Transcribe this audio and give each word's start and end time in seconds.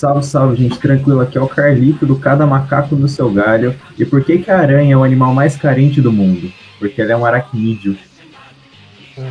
Salve, 0.00 0.24
salve, 0.24 0.56
gente, 0.56 0.78
tranquilo. 0.78 1.20
Aqui 1.20 1.36
é 1.36 1.40
o 1.42 1.46
Carlito 1.46 2.06
do 2.06 2.18
Cada 2.18 2.46
Macaco 2.46 2.96
no 2.96 3.06
Seu 3.06 3.30
Galho. 3.30 3.78
E 3.98 4.04
por 4.06 4.24
que, 4.24 4.38
que 4.38 4.50
a 4.50 4.58
aranha 4.58 4.94
é 4.94 4.96
o 4.96 5.04
animal 5.04 5.34
mais 5.34 5.58
carente 5.58 6.00
do 6.00 6.10
mundo? 6.10 6.50
Porque 6.78 7.02
ela 7.02 7.12
é 7.12 7.16
um 7.16 7.26
aracnídeo. 7.26 7.98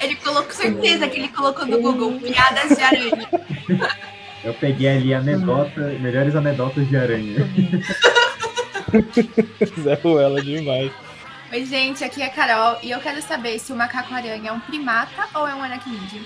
ele 0.00 0.16
colocou 0.16 0.50
certeza 0.50 1.06
que 1.08 1.18
ele 1.18 1.28
colocou 1.28 1.66
no 1.66 1.78
Google 1.82 2.18
piadas 2.20 2.74
de 2.74 2.82
aranha. 2.82 3.28
Eu 4.42 4.54
peguei 4.54 4.88
ali 4.88 5.12
anedota, 5.12 5.94
melhores 6.00 6.34
anedotas 6.34 6.88
de 6.88 6.96
aranha. 6.96 7.36
Zé 9.78 9.92
Ruela 10.02 10.40
demais. 10.40 10.90
Oi, 11.52 11.66
gente, 11.66 12.02
aqui 12.02 12.22
é 12.22 12.26
a 12.26 12.30
Carol 12.30 12.78
e 12.82 12.90
eu 12.90 12.98
quero 12.98 13.20
saber 13.20 13.58
se 13.58 13.74
o 13.74 13.76
macaco-aranha 13.76 14.48
é 14.48 14.52
um 14.52 14.58
primata 14.58 15.28
ou 15.34 15.46
é 15.46 15.54
um 15.54 15.62
aracnídeo. 15.62 16.22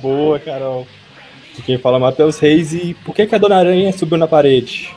Boa, 0.00 0.38
Carol. 0.38 0.86
Quem 1.64 1.78
fala 1.78 1.96
é 1.96 2.00
Matheus 2.00 2.38
Reis 2.38 2.72
e 2.72 2.94
por 3.04 3.14
que, 3.14 3.26
que 3.26 3.34
a 3.34 3.38
Dona 3.38 3.56
Aranha 3.56 3.92
subiu 3.92 4.16
na 4.16 4.28
parede? 4.28 4.94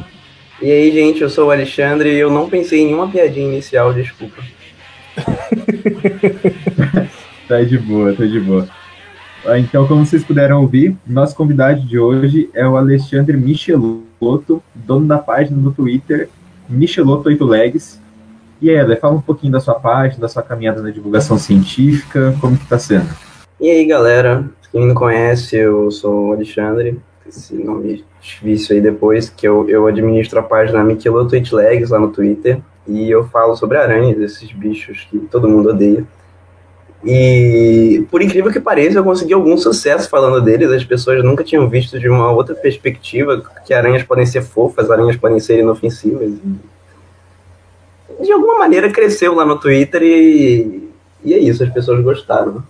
E 0.62 0.72
aí, 0.72 0.91
gente, 0.91 1.22
eu 1.22 1.30
sou 1.30 1.48
o 1.48 1.52
Alexandre 1.52 2.12
e 2.12 2.20
eu 2.20 2.30
não 2.30 2.49
pensei 2.49 2.81
em 2.81 2.86
nenhuma 2.86 3.09
piadinha 3.09 3.48
inicial, 3.48 3.94
desculpa. 3.94 4.44
tá 7.48 7.62
de 7.63 7.77
boa, 7.77 8.13
tá 8.13 8.25
de 8.25 8.39
boa. 8.39 8.70
Ah, 9.44 9.58
então, 9.58 9.88
como 9.88 10.05
vocês 10.05 10.23
puderam 10.23 10.61
ouvir, 10.61 10.95
nosso 11.05 11.36
convidado 11.36 11.81
de 11.81 11.98
hoje 11.98 12.48
é 12.53 12.67
o 12.67 12.77
Alexandre 12.77 13.36
Michelotto, 13.36 14.61
dono 14.75 15.08
da 15.08 15.17
página 15.17 15.58
no 15.58 15.72
Twitter 15.72 16.30
Michelotto 16.69 17.28
8 17.28 17.44
Legs, 17.44 18.00
e 18.61 18.69
aí, 18.69 18.75
Ela, 18.75 18.95
fala 18.95 19.16
um 19.16 19.22
pouquinho 19.22 19.52
da 19.52 19.59
sua 19.59 19.73
página, 19.73 20.22
da 20.22 20.30
sua 20.30 20.44
caminhada 20.44 20.84
na 20.84 20.91
divulgação 20.91 21.39
científica, 21.39 22.38
como 22.39 22.56
que 22.56 22.67
tá 22.67 22.78
sendo? 22.78 23.09
E 23.62 23.70
aí, 23.70 23.86
galera, 23.86 24.50
quem 24.72 24.88
não 24.88 24.95
conhece, 24.95 25.56
eu 25.56 25.92
sou 25.92 26.30
o 26.30 26.34
Alexandre, 26.34 27.00
esse 27.28 27.54
nome 27.54 28.03
difícil 28.20 28.76
aí 28.76 28.81
depois, 28.81 29.30
que 29.30 29.48
eu, 29.48 29.70
eu 29.70 29.86
administro 29.86 30.40
a 30.40 30.42
página 30.42 30.84
Miquelo 30.84 31.30
Legs 31.30 31.92
lá 31.92 32.00
no 32.00 32.12
Twitter, 32.12 32.59
e 32.88 33.08
eu 33.12 33.28
falo 33.28 33.56
sobre 33.56 33.78
aranhas, 33.78 34.18
esses 34.18 34.52
bichos 34.52 35.08
que 35.12 35.20
todo 35.20 35.48
mundo 35.48 35.70
odeia. 35.70 36.03
E, 37.06 38.03
por 38.09 38.23
incrível 38.23 38.52
que 38.52 38.59
pareça, 38.59 38.98
eu 38.98 39.03
consegui 39.03 39.36
algum 39.36 39.56
sucesso 39.56 40.09
falando 40.09 40.44
deles. 40.44 40.72
As 40.72 40.84
pessoas 40.84 41.23
nunca 41.23 41.44
tinham 41.44 41.70
visto 41.70 42.00
de 42.00 42.09
uma 42.09 42.31
outra 42.31 42.56
perspectiva 42.56 43.44
que 43.64 43.75
aranhas 43.75 44.02
podem 44.02 44.25
ser 44.25 44.42
fofas, 44.42 44.90
aranhas 44.90 45.18
podem 45.18 45.40
ser 45.40 45.59
inofensivas. 45.59 46.31
De 48.20 48.31
alguma 48.31 48.58
maneira 48.58 48.90
cresceu 48.90 49.36
lá 49.36 49.46
no 49.46 49.59
Twitter 49.59 50.02
e, 50.02 50.90
e 51.23 51.34
é 51.36 51.38
isso, 51.38 51.64
as 51.64 51.70
pessoas 51.70 52.03
gostaram. 52.03 52.64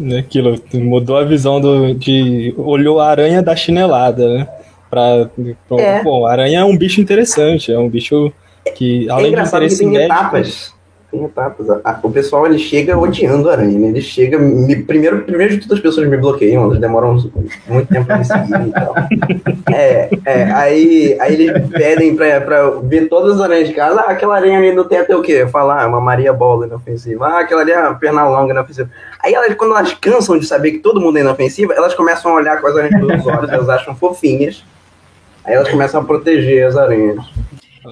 Né, 0.00 0.20
aquilo, 0.20 0.58
mudou 0.72 1.18
a 1.18 1.24
visão 1.24 1.60
do, 1.60 1.94
de. 1.94 2.54
olhou 2.56 3.00
a 3.00 3.08
aranha 3.08 3.42
da 3.42 3.54
chinelada, 3.54 4.32
né? 4.32 4.48
Pra, 4.88 5.28
pra 5.68 5.78
é. 5.78 6.02
Bom, 6.02 6.26
a 6.26 6.32
aranha 6.32 6.60
é 6.60 6.64
um 6.64 6.74
bicho 6.74 7.02
interessante, 7.02 7.70
é 7.70 7.78
um 7.78 7.88
bicho 7.88 8.32
que, 8.74 9.08
além 9.10 9.26
é 9.26 9.28
engraçado 9.28 9.68
de 9.68 9.76
que 9.76 9.84
tem 9.84 9.96
etapas 9.96 10.74
tem 11.10 11.24
etapas. 11.24 11.66
O 12.02 12.10
pessoal 12.10 12.46
ele 12.46 12.58
chega 12.58 12.96
odiando 12.96 13.48
a 13.48 13.52
aranha, 13.52 13.78
né? 13.78 13.88
Ele 13.88 14.00
chega. 14.00 14.38
Me, 14.38 14.76
primeiro, 14.76 15.22
primeiro 15.24 15.54
de 15.54 15.60
tudo 15.60 15.74
as 15.74 15.80
pessoas 15.80 16.08
me 16.08 16.16
bloqueiam, 16.16 16.64
elas 16.64 16.78
demoram 16.78 17.14
muito 17.66 17.88
tempo 17.88 18.06
pra 18.06 18.18
me 18.18 18.24
seguir 18.24 18.68
e 18.68 18.72
tal. 18.72 18.94
É, 19.72 20.10
é, 20.24 20.42
aí, 20.52 21.16
aí 21.20 21.34
eles 21.34 21.68
pedem 21.68 22.14
pra, 22.14 22.40
pra 22.40 22.70
ver 22.82 23.08
todas 23.08 23.36
as 23.36 23.40
aranhas 23.40 23.68
de 23.68 23.74
casa. 23.74 24.00
Ah, 24.00 24.10
aquela 24.10 24.36
aranha 24.36 24.58
ali 24.58 24.72
no 24.72 24.84
teto 24.84 25.10
é 25.10 25.16
o 25.16 25.22
quê? 25.22 25.46
Falar, 25.46 25.82
ah, 25.82 25.88
uma 25.88 26.00
Maria 26.00 26.32
Bola 26.32 26.66
inofensiva. 26.66 27.26
Ah, 27.26 27.40
aquela 27.40 27.62
ali 27.62 27.72
é 27.72 27.80
uma 27.80 27.94
perna 27.94 28.28
longa 28.28 28.52
inofensiva. 28.52 28.90
Aí 29.22 29.34
elas, 29.34 29.54
quando 29.54 29.76
elas 29.76 29.92
cansam 29.94 30.38
de 30.38 30.46
saber 30.46 30.72
que 30.72 30.78
todo 30.78 31.00
mundo 31.00 31.18
é 31.18 31.20
inofensiva, 31.20 31.74
elas 31.74 31.94
começam 31.94 32.30
a 32.32 32.34
olhar 32.34 32.60
com 32.60 32.66
as 32.66 32.76
aranhas 32.76 33.00
pelos 33.00 33.26
olhos, 33.26 33.50
elas 33.50 33.68
acham 33.68 33.94
fofinhas. 33.94 34.64
Aí 35.44 35.54
elas 35.54 35.68
começam 35.68 36.00
a 36.00 36.04
proteger 36.04 36.66
as 36.66 36.76
aranhas. 36.76 37.24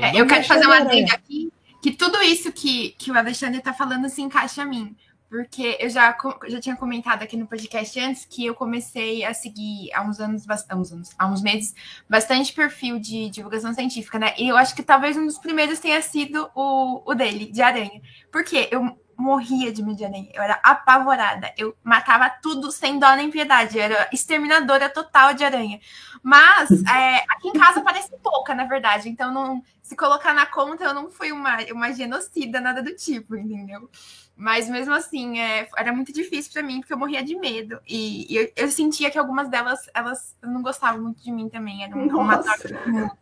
É, 0.00 0.20
eu 0.20 0.26
quero 0.26 0.44
fazer 0.46 0.66
uma 0.66 0.78
adendo 0.78 1.12
aqui 1.12 1.50
que 1.90 1.96
tudo 1.96 2.20
isso 2.22 2.52
que, 2.52 2.90
que 2.98 3.10
o 3.10 3.16
Alexandre 3.16 3.58
está 3.58 3.72
falando 3.72 4.08
se 4.08 4.20
encaixa 4.20 4.62
a 4.62 4.66
mim. 4.66 4.94
Porque 5.28 5.76
eu 5.78 5.90
já, 5.90 6.16
já 6.48 6.58
tinha 6.58 6.74
comentado 6.74 7.22
aqui 7.22 7.36
no 7.36 7.46
podcast 7.46 8.00
antes 8.00 8.24
que 8.24 8.46
eu 8.46 8.54
comecei 8.54 9.24
a 9.24 9.34
seguir 9.34 9.92
há 9.92 10.02
uns 10.02 10.18
anos, 10.20 10.44
há 10.48 10.74
uns, 10.74 10.90
anos, 10.90 11.10
há 11.18 11.26
uns 11.26 11.42
meses, 11.42 11.74
bastante 12.08 12.52
perfil 12.52 12.98
de 12.98 13.28
divulgação 13.28 13.74
científica, 13.74 14.18
né? 14.18 14.34
E 14.38 14.48
eu 14.48 14.56
acho 14.56 14.74
que 14.74 14.82
talvez 14.82 15.18
um 15.18 15.26
dos 15.26 15.38
primeiros 15.38 15.80
tenha 15.80 16.00
sido 16.00 16.50
o, 16.54 17.02
o 17.04 17.14
dele, 17.14 17.52
de 17.52 17.60
aranha. 17.60 18.00
Porque 18.32 18.68
eu 18.70 18.96
morria 19.18 19.72
de 19.72 19.82
medo 19.82 19.96
de 19.96 20.04
aranha. 20.04 20.30
Eu 20.32 20.42
era 20.42 20.60
apavorada. 20.62 21.52
Eu 21.58 21.76
matava 21.82 22.30
tudo 22.30 22.70
sem 22.70 22.98
dó 22.98 23.14
nem 23.14 23.30
piedade. 23.30 23.76
Eu 23.76 23.82
era 23.82 24.08
exterminadora 24.12 24.88
total 24.88 25.34
de 25.34 25.44
aranha. 25.44 25.80
Mas 26.22 26.70
é, 26.84 27.24
aqui 27.28 27.48
em 27.48 27.52
casa 27.52 27.80
parece 27.80 28.10
pouca, 28.22 28.54
na 28.54 28.64
verdade. 28.64 29.08
Então, 29.08 29.32
não, 29.32 29.62
se 29.82 29.96
colocar 29.96 30.34
na 30.34 30.46
conta, 30.46 30.84
eu 30.84 30.94
não 30.94 31.10
fui 31.10 31.32
uma, 31.32 31.58
uma 31.72 31.92
genocida, 31.92 32.60
nada 32.60 32.82
do 32.82 32.94
tipo, 32.94 33.36
entendeu? 33.36 33.90
Mas 34.36 34.68
mesmo 34.68 34.94
assim, 34.94 35.40
é, 35.40 35.68
era 35.76 35.92
muito 35.92 36.12
difícil 36.12 36.52
para 36.52 36.62
mim, 36.62 36.80
porque 36.80 36.92
eu 36.92 36.98
morria 36.98 37.22
de 37.22 37.36
medo. 37.36 37.80
E, 37.86 38.32
e 38.32 38.36
eu, 38.36 38.52
eu, 38.56 38.70
sentia 38.70 39.10
que 39.10 39.18
algumas 39.18 39.48
delas, 39.48 39.88
elas 39.92 40.36
não 40.42 40.62
gostavam 40.62 41.02
muito 41.02 41.22
de 41.22 41.32
mim 41.32 41.48
também. 41.48 41.82
Era 41.82 41.96
uma 41.96 42.38
troca 42.38 43.18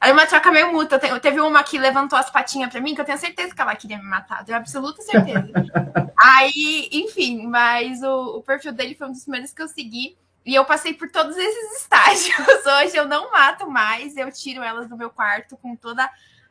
era 0.00 0.12
uma 0.12 0.26
troca 0.26 0.50
meio 0.50 0.72
mútua. 0.72 0.98
Teve 0.98 1.40
uma 1.40 1.62
que 1.62 1.78
levantou 1.78 2.18
as 2.18 2.30
patinhas 2.30 2.70
para 2.70 2.80
mim, 2.80 2.94
que 2.94 3.00
eu 3.00 3.04
tenho 3.04 3.18
certeza 3.18 3.54
que 3.54 3.60
ela 3.60 3.74
queria 3.76 3.98
me 3.98 4.04
matar. 4.04 4.44
Tenho 4.44 4.58
absoluta 4.58 5.02
certeza. 5.02 5.50
Aí, 6.18 6.88
enfim, 6.92 7.46
mas 7.46 8.02
o, 8.02 8.38
o 8.38 8.42
perfil 8.42 8.72
dele 8.72 8.94
foi 8.94 9.08
um 9.08 9.12
dos 9.12 9.22
primeiros 9.22 9.52
que 9.52 9.62
eu 9.62 9.68
segui. 9.68 10.16
E 10.48 10.54
eu 10.54 10.64
passei 10.64 10.94
por 10.94 11.10
todos 11.10 11.36
esses 11.36 11.72
estágios. 11.82 12.64
Hoje 12.80 12.96
eu 12.96 13.06
não 13.06 13.30
mato 13.30 13.70
mais, 13.70 14.16
eu 14.16 14.32
tiro 14.32 14.62
elas 14.62 14.88
do 14.88 14.96
meu 14.96 15.10
quarto 15.10 15.58
com 15.58 15.76
toda 15.76 16.08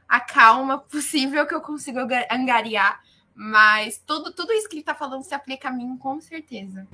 a 0.07 0.19
calma 0.19 0.77
possível 0.77 1.47
que 1.47 1.55
eu 1.55 1.61
consigo 1.61 1.97
angariar. 2.31 2.99
Mas 3.33 3.99
tudo, 4.05 4.31
tudo 4.31 4.53
isso 4.53 4.69
que 4.69 4.75
ele 4.75 4.81
está 4.81 4.93
falando 4.93 5.23
se 5.23 5.33
aplica 5.33 5.69
a 5.69 5.71
mim 5.71 5.97
com 5.97 6.21
certeza. 6.21 6.85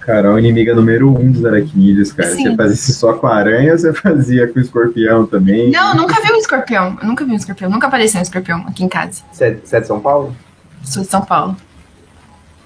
Carol, 0.00 0.38
inimiga 0.38 0.74
número 0.74 1.10
um 1.10 1.30
dos 1.30 1.44
aracnídeos, 1.44 2.12
cara. 2.12 2.30
Sim. 2.30 2.44
Você 2.44 2.56
fazia 2.56 2.74
isso 2.74 2.92
só 2.94 3.12
com 3.12 3.26
a 3.26 3.36
aranha 3.36 3.72
ou 3.72 3.78
você 3.78 3.92
fazia 3.92 4.50
com 4.50 4.58
o 4.58 4.62
escorpião 4.62 5.26
também? 5.26 5.70
Não, 5.70 5.94
nunca 5.94 6.18
vi 6.22 6.32
um 6.32 6.36
escorpião. 6.36 6.98
Eu 6.98 7.08
nunca 7.08 7.26
vi 7.26 7.32
um 7.32 7.36
escorpião. 7.36 7.70
Nunca 7.70 7.88
apareceu 7.88 8.20
um 8.20 8.22
escorpião 8.22 8.66
aqui 8.66 8.84
em 8.84 8.88
casa. 8.88 9.22
Você 9.30 9.44
é 9.44 9.80
de 9.80 9.86
São 9.86 10.00
Paulo? 10.00 10.34
Sou 10.82 11.02
de 11.02 11.10
São 11.10 11.22
Paulo. 11.22 11.56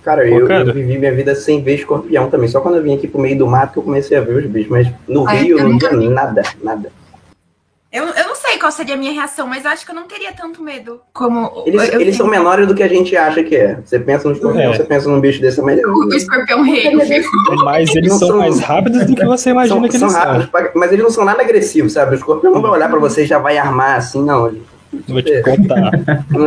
Cara, 0.06 0.22
Pô, 0.22 0.38
eu, 0.38 0.46
cara, 0.46 0.68
eu, 0.68 0.72
vivi 0.72 0.96
minha 0.96 1.12
vida 1.12 1.34
sem 1.34 1.60
ver 1.60 1.74
escorpião 1.74 2.30
também. 2.30 2.46
Só 2.46 2.60
quando 2.60 2.76
eu 2.76 2.82
vim 2.84 2.94
aqui 2.94 3.08
pro 3.08 3.20
meio 3.20 3.36
do 3.36 3.44
mato 3.44 3.72
que 3.72 3.78
eu 3.80 3.82
comecei 3.82 4.16
a 4.16 4.20
ver 4.20 4.36
os 4.36 4.46
bichos. 4.46 4.70
Mas 4.70 4.88
no 5.08 5.26
Ai, 5.26 5.38
Rio 5.38 5.58
eu 5.58 5.68
não 5.68 5.78
vi 5.80 6.08
nada, 6.08 6.42
nada. 6.62 6.92
Eu, 7.90 8.04
eu 8.04 8.28
não 8.28 8.36
sei 8.36 8.56
qual 8.56 8.70
seria 8.70 8.94
a 8.94 8.96
minha 8.96 9.10
reação, 9.10 9.48
mas 9.48 9.66
acho 9.66 9.84
que 9.84 9.90
eu 9.90 9.96
não 9.96 10.04
teria 10.04 10.32
tanto 10.32 10.62
medo 10.62 11.00
como. 11.12 11.64
Eles, 11.66 11.92
eles 11.94 12.16
são 12.16 12.28
menores 12.28 12.68
do 12.68 12.74
que 12.74 12.84
a 12.84 12.88
gente 12.88 13.16
acha 13.16 13.42
que 13.42 13.56
é. 13.56 13.80
Você 13.84 13.98
pensa 13.98 14.28
no 14.28 14.34
escorpião, 14.36 14.72
é. 14.72 14.76
você 14.76 14.84
pensa 14.84 15.08
num 15.08 15.20
bicho 15.20 15.40
desse, 15.40 15.60
mas. 15.60 15.80
O, 15.82 16.06
o 16.06 16.14
escorpião 16.14 16.62
rei. 16.62 16.94
Mas 17.64 17.92
eles 17.96 18.12
são, 18.12 18.28
são, 18.28 18.38
mais 18.38 18.60
rápidos 18.60 19.06
do 19.06 19.16
que 19.16 19.24
você 19.24 19.50
imagina 19.50 19.80
são, 19.80 19.88
que 19.88 19.96
eles 19.96 20.12
são. 20.12 20.20
Rápidos, 20.20 20.70
mas 20.76 20.92
eles 20.92 21.02
não 21.02 21.10
são 21.10 21.24
nada 21.24 21.42
agressivos, 21.42 21.94
sabe? 21.94 22.12
O 22.12 22.14
escorpião 22.14 22.52
não 22.52 22.62
vai 22.62 22.70
olhar 22.70 22.88
pra 22.88 23.00
você 23.00 23.24
e 23.24 23.26
já 23.26 23.40
vai 23.40 23.58
armar 23.58 23.96
assim, 23.96 24.24
não. 24.24 24.54
Vou 25.08 25.20
te 25.20 25.42
contar. 25.42 25.90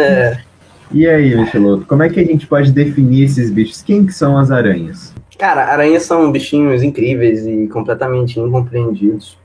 É. 0.02 0.49
E 0.92 1.08
aí, 1.08 1.36
Micheloto, 1.36 1.86
como 1.86 2.02
é 2.02 2.10
que 2.10 2.20
a 2.20 2.24
gente 2.24 2.48
pode 2.48 2.72
definir 2.72 3.26
esses 3.26 3.52
bichos? 3.52 3.82
Quem 3.82 4.06
que 4.06 4.12
são 4.12 4.38
as 4.38 4.50
aranhas? 4.50 5.14
Cara, 5.38 5.66
aranhas 5.66 6.04
são 6.04 6.32
bichinhos 6.32 6.82
incríveis 6.82 7.46
e 7.46 7.68
completamente 7.68 8.40
incompreendidos. 8.40 9.38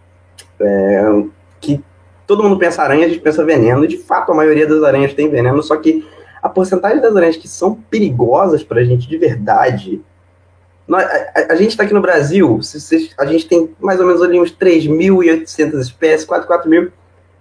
É, 0.58 1.22
que 1.60 1.82
todo 2.26 2.42
mundo 2.42 2.58
pensa 2.58 2.82
aranha, 2.82 3.04
a 3.04 3.08
gente 3.08 3.20
pensa 3.20 3.44
veneno. 3.44 3.86
De 3.86 3.98
fato, 3.98 4.32
a 4.32 4.34
maioria 4.34 4.66
das 4.66 4.82
aranhas 4.82 5.12
tem 5.12 5.28
veneno, 5.28 5.62
só 5.62 5.76
que 5.76 6.06
a 6.42 6.48
porcentagem 6.48 7.00
das 7.00 7.14
aranhas 7.14 7.36
que 7.36 7.46
são 7.46 7.74
perigosas 7.74 8.62
para 8.62 8.80
a 8.80 8.84
gente 8.84 9.06
de 9.06 9.18
verdade. 9.18 10.00
Nós, 10.88 11.04
a, 11.04 11.52
a, 11.52 11.56
gente 11.56 11.70
está 11.70 11.84
aqui 11.84 11.94
no 11.94 12.00
Brasil, 12.00 12.60
se, 12.62 12.80
se, 12.80 13.10
a 13.18 13.26
gente 13.26 13.46
tem 13.46 13.70
mais 13.80 14.00
ou 14.00 14.06
menos 14.06 14.22
ali 14.22 14.40
uns 14.40 14.52
3.800 14.52 15.78
espécies, 15.80 16.26
4, 16.26 16.46
4 16.46 16.68
mil 16.68 16.90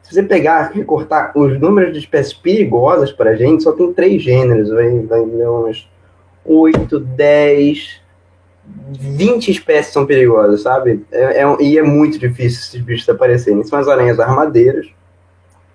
se 0.04 0.14
você 0.14 0.22
pegar, 0.22 0.72
recortar 0.74 1.32
os 1.36 1.60
números 1.60 1.94
de 1.94 2.00
espécies 2.00 2.34
perigosas 2.34 3.12
para 3.12 3.32
a 3.32 3.36
gente, 3.36 3.64
só 3.64 3.72
tem 3.72 3.92
três 3.94 4.22
gêneros, 4.22 4.70
vai, 4.70 5.00
vai 5.00 5.22
uns 5.22 5.90
8, 6.46 7.00
10, 7.00 8.02
20 8.92 9.50
espécies 9.50 9.94
são 9.94 10.06
perigosas, 10.06 10.62
sabe? 10.62 11.06
É, 11.10 11.42
é, 11.42 11.62
e 11.62 11.78
é 11.78 11.82
muito 11.82 12.20
difícil 12.20 12.60
esses 12.60 12.82
bichos 12.82 13.08
aparecerem. 13.08 13.64
São 13.64 13.80
as 13.80 13.88
aranhas 13.88 14.20
armadeiras, 14.20 14.88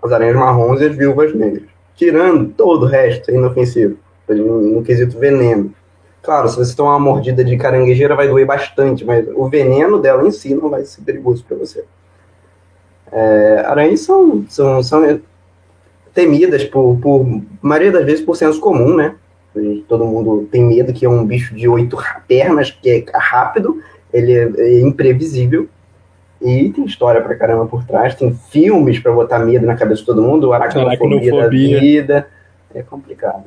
as 0.03 0.13
aranhas 0.13 0.37
marrons 0.37 0.81
e 0.81 0.85
as 0.85 0.95
viúvas 0.95 1.35
negras. 1.35 1.65
Tirando 1.97 2.53
todo 2.53 2.85
o 2.85 2.87
resto, 2.87 3.31
é 3.31 3.35
inofensivo, 3.35 3.97
no, 4.29 4.61
no 4.61 4.83
quesito 4.83 5.19
veneno. 5.19 5.75
Claro, 6.23 6.49
se 6.49 6.57
você 6.57 6.77
tomar 6.77 6.91
uma 6.91 7.01
mordida 7.01 7.43
de 7.43 7.57
caranguejeira 7.57 8.15
vai 8.15 8.29
doer 8.29 8.47
bastante, 8.47 9.05
mas 9.05 9.27
o 9.35 9.49
veneno 9.49 9.99
dela 9.99 10.27
em 10.27 10.31
si 10.31 10.55
não 10.55 10.69
vai 10.69 10.85
ser 10.85 11.01
perigoso 11.01 11.43
para 11.45 11.57
você. 11.57 11.85
É, 13.13 13.63
aranhas 13.67 14.01
são, 14.01 14.45
são, 14.49 14.83
são 14.83 15.21
temidas 16.15 16.65
por, 16.65 16.99
por 17.01 17.27
maioria 17.63 17.93
das 17.93 18.05
vezes 18.05 18.25
por 18.25 18.37
senso 18.37 18.61
comum, 18.61 18.97
né? 18.97 19.15
Todo 19.89 20.05
mundo 20.05 20.49
tem 20.51 20.65
medo 20.65 20.93
que 20.93 21.05
é 21.05 21.09
um 21.09 21.25
bicho 21.25 21.55
de 21.55 21.69
oito 21.69 21.97
pernas, 22.27 22.71
que 22.71 22.91
é 22.91 23.05
rápido, 23.15 23.83
ele 24.13 24.33
é, 24.33 24.51
é 24.57 24.81
imprevisível. 24.81 25.69
E 26.41 26.71
tem 26.71 26.85
história 26.85 27.21
pra 27.21 27.35
caramba 27.35 27.67
por 27.67 27.85
trás, 27.85 28.15
tem 28.15 28.33
filmes 28.33 29.01
para 29.01 29.11
botar 29.11 29.41
medo 29.41 29.67
na 29.67 29.75
cabeça 29.75 30.03
de 30.03 30.07
todo 30.07 30.23
mundo, 30.23 30.53
aracnofobia, 30.53 30.99
aracnofobia. 30.99 31.43
da 31.43 31.49
vida. 31.49 32.29
É 32.73 32.83
complicado. 32.83 33.45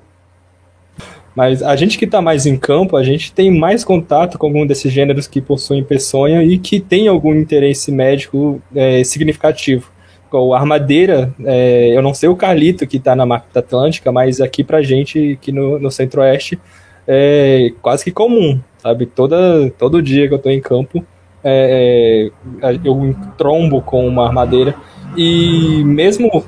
Mas 1.36 1.63
a 1.63 1.75
gente 1.75 1.98
que 1.98 2.06
está 2.06 2.22
mais 2.22 2.45
em 2.45 2.57
campo, 2.57 2.98
a 2.98 3.04
gente 3.04 3.31
tem 3.31 3.50
mais 3.50 3.83
contato 3.83 4.38
com 4.38 4.48
algum 4.48 4.66
desses 4.66 4.92
gêneros 4.92 5.28
que 5.28 5.39
possuem 5.39 5.83
peçonha 5.83 6.44
e 6.44 6.57
que 6.57 6.80
tem 6.80 7.07
algum 7.07 7.33
interesse 7.33 7.92
médico 7.92 8.62
é, 8.75 9.04
significativo. 9.04 9.92
O 10.31 10.54
armadeira, 10.54 11.33
é, 11.44 11.89
eu 11.95 12.01
não 12.01 12.13
sei 12.13 12.30
o 12.30 12.36
Carlito 12.36 12.88
que 12.88 12.98
está 12.98 13.16
na 13.16 13.25
Mata 13.25 13.60
Atlântica, 13.60 14.12
mas 14.12 14.39
aqui 14.39 14.63
pra 14.63 14.81
gente, 14.81 15.33
aqui 15.33 15.51
no, 15.51 15.78
no 15.80 15.92
Centro-Oeste, 15.92 16.60
é 17.07 17.74
quase 17.81 18.04
que 18.04 18.12
comum, 18.12 18.60
sabe? 18.78 19.06
Toda, 19.06 19.69
todo 19.78 20.01
dia 20.01 20.28
que 20.28 20.33
eu 20.33 20.38
estou 20.38 20.51
em 20.51 20.62
campo, 20.62 21.06
é, 21.44 22.30
é 22.62 22.80
eu 22.83 23.16
trombo 23.38 23.81
com 23.81 24.07
uma 24.07 24.25
armadeira. 24.25 24.75
E 25.18 25.83
mesmo 25.83 26.45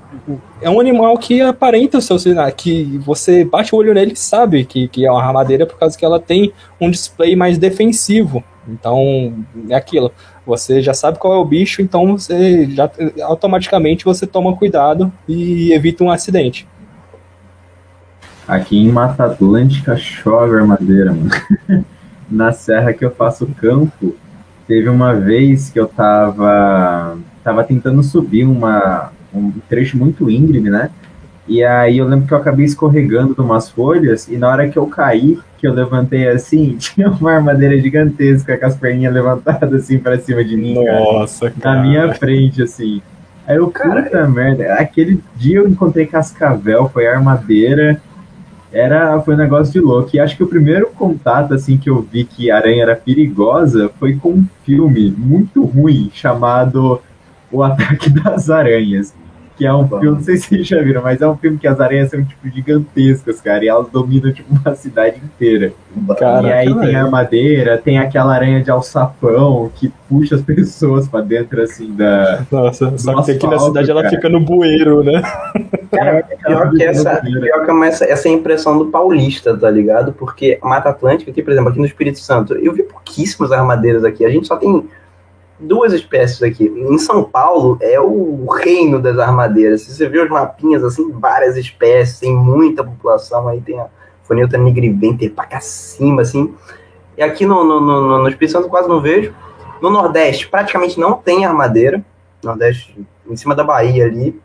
é 0.61 0.69
um 0.69 0.79
animal 0.79 1.17
que 1.17 1.41
aparenta 1.41 1.97
o 1.97 2.01
seu 2.01 2.17
sinal, 2.17 2.49
que 2.51 2.97
você 2.99 3.43
bate 3.43 3.75
o 3.75 3.77
olho 3.77 3.93
nele 3.93 4.13
e 4.13 4.17
sabe 4.17 4.63
que, 4.63 4.87
que 4.87 5.05
é 5.05 5.11
uma 5.11 5.23
armadeira 5.23 5.65
por 5.65 5.77
causa 5.77 5.97
que 5.97 6.05
ela 6.05 6.19
tem 6.19 6.53
um 6.79 6.89
display 6.89 7.35
mais 7.35 7.57
defensivo. 7.57 8.43
Então, 8.67 9.33
é 9.69 9.75
aquilo. 9.75 10.11
Você 10.45 10.81
já 10.81 10.93
sabe 10.93 11.19
qual 11.19 11.33
é 11.33 11.37
o 11.37 11.45
bicho, 11.45 11.81
então 11.81 12.17
você 12.17 12.69
já 12.69 12.89
automaticamente 13.23 14.05
você 14.05 14.25
toma 14.25 14.55
cuidado 14.55 15.11
e 15.27 15.73
evita 15.73 16.03
um 16.03 16.11
acidente. 16.11 16.67
Aqui 18.47 18.77
em 18.77 18.91
Mata 18.91 19.25
Atlântica 19.25 19.95
chove 19.97 20.55
armadeira, 20.55 21.13
mano. 21.13 21.29
Na 22.29 22.51
serra 22.51 22.93
que 22.93 23.03
eu 23.03 23.11
faço 23.11 23.45
campo, 23.59 24.15
teve 24.65 24.89
uma 24.89 25.13
vez 25.13 25.69
que 25.69 25.79
eu 25.79 25.87
tava 25.87 27.17
tava 27.43 27.63
tentando 27.63 28.01
subir 28.01 28.45
uma 28.45 29.11
um 29.33 29.51
trecho 29.69 29.97
muito 29.97 30.29
íngreme, 30.29 30.69
né? 30.69 30.89
E 31.47 31.63
aí 31.63 31.97
eu 31.97 32.07
lembro 32.07 32.25
que 32.25 32.33
eu 32.33 32.37
acabei 32.37 32.65
escorregando 32.65 33.33
de 33.33 33.41
umas 33.41 33.69
folhas 33.69 34.27
e 34.29 34.37
na 34.37 34.47
hora 34.47 34.69
que 34.69 34.77
eu 34.77 34.87
caí, 34.87 35.37
que 35.57 35.67
eu 35.67 35.73
levantei 35.73 36.27
assim, 36.27 36.75
tinha 36.79 37.09
uma 37.09 37.33
armadeira 37.33 37.77
gigantesca 37.79 38.57
com 38.57 38.65
as 38.65 38.75
perninhas 38.75 39.13
levantadas 39.13 39.83
assim 39.83 39.99
para 39.99 40.17
cima 40.19 40.43
de 40.43 40.55
mim. 40.55 40.75
Nossa, 40.75 41.49
cara. 41.49 41.61
cara. 41.61 41.75
Na 41.75 41.81
minha 41.81 42.13
frente, 42.13 42.61
assim. 42.61 43.01
Aí 43.45 43.57
eu, 43.57 43.69
cara, 43.69 44.03
puta 44.03 44.27
merda. 44.27 44.73
Aquele 44.75 45.21
dia 45.35 45.57
eu 45.57 45.67
encontrei 45.67 46.05
cascavel, 46.05 46.89
foi 46.89 47.07
armadeira. 47.07 48.01
Era, 48.71 49.19
foi 49.21 49.35
um 49.35 49.37
negócio 49.37 49.73
de 49.73 49.79
louco. 49.81 50.09
E 50.13 50.19
acho 50.19 50.37
que 50.37 50.43
o 50.43 50.47
primeiro 50.47 50.87
contato, 50.87 51.53
assim, 51.53 51.77
que 51.77 51.89
eu 51.89 52.01
vi 52.01 52.23
que 52.23 52.49
aranha 52.49 52.83
era 52.83 52.95
perigosa 52.95 53.91
foi 53.99 54.15
com 54.15 54.29
um 54.29 54.45
filme 54.65 55.13
muito 55.15 55.63
ruim 55.63 56.09
chamado 56.13 57.01
O 57.51 57.61
Ataque 57.61 58.09
das 58.09 58.49
Aranhas 58.49 59.13
que 59.55 59.65
é 59.65 59.73
um 59.73 59.87
filme, 59.87 60.09
não 60.09 60.21
sei 60.21 60.37
se 60.37 60.47
vocês 60.47 60.67
já 60.67 60.81
viram, 60.81 61.01
mas 61.01 61.21
é 61.21 61.27
um 61.27 61.37
filme 61.37 61.57
que 61.57 61.67
as 61.67 61.79
aranhas 61.79 62.09
são, 62.09 62.23
tipo, 62.23 62.49
gigantescas, 62.49 63.39
cara, 63.39 63.63
e 63.63 63.67
elas 63.67 63.87
dominam, 63.89 64.31
tipo, 64.31 64.49
uma 64.51 64.75
cidade 64.75 65.21
inteira. 65.23 65.73
Caraca, 66.17 66.47
e 66.47 66.51
aí 66.51 66.79
tem 66.79 66.95
a 66.95 67.03
armadeira, 67.03 67.77
tem 67.77 67.99
aquela 67.99 68.33
aranha 68.33 68.63
de 68.63 68.71
alçapão 68.71 69.71
que 69.75 69.91
puxa 70.09 70.35
as 70.35 70.41
pessoas 70.43 71.07
pra 71.07 71.21
dentro, 71.21 71.61
assim, 71.61 71.93
da... 71.93 72.45
Nossa, 72.51 72.97
só 72.97 73.21
que 73.21 73.31
aqui 73.31 73.47
na 73.47 73.59
cidade 73.59 73.87
cara. 73.87 73.99
ela 73.99 74.09
fica 74.09 74.29
no 74.29 74.39
bueiro, 74.39 75.03
né? 75.03 75.21
Cara, 75.91 76.17
é, 76.17 76.21
pior 76.23 76.71
que 76.71 76.83
essa, 76.83 77.21
pior 77.21 77.65
que 77.65 77.85
essa, 77.85 78.05
essa 78.05 78.27
é 78.27 78.31
a 78.31 78.33
impressão 78.33 78.77
do 78.77 78.87
paulista, 78.87 79.55
tá 79.55 79.69
ligado? 79.69 80.13
Porque 80.13 80.57
a 80.61 80.67
Mata 80.67 80.89
Atlântica, 80.89 81.29
aqui, 81.29 81.43
por 81.43 81.51
exemplo, 81.51 81.69
aqui 81.69 81.79
no 81.79 81.85
Espírito 81.85 82.19
Santo, 82.19 82.55
eu 82.55 82.73
vi 82.73 82.83
pouquíssimas 82.83 83.51
armadeiras 83.51 84.03
aqui, 84.03 84.25
a 84.25 84.29
gente 84.29 84.47
só 84.47 84.55
tem 84.55 84.83
duas 85.63 85.93
espécies 85.93 86.43
aqui. 86.43 86.65
Em 86.65 86.97
São 86.97 87.23
Paulo 87.23 87.77
é 87.81 87.99
o 87.99 88.45
reino 88.45 89.01
das 89.01 89.17
armadeiras. 89.17 89.81
Se 89.81 89.93
você 89.93 90.07
vê 90.07 90.19
os 90.19 90.29
mapinhas, 90.29 90.83
assim, 90.83 91.11
várias 91.11 91.57
espécies, 91.57 92.19
tem 92.19 92.35
muita 92.35 92.83
população, 92.83 93.47
aí 93.47 93.61
tem 93.61 93.79
a 93.79 93.87
Foneuta 94.23 94.57
nigriventer 94.57 95.31
pra 95.31 95.59
cima, 95.59 96.21
assim. 96.21 96.53
E 97.17 97.23
aqui 97.23 97.45
no, 97.45 97.63
no, 97.63 97.79
no, 97.79 98.19
no 98.19 98.29
Espírito 98.29 98.53
Santo 98.53 98.69
quase 98.69 98.87
não 98.87 99.01
vejo. 99.01 99.33
No 99.81 99.89
Nordeste 99.89 100.47
praticamente 100.47 100.99
não 100.99 101.13
tem 101.13 101.45
armadeira. 101.45 102.03
Nordeste, 102.43 102.97
em 103.29 103.35
cima 103.35 103.55
da 103.55 103.63
Bahia 103.63 104.05
ali, 104.05 104.39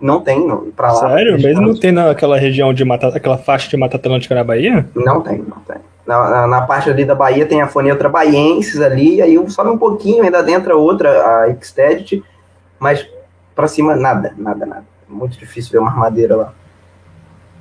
não 0.00 0.20
tem 0.20 0.48
para 0.74 0.92
lá. 0.92 1.08
Sério? 1.10 1.40
Mesmo 1.40 1.62
não 1.62 1.78
tem 1.78 1.92
naquela 1.92 2.36
região 2.38 2.74
de 2.74 2.84
mata, 2.84 3.08
aquela 3.08 3.38
faixa 3.38 3.68
de 3.70 3.76
Mata 3.76 3.96
Atlântica 3.96 4.34
na 4.34 4.42
Bahia? 4.42 4.88
Não 4.94 5.20
tem, 5.20 5.38
não 5.38 5.58
tem. 5.60 5.76
Na, 6.06 6.30
na, 6.30 6.46
na, 6.46 6.62
parte 6.62 6.90
ali 6.90 7.04
da 7.04 7.14
Bahia 7.14 7.46
tem 7.46 7.62
a 7.62 7.68
Foneutra 7.68 8.08
Baiensis 8.08 8.80
ali, 8.80 9.16
e 9.16 9.22
aí 9.22 9.50
sobe 9.50 9.70
um 9.70 9.78
pouquinho, 9.78 10.24
ainda 10.24 10.42
dentro 10.42 10.72
a 10.72 10.76
outra, 10.76 11.08
a 11.08 11.48
Extedit, 11.48 12.24
mas 12.78 13.08
para 13.54 13.68
cima 13.68 13.94
nada, 13.94 14.34
nada, 14.36 14.66
nada. 14.66 14.84
Muito 15.08 15.38
difícil 15.38 15.72
ver 15.72 15.78
uma 15.78 15.90
armadeira 15.90 16.34
lá. 16.34 16.54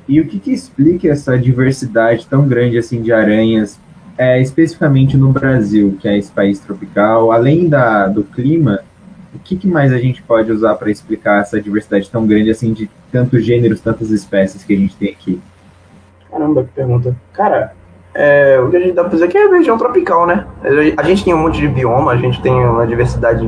E 0.07 0.19
o 0.19 0.27
que, 0.27 0.39
que 0.39 0.51
explica 0.51 1.07
essa 1.09 1.37
diversidade 1.37 2.25
tão 2.25 2.47
grande 2.47 2.77
assim 2.77 3.01
de 3.01 3.13
aranhas, 3.13 3.79
é, 4.17 4.41
especificamente 4.41 5.15
no 5.15 5.31
Brasil, 5.31 5.97
que 5.99 6.07
é 6.07 6.17
esse 6.17 6.31
país 6.31 6.59
tropical, 6.59 7.31
além 7.31 7.69
da, 7.69 8.07
do 8.07 8.23
clima, 8.23 8.79
o 9.33 9.39
que, 9.39 9.55
que 9.55 9.67
mais 9.67 9.93
a 9.93 9.97
gente 9.97 10.21
pode 10.21 10.51
usar 10.51 10.75
para 10.75 10.91
explicar 10.91 11.41
essa 11.41 11.61
diversidade 11.61 12.09
tão 12.09 12.25
grande 12.27 12.49
assim 12.49 12.73
de 12.73 12.89
tantos 13.11 13.45
gêneros, 13.45 13.79
tantas 13.79 14.09
espécies 14.09 14.63
que 14.63 14.73
a 14.73 14.77
gente 14.77 14.95
tem 14.95 15.09
aqui? 15.11 15.41
Caramba, 16.29 16.63
que 16.63 16.71
pergunta. 16.71 17.15
Cara, 17.33 17.73
é, 18.13 18.59
o 18.59 18.69
que 18.69 18.77
a 18.77 18.79
gente 18.79 18.93
dá 18.93 19.03
pra 19.03 19.11
dizer 19.11 19.25
é 19.25 19.27
que 19.27 19.37
é 19.37 19.47
região 19.47 19.77
tropical, 19.77 20.27
né? 20.27 20.45
A 20.97 21.03
gente 21.03 21.23
tem 21.23 21.33
um 21.33 21.37
monte 21.37 21.59
de 21.59 21.67
bioma, 21.67 22.11
a 22.11 22.17
gente 22.17 22.41
tem 22.41 22.53
uma 22.53 22.85
diversidade 22.85 23.47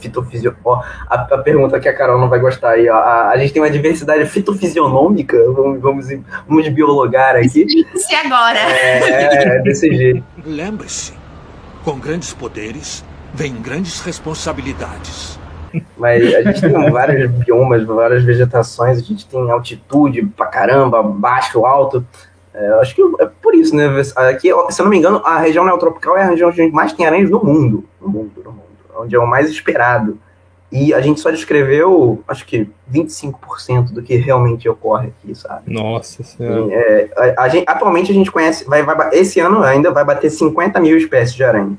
fitofisiológica. 0.00 0.62
A, 1.08 1.14
a, 1.14 1.38
pergunta 1.38 1.78
que 1.78 1.88
a 1.88 1.96
Carol 1.96 2.18
não 2.18 2.28
vai 2.28 2.40
gostar 2.40 2.70
aí, 2.70 2.88
ó, 2.88 2.96
a, 2.96 3.30
a, 3.30 3.38
gente 3.38 3.52
tem 3.52 3.62
uma 3.62 3.70
diversidade 3.70 4.24
fitofisionômica, 4.26 5.38
vamos, 5.52 5.80
vamos, 5.80 6.06
vamos 6.48 6.68
biologar 6.68 7.36
aqui. 7.36 7.66
Se 7.94 8.14
agora. 8.14 8.58
É, 8.58 9.58
é, 9.58 9.58
desse 9.60 9.94
jeito. 9.94 10.24
Lembre-se, 10.44 11.12
com 11.84 11.98
grandes 11.98 12.34
poderes 12.34 13.04
vem 13.34 13.54
grandes 13.54 14.00
responsabilidades. 14.00 15.38
Mas 15.96 16.34
a 16.34 16.42
gente 16.42 16.60
tem 16.60 16.90
vários 16.90 17.30
biomas, 17.30 17.84
várias 17.84 18.22
vegetações, 18.24 18.98
a 18.98 19.00
gente 19.00 19.26
tem 19.26 19.50
altitude 19.50 20.22
pra 20.36 20.46
caramba, 20.46 21.02
baixo, 21.02 21.64
alto. 21.64 22.04
É, 22.54 22.68
acho 22.80 22.94
que 22.94 23.02
é 23.20 23.26
por 23.40 23.54
isso, 23.54 23.74
né? 23.74 23.86
Aqui, 24.16 24.50
se 24.70 24.80
eu 24.80 24.84
não 24.84 24.90
me 24.90 24.98
engano, 24.98 25.22
a 25.24 25.38
região 25.38 25.64
neotropical 25.64 26.16
é 26.16 26.22
a 26.22 26.28
região 26.28 26.50
onde 26.50 26.60
a 26.60 26.64
gente 26.64 26.74
mais 26.74 26.92
tem 26.92 27.06
aranhas 27.06 27.30
no 27.30 27.42
mundo. 27.42 27.84
No 28.00 28.08
mundo, 28.08 28.32
no 28.44 28.52
mundo. 28.52 28.62
Onde 28.96 29.16
é 29.16 29.18
o 29.18 29.26
mais 29.26 29.48
esperado. 29.48 30.18
E 30.70 30.94
a 30.94 31.02
gente 31.02 31.20
só 31.20 31.30
descreveu, 31.30 32.22
acho 32.26 32.46
que 32.46 32.66
25% 32.90 33.92
do 33.92 34.02
que 34.02 34.16
realmente 34.16 34.66
ocorre 34.66 35.08
aqui, 35.08 35.34
sabe? 35.34 35.70
Nossa 35.70 36.22
Senhora. 36.22 36.72
É, 36.72 37.10
a, 37.14 37.42
a 37.42 37.48
gente, 37.50 37.64
atualmente 37.68 38.10
a 38.10 38.14
gente 38.14 38.30
conhece, 38.30 38.64
vai, 38.64 38.82
vai, 38.82 39.10
esse 39.12 39.38
ano 39.38 39.62
ainda 39.62 39.90
vai 39.90 40.02
bater 40.02 40.30
50 40.30 40.80
mil 40.80 40.96
espécies 40.96 41.34
de 41.34 41.44
aranha. 41.44 41.76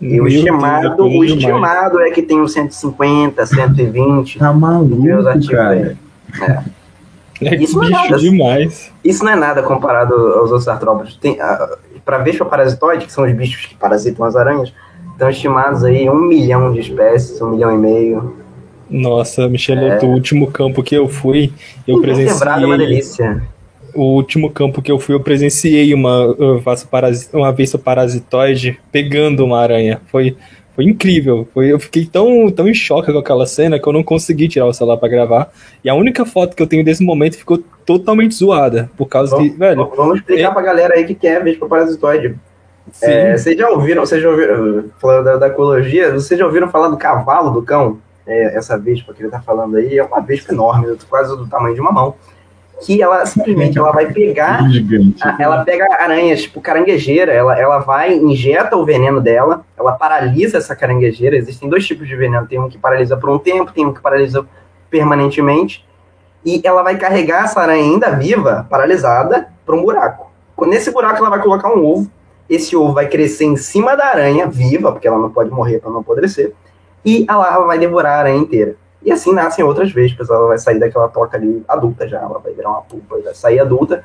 E 0.00 0.06
Meu 0.06 0.24
o 0.24 0.28
estimado, 0.28 0.96
Deus, 0.96 1.14
o 1.14 1.24
estimado 1.24 2.00
é 2.00 2.10
que 2.10 2.22
tem 2.22 2.40
uns 2.40 2.52
150, 2.54 3.44
120. 3.44 4.38
Tá 4.38 4.52
maluco, 4.52 5.02
cara. 5.48 5.96
É. 6.42 6.64
É 7.40 7.56
isso 7.56 7.78
bicho 7.78 7.92
é 7.92 7.96
nada, 7.96 8.18
demais. 8.18 8.92
Isso 9.02 9.24
não 9.24 9.32
é 9.32 9.36
nada 9.36 9.62
comparado 9.62 10.14
aos 10.14 10.50
outros 10.50 10.68
artrópodes. 10.68 11.16
Tem, 11.16 11.38
para 12.04 12.18
vespa 12.18 12.44
parasitoide, 12.44 13.06
que 13.06 13.12
são 13.12 13.24
os 13.24 13.32
bichos 13.32 13.66
que 13.66 13.74
parasitam 13.74 14.24
as 14.24 14.36
aranhas, 14.36 14.72
estão 15.12 15.28
estimados 15.28 15.84
aí 15.84 16.08
um 16.08 16.20
milhão 16.20 16.72
de 16.72 16.80
espécies, 16.80 17.40
um 17.40 17.50
milhão 17.50 17.74
e 17.74 17.78
meio. 17.78 18.36
Nossa, 18.88 19.48
Michelotto, 19.48 20.04
é. 20.04 20.08
o 20.08 20.12
último 20.12 20.50
campo 20.50 20.82
que 20.82 20.94
eu 20.94 21.08
fui, 21.08 21.52
eu 21.88 22.00
presenciei. 22.00 22.38
Quebrado 22.38 22.62
é 22.62 22.66
uma 22.66 22.78
delícia. 22.78 23.42
O 23.94 24.14
último 24.16 24.50
campo 24.50 24.82
que 24.82 24.90
eu 24.90 24.98
fui, 24.98 25.14
eu 25.14 25.20
presenciei 25.20 25.94
uma, 25.94 26.36
uma 27.32 27.52
vespa 27.52 27.78
parasitoide 27.78 28.78
pegando 28.90 29.44
uma 29.44 29.60
aranha. 29.60 30.00
Foi, 30.06 30.36
foi 30.74 30.84
incrível. 30.84 31.46
Foi, 31.54 31.72
eu 31.72 31.78
fiquei 31.78 32.04
tão, 32.06 32.50
tão 32.50 32.68
em 32.68 32.74
choque 32.74 33.12
com 33.12 33.18
aquela 33.18 33.46
cena 33.46 33.78
que 33.78 33.86
eu 33.86 33.92
não 33.92 34.02
consegui 34.02 34.48
tirar 34.48 34.66
o 34.66 34.72
celular 34.72 34.96
para 34.96 35.08
gravar. 35.08 35.50
E 35.84 35.88
a 35.88 35.94
única 35.94 36.24
foto 36.26 36.56
que 36.56 36.62
eu 36.62 36.66
tenho 36.66 36.84
desse 36.84 37.02
momento 37.02 37.36
ficou 37.36 37.62
totalmente 37.86 38.34
zoada. 38.34 38.90
Por 38.96 39.06
causa 39.06 39.36
vamos, 39.36 39.52
que, 39.52 39.58
velho. 39.58 39.90
Vamos 39.96 40.18
explicar 40.18 40.50
é... 40.50 40.52
pra 40.52 40.62
galera 40.62 40.94
aí 40.94 41.04
que 41.04 41.14
quer 41.14 41.42
ver 41.42 41.58
para 41.58 41.68
parasitoide. 41.68 42.36
É, 43.00 43.36
vocês 43.36 43.56
já 43.56 43.70
ouviram, 43.70 44.04
vocês 44.04 44.22
já 44.22 44.28
ouviram, 44.28 44.84
falando 45.00 45.24
da, 45.24 45.36
da, 45.36 45.46
ecologia, 45.46 46.12
vocês 46.12 46.38
já 46.38 46.44
ouviram 46.44 46.68
falar 46.68 46.88
do 46.88 46.98
cavalo 46.98 47.50
do 47.50 47.62
cão? 47.62 47.98
É, 48.26 48.56
essa 48.56 48.78
vespa 48.78 49.14
que 49.14 49.22
ele 49.22 49.30
tá 49.30 49.40
falando 49.40 49.76
aí 49.76 49.98
é 49.98 50.04
uma 50.04 50.20
vespa 50.20 50.52
enorme, 50.52 50.94
quase 51.08 51.34
do 51.36 51.46
tamanho 51.46 51.74
de 51.74 51.80
uma 51.80 51.92
mão 51.92 52.14
que 52.82 53.02
ela 53.02 53.24
simplesmente 53.24 53.78
ela 53.78 53.92
vai 53.92 54.12
pegar, 54.12 54.60
a, 55.22 55.36
ela 55.38 55.64
pega 55.64 55.86
aranhas, 56.00 56.42
tipo 56.42 56.60
caranguejeira, 56.60 57.32
ela, 57.32 57.58
ela 57.58 57.78
vai, 57.78 58.14
injeta 58.14 58.76
o 58.76 58.84
veneno 58.84 59.20
dela, 59.20 59.64
ela 59.76 59.92
paralisa 59.92 60.58
essa 60.58 60.74
caranguejeira. 60.74 61.36
Existem 61.36 61.68
dois 61.68 61.86
tipos 61.86 62.06
de 62.06 62.16
veneno: 62.16 62.46
tem 62.46 62.60
um 62.60 62.68
que 62.68 62.78
paralisa 62.78 63.16
por 63.16 63.30
um 63.30 63.38
tempo, 63.38 63.72
tem 63.72 63.86
um 63.86 63.92
que 63.92 64.00
paralisa 64.00 64.46
permanentemente. 64.90 65.84
e 66.44 66.60
ela 66.62 66.82
vai 66.82 66.96
carregar 66.98 67.44
essa 67.44 67.60
aranha 67.60 67.82
ainda 67.82 68.10
viva, 68.10 68.66
paralisada, 68.68 69.48
para 69.64 69.74
um 69.74 69.82
buraco. 69.82 70.30
Nesse 70.66 70.90
buraco 70.90 71.18
ela 71.18 71.30
vai 71.30 71.40
colocar 71.40 71.68
um 71.68 71.84
ovo, 71.84 72.10
esse 72.48 72.76
ovo 72.76 72.92
vai 72.92 73.08
crescer 73.08 73.44
em 73.44 73.56
cima 73.56 73.96
da 73.96 74.06
aranha, 74.06 74.46
viva, 74.46 74.92
porque 74.92 75.08
ela 75.08 75.18
não 75.18 75.30
pode 75.30 75.50
morrer 75.50 75.80
para 75.80 75.90
não 75.90 76.00
apodrecer, 76.00 76.52
e 77.04 77.24
a 77.26 77.36
larva 77.36 77.66
vai 77.66 77.78
devorar 77.78 78.16
a 78.16 78.18
aranha 78.20 78.36
inteira. 78.36 78.76
E 79.04 79.12
assim 79.12 79.32
nascem 79.32 79.64
outras 79.64 79.92
vespas, 79.92 80.30
ela 80.30 80.48
vai 80.48 80.58
sair 80.58 80.78
daquela 80.78 81.08
toca 81.08 81.36
ali 81.36 81.62
adulta 81.68 82.08
já, 82.08 82.20
ela 82.20 82.38
vai 82.38 82.54
virar 82.54 82.70
uma 82.70 82.82
pupa, 82.82 83.18
vai 83.22 83.34
sair 83.34 83.60
adulta, 83.60 84.02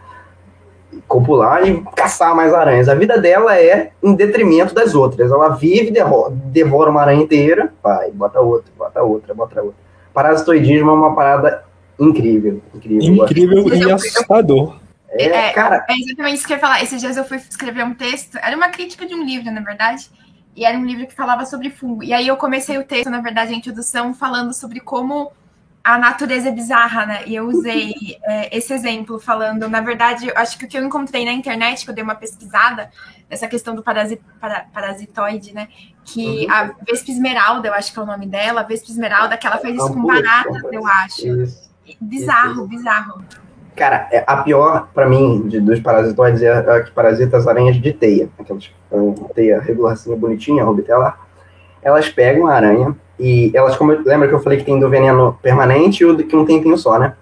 copular 1.08 1.66
e 1.68 1.82
caçar 1.96 2.36
mais 2.36 2.54
aranhas. 2.54 2.90
A 2.90 2.96
vida 2.96 3.18
dela 3.18 3.58
é 3.58 3.92
em 4.04 4.14
detrimento 4.14 4.74
das 4.74 4.96
outras. 4.96 5.32
Ela 5.32 5.50
vive, 5.50 5.94
devora 6.46 6.90
uma 6.90 7.02
aranha 7.02 7.22
inteira, 7.22 7.74
vai, 7.82 8.12
bota 8.12 8.42
outra, 8.42 8.72
bota 8.78 9.04
outra, 9.04 9.34
bota 9.34 9.62
outra. 9.62 9.78
Parasitoidismo 10.14 10.90
é 10.90 10.94
uma 10.94 11.16
parada 11.16 11.64
incrível. 12.00 12.62
Incrível, 12.74 13.24
incrível 13.24 13.74
e 13.74 13.92
assustador. 13.92 14.80
É, 15.12 15.26
é, 15.26 15.54
cara... 15.54 15.86
é 15.90 15.94
exatamente 15.94 16.36
isso 16.36 16.48
que 16.48 16.54
eu 16.54 16.58
ia 16.58 16.62
falar. 16.62 16.84
Esses 16.84 17.00
dias 17.00 17.18
eu 17.18 17.24
fui 17.24 17.38
escrever 17.38 17.84
um 17.84 17.94
texto, 17.94 18.38
era 18.38 18.56
uma 18.56 18.70
crítica 18.70 19.06
de 19.06 19.16
um 19.16 19.24
livro, 19.24 19.52
na 19.52 19.62
verdade, 19.62 20.10
e 20.56 20.66
era 20.66 20.78
um 20.78 20.86
livro 20.86 21.08
que 21.08 21.14
falava 21.14 21.46
sobre 21.46 21.70
fungo. 21.70 22.04
E 22.04 22.14
aí 22.14 22.28
eu 22.28 22.38
comecei 22.38 22.78
o 22.78 22.84
texto, 22.84 23.10
na 23.10 23.22
verdade, 23.22 23.54
a 23.54 23.56
introdução, 23.56 24.14
falando 24.14 24.54
sobre 24.54 24.80
como 24.80 25.32
a 25.84 25.98
natureza 25.98 26.50
é 26.50 26.52
bizarra, 26.52 27.06
né? 27.06 27.24
E 27.26 27.36
eu 27.36 27.48
usei 27.48 27.94
é, 28.24 28.56
esse 28.56 28.74
exemplo 28.74 29.20
falando, 29.20 29.68
na 29.70 29.82
verdade, 29.82 30.28
eu 30.28 30.34
acho 30.36 30.58
que 30.58 30.66
o 30.66 30.68
que 30.68 30.78
eu 30.78 30.86
encontrei 30.86 31.26
na 31.26 31.32
internet, 31.32 31.84
que 31.84 31.90
eu 31.90 31.96
dei 31.96 32.04
uma 32.04 32.16
pesquisada, 32.16 32.92
essa 33.30 33.48
questão 33.48 33.76
do 33.76 33.82
parasit, 33.82 34.22
para, 34.40 34.66
parasitoide, 34.74 35.54
né? 35.54 35.70
Que 36.04 36.46
uhum. 36.46 36.52
a 36.52 36.64
Vespa 36.86 37.12
Esmeralda, 37.12 37.68
eu 37.68 37.74
acho 37.74 37.94
que 37.94 38.00
é 38.00 38.02
o 38.02 38.06
nome 38.06 38.26
dela, 38.26 38.62
a 38.62 38.64
Vespa 38.64 38.92
Esmeralda, 38.92 39.38
que 39.38 39.48
ela 39.48 39.58
fez 39.58 39.76
isso 39.76 39.94
com 39.94 40.06
baratas, 40.06 40.64
eu 40.72 40.86
acho. 40.86 41.70
Bizarro, 42.00 42.68
bizarro. 42.68 43.24
Cara, 43.76 44.08
é, 44.12 44.24
a 44.28 44.38
pior 44.38 44.90
para 44.94 45.08
mim 45.08 45.48
de, 45.48 45.60
dos 45.60 45.80
parasitoides 45.80 46.42
é 46.42 46.52
a 46.52 46.84
que 46.84 46.92
parasita 46.92 47.38
as 47.38 47.48
aranhas 47.48 47.78
de 47.78 47.94
teia, 47.94 48.30
aquelas 48.38 48.70
teia 49.34 49.60
regularzinha 49.60 50.16
bonitinha, 50.16 50.64
rubitela. 50.64 51.16
Elas 51.82 52.10
pegam 52.10 52.48
a 52.48 52.54
aranha, 52.54 52.96
e 53.20 53.52
elas, 53.54 53.76
como 53.76 53.92
eu, 53.92 54.02
lembra 54.04 54.28
que 54.28 54.34
eu 54.34 54.40
falei 54.40 54.58
que 54.58 54.66
tem 54.66 54.80
do 54.80 54.90
veneno 54.90 55.38
permanente 55.42 56.04
e 56.04 56.06
o 56.06 56.18
que 56.18 56.36
um 56.36 56.46
tempinho 56.46 56.78
só, 56.78 56.98
né? 56.98 57.14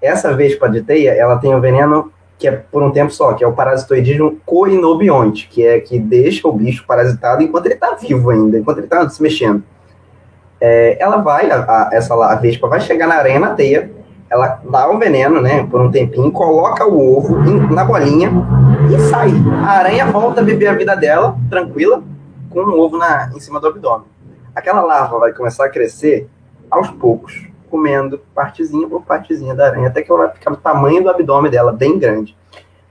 Essa 0.00 0.32
vespa 0.34 0.68
de 0.68 0.82
teia, 0.82 1.12
ela 1.12 1.38
tem 1.38 1.54
o 1.54 1.60
veneno 1.60 2.12
que 2.38 2.46
é 2.46 2.52
por 2.52 2.82
um 2.82 2.92
tempo 2.92 3.10
só, 3.10 3.32
que 3.32 3.42
é 3.42 3.46
o 3.46 3.52
parasitoidismo 3.52 4.38
coinobionte, 4.46 5.48
que 5.48 5.66
é 5.66 5.80
que 5.80 5.98
deixa 5.98 6.46
o 6.46 6.52
bicho 6.52 6.84
parasitado 6.86 7.42
enquanto 7.42 7.66
ele 7.66 7.74
está 7.74 7.94
vivo 7.94 8.30
ainda, 8.30 8.58
enquanto 8.58 8.78
ele 8.78 8.86
está 8.86 9.08
se 9.08 9.20
mexendo. 9.20 9.62
É, 10.60 10.96
ela 11.00 11.16
vai, 11.16 11.50
a, 11.50 11.56
a, 11.56 11.90
essa 11.92 12.14
a 12.14 12.34
vespa 12.36 12.68
vai 12.68 12.80
chegar 12.80 13.08
na 13.08 13.16
aranha, 13.16 13.40
na 13.40 13.54
teia, 13.54 13.90
ela 14.30 14.60
dá 14.68 14.90
o 14.90 14.98
veneno, 14.98 15.40
né, 15.40 15.66
por 15.70 15.80
um 15.80 15.90
tempinho, 15.90 16.30
coloca 16.30 16.86
o 16.86 17.16
ovo 17.16 17.40
em, 17.48 17.72
na 17.72 17.84
bolinha 17.84 18.30
e 18.94 18.98
sai. 19.08 19.30
A 19.64 19.70
aranha 19.70 20.06
volta 20.06 20.40
a 20.40 20.44
viver 20.44 20.68
a 20.68 20.74
vida 20.74 20.94
dela, 20.94 21.36
tranquila, 21.48 22.02
com 22.50 22.60
um 22.60 22.78
ovo 22.78 22.98
na, 22.98 23.30
em 23.34 23.40
cima 23.40 23.60
do 23.60 23.66
abdômen 23.68 24.18
aquela 24.58 24.82
larva 24.82 25.18
vai 25.18 25.32
começar 25.32 25.66
a 25.66 25.68
crescer 25.68 26.28
aos 26.70 26.90
poucos, 26.90 27.46
comendo 27.70 28.20
partezinha 28.34 28.88
por 28.88 29.02
partezinha 29.02 29.54
da 29.54 29.66
aranha, 29.66 29.88
até 29.88 30.02
que 30.02 30.10
ela 30.10 30.26
vai 30.26 30.34
ficar 30.34 30.50
do 30.50 30.56
tamanho 30.56 31.02
do 31.02 31.10
abdômen 31.10 31.50
dela, 31.50 31.72
bem 31.72 31.98
grande. 31.98 32.36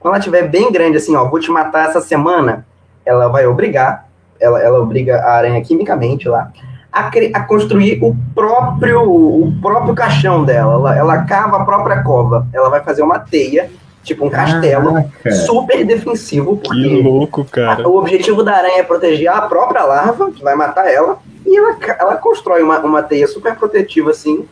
Quando 0.00 0.14
ela 0.14 0.18
estiver 0.18 0.48
bem 0.48 0.72
grande, 0.72 0.96
assim, 0.96 1.14
ó, 1.14 1.28
vou 1.28 1.38
te 1.38 1.50
matar 1.50 1.88
essa 1.88 2.00
semana, 2.00 2.66
ela 3.04 3.28
vai 3.28 3.46
obrigar, 3.46 4.08
ela, 4.40 4.60
ela 4.62 4.80
obriga 4.80 5.20
a 5.20 5.32
aranha 5.32 5.60
quimicamente 5.62 6.28
lá, 6.28 6.50
a, 6.92 7.10
a 7.34 7.42
construir 7.42 7.98
o 8.02 8.16
próprio, 8.34 9.02
o 9.02 9.52
próprio 9.60 9.94
caixão 9.94 10.44
dela. 10.44 10.74
Ela, 10.74 10.96
ela 10.96 11.22
cava 11.24 11.58
a 11.58 11.64
própria 11.64 12.02
cova. 12.02 12.46
Ela 12.52 12.68
vai 12.68 12.82
fazer 12.82 13.02
uma 13.02 13.18
teia 13.18 13.70
tipo 14.08 14.24
um 14.24 14.30
castelo 14.30 14.94
Caraca. 14.94 15.32
super 15.32 15.84
defensivo. 15.84 16.56
Porque 16.56 16.82
que 16.82 17.02
louco, 17.02 17.44
cara. 17.44 17.86
o 17.86 17.98
objetivo 17.98 18.42
da 18.42 18.56
aranha 18.56 18.80
é 18.80 18.82
proteger 18.82 19.28
a 19.28 19.42
própria 19.42 19.84
larva, 19.84 20.30
que 20.30 20.42
vai 20.42 20.54
matar 20.54 20.90
ela, 20.90 21.18
e 21.44 21.56
ela, 21.56 21.76
ela 21.98 22.16
constrói 22.16 22.62
uma, 22.62 22.78
uma 22.78 23.02
teia 23.02 23.26
super 23.26 23.54
protetiva, 23.56 24.10
assim, 24.10 24.48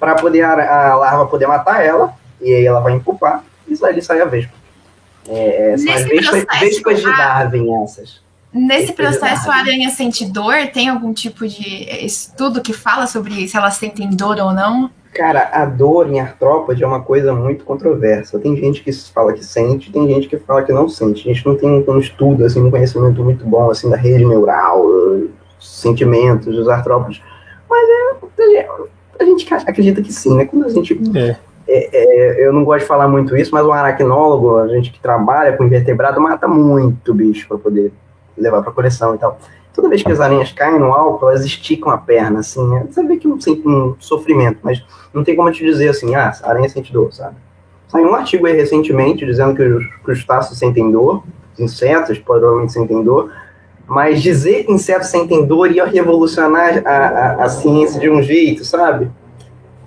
para 0.00 0.14
poder 0.14 0.42
a, 0.42 0.92
a, 0.92 0.96
larva 0.96 1.26
poder 1.26 1.46
matar 1.46 1.84
ela, 1.84 2.14
e 2.40 2.52
aí 2.52 2.64
ela 2.64 2.80
vai 2.80 2.94
empupar, 2.94 3.44
e 3.68 3.76
aí 3.84 4.02
sai 4.02 4.20
a 4.20 4.24
vespa. 4.24 4.52
É, 5.28 5.72
é 5.72 5.76
são 5.76 5.92
as 5.92 6.04
vespas, 6.04 6.44
vespas 6.60 7.00
de 7.00 7.04
Darwin, 7.04 7.82
essas. 7.82 8.23
Nesse 8.54 8.92
processo, 8.92 9.50
a 9.50 9.56
aranha 9.56 9.90
sente 9.90 10.24
dor? 10.24 10.54
Tem 10.72 10.88
algum 10.88 11.12
tipo 11.12 11.44
de 11.46 11.88
estudo 12.06 12.62
que 12.62 12.72
fala 12.72 13.08
sobre 13.08 13.48
se 13.48 13.56
elas 13.56 13.74
sentem 13.74 14.08
dor 14.10 14.38
ou 14.38 14.52
não? 14.52 14.88
Cara, 15.12 15.50
a 15.52 15.64
dor 15.64 16.08
em 16.08 16.20
artrópode 16.20 16.82
é 16.82 16.86
uma 16.86 17.00
coisa 17.00 17.34
muito 17.34 17.64
controversa. 17.64 18.38
Tem 18.38 18.56
gente 18.56 18.82
que 18.82 18.92
fala 18.92 19.32
que 19.32 19.44
sente, 19.44 19.90
tem 19.90 20.06
gente 20.08 20.28
que 20.28 20.38
fala 20.38 20.62
que 20.62 20.72
não 20.72 20.88
sente. 20.88 21.28
A 21.28 21.34
gente 21.34 21.44
não 21.44 21.56
tem 21.56 21.68
um 21.68 21.98
estudo, 21.98 22.44
assim, 22.44 22.62
um 22.62 22.70
conhecimento 22.70 23.24
muito 23.24 23.44
bom, 23.44 23.70
assim, 23.70 23.90
da 23.90 23.96
rede 23.96 24.24
neural, 24.24 24.86
sentimentos 25.58 26.54
dos 26.54 26.68
artrópodes. 26.68 27.20
Mas 27.68 27.88
é, 28.38 28.68
a 29.18 29.24
gente 29.24 29.52
acredita 29.52 30.00
que 30.00 30.12
sim, 30.12 30.36
né? 30.36 30.44
Quando 30.44 30.66
a 30.66 30.68
gente... 30.68 30.96
É. 31.16 31.36
É, 31.66 31.88
é, 31.92 32.46
eu 32.46 32.52
não 32.52 32.62
gosto 32.62 32.80
de 32.80 32.86
falar 32.86 33.08
muito 33.08 33.34
isso, 33.34 33.50
mas 33.50 33.64
um 33.64 33.72
aracnólogo, 33.72 34.58
a 34.58 34.68
gente 34.68 34.92
que 34.92 35.00
trabalha 35.00 35.56
com 35.56 35.64
invertebrado, 35.64 36.20
mata 36.20 36.46
muito 36.46 37.14
bicho 37.14 37.48
para 37.48 37.56
poder 37.56 37.90
levar 38.36 38.62
para 38.62 38.72
coleção 38.72 39.14
e 39.14 39.18
tal 39.18 39.38
toda 39.74 39.88
vez 39.88 40.02
que 40.02 40.12
as 40.12 40.20
aranhas 40.20 40.52
caem 40.52 40.78
no 40.78 40.92
álcool, 40.92 41.28
elas 41.28 41.44
esticam 41.44 41.90
a 41.90 41.98
perna, 41.98 42.40
assim, 42.40 42.66
né? 42.68 42.86
você 42.88 43.02
vê 43.02 43.16
que 43.16 43.28
sente 43.42 43.66
um 43.66 43.96
sofrimento, 43.98 44.60
mas 44.62 44.82
não 45.12 45.24
tem 45.24 45.34
como 45.34 45.50
te 45.50 45.64
dizer 45.64 45.88
assim, 45.88 46.14
ah, 46.14 46.32
a 46.42 46.48
aranha 46.48 46.68
sente 46.68 46.92
dor, 46.92 47.12
sabe? 47.12 47.36
Saiu 47.88 48.08
um 48.08 48.14
artigo 48.14 48.46
aí 48.46 48.54
recentemente 48.54 49.26
dizendo 49.26 49.54
que 49.54 49.62
os 49.62 49.84
crustáceos 50.04 50.58
sentem 50.58 50.90
dor, 50.90 51.24
os 51.52 51.60
insetos 51.60 52.18
provavelmente 52.18 52.72
sentem 52.72 53.02
dor, 53.02 53.32
mas 53.86 54.22
dizer 54.22 54.64
que 54.64 54.72
insetos 54.72 55.08
sentem 55.08 55.44
dor 55.44 55.70
ia 55.70 55.84
revolucionar 55.84 56.82
a, 56.86 56.90
a, 56.90 57.44
a 57.44 57.48
ciência 57.48 58.00
de 58.00 58.08
um 58.08 58.22
jeito, 58.22 58.64
sabe? 58.64 59.10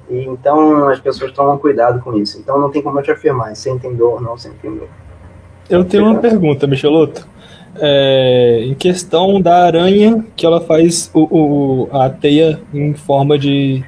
E, 0.10 0.26
então 0.26 0.88
as 0.90 1.00
pessoas 1.00 1.32
tomam 1.32 1.58
cuidado 1.58 2.02
com 2.02 2.16
isso. 2.16 2.38
Então 2.38 2.60
não 2.60 2.70
tem 2.70 2.82
como 2.82 3.00
eu 3.00 3.04
te 3.04 3.12
afirmar, 3.12 3.56
sentem 3.56 3.96
dor 3.96 4.16
ou 4.16 4.22
não 4.22 4.38
sentem 4.38 4.76
dor. 4.76 4.88
Eu 5.70 5.84
tenho 5.84 6.06
uma 6.06 6.20
pergunta, 6.20 6.68
Micheloto 6.68 7.28
é, 7.80 8.62
em 8.64 8.74
questão 8.74 9.42
da 9.42 9.66
aranha, 9.66 10.26
que 10.36 10.46
ela 10.46 10.62
faz 10.62 11.10
o, 11.14 11.22
o, 11.22 11.90
a 11.92 12.10
teia 12.10 12.60
em 12.74 12.94
forma 12.94 13.38
de. 13.38 13.84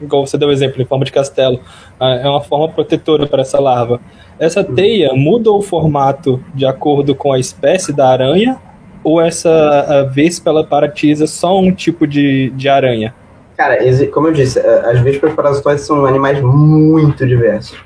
Igual 0.00 0.26
você 0.26 0.36
deu 0.36 0.48
o 0.48 0.52
exemplo, 0.52 0.82
em 0.82 0.84
forma 0.84 1.04
de 1.04 1.12
castelo. 1.12 1.60
É 2.00 2.28
uma 2.28 2.40
forma 2.40 2.68
protetora 2.68 3.26
para 3.26 3.42
essa 3.42 3.60
larva. 3.60 4.00
Essa 4.38 4.64
teia 4.64 5.12
muda 5.14 5.50
o 5.50 5.60
formato 5.60 6.42
de 6.54 6.64
acordo 6.64 7.14
com 7.14 7.32
a 7.32 7.38
espécie 7.38 7.92
da 7.92 8.08
aranha? 8.08 8.58
Ou 9.04 9.20
essa 9.20 10.10
vespa 10.12 10.50
ela 10.50 10.64
paratiza 10.64 11.26
só 11.26 11.58
um 11.58 11.72
tipo 11.72 12.06
de, 12.06 12.50
de 12.50 12.68
aranha? 12.68 13.14
Cara, 13.56 13.78
como 14.08 14.28
eu 14.28 14.32
disse, 14.32 14.58
as 14.58 14.98
vespas 15.00 15.34
parasitoides 15.34 15.84
são 15.84 16.06
animais 16.06 16.40
muito 16.40 17.26
diversos. 17.26 17.78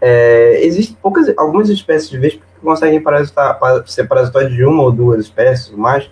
É, 0.00 0.60
Existem 0.62 0.96
poucas, 1.02 1.32
algumas 1.36 1.68
espécies 1.68 2.08
de 2.08 2.18
vespas 2.18 2.47
conseguem 2.62 3.00
parasitar, 3.00 3.58
ser 3.86 4.06
parasitoide 4.06 4.54
de 4.54 4.64
uma 4.64 4.82
ou 4.82 4.92
duas 4.92 5.24
espécies, 5.24 5.70
mais, 5.70 6.10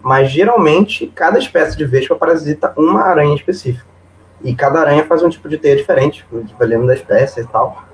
mas 0.00 0.30
geralmente 0.30 1.06
cada 1.14 1.38
espécie 1.38 1.76
de 1.76 1.84
vespa 1.84 2.14
parasita 2.14 2.72
uma 2.76 3.02
aranha 3.02 3.34
específica. 3.34 3.86
E 4.42 4.54
cada 4.54 4.80
aranha 4.80 5.04
faz 5.04 5.22
um 5.22 5.28
tipo 5.28 5.48
de 5.48 5.58
teia 5.58 5.76
diferente, 5.76 6.24
dependendo 6.30 6.86
da 6.86 6.94
espécie 6.94 7.40
e 7.40 7.46
tal. 7.46 7.84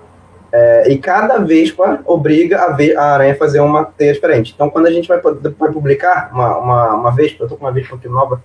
É, 0.53 0.93
e 0.93 0.99
cada 0.99 1.39
vespa 1.39 2.01
obriga 2.05 2.63
a, 2.63 2.73
ve 2.73 2.95
a 2.95 3.15
aranha 3.15 3.33
a 3.33 3.37
fazer 3.37 3.61
uma 3.61 3.85
teia 3.85 4.13
diferente. 4.13 4.53
Então, 4.55 4.69
quando 4.71 4.87
a 4.87 4.91
gente 4.91 5.09
vai, 5.09 5.21
vai 5.21 5.73
publicar 5.73 6.31
uma, 6.33 6.59
uma, 6.59 6.95
uma 6.95 7.11
vespa, 7.11 7.45
eu 7.45 7.49
tô 7.49 7.57
com 7.57 7.65
uma 7.65 7.73
vespa 7.73 7.97
aqui 7.97 8.09
nova, 8.09 8.43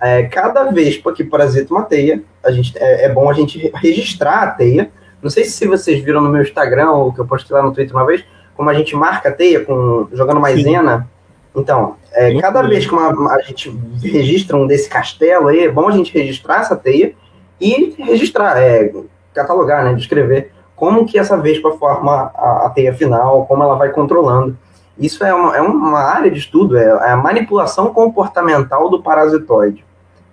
é, 0.00 0.24
cada 0.24 0.70
vespa 0.70 1.12
que 1.12 1.24
parasita 1.24 1.74
uma 1.74 1.82
teia, 1.82 2.22
a 2.44 2.50
gente, 2.52 2.76
é, 2.78 3.06
é 3.06 3.08
bom 3.08 3.28
a 3.28 3.32
gente 3.32 3.72
registrar 3.74 4.42
a 4.42 4.50
teia 4.50 4.92
não 5.22 5.30
sei 5.30 5.44
se 5.44 5.66
vocês 5.66 6.02
viram 6.02 6.20
no 6.20 6.30
meu 6.30 6.42
Instagram, 6.42 6.90
ou 6.92 7.12
que 7.12 7.20
eu 7.20 7.26
postei 7.26 7.56
lá 7.56 7.62
no 7.62 7.72
Twitter 7.72 7.94
uma 7.94 8.06
vez, 8.06 8.24
como 8.58 8.68
a 8.70 8.74
gente 8.74 8.96
marca 8.96 9.28
a 9.28 9.32
teia 9.32 9.64
com, 9.64 10.08
jogando 10.12 10.40
maisena. 10.40 11.08
Então, 11.54 11.94
é, 12.12 12.38
cada 12.40 12.60
vez 12.62 12.84
que 12.84 12.92
uma, 12.92 13.32
a 13.32 13.40
gente 13.40 13.70
registra 14.02 14.56
um 14.56 14.66
desse 14.66 14.88
castelo 14.88 15.46
aí, 15.46 15.60
é 15.60 15.70
bom 15.70 15.88
a 15.88 15.92
gente 15.92 16.12
registrar 16.12 16.62
essa 16.62 16.74
teia 16.74 17.14
e 17.60 17.94
registrar, 17.96 18.60
é, 18.60 18.92
catalogar, 19.32 19.84
né, 19.84 19.94
descrever 19.94 20.50
como 20.74 21.06
que 21.06 21.16
essa 21.16 21.36
vespa 21.36 21.70
forma 21.72 22.32
a, 22.34 22.66
a, 22.66 22.70
teia 22.70 22.92
final, 22.92 23.46
como 23.46 23.62
ela 23.62 23.76
vai 23.76 23.90
controlando. 23.90 24.58
Isso 24.98 25.22
é 25.22 25.32
uma, 25.32 25.56
é 25.56 25.60
uma 25.60 26.00
área 26.00 26.30
de 26.30 26.38
estudo, 26.38 26.76
é, 26.76 26.84
é 26.84 27.10
a 27.10 27.16
manipulação 27.16 27.94
comportamental 27.94 28.90
do 28.90 29.00
parasitoide. 29.00 29.84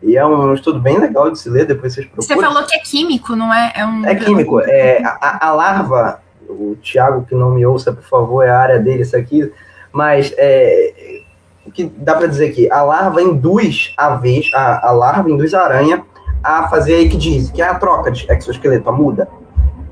E 0.02 0.18
é 0.18 0.26
um 0.26 0.54
estudo 0.54 0.80
bem 0.80 0.98
legal 0.98 1.30
de 1.30 1.38
se 1.38 1.50
ler, 1.50 1.66
depois 1.66 1.94
vocês 1.94 2.08
procuram. 2.08 2.28
Você 2.28 2.44
falou 2.44 2.64
que 2.66 2.76
é 2.76 2.80
químico, 2.80 3.36
não 3.36 3.54
é? 3.54 3.72
É, 3.76 3.86
um... 3.86 4.06
é 4.06 4.16
químico. 4.16 4.60
É, 4.62 5.04
a, 5.04 5.48
a, 5.48 5.54
larva, 5.54 6.22
o 6.50 6.78
Thiago 6.82 7.26
que 7.26 7.36
não 7.36 7.52
me 7.52 7.66
ouça, 7.66 7.92
por 7.94 8.04
favor, 8.04 8.44
é 8.44 8.50
a 8.50 8.60
área 8.60 8.80
dele 8.80 9.02
isso 9.02 9.16
aqui, 9.16 9.52
mas 9.92 10.34
é, 10.38 11.22
o 11.66 11.72
que 11.72 11.86
dá 11.86 12.16
para 12.16 12.28
dizer 12.28 12.50
aqui, 12.50 12.72
a 12.72 12.82
larva 12.84 13.22
induz 13.22 13.94
a 13.98 14.16
vez, 14.16 14.52
a, 14.54 14.90
a 14.90 14.92
larva 14.92 15.30
induz 15.30 15.54
a 15.54 15.64
aranha 15.64 16.06
a 16.44 16.68
fazer 16.68 16.96
aí 16.96 17.10
que 17.10 17.18
diz, 17.18 17.50
que 17.50 17.62
é 17.62 17.68
a 17.68 17.76
troca 17.76 18.12
de 18.12 18.32
exoesqueleto, 18.32 18.88
a 18.88 18.92
muda. 18.92 19.28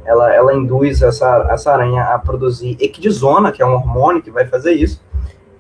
ela, 0.06 0.34
ela 0.34 0.54
induz 0.54 1.02
essa, 1.02 1.48
essa 1.50 1.72
aranha 1.72 2.04
a 2.04 2.20
produzir 2.20 2.78
equidizona, 2.80 3.52
que 3.52 3.62
é 3.62 3.66
um 3.66 3.74
hormônio 3.74 4.22
que 4.22 4.30
vai 4.30 4.46
fazer 4.46 4.74
isso, 4.74 5.02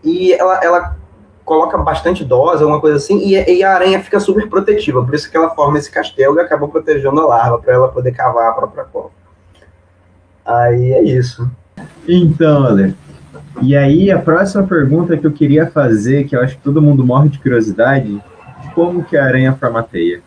e 0.03 0.33
ela, 0.33 0.63
ela 0.63 0.97
coloca 1.43 1.77
bastante 1.77 2.23
dose, 2.23 2.61
alguma 2.61 2.79
coisa 2.79 2.97
assim, 2.97 3.19
e, 3.19 3.33
e, 3.33 3.63
a 3.63 3.73
aranha 3.73 4.01
fica 4.01 4.19
super 4.19 4.47
protetiva, 4.49 5.03
por 5.03 5.13
isso 5.15 5.29
que 5.29 5.35
ela 5.35 5.49
forma 5.49 5.77
esse 5.77 5.89
castelo 5.89 6.37
e 6.37 6.41
acaba 6.41 6.67
protegendo 6.67 7.21
a 7.21 7.25
larva, 7.25 7.57
para 7.57 7.73
ela 7.73 7.87
poder 7.87 8.11
cavar 8.11 8.49
a 8.49 8.53
própria 8.53 8.83
cova. 8.83 9.22
Aí 10.45 10.93
é 10.93 11.03
isso. 11.03 11.49
Então, 12.07 12.65
Ale, 12.65 12.95
e 13.61 13.75
aí 13.75 14.11
a 14.11 14.19
próxima 14.19 14.63
pergunta 14.63 15.15
que 15.15 15.25
eu 15.25 15.31
queria 15.31 15.67
fazer, 15.67 16.25
que 16.25 16.35
eu 16.35 16.41
acho 16.41 16.57
que 16.57 16.63
todo 16.63 16.81
mundo 16.81 17.05
morre 17.05 17.29
de 17.29 17.39
curiosidade, 17.39 18.21
como 18.73 19.03
que 19.03 19.15
a 19.15 19.23
aranha 19.23 19.53
forma 19.53 19.79
a 19.79 19.83
teia? 19.83 20.21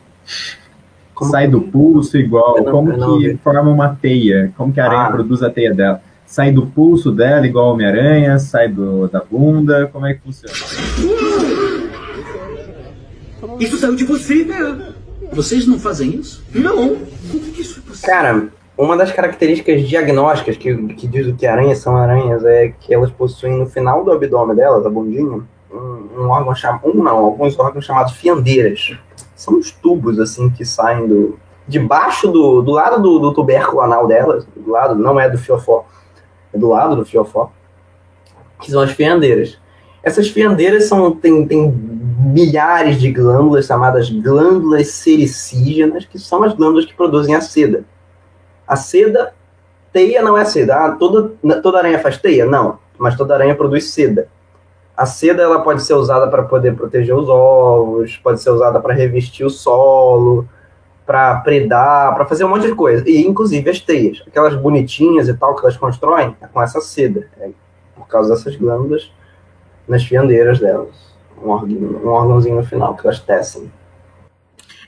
Como 1.14 1.30
Sai 1.30 1.48
do 1.48 1.62
pulso 1.62 2.18
igual, 2.18 2.62
não, 2.62 2.70
como 2.70 3.18
que 3.18 3.28
vi. 3.28 3.36
forma 3.38 3.70
uma 3.70 3.88
teia? 3.88 4.52
Como 4.56 4.72
que 4.72 4.80
a 4.80 4.84
aranha 4.84 5.06
ah. 5.06 5.12
produz 5.12 5.42
a 5.42 5.50
teia 5.50 5.74
dela? 5.74 6.02
Sai 6.26 6.52
do 6.52 6.66
pulso 6.66 7.12
dela 7.12 7.46
igual 7.46 7.72
Homem-Aranha? 7.72 8.38
Sai 8.38 8.68
do, 8.68 9.08
da 9.08 9.20
bunda? 9.20 9.88
Como 9.92 10.06
é 10.06 10.14
que 10.14 10.20
funciona? 10.20 10.52
Isso 13.58 13.76
saiu 13.78 13.94
de 13.94 14.04
você, 14.04 14.44
né? 14.44 14.92
Vocês 15.32 15.66
não 15.66 15.78
fazem 15.78 16.16
isso? 16.16 16.42
Não. 16.54 16.96
Como 17.30 17.44
que 17.52 17.62
isso 17.62 17.80
é 17.80 17.88
possível? 17.88 18.10
Cara, 18.10 18.48
uma 18.78 18.96
das 18.96 19.10
características 19.10 19.88
diagnósticas 19.88 20.56
que, 20.56 20.74
que 20.94 21.06
diz 21.06 21.26
o 21.26 21.34
que 21.34 21.46
aranhas 21.46 21.78
são 21.78 21.96
aranhas 21.96 22.44
é 22.44 22.68
que 22.78 22.92
elas 22.92 23.10
possuem 23.10 23.58
no 23.58 23.66
final 23.66 24.04
do 24.04 24.12
abdômen 24.12 24.54
delas, 24.54 24.84
a 24.84 24.90
bundinha, 24.90 25.42
um, 25.72 26.08
um 26.18 26.28
órgão 26.28 26.54
chamado. 26.54 26.82
Um 26.84 27.02
não, 27.02 27.16
alguns 27.16 27.58
órgãos 27.58 27.86
chamados 27.86 28.12
fiandeiras. 28.12 28.96
São 29.34 29.58
os 29.58 29.70
tubos, 29.70 30.18
assim, 30.18 30.50
que 30.50 30.64
saem 30.64 31.06
do. 31.06 31.38
Debaixo 31.66 32.28
do. 32.28 32.60
Do 32.60 32.72
lado 32.72 33.02
do, 33.02 33.18
do 33.18 33.32
tubérculo 33.32 33.80
anal 33.80 34.06
delas, 34.06 34.46
do 34.54 34.70
lado, 34.70 34.94
não 34.94 35.18
é 35.18 35.28
do 35.28 35.38
fiofó, 35.38 35.86
é 36.52 36.58
do 36.58 36.68
lado 36.68 36.96
do 36.96 37.04
fiofó, 37.04 37.50
que 38.60 38.70
são 38.70 38.82
as 38.82 38.90
fiandeiras. 38.90 39.58
Essas 40.02 40.28
fiandeiras 40.28 40.84
são, 40.84 41.10
tem, 41.10 41.46
tem 41.46 41.68
milhares 41.70 43.00
de 43.00 43.10
glândulas 43.10 43.66
chamadas 43.66 44.10
glândulas 44.10 44.88
sericígenas, 44.88 46.04
que 46.04 46.18
são 46.18 46.44
as 46.44 46.54
glândulas 46.54 46.84
que 46.84 46.94
produzem 46.94 47.34
a 47.34 47.40
seda 47.40 47.84
a 48.66 48.76
seda, 48.76 49.32
teia 49.92 50.22
não 50.22 50.36
é 50.36 50.44
seda. 50.44 50.76
Ah, 50.76 50.90
toda, 50.92 51.32
toda 51.62 51.78
aranha 51.78 51.98
faz 51.98 52.18
teia? 52.18 52.44
Não, 52.44 52.78
mas 52.98 53.16
toda 53.16 53.34
aranha 53.34 53.54
produz 53.54 53.90
seda. 53.90 54.28
A 54.96 55.04
seda 55.04 55.42
ela 55.42 55.60
pode 55.60 55.82
ser 55.82 55.94
usada 55.94 56.26
para 56.28 56.42
poder 56.42 56.74
proteger 56.74 57.14
os 57.14 57.28
ovos, 57.28 58.16
pode 58.16 58.40
ser 58.40 58.50
usada 58.50 58.80
para 58.80 58.94
revestir 58.94 59.44
o 59.44 59.50
solo, 59.50 60.48
para 61.04 61.36
predar, 61.40 62.14
para 62.14 62.24
fazer 62.24 62.44
um 62.44 62.48
monte 62.48 62.66
de 62.66 62.74
coisa. 62.74 63.08
E 63.08 63.26
inclusive 63.26 63.68
as 63.70 63.78
teias, 63.78 64.22
aquelas 64.26 64.54
bonitinhas 64.54 65.28
e 65.28 65.34
tal 65.34 65.54
que 65.54 65.62
elas 65.62 65.76
constroem, 65.76 66.34
é 66.40 66.46
com 66.46 66.62
essa 66.62 66.80
seda, 66.80 67.28
é 67.38 67.50
por 67.94 68.08
causa 68.08 68.34
dessas 68.34 68.56
glândulas 68.56 69.12
nas 69.86 70.02
fiandeiras 70.04 70.58
delas. 70.58 71.14
Um, 71.42 71.50
órgão, 71.50 71.76
um 71.76 72.08
órgãozinho 72.08 72.56
no 72.56 72.64
final 72.64 72.96
que 72.96 73.06
elas 73.06 73.20
tecem. 73.20 73.70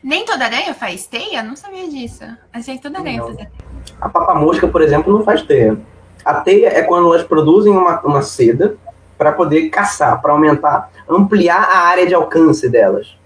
Nem 0.03 0.25
toda 0.25 0.45
aranha 0.45 0.73
faz 0.75 1.07
teia? 1.07 1.43
Não 1.43 1.55
sabia 1.55 1.89
disso. 1.89 2.25
Achei 2.53 2.77
que 2.77 2.83
toda 2.83 2.99
aranha 2.99 3.23
fazia 3.23 3.47
teia. 3.47 3.68
A 4.01 4.09
papamosca, 4.09 4.67
por 4.69 4.83
exemplo, 4.83 5.13
não 5.13 5.23
faz 5.23 5.43
teia. 5.43 5.79
A 6.25 6.35
teia 6.35 6.69
é 6.69 6.83
quando 6.83 7.07
elas 7.13 7.23
produzem 7.23 7.73
uma, 7.73 8.01
uma 8.01 8.23
seda 8.23 8.77
para 9.17 9.33
poder 9.33 9.69
caçar, 9.69 10.21
para 10.23 10.33
aumentar, 10.33 10.91
ampliar 11.09 11.63
a 11.63 11.79
área 11.79 12.07
de 12.07 12.15
alcance 12.15 12.69
delas. 12.69 13.17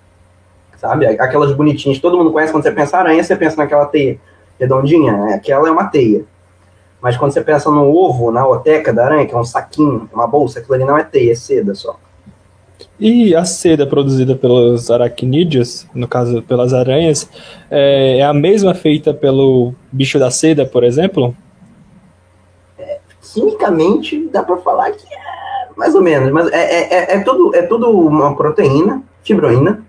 Sabe? 0.77 1.07
Aquelas 1.07 1.53
bonitinhas, 1.53 1.99
todo 1.99 2.17
mundo 2.17 2.33
conhece 2.33 2.53
quando 2.53 2.65
você 2.65 2.73
pensa 2.73 2.99
aranha, 2.99 3.23
você 3.23 3.37
pensa 3.37 3.57
naquela 3.57 3.87
teia 3.87 4.19
redondinha, 4.59 5.13
né? 5.13 5.35
aquela 5.35 5.69
é 5.69 5.71
uma 5.71 5.85
teia. 5.85 6.25
Mas 7.01 7.17
quando 7.17 7.33
você 7.33 7.41
pensa 7.41 7.71
no 7.71 7.93
ovo, 7.93 8.31
na 8.31 8.47
oteca 8.47 8.93
da 8.93 9.05
aranha, 9.05 9.27
que 9.27 9.35
é 9.35 9.37
um 9.37 9.45
saquinho, 9.45 10.09
uma 10.13 10.27
bolsa, 10.27 10.61
aquilo 10.61 10.75
ali 10.75 10.85
não 10.85 10.97
é 10.97 11.03
teia, 11.03 11.33
é 11.33 11.35
seda 11.35 11.75
só. 11.75 11.99
E 12.99 13.35
a 13.35 13.45
seda 13.45 13.87
produzida 13.87 14.35
pelos 14.35 14.91
aracnídeos, 14.91 15.87
no 15.95 16.07
caso 16.07 16.43
pelas 16.43 16.73
aranhas, 16.73 17.29
é, 17.71 18.19
é 18.19 18.23
a 18.23 18.33
mesma 18.33 18.75
feita 18.75 19.13
pelo 19.13 19.75
bicho 19.91 20.19
da 20.19 20.31
seda, 20.31 20.65
por 20.65 20.85
exemplo? 20.85 21.37
É, 22.79 22.99
quimicamente, 23.21 24.29
dá 24.33 24.43
para 24.43 24.57
falar 24.59 24.91
que 24.93 25.07
é 25.13 25.23
mais 25.77 25.95
ou 25.95 26.03
menos, 26.03 26.31
mas 26.31 26.51
é, 26.53 26.59
é, 26.59 26.95
é, 26.95 27.17
é, 27.17 27.21
tudo, 27.21 27.55
é 27.55 27.63
tudo 27.63 27.91
uma 27.91 28.37
proteína, 28.37 29.03
fibroína, 29.23 29.85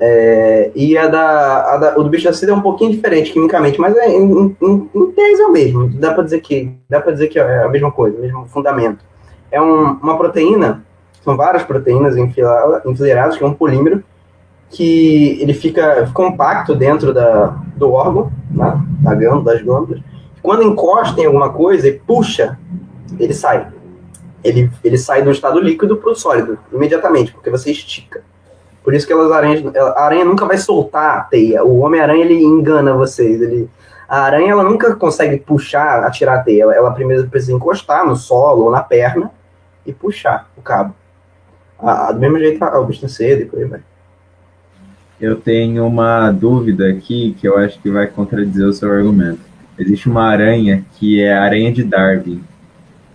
é, 0.00 0.72
e 0.74 0.98
a 0.98 1.06
da, 1.06 1.74
a 1.74 1.76
da, 1.76 1.98
o 1.98 2.02
do 2.02 2.10
bicho 2.10 2.24
da 2.24 2.32
seda 2.32 2.52
é 2.52 2.54
um 2.54 2.60
pouquinho 2.60 2.90
diferente 2.90 3.32
quimicamente, 3.32 3.80
mas 3.80 3.96
é, 3.96 4.08
em, 4.08 4.56
em, 4.60 4.90
em 4.94 5.10
tese 5.12 5.42
é 5.42 5.46
o 5.46 5.52
mesmo. 5.52 5.88
Dá 5.98 6.12
para 6.12 6.24
dizer 6.24 6.40
que 6.40 6.74
dá 6.88 7.00
para 7.00 7.12
dizer 7.12 7.28
que 7.28 7.38
é 7.38 7.64
a 7.64 7.68
mesma 7.68 7.92
coisa, 7.92 8.18
o 8.18 8.20
mesmo 8.20 8.46
fundamento. 8.46 9.04
É 9.50 9.60
um, 9.62 9.92
uma 10.02 10.18
proteína 10.18 10.84
são 11.24 11.36
várias 11.36 11.62
proteínas 11.62 12.16
enfileiradas, 12.16 13.38
que 13.38 13.42
é 13.42 13.46
um 13.46 13.54
polímero, 13.54 14.04
que 14.68 15.38
ele 15.40 15.54
fica 15.54 16.10
compacto 16.12 16.74
dentro 16.74 17.14
da, 17.14 17.56
do 17.76 17.92
órgão, 17.92 18.30
né, 18.50 18.78
da 19.00 19.14
glândula, 19.14 19.44
das 19.44 19.62
glândulas. 19.62 20.02
Quando 20.42 20.62
encosta 20.62 21.18
em 21.20 21.24
alguma 21.24 21.48
coisa 21.50 21.88
e 21.88 21.92
puxa, 21.92 22.58
ele 23.18 23.32
sai. 23.32 23.68
Ele, 24.42 24.70
ele 24.84 24.98
sai 24.98 25.22
do 25.22 25.30
estado 25.30 25.58
líquido 25.58 25.96
para 25.96 26.12
o 26.12 26.14
sólido, 26.14 26.58
imediatamente, 26.70 27.32
porque 27.32 27.48
você 27.48 27.70
estica. 27.70 28.22
Por 28.82 28.92
isso 28.92 29.06
que 29.06 29.12
elas 29.14 29.32
aranhas, 29.32 29.64
a 29.74 30.04
aranha 30.04 30.26
nunca 30.26 30.44
vai 30.44 30.58
soltar 30.58 31.16
a 31.16 31.20
teia. 31.22 31.64
O 31.64 31.78
Homem-Aranha, 31.78 32.22
ele 32.22 32.44
engana 32.44 32.92
vocês. 32.92 33.40
Ele, 33.40 33.70
a 34.06 34.20
aranha, 34.20 34.50
ela 34.50 34.62
nunca 34.62 34.94
consegue 34.94 35.38
puxar, 35.38 36.04
atirar 36.04 36.40
a 36.40 36.42
teia. 36.42 36.64
Ela, 36.64 36.74
ela 36.74 36.90
primeiro 36.90 37.26
precisa 37.30 37.54
encostar 37.54 38.04
no 38.06 38.14
solo 38.14 38.64
ou 38.64 38.70
na 38.70 38.82
perna 38.82 39.30
e 39.86 39.92
puxar 39.94 40.50
o 40.54 40.60
cabo. 40.60 40.94
Ah, 41.78 42.12
do 42.12 42.20
mesmo 42.20 42.38
jeito 42.38 42.62
ah, 42.62 42.78
o 42.78 42.86
bicho 42.86 43.08
cedo 43.08 43.42
e 43.42 43.44
por 43.46 43.58
aí 43.58 43.64
vai. 43.64 43.80
Eu 45.20 45.36
tenho 45.36 45.86
uma 45.86 46.30
dúvida 46.30 46.88
aqui 46.88 47.36
que 47.40 47.46
eu 47.46 47.56
acho 47.56 47.80
que 47.80 47.90
vai 47.90 48.06
contradizer 48.06 48.66
o 48.66 48.72
seu 48.72 48.90
argumento. 48.90 49.40
Existe 49.78 50.08
uma 50.08 50.24
aranha 50.24 50.84
que 50.92 51.20
é 51.20 51.32
a 51.32 51.42
aranha 51.42 51.72
de 51.72 51.82
Darwin. 51.82 52.42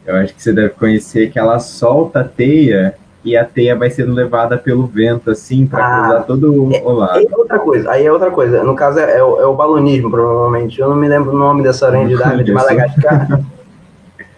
Eu 0.06 0.16
acho 0.16 0.34
que 0.34 0.42
você 0.42 0.52
deve 0.52 0.70
conhecer 0.70 1.30
que 1.30 1.38
ela 1.38 1.60
solta 1.60 2.22
a 2.22 2.24
teia 2.24 2.96
e 3.24 3.36
a 3.36 3.44
teia 3.44 3.76
vai 3.76 3.90
sendo 3.90 4.14
levada 4.14 4.58
pelo 4.58 4.88
vento, 4.88 5.30
assim, 5.30 5.68
para 5.68 5.86
ah, 5.86 6.00
cruzar 6.00 6.26
todo 6.26 6.74
é, 6.74 6.82
o 6.82 6.92
lado. 6.92 7.20
É 7.20 7.38
outra 7.38 7.60
coisa, 7.60 7.92
aí 7.92 8.06
é 8.06 8.12
outra 8.12 8.32
coisa. 8.32 8.64
No 8.64 8.76
caso 8.76 9.00
é, 9.00 9.18
é, 9.18 9.24
o, 9.24 9.42
é 9.42 9.46
o 9.46 9.56
balonismo, 9.56 10.10
provavelmente. 10.10 10.80
Eu 10.80 10.90
não 10.90 10.96
me 10.96 11.08
lembro 11.08 11.34
o 11.34 11.38
nome 11.38 11.62
dessa 11.62 11.88
aranha 11.88 12.08
de 12.08 12.18
Darwin 12.18 12.44
de 12.44 12.52
Madagascar. 12.52 13.42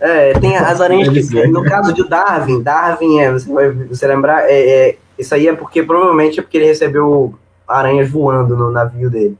É, 0.01 0.33
tem 0.33 0.57
as 0.57 0.81
aranhas 0.81 1.09
que, 1.09 1.47
no 1.47 1.63
caso 1.63 1.93
de 1.93 2.03
Darwin, 2.09 2.63
Darwin 2.63 3.19
é, 3.19 3.31
você 3.31 3.53
vai 3.53 3.69
você 3.69 4.07
lembrar, 4.07 4.49
é, 4.49 4.89
é, 4.89 4.97
isso 5.17 5.35
aí 5.35 5.47
é 5.47 5.53
porque 5.53 5.83
provavelmente 5.83 6.39
é 6.39 6.41
porque 6.41 6.57
ele 6.57 6.65
recebeu 6.65 7.35
aranhas 7.67 8.09
voando 8.09 8.57
no 8.57 8.71
navio 8.71 9.11
dele. 9.11 9.37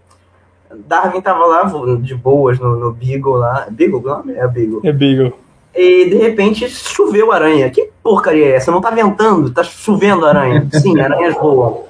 Darwin 0.87 1.19
tava 1.19 1.45
lá 1.45 1.63
de 1.99 2.13
boas 2.13 2.59
no, 2.59 2.75
no 2.75 2.91
Beagle 2.91 3.33
lá. 3.33 3.65
Beagle, 3.71 4.01
não 4.03 4.23
é 4.27 4.47
Beagle. 4.47 4.81
É 4.83 4.91
Beagle. 4.91 5.33
E 5.73 6.09
de 6.09 6.17
repente 6.17 6.69
choveu 6.69 7.31
aranha. 7.31 7.69
Que 7.71 7.89
porcaria 8.03 8.45
é 8.45 8.55
essa? 8.55 8.71
Não 8.71 8.81
tá 8.81 8.91
ventando, 8.91 9.49
tá 9.51 9.63
chovendo 9.63 10.27
aranha. 10.27 10.67
Sim, 10.73 10.99
aranhas 10.99 11.33
voam. 11.33 11.85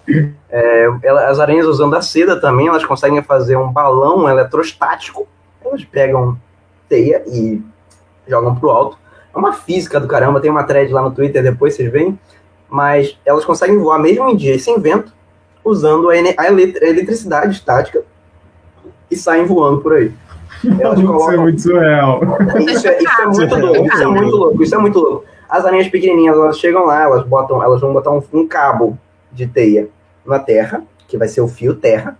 É, 0.50 0.88
as 1.28 1.40
aranhas 1.40 1.66
usando 1.66 1.96
a 1.96 2.02
seda 2.02 2.40
também, 2.40 2.68
elas 2.68 2.86
conseguem 2.86 3.22
fazer 3.22 3.58
um 3.58 3.70
balão 3.72 4.30
eletrostático. 4.30 5.28
Elas 5.64 5.84
pegam 5.84 6.38
teia 6.88 7.22
e 7.28 7.62
jogam 8.28 8.56
pro 8.56 8.70
alto. 8.70 8.98
É 9.34 9.38
uma 9.38 9.54
física 9.54 10.00
do 10.00 10.08
caramba, 10.08 10.42
tem 10.42 10.52
uma 10.52 10.64
thread 10.64 10.92
lá 10.92 11.02
no 11.02 11.12
Twitter, 11.12 11.42
depois 11.42 11.76
vocês 11.76 11.92
veem. 11.92 12.20
Mas 12.70 13.18
elas 13.26 13.46
conseguem 13.46 13.78
voar 13.78 14.00
mesmo 14.00 14.28
em 14.30 14.36
dia 14.36 14.58
sem 14.58 14.80
vento, 14.80 15.14
usando 15.64 16.10
a, 16.10 16.14
a 16.14 16.48
eletricidade 16.48 17.54
estática 17.54 18.04
e 19.10 19.16
saem 19.16 19.46
voando 19.46 19.82
por 19.82 19.94
aí. 19.94 20.14
Elas 20.80 21.02
colocam... 21.02 21.18
Isso 21.18 21.32
é 21.32 21.38
muito 21.38 21.62
surreal. 21.62 22.22
Isso 22.60 22.88
é, 22.88 22.98
isso 23.00 23.22
é 23.22 23.26
muito 23.26 23.56
louco, 23.56 23.86
isso 23.86 24.04
é 24.04 24.08
muito 24.08 24.36
louco, 24.36 24.64
isso 24.64 24.76
é 24.76 24.78
muito 24.78 25.00
louco. 25.00 25.26
As 25.50 25.66
aranhas 25.66 25.90
pequenininhas, 25.90 26.36
elas 26.36 26.58
chegam 26.58 26.86
lá, 26.86 27.04
elas 27.04 27.26
botam, 27.26 27.62
elas 27.62 27.82
vão 27.82 27.92
botar 27.92 28.12
um, 28.12 28.24
um 28.32 28.48
cabo 28.48 28.98
de 29.32 29.46
teia 29.46 29.90
na 30.26 30.40
terra, 30.40 30.84
que 31.08 31.18
vai 31.18 31.28
ser 31.28 31.42
o 31.42 31.48
fio 31.48 31.76
terra, 31.76 32.18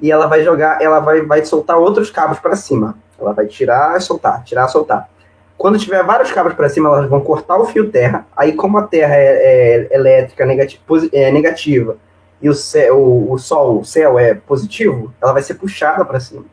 e 0.00 0.10
ela 0.10 0.26
vai 0.26 0.42
jogar, 0.42 0.82
ela 0.82 0.98
vai, 0.98 1.22
vai 1.22 1.44
soltar 1.44 1.78
outros 1.78 2.10
cabos 2.10 2.40
para 2.40 2.56
cima. 2.56 2.96
Ela 3.16 3.32
vai 3.32 3.46
tirar 3.46 3.96
e 3.96 4.00
soltar, 4.00 4.42
tirar 4.42 4.66
e 4.66 4.68
soltar. 4.68 5.08
Quando 5.56 5.78
tiver 5.78 6.02
vários 6.02 6.30
cabos 6.32 6.54
para 6.54 6.68
cima, 6.68 6.88
elas 6.88 7.08
vão 7.08 7.20
cortar 7.20 7.56
o 7.56 7.64
fio 7.64 7.90
terra. 7.90 8.26
Aí, 8.36 8.52
como 8.52 8.78
a 8.78 8.82
terra 8.82 9.14
é, 9.14 9.88
é 9.90 9.94
elétrica 9.94 10.44
negati 10.44 10.80
é 11.12 11.30
negativa 11.30 11.96
e 12.42 12.48
o, 12.48 12.54
céu, 12.54 12.98
o, 12.98 13.32
o, 13.32 13.38
sol, 13.38 13.80
o 13.80 13.84
céu 13.84 14.18
é 14.18 14.34
positivo, 14.34 15.12
ela 15.22 15.32
vai 15.32 15.42
ser 15.42 15.54
puxada 15.54 16.04
para 16.04 16.20
cima. 16.20 16.44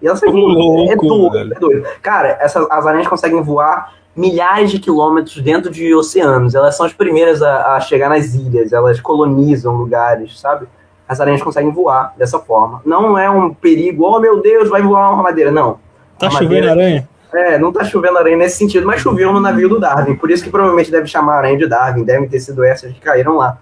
E 0.00 0.06
ela 0.06 0.16
sai 0.16 0.30
voando. 0.30 0.90
É 0.90 0.96
doido, 0.96 1.54
é 1.54 1.58
doido. 1.58 1.86
Cara, 2.00 2.38
essas, 2.40 2.66
as 2.70 2.86
aranhas 2.86 3.08
conseguem 3.08 3.42
voar 3.42 3.94
milhares 4.14 4.70
de 4.70 4.78
quilômetros 4.78 5.42
dentro 5.42 5.70
de 5.70 5.94
oceanos. 5.94 6.54
Elas 6.54 6.76
são 6.76 6.86
as 6.86 6.92
primeiras 6.92 7.42
a, 7.42 7.76
a 7.76 7.80
chegar 7.80 8.08
nas 8.08 8.34
ilhas, 8.34 8.72
elas 8.72 9.00
colonizam 9.00 9.74
lugares, 9.74 10.40
sabe? 10.40 10.66
As 11.06 11.20
aranhas 11.20 11.42
conseguem 11.42 11.70
voar 11.70 12.14
dessa 12.16 12.38
forma. 12.38 12.80
Não 12.84 13.18
é 13.18 13.28
um 13.28 13.52
perigo, 13.52 14.04
oh 14.04 14.18
meu 14.18 14.40
Deus, 14.40 14.68
vai 14.68 14.80
voar 14.80 15.10
uma 15.10 15.18
armadeira. 15.18 15.50
Não 15.50 15.78
Tá 16.18 16.30
chovendo 16.30 16.70
aranha? 16.70 17.06
É, 17.32 17.58
não 17.58 17.72
tá 17.72 17.84
chovendo 17.84 18.18
aranha 18.18 18.36
nesse 18.36 18.56
sentido, 18.56 18.86
mas 18.86 19.00
choveu 19.00 19.32
no 19.32 19.40
navio 19.40 19.68
do 19.68 19.80
Darwin. 19.80 20.14
Por 20.14 20.30
isso 20.30 20.44
que 20.44 20.50
provavelmente 20.50 20.90
deve 20.90 21.06
chamar 21.06 21.38
aranha 21.38 21.58
de 21.58 21.66
Darwin. 21.66 22.04
Devem 22.04 22.28
ter 22.28 22.40
sido 22.40 22.64
essas 22.64 22.92
que 22.92 23.00
caíram 23.00 23.36
lá. 23.36 23.58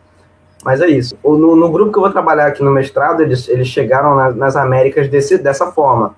Mas 0.65 0.81
é 0.81 0.87
isso. 0.87 1.17
No, 1.23 1.55
no 1.57 1.71
grupo 1.71 1.93
que 1.93 1.99
eu 1.99 2.03
vou 2.03 2.11
trabalhar 2.11 2.47
aqui 2.47 2.63
no 2.63 2.71
mestrado, 2.71 3.23
eles, 3.23 3.49
eles 3.49 3.69
chegaram 3.69 4.15
na, 4.15 4.31
nas 4.31 4.57
Américas 4.57 5.09
desse, 5.09 5.37
dessa 5.39 5.73
forma. 5.73 6.15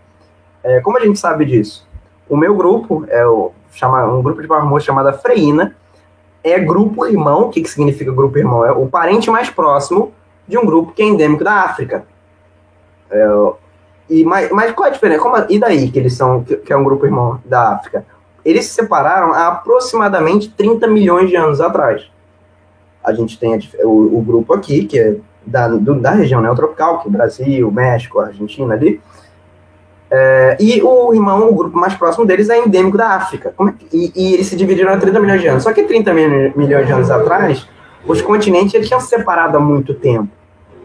É, 0.62 0.80
como 0.80 0.98
a 0.98 1.00
gente 1.00 1.18
sabe 1.18 1.44
disso? 1.44 1.87
O 2.28 2.37
meu 2.37 2.54
grupo 2.54 3.04
é 3.09 3.26
o, 3.26 3.52
chama, 3.72 4.04
um 4.06 4.22
grupo 4.22 4.40
de 4.40 4.48
barmos 4.48 4.85
chamada 4.85 5.12
Freína. 5.12 5.74
É 6.42 6.59
grupo 6.59 7.06
irmão. 7.06 7.42
O 7.42 7.50
que, 7.50 7.61
que 7.61 7.70
significa 7.70 8.12
grupo 8.12 8.38
irmão? 8.38 8.64
É 8.64 8.72
o 8.72 8.87
parente 8.87 9.30
mais 9.30 9.50
próximo 9.50 10.12
de 10.46 10.56
um 10.56 10.64
grupo 10.64 10.92
que 10.92 11.02
é 11.02 11.06
endêmico 11.06 11.42
da 11.42 11.62
África. 11.62 12.04
É, 13.11 13.26
e, 14.08 14.24
mas, 14.24 14.50
mas 14.50 14.72
qual 14.72 14.86
é 14.86 14.90
a 14.90 14.92
diferença? 14.92 15.20
Como, 15.20 15.36
e 15.48 15.58
daí 15.58 15.90
que 15.90 15.98
eles 15.98 16.14
são, 16.14 16.42
que, 16.42 16.56
que 16.56 16.72
é 16.72 16.76
um 16.76 16.84
grupo 16.84 17.04
irmão 17.04 17.40
da 17.44 17.74
África? 17.74 18.04
Eles 18.44 18.66
se 18.66 18.74
separaram 18.74 19.32
há 19.32 19.48
aproximadamente 19.48 20.48
30 20.50 20.86
milhões 20.86 21.28
de 21.28 21.36
anos 21.36 21.60
atrás. 21.60 22.08
A 23.02 23.12
gente 23.12 23.38
tem 23.38 23.54
a, 23.54 23.58
o, 23.86 24.18
o, 24.18 24.22
grupo 24.22 24.54
aqui, 24.54 24.84
que 24.84 24.98
é 24.98 25.16
da, 25.44 25.68
do, 25.68 26.00
da 26.00 26.12
região 26.12 26.40
neotropical, 26.40 27.00
que 27.00 27.08
é 27.08 27.10
Brasil, 27.10 27.70
México, 27.70 28.20
Argentina 28.20 28.74
ali. 28.74 29.00
É, 30.08 30.56
e 30.60 30.80
o 30.82 31.12
irmão, 31.12 31.48
o 31.50 31.54
grupo 31.54 31.76
mais 31.76 31.94
próximo 31.94 32.24
deles 32.24 32.48
é 32.48 32.58
endêmico 32.58 32.96
da 32.96 33.10
África. 33.10 33.52
É 33.58 33.72
e, 33.92 34.12
e, 34.14 34.34
eles 34.34 34.46
se 34.46 34.56
dividiram 34.56 34.92
há 34.92 34.96
30 34.96 35.18
milhões 35.18 35.40
de 35.40 35.48
anos. 35.48 35.62
Só 35.64 35.72
que 35.72 35.82
30 35.82 36.12
milhões 36.14 36.86
de 36.86 36.92
anos 36.92 37.10
atrás, 37.10 37.68
os 38.06 38.22
continentes 38.22 38.72
eles 38.74 38.86
tinham 38.86 39.00
se 39.00 39.08
separado 39.08 39.56
há 39.56 39.60
muito 39.60 39.94
tempo. 39.94 40.28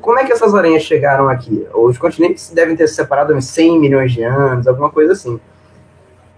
Como 0.01 0.17
é 0.17 0.25
que 0.25 0.33
essas 0.33 0.53
aranhas 0.55 0.83
chegaram 0.83 1.29
aqui? 1.29 1.65
Os 1.73 1.97
continentes 1.97 2.49
devem 2.49 2.75
ter 2.75 2.87
se 2.87 2.95
separado 2.95 3.33
em 3.33 3.41
100 3.41 3.79
milhões 3.79 4.11
de 4.11 4.23
anos, 4.23 4.67
alguma 4.67 4.89
coisa 4.89 5.13
assim. 5.13 5.39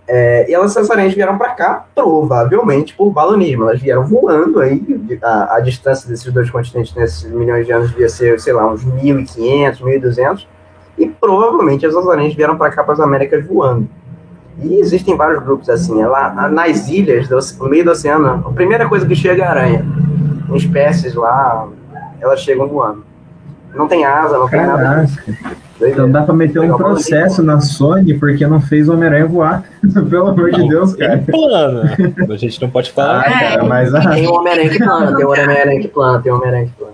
É, 0.06 0.50
e 0.50 0.54
elas, 0.54 0.72
essas 0.72 0.92
aranhas 0.92 1.14
vieram 1.14 1.38
para 1.38 1.52
cá, 1.52 1.86
provavelmente 1.96 2.94
por 2.94 3.10
balonismo. 3.10 3.64
Elas 3.64 3.82
vieram 3.82 4.04
voando 4.06 4.60
aí, 4.60 4.82
a, 5.22 5.56
a, 5.56 5.60
distância 5.62 6.10
desses 6.10 6.32
dois 6.32 6.50
continentes 6.50 6.94
nesses 6.94 7.24
milhões 7.32 7.66
de 7.66 7.72
anos 7.72 7.90
devia 7.92 8.10
ser, 8.10 8.40
sei 8.40 8.52
lá, 8.52 8.68
uns 8.68 8.86
1.500, 8.86 9.80
1.200. 9.80 10.46
E 10.98 11.08
provavelmente 11.08 11.86
essas 11.86 12.06
aranhas 12.08 12.34
vieram 12.34 12.58
para 12.58 12.72
cá, 12.72 12.84
para 12.84 12.94
as 12.94 13.00
Américas, 13.00 13.46
voando. 13.48 13.88
E 14.62 14.76
existem 14.76 15.16
vários 15.16 15.42
grupos 15.42 15.70
assim. 15.70 16.02
É 16.02 16.08
lá 16.08 16.50
nas 16.50 16.90
ilhas, 16.90 17.30
no 17.30 17.70
meio 17.70 17.86
do 17.86 17.92
oceano, 17.92 18.46
a 18.46 18.52
primeira 18.52 18.88
coisa 18.88 19.08
que 19.08 19.16
chega 19.16 19.44
é 19.44 19.48
a 19.48 19.50
aranha. 19.50 19.86
Em 20.50 20.56
espécies 20.56 21.16
lá, 21.16 21.68
elas 22.20 22.42
chegam 22.42 22.68
voando. 22.68 23.13
Não 23.76 23.88
tem 23.88 24.06
asa, 24.06 24.38
não 24.38 24.48
Caraca. 24.48 24.78
tem 24.78 24.84
nada. 24.84 25.08
Então 25.82 26.10
dá 26.10 26.22
pra 26.22 26.34
meter 26.34 26.60
um 26.60 26.78
processo 26.78 27.42
na 27.44 27.60
Sony 27.60 28.14
porque 28.14 28.46
não 28.48 28.62
fez 28.62 28.88
o 28.88 28.94
Homem-Aranha 28.94 29.26
voar. 29.26 29.64
Pelo 30.10 30.28
amor 30.28 30.52
de 30.52 30.68
Deus, 30.68 30.96
cara. 30.96 31.18
Plana. 31.30 31.96
A 32.30 32.38
gente 32.38 32.62
não 32.62 32.70
pode 32.70 32.92
falar. 32.92 33.22
Ah, 33.22 33.32
cara, 33.32 33.64
mas, 33.64 33.94
ah. 33.94 34.12
Tem 34.12 34.28
o 34.28 34.34
Homem-Aranha 34.34 34.70
que 34.70 34.80
plana, 34.80 35.16
tem 35.16 35.26
o 35.26 35.30
Homem-Aranha 35.30 35.82
que 35.82 35.88
plana, 35.88 36.22
tem 36.22 36.32
o 36.32 36.36
Homem-Aranha 36.36 36.66
que 36.66 36.72
plana. 36.72 36.94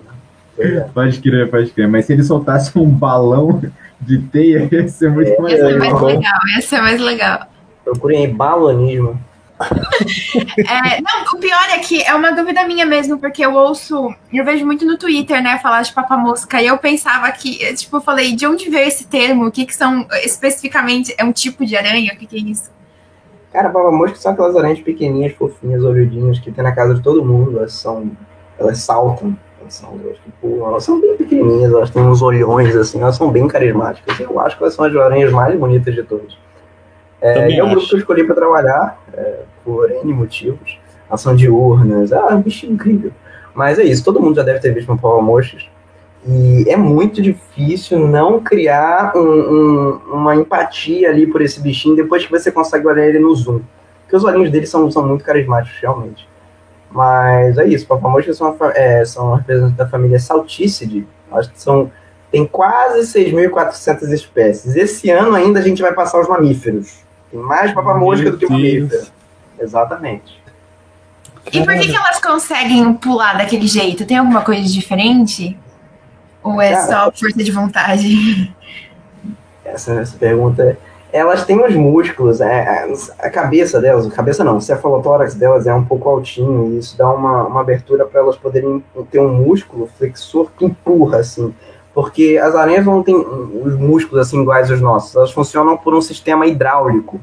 É. 0.57 0.85
Pode 0.93 1.19
crer, 1.19 1.49
pode 1.49 1.71
crer. 1.71 1.87
Mas 1.87 2.05
se 2.05 2.13
ele 2.13 2.23
soltasse 2.23 2.77
um 2.77 2.89
balão 2.89 3.61
de 4.01 4.17
teia, 4.17 4.67
ia 4.71 4.87
ser 4.87 5.09
muito 5.09 5.31
é, 5.31 5.39
mais 5.39 5.61
legal. 5.61 5.69
Ia 5.69 5.79
ser 5.79 5.79
mais 5.79 6.01
legal, 6.01 6.39
ia 6.55 6.61
ser 6.61 6.81
mais 6.81 7.01
legal. 7.01 7.39
Procurem 7.83 8.25
aí 8.25 8.33
balonismo. 8.33 9.19
É, 10.57 11.01
não, 11.01 11.33
o 11.33 11.37
pior 11.37 11.69
é 11.69 11.79
que 11.79 12.01
é 12.01 12.13
uma 12.13 12.31
dúvida 12.31 12.65
minha 12.65 12.85
mesmo, 12.85 13.17
porque 13.19 13.43
eu 13.43 13.53
ouço, 13.53 14.13
eu 14.31 14.45
vejo 14.45 14.65
muito 14.65 14.85
no 14.85 14.97
Twitter, 14.97 15.41
né, 15.41 15.59
falar 15.59 15.81
de 15.81 15.93
papamosca, 15.93 16.61
e 16.61 16.67
eu 16.67 16.77
pensava 16.77 17.31
que, 17.31 17.73
tipo, 17.73 17.97
eu 17.97 18.01
falei, 18.01 18.35
de 18.35 18.45
onde 18.45 18.69
veio 18.69 18.87
esse 18.87 19.07
termo? 19.07 19.47
O 19.47 19.51
que 19.51 19.65
que 19.65 19.75
são, 19.75 20.07
especificamente, 20.23 21.13
é 21.17 21.23
um 21.23 21.31
tipo 21.31 21.65
de 21.65 21.75
aranha? 21.75 22.13
O 22.13 22.17
que 22.17 22.25
que 22.25 22.37
é 22.37 22.51
isso? 22.51 22.71
Cara, 23.51 23.69
papamosca 23.69 24.15
são 24.17 24.31
aquelas 24.31 24.55
aranhas 24.55 24.79
pequenininhas, 24.79 25.33
fofinhas, 25.33 25.83
olhudinhas, 25.83 26.39
que 26.39 26.51
tem 26.51 26.63
na 26.63 26.71
casa 26.71 26.95
de 26.95 27.01
todo 27.01 27.25
mundo, 27.25 27.57
elas 27.57 27.73
são, 27.73 28.11
elas 28.57 28.79
saltam, 28.79 29.37
elas 29.59 29.73
são, 29.73 29.99
tipo, 30.23 30.65
elas 30.65 30.83
são 30.83 31.01
bem 31.01 31.17
pequenininhas, 31.17 31.71
elas 31.71 31.89
têm 31.89 32.03
uns 32.03 32.21
olhões, 32.21 32.75
assim, 32.75 33.01
elas 33.01 33.15
são 33.15 33.31
bem 33.31 33.47
carismáticas, 33.47 34.19
eu 34.19 34.39
acho 34.39 34.57
que 34.57 34.63
elas 34.63 34.73
são 34.73 34.85
as 34.85 34.95
aranhas 34.95 35.31
mais 35.31 35.57
bonitas 35.57 35.93
de 35.95 36.03
todas. 36.03 36.37
É, 37.21 37.57
é 37.57 37.63
um 37.63 37.69
grupo 37.71 37.87
que 37.87 37.95
eu 37.95 37.99
escolhi 37.99 38.23
para 38.23 38.35
trabalhar, 38.35 39.01
é, 39.13 39.39
por 39.63 39.91
N 39.91 40.13
motivos. 40.13 40.79
Ação 41.09 41.35
diurnas, 41.35 42.13
ah, 42.13 42.35
bicho 42.35 42.65
incrível. 42.65 43.11
Mas 43.53 43.79
é 43.79 43.83
isso, 43.83 44.03
todo 44.03 44.21
mundo 44.21 44.35
já 44.35 44.43
deve 44.43 44.59
ter 44.59 44.73
visto 44.73 44.91
um 44.91 44.97
Power 44.97 45.21
Motions. 45.23 45.69
E 46.27 46.65
é 46.67 46.75
muito 46.75 47.21
difícil 47.21 47.99
não 47.99 48.39
criar 48.39 49.13
um, 49.15 49.21
um, 49.21 50.01
uma 50.13 50.35
empatia 50.35 51.09
ali 51.09 51.25
por 51.25 51.41
esse 51.41 51.61
bichinho 51.61 51.95
depois 51.95 52.25
que 52.25 52.31
você 52.31 52.51
consegue 52.51 52.87
olhar 52.87 53.07
ele 53.07 53.19
no 53.19 53.33
zoom. 53.33 53.61
Porque 54.01 54.15
os 54.15 54.23
olhinhos 54.23 54.51
dele 54.51 54.65
são, 54.65 54.89
são 54.91 55.07
muito 55.07 55.23
carismáticos, 55.23 55.79
realmente. 55.79 56.27
Mas 56.91 57.57
é 57.57 57.67
isso, 57.67 57.87
Papamochas 57.87 58.35
são, 58.37 58.55
é, 58.73 59.05
são 59.05 59.35
representantes 59.35 59.77
da 59.77 59.87
família 59.87 60.19
Salticide. 60.19 61.07
Acho 61.31 61.51
que 61.51 61.61
são, 61.61 61.91
tem 62.31 62.45
quase 62.45 63.01
6.400 63.01 64.11
espécies. 64.11 64.75
Esse 64.75 65.09
ano 65.09 65.35
ainda 65.35 65.59
a 65.59 65.61
gente 65.61 65.81
vai 65.81 65.93
passar 65.93 66.19
os 66.19 66.27
mamíferos. 66.27 67.07
Tem 67.31 67.39
mais 67.39 67.71
papamosca 67.73 68.31
do 68.31 68.37
que 68.37 68.47
mamífero. 68.47 69.07
Exatamente. 69.59 70.39
E 71.51 71.63
por 71.63 71.73
que, 71.73 71.87
que 71.87 71.95
elas 71.95 72.19
conseguem 72.19 72.93
pular 72.93 73.37
daquele 73.37 73.67
jeito? 73.67 74.05
Tem 74.05 74.17
alguma 74.17 74.41
coisa 74.41 74.63
diferente? 74.63 75.57
Ou 76.43 76.61
é 76.61 76.71
Cara, 76.71 76.87
só 76.87 77.11
força 77.11 77.43
de 77.43 77.51
vontade? 77.51 78.53
Essa, 79.63 80.01
essa 80.01 80.17
pergunta 80.17 80.63
é. 80.63 80.77
Elas 81.11 81.45
têm 81.45 81.63
os 81.63 81.75
músculos, 81.75 82.41
é, 82.41 82.87
a 83.19 83.29
cabeça 83.29 83.79
delas, 83.79 84.07
a 84.07 84.11
cabeça 84.11 84.43
não, 84.43 84.57
o 84.57 84.61
cefalotórax 84.61 85.35
delas 85.35 85.67
é 85.67 85.73
um 85.73 85.85
pouco 85.85 86.09
altinho, 86.09 86.73
e 86.73 86.79
isso 86.79 86.97
dá 86.97 87.07
uma, 87.11 87.45
uma 87.45 87.61
abertura 87.61 88.05
para 88.05 88.21
elas 88.21 88.35
poderem 88.35 88.83
ter 89.11 89.19
um 89.19 89.31
músculo 89.31 89.87
flexor 89.97 90.49
que 90.57 90.65
empurra, 90.65 91.17
assim. 91.17 91.53
Porque 91.99 92.39
as 92.41 92.55
aranhas 92.55 92.85
não 92.85 93.03
têm 93.03 93.13
os 93.13 93.75
músculos 93.75 94.25
assim 94.25 94.41
iguais 94.41 94.71
aos 94.71 94.79
nossos, 94.79 95.13
elas 95.17 95.31
funcionam 95.33 95.75
por 95.75 95.93
um 95.93 95.99
sistema 95.99 96.47
hidráulico. 96.47 97.19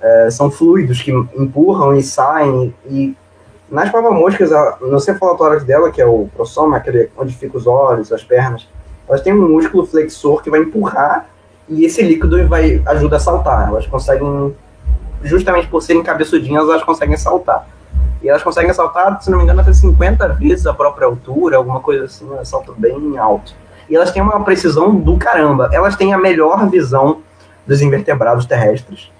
É, 0.00 0.30
são 0.30 0.50
fluidos 0.50 1.02
que 1.02 1.10
empurram 1.10 1.94
e 1.94 2.02
saem. 2.02 2.74
E 2.86 3.14
nas 3.70 3.90
papamoscas, 3.90 4.50
no 4.80 4.98
cefalotórax 4.98 5.62
dela, 5.62 5.90
que 5.90 6.00
é 6.00 6.06
o 6.06 6.26
prosoma, 6.34 6.78
aquele 6.78 7.10
onde 7.18 7.34
ficam 7.34 7.60
os 7.60 7.66
olhos, 7.66 8.10
as 8.10 8.24
pernas, 8.24 8.66
elas 9.06 9.20
têm 9.20 9.34
um 9.34 9.46
músculo 9.46 9.84
flexor 9.84 10.42
que 10.42 10.48
vai 10.48 10.60
empurrar 10.60 11.28
e 11.68 11.84
esse 11.84 12.00
líquido 12.00 12.48
vai 12.48 12.82
ajuda 12.86 13.16
a 13.16 13.20
saltar. 13.20 13.68
Elas 13.68 13.86
conseguem, 13.86 14.56
justamente 15.22 15.68
por 15.68 15.82
serem 15.82 16.02
cabeçudinhas, 16.02 16.64
elas 16.64 16.82
conseguem 16.82 17.18
saltar. 17.18 17.68
E 18.22 18.28
elas 18.30 18.42
conseguem 18.42 18.72
saltar, 18.72 19.20
se 19.22 19.30
não 19.30 19.36
me 19.36 19.44
engano, 19.44 19.60
até 19.60 19.74
50 19.74 20.28
vezes 20.28 20.66
a 20.66 20.72
própria 20.72 21.06
altura, 21.06 21.58
alguma 21.58 21.80
coisa 21.80 22.06
assim, 22.06 22.26
elas 22.32 22.48
saltam 22.48 22.74
bem 22.74 23.18
alto. 23.18 23.67
E 23.88 23.96
elas 23.96 24.10
têm 24.10 24.22
uma 24.22 24.42
precisão 24.44 24.94
do 24.94 25.16
caramba. 25.16 25.70
Elas 25.72 25.96
têm 25.96 26.12
a 26.12 26.18
melhor 26.18 26.68
visão 26.68 27.18
dos 27.66 27.80
invertebrados 27.80 28.46
terrestres. 28.46 29.10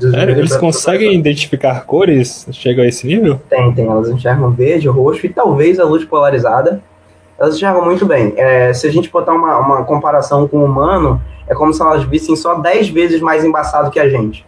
Sério? 0.00 0.38
Eles 0.38 0.56
conseguem 0.56 1.14
identificar 1.14 1.84
cores? 1.84 2.46
Chegam 2.52 2.84
a 2.84 2.88
esse 2.88 3.06
nível? 3.06 3.40
Tem, 3.48 3.72
tem. 3.72 3.86
Elas 3.86 4.08
enxergam 4.08 4.50
verde, 4.50 4.88
roxo 4.88 5.26
e 5.26 5.28
talvez 5.28 5.78
a 5.78 5.84
luz 5.84 6.04
polarizada. 6.04 6.80
Elas 7.38 7.56
enxergam 7.56 7.84
muito 7.84 8.06
bem. 8.06 8.32
É, 8.36 8.72
se 8.72 8.86
a 8.86 8.92
gente 8.92 9.10
botar 9.10 9.32
uma, 9.32 9.58
uma 9.58 9.84
comparação 9.84 10.48
com 10.48 10.58
o 10.58 10.64
humano, 10.64 11.20
é 11.46 11.54
como 11.54 11.72
se 11.72 11.82
elas 11.82 12.04
vissem 12.04 12.36
só 12.36 12.54
10 12.54 12.88
vezes 12.88 13.20
mais 13.20 13.44
embaçado 13.44 13.90
que 13.90 14.00
a 14.00 14.08
gente. 14.08 14.46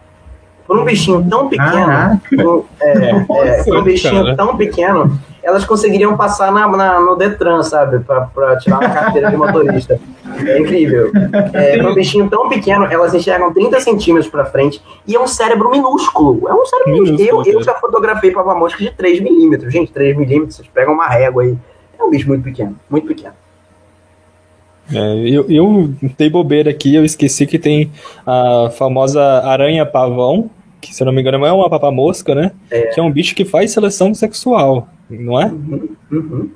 Por 0.65 0.79
um 0.79 0.83
bichinho 0.83 1.23
tão 1.29 1.47
pequeno, 1.47 2.19
um, 2.33 2.63
é, 2.79 3.09
é, 3.59 3.63
por 3.63 3.77
um 3.77 3.83
bichinho 3.83 4.23
cara. 4.23 4.35
tão 4.35 4.57
pequeno, 4.57 5.19
elas 5.45 5.63
conseguiriam 5.63 6.17
passar 6.17 6.51
na, 6.51 6.67
na 6.67 6.99
no 6.99 7.15
Detran, 7.15 7.61
sabe? 7.61 7.99
Pra, 7.99 8.57
tirar 8.57 8.79
uma 8.79 8.89
carteira 8.89 9.29
de 9.29 9.37
motorista. 9.37 9.99
É 10.43 10.59
incrível. 10.59 11.11
É, 11.53 11.77
para 11.77 11.91
um 11.91 11.93
bichinho 11.93 12.27
tão 12.27 12.49
pequeno, 12.49 12.85
elas 12.85 13.13
enxergam 13.13 13.53
30 13.53 13.79
centímetros 13.79 14.27
para 14.27 14.43
frente 14.43 14.81
e 15.07 15.15
é 15.15 15.19
um 15.19 15.27
cérebro 15.27 15.69
minúsculo. 15.69 16.49
É 16.49 16.53
um 16.53 16.65
cérebro 16.65 16.93
minúsculo. 16.93 17.45
Eu, 17.45 17.53
eu 17.53 17.63
já 17.63 17.75
fotografei 17.75 18.31
para 18.31 18.43
mosca 18.55 18.83
de 18.83 18.89
3 18.89 19.21
milímetros. 19.21 19.71
Gente, 19.71 19.91
3 19.91 20.17
milímetros, 20.17 20.55
vocês 20.55 20.67
pegam 20.67 20.95
uma 20.95 21.07
régua 21.07 21.43
aí. 21.43 21.55
É 21.99 22.03
um 22.03 22.09
bicho 22.09 22.27
muito 22.27 22.43
pequeno, 22.43 22.75
muito 22.89 23.05
pequeno. 23.05 23.35
É, 24.91 25.29
eu, 25.29 25.45
eu 25.49 25.93
dei 26.17 26.29
bobeira 26.29 26.71
aqui, 26.71 26.95
eu 26.95 27.05
esqueci 27.05 27.45
que 27.45 27.59
tem 27.59 27.91
a 28.25 28.71
famosa 28.71 29.21
aranha-pavão, 29.21 30.49
que 30.89 30.95
se 30.95 31.01
eu 31.01 31.05
não 31.05 31.13
me 31.13 31.21
engano 31.21 31.45
é 31.45 31.51
uma 31.51 31.69
papamosca, 31.69 32.33
né? 32.35 32.51
É. 32.69 32.87
Que 32.87 32.99
é 32.99 33.03
um 33.03 33.11
bicho 33.11 33.35
que 33.35 33.45
faz 33.45 33.71
seleção 33.71 34.13
sexual, 34.13 34.87
não 35.09 35.39
é? 35.39 35.45
Uhum, 35.45 35.89
uhum. 36.11 36.49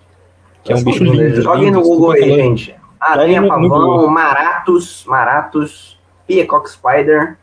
Que 0.64 0.74
é 0.74 0.76
um 0.76 0.84
bicho 0.84 1.04
lindo. 1.04 1.42
Joguem 1.42 1.72
no 1.72 1.82
Google 1.82 2.12
aí, 2.12 2.36
gente. 2.36 2.76
Aranha, 3.00 3.46
pavão, 3.48 4.08
maratos, 4.08 5.06
maratos, 5.08 5.98
peacock 6.28 6.70
spider, 6.70 7.38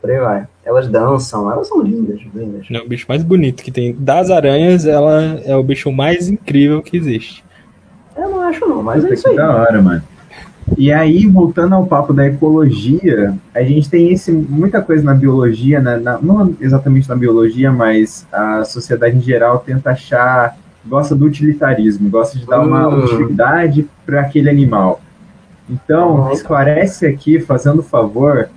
por 0.00 0.10
aí 0.10 0.18
vai. 0.18 0.46
Elas 0.64 0.88
dançam, 0.88 1.50
elas 1.50 1.68
são 1.68 1.80
lindas, 1.80 2.20
lindas. 2.34 2.66
É 2.70 2.78
o 2.78 2.88
bicho 2.88 3.06
mais 3.08 3.22
bonito 3.22 3.62
que 3.62 3.70
tem. 3.70 3.94
Das 3.98 4.30
aranhas, 4.30 4.84
ela 4.84 5.40
é 5.44 5.56
o 5.56 5.62
bicho 5.62 5.90
mais 5.90 6.28
incrível 6.28 6.82
que 6.82 6.96
existe. 6.96 7.44
Eu 8.16 8.30
não 8.30 8.40
acho 8.42 8.66
não, 8.66 8.82
mas 8.82 9.04
é 9.04 9.14
isso 9.14 9.28
aí. 9.28 9.36
Da 9.36 9.54
hora, 9.54 9.82
mano. 9.82 10.02
E 10.76 10.92
aí, 10.92 11.26
voltando 11.26 11.74
ao 11.74 11.86
papo 11.86 12.12
da 12.12 12.26
ecologia, 12.26 13.34
a 13.54 13.62
gente 13.62 13.88
tem 13.88 14.12
esse, 14.12 14.32
muita 14.32 14.82
coisa 14.82 15.04
na 15.04 15.14
biologia, 15.14 15.80
né? 15.80 15.96
na, 15.96 16.18
não 16.20 16.54
exatamente 16.60 17.08
na 17.08 17.14
biologia, 17.14 17.70
mas 17.70 18.26
a 18.32 18.64
sociedade 18.64 19.16
em 19.16 19.20
geral 19.20 19.60
tenta 19.60 19.90
achar, 19.90 20.56
gosta 20.84 21.14
do 21.14 21.24
utilitarismo, 21.26 22.10
gosta 22.10 22.36
de 22.38 22.46
dar 22.46 22.60
uma 22.60 22.88
Hum. 22.88 23.04
utilidade 23.04 23.86
para 24.04 24.22
aquele 24.22 24.50
animal. 24.50 25.00
Então, 25.70 26.16
Uhum. 26.26 26.32
esclarece 26.32 27.06
aqui, 27.06 27.38
fazendo 27.40 27.82
favor, 27.82 28.48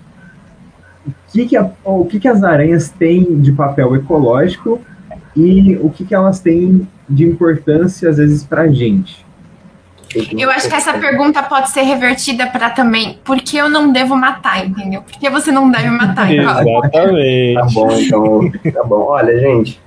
o 1.07 1.11
que, 1.31 1.45
que, 1.45 1.55
a- 1.57 1.69
o 1.85 2.05
que, 2.05 2.19
que 2.19 2.27
as 2.27 2.43
aranhas 2.43 2.89
têm 2.89 3.39
de 3.39 3.51
papel 3.51 3.95
ecológico 3.95 4.79
e 5.35 5.77
o 5.81 5.89
que, 5.89 6.03
que 6.05 6.13
elas 6.15 6.39
têm 6.39 6.87
de 7.07 7.23
importância, 7.23 8.09
às 8.09 8.17
vezes, 8.17 8.43
para 8.43 8.63
a 8.63 8.67
gente. 8.67 9.25
Eu 10.37 10.49
acho 10.49 10.67
que 10.67 10.75
essa 10.75 10.93
pergunta 10.93 11.43
pode 11.43 11.69
ser 11.69 11.81
revertida 11.81 12.47
para 12.47 12.69
também, 12.69 13.19
por 13.23 13.37
que 13.37 13.57
eu 13.57 13.69
não 13.69 13.91
devo 13.91 14.15
matar, 14.15 14.65
entendeu? 14.65 15.01
Por 15.01 15.19
que 15.19 15.29
você 15.29 15.51
não 15.51 15.69
deve 15.69 15.89
matar? 15.89 16.29
Então, 16.39 16.79
Exatamente. 16.83 17.53
Tá 17.53 17.67
bom, 17.73 17.91
então. 17.91 18.71
Tá 18.71 18.83
bom. 18.83 19.05
Olha, 19.09 19.39
gente. 19.39 19.81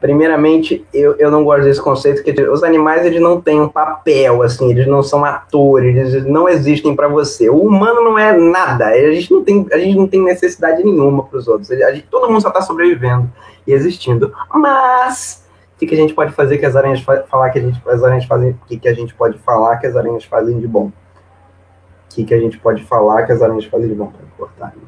Primeiramente, 0.00 0.84
eu, 0.92 1.16
eu 1.18 1.30
não 1.30 1.44
gosto 1.44 1.64
desse 1.64 1.80
conceito 1.80 2.22
que 2.22 2.30
os 2.42 2.62
animais 2.62 3.06
eles 3.06 3.22
não 3.22 3.40
têm 3.40 3.60
um 3.60 3.68
papel, 3.68 4.42
assim, 4.42 4.70
eles 4.70 4.86
não 4.86 5.02
são 5.02 5.24
atores, 5.24 6.12
eles 6.12 6.26
não 6.26 6.46
existem 6.48 6.94
para 6.94 7.08
você. 7.08 7.48
O 7.48 7.60
humano 7.60 8.02
não 8.02 8.18
é 8.18 8.36
nada, 8.36 8.88
a 8.88 9.12
gente 9.12 9.32
não 9.32 9.42
tem, 9.42 9.66
a 9.72 9.78
gente 9.78 9.96
não 9.96 10.06
tem 10.06 10.22
necessidade 10.22 10.84
nenhuma 10.84 11.24
para 11.24 11.38
os 11.38 11.48
outros. 11.48 11.70
A 11.70 11.92
gente, 11.92 12.06
todo 12.10 12.28
mundo 12.28 12.42
só 12.42 12.48
está 12.48 12.60
sobrevivendo 12.60 13.30
e 13.66 13.72
existindo. 13.72 14.32
Mas 14.52 15.43
que, 15.86 15.86
que 15.86 15.94
a 15.94 15.98
gente 15.98 16.14
pode 16.14 16.32
fazer 16.32 16.58
que 16.58 16.66
as 16.66 16.74
aranhas 16.74 17.00
fa 17.00 17.22
falar 17.24 17.50
que 17.50 17.58
a 17.58 17.62
gente, 17.62 17.82
as 17.86 18.02
aranhas 18.02 18.24
fazem, 18.24 18.50
o 18.50 18.66
que, 18.66 18.78
que 18.78 18.88
a 18.88 18.94
gente 18.94 19.14
pode 19.14 19.38
falar 19.38 19.76
que 19.76 19.86
as 19.86 19.96
aranhas 19.96 20.24
fazem 20.24 20.58
de 20.58 20.66
bom? 20.66 20.86
O 20.86 22.14
que, 22.14 22.24
que 22.24 22.34
a 22.34 22.40
gente 22.40 22.58
pode 22.58 22.82
falar 22.84 23.24
que 23.24 23.32
as 23.32 23.42
aranhas 23.42 23.64
fazem 23.64 23.88
de 23.88 23.94
bom? 23.94 24.06
Para 24.06 24.26
cortar. 24.36 24.66
né? 24.68 24.82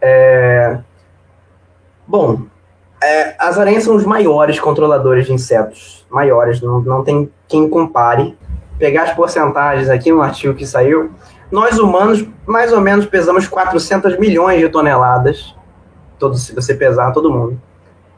É... 0.00 0.78
Bom, 2.06 2.42
é, 3.02 3.36
as 3.38 3.58
aranhas 3.58 3.84
são 3.84 3.94
os 3.94 4.04
maiores 4.04 4.58
controladores 4.58 5.26
de 5.26 5.32
insetos. 5.32 6.06
Maiores, 6.10 6.60
não, 6.60 6.80
não 6.80 7.04
tem 7.04 7.30
quem 7.46 7.68
compare. 7.68 8.36
Pegar 8.78 9.04
as 9.04 9.12
porcentagens 9.12 9.88
aqui 9.88 10.10
no 10.10 10.22
artigo 10.22 10.54
que 10.54 10.66
saiu. 10.66 11.10
Nós 11.50 11.78
humanos, 11.78 12.26
mais 12.46 12.72
ou 12.72 12.80
menos, 12.80 13.06
pesamos 13.06 13.46
400 13.46 14.18
milhões 14.18 14.60
de 14.60 14.68
toneladas. 14.68 15.54
Todo, 16.18 16.36
se 16.36 16.54
você 16.54 16.74
pesar, 16.74 17.12
todo 17.12 17.32
mundo. 17.32 17.60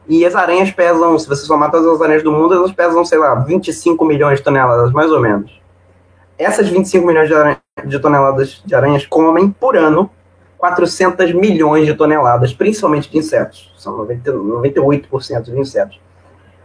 E 0.07 0.25
as 0.25 0.35
aranhas 0.35 0.71
pesam, 0.71 1.17
se 1.17 1.27
você 1.27 1.45
somar 1.45 1.71
todas 1.71 1.87
as 1.87 2.01
aranhas 2.01 2.23
do 2.23 2.31
mundo, 2.31 2.53
elas 2.53 2.71
pesam, 2.71 3.05
sei 3.05 3.17
lá, 3.17 3.35
25 3.35 4.03
milhões 4.03 4.39
de 4.39 4.43
toneladas, 4.43 4.91
mais 4.91 5.11
ou 5.11 5.19
menos. 5.19 5.61
Essas 6.37 6.67
25 6.67 7.05
milhões 7.05 7.27
de, 7.27 7.33
aranha- 7.33 7.61
de 7.85 7.99
toneladas 7.99 8.61
de 8.65 8.75
aranhas 8.75 9.05
comem 9.05 9.49
por 9.49 9.77
ano 9.77 10.09
400 10.57 11.33
milhões 11.33 11.85
de 11.85 11.93
toneladas, 11.93 12.53
principalmente 12.53 13.09
de 13.09 13.17
insetos. 13.17 13.73
São 13.77 13.97
90, 13.97 14.31
98% 14.31 15.43
de 15.43 15.59
insetos. 15.59 15.99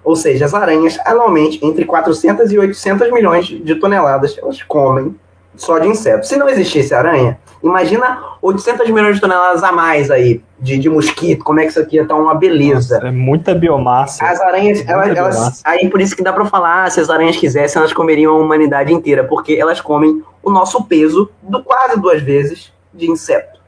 Ou 0.04 0.16
seja, 0.16 0.44
as 0.44 0.54
aranhas, 0.54 0.98
anualmente, 1.04 1.64
entre 1.64 1.84
400 1.84 2.50
e 2.52 2.58
800 2.58 3.12
milhões 3.12 3.46
de 3.46 3.74
toneladas, 3.74 4.38
elas 4.38 4.62
comem 4.62 5.18
só 5.58 5.78
de 5.78 5.88
insetos. 5.88 6.28
Se 6.28 6.36
não 6.36 6.48
existisse 6.48 6.94
aranha, 6.94 7.38
imagina 7.62 8.22
800 8.40 8.88
milhões 8.90 9.16
de 9.16 9.20
toneladas 9.20 9.62
a 9.62 9.70
mais 9.72 10.10
aí, 10.10 10.42
de, 10.58 10.78
de 10.78 10.88
mosquito, 10.88 11.44
como 11.44 11.60
é 11.60 11.64
que 11.64 11.70
isso 11.70 11.80
aqui 11.80 11.96
ia 11.96 12.02
estar 12.02 12.14
uma 12.16 12.34
beleza. 12.34 13.00
É 13.04 13.10
muita 13.10 13.54
biomassa. 13.54 14.24
As 14.24 14.40
aranhas, 14.40 14.78
Muita 14.78 14.92
elas, 14.92 15.16
elas- 15.16 15.34
biomassa. 15.36 15.62
aí 15.64 15.88
por 15.90 16.00
isso 16.00 16.16
que 16.16 16.22
dá 16.22 16.32
pra 16.32 16.44
falar, 16.46 16.90
se 16.90 17.00
as 17.00 17.10
aranhas 17.10 17.36
quisessem, 17.36 17.78
elas 17.80 17.92
comeriam 17.92 18.34
a 18.34 18.38
humanidade 18.38 18.92
inteira, 18.92 19.24
porque 19.24 19.52
elas 19.54 19.80
comem 19.80 20.22
o 20.42 20.50
nosso 20.50 20.84
peso 20.84 21.30
do 21.42 21.62
quase 21.62 22.00
duas 22.00 22.22
vezes 22.22 22.72
de 22.94 23.10
inseto. 23.10 23.58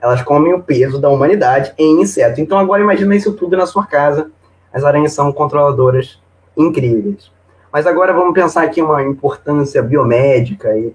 Elas 0.00 0.20
comem 0.22 0.52
o 0.52 0.62
peso 0.62 1.00
da 1.00 1.08
humanidade 1.08 1.72
em 1.78 2.00
inseto. 2.02 2.40
Então 2.40 2.58
agora 2.58 2.82
imagina 2.82 3.14
isso 3.16 3.32
tudo 3.32 3.56
na 3.56 3.66
sua 3.66 3.86
casa. 3.86 4.30
As 4.72 4.84
aranhas 4.84 5.12
são 5.12 5.32
controladoras 5.32 6.18
incríveis. 6.56 7.30
Mas 7.72 7.86
agora 7.86 8.12
vamos 8.12 8.34
pensar 8.34 8.62
aqui 8.64 8.82
uma 8.82 9.02
importância 9.02 9.82
biomédica 9.82 10.76
e 10.76 10.92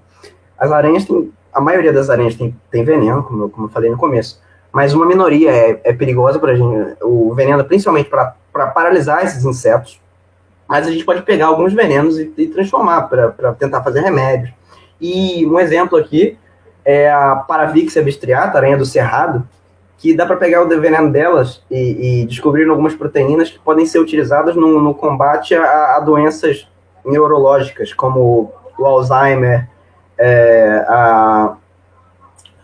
as 0.58 0.72
aranhas 0.72 1.06
têm, 1.06 1.32
a 1.54 1.62
maioria 1.62 1.94
das 1.94 2.10
aranhas 2.10 2.36
tem, 2.36 2.56
tem 2.72 2.84
veneno, 2.84 3.24
como 3.24 3.44
eu, 3.44 3.50
como 3.50 3.68
eu 3.68 3.72
falei 3.72 3.90
no 3.90 3.98
começo, 3.98 4.42
mas 4.72 4.94
uma 4.94 5.06
minoria 5.06 5.52
é, 5.52 5.82
é 5.84 5.94
perigosa 5.94 6.40
para 6.40 6.56
gente, 6.56 6.98
o 7.02 7.34
veneno 7.34 7.64
principalmente 7.64 8.10
para 8.10 8.68
paralisar 8.68 9.24
esses 9.24 9.44
insetos, 9.44 10.00
mas 10.68 10.86
a 10.86 10.92
gente 10.92 11.06
pode 11.06 11.22
pegar 11.22 11.48
alguns 11.48 11.74
venenos 11.74 12.20
e, 12.20 12.32
e 12.38 12.48
transformar 12.48 13.04
para 13.04 13.54
tentar 13.54 13.82
fazer 13.82 14.02
remédios. 14.02 14.52
E 15.00 15.46
um 15.46 15.60
exemplo 15.60 15.98
aqui 15.98 16.38
é 16.84 17.10
a 17.10 17.36
Paravixia 17.36 18.02
bistriata, 18.02 18.58
aranha 18.58 18.78
do 18.78 18.86
cerrado, 18.86 19.48
que 19.98 20.14
dá 20.14 20.26
para 20.26 20.38
pegar 20.38 20.62
o 20.62 20.68
veneno 20.68 21.12
delas 21.12 21.64
e, 21.72 22.22
e 22.22 22.26
descobrir 22.26 22.70
algumas 22.70 22.96
proteínas 22.96 23.50
que 23.50 23.60
podem 23.60 23.86
ser 23.86 24.00
utilizadas 24.00 24.56
no, 24.56 24.80
no 24.80 24.94
combate 24.94 25.56
a, 25.56 25.96
a 25.96 26.00
doenças 26.00 26.68
neurológicas, 27.04 27.94
como 27.94 28.54
o 28.78 28.86
Alzheimer, 28.86 29.68
é, 30.18 30.86
a. 30.88 31.58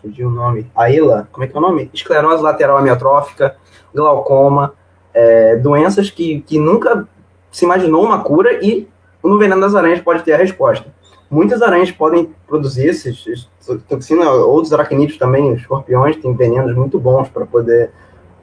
Fugiu 0.02 0.28
o 0.28 0.30
nome. 0.30 0.70
A 0.74 0.86
como 1.30 1.44
é 1.44 1.46
que 1.46 1.56
é 1.56 1.58
o 1.58 1.62
nome? 1.62 1.90
Esclerose 1.94 2.42
lateral 2.42 2.76
amiotrófica, 2.76 3.56
glaucoma, 3.94 4.74
é, 5.14 5.56
doenças 5.56 6.10
que, 6.10 6.40
que 6.42 6.58
nunca 6.58 7.08
se 7.50 7.64
imaginou 7.64 8.04
uma 8.04 8.22
cura 8.22 8.52
e 8.62 8.88
no 9.22 9.38
veneno 9.38 9.60
das 9.60 9.74
aranhas 9.74 10.00
pode 10.00 10.22
ter 10.22 10.34
a 10.34 10.36
resposta. 10.36 10.92
Muitas 11.30 11.62
aranhas 11.62 11.90
podem 11.90 12.34
produzir 12.46 12.88
esses, 12.88 13.26
esses 13.26 13.48
toxina, 13.88 14.30
outros 14.30 14.72
aracnídeos 14.72 15.16
também, 15.16 15.54
escorpiões 15.54 16.16
têm 16.16 16.34
venenos 16.34 16.74
muito 16.76 16.98
bons 16.98 17.28
para 17.28 17.46
poder 17.46 17.90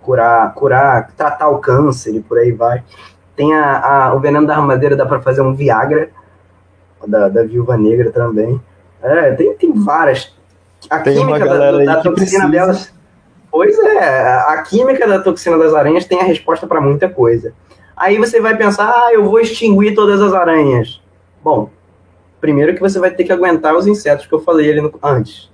curar, 0.02 0.54
curar, 0.56 1.12
tratar 1.16 1.50
o 1.50 1.60
câncer 1.60 2.16
e 2.16 2.22
por 2.22 2.40
aí 2.40 2.52
vai. 2.52 2.84
Tem 3.36 3.54
a, 3.54 4.08
a 4.08 4.14
o 4.16 4.20
veneno 4.20 4.48
da 4.48 4.56
armadeira, 4.56 4.96
dá 4.96 5.06
para 5.06 5.22
fazer 5.22 5.42
um 5.42 5.54
Viagra, 5.54 6.10
da, 7.08 7.30
da 7.30 7.44
viúva 7.44 7.78
negra 7.78 8.12
também. 8.12 8.60
É, 9.02 9.32
tem, 9.34 9.54
tem 9.56 9.74
várias. 9.74 10.34
A 10.90 11.00
Tem 11.00 11.16
química 11.18 11.46
da, 11.46 11.72
da 11.72 11.96
toxina 11.98 12.14
precisa. 12.16 12.48
delas. 12.50 12.94
Pois 13.52 13.78
é, 13.80 14.24
a 14.48 14.62
química 14.64 15.08
da 15.08 15.20
toxina 15.20 15.58
das 15.58 15.74
aranhas 15.74 16.06
tem 16.06 16.20
a 16.22 16.24
resposta 16.24 16.66
para 16.66 16.80
muita 16.82 17.10
coisa. 17.10 17.54
Aí 17.96 18.18
você 18.18 18.40
vai 18.40 18.56
pensar, 18.58 18.90
ah, 18.90 19.14
eu 19.14 19.26
vou 19.26 19.40
extinguir 19.40 19.94
todas 19.94 20.22
as 20.22 20.34
aranhas. 20.34 21.02
Bom, 21.44 21.70
primeiro 22.40 22.74
que 22.74 22.80
você 22.80 22.98
vai 23.00 23.12
ter 23.12 23.24
que 23.26 23.32
aguentar 23.32 23.76
os 23.76 23.86
insetos 23.86 24.26
que 24.26 24.34
eu 24.34 24.40
falei 24.40 24.72
ali 24.72 24.82
no- 24.82 24.94
antes. 25.04 25.52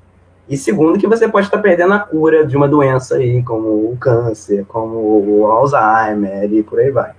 E 0.48 0.56
segundo 0.56 0.98
que 0.98 1.08
você 1.08 1.28
pode 1.28 1.48
estar 1.48 1.58
perdendo 1.58 1.94
a 1.94 2.00
cura 2.00 2.46
de 2.46 2.56
uma 2.56 2.68
doença 2.70 3.16
aí, 3.16 3.44
como 3.44 3.68
o 3.92 3.98
câncer, 4.00 4.64
como 4.68 4.96
o 4.98 5.46
Alzheimer 5.48 6.50
e 6.54 6.64
por 6.64 6.80
aí 6.80 6.90
vai. 6.92 7.12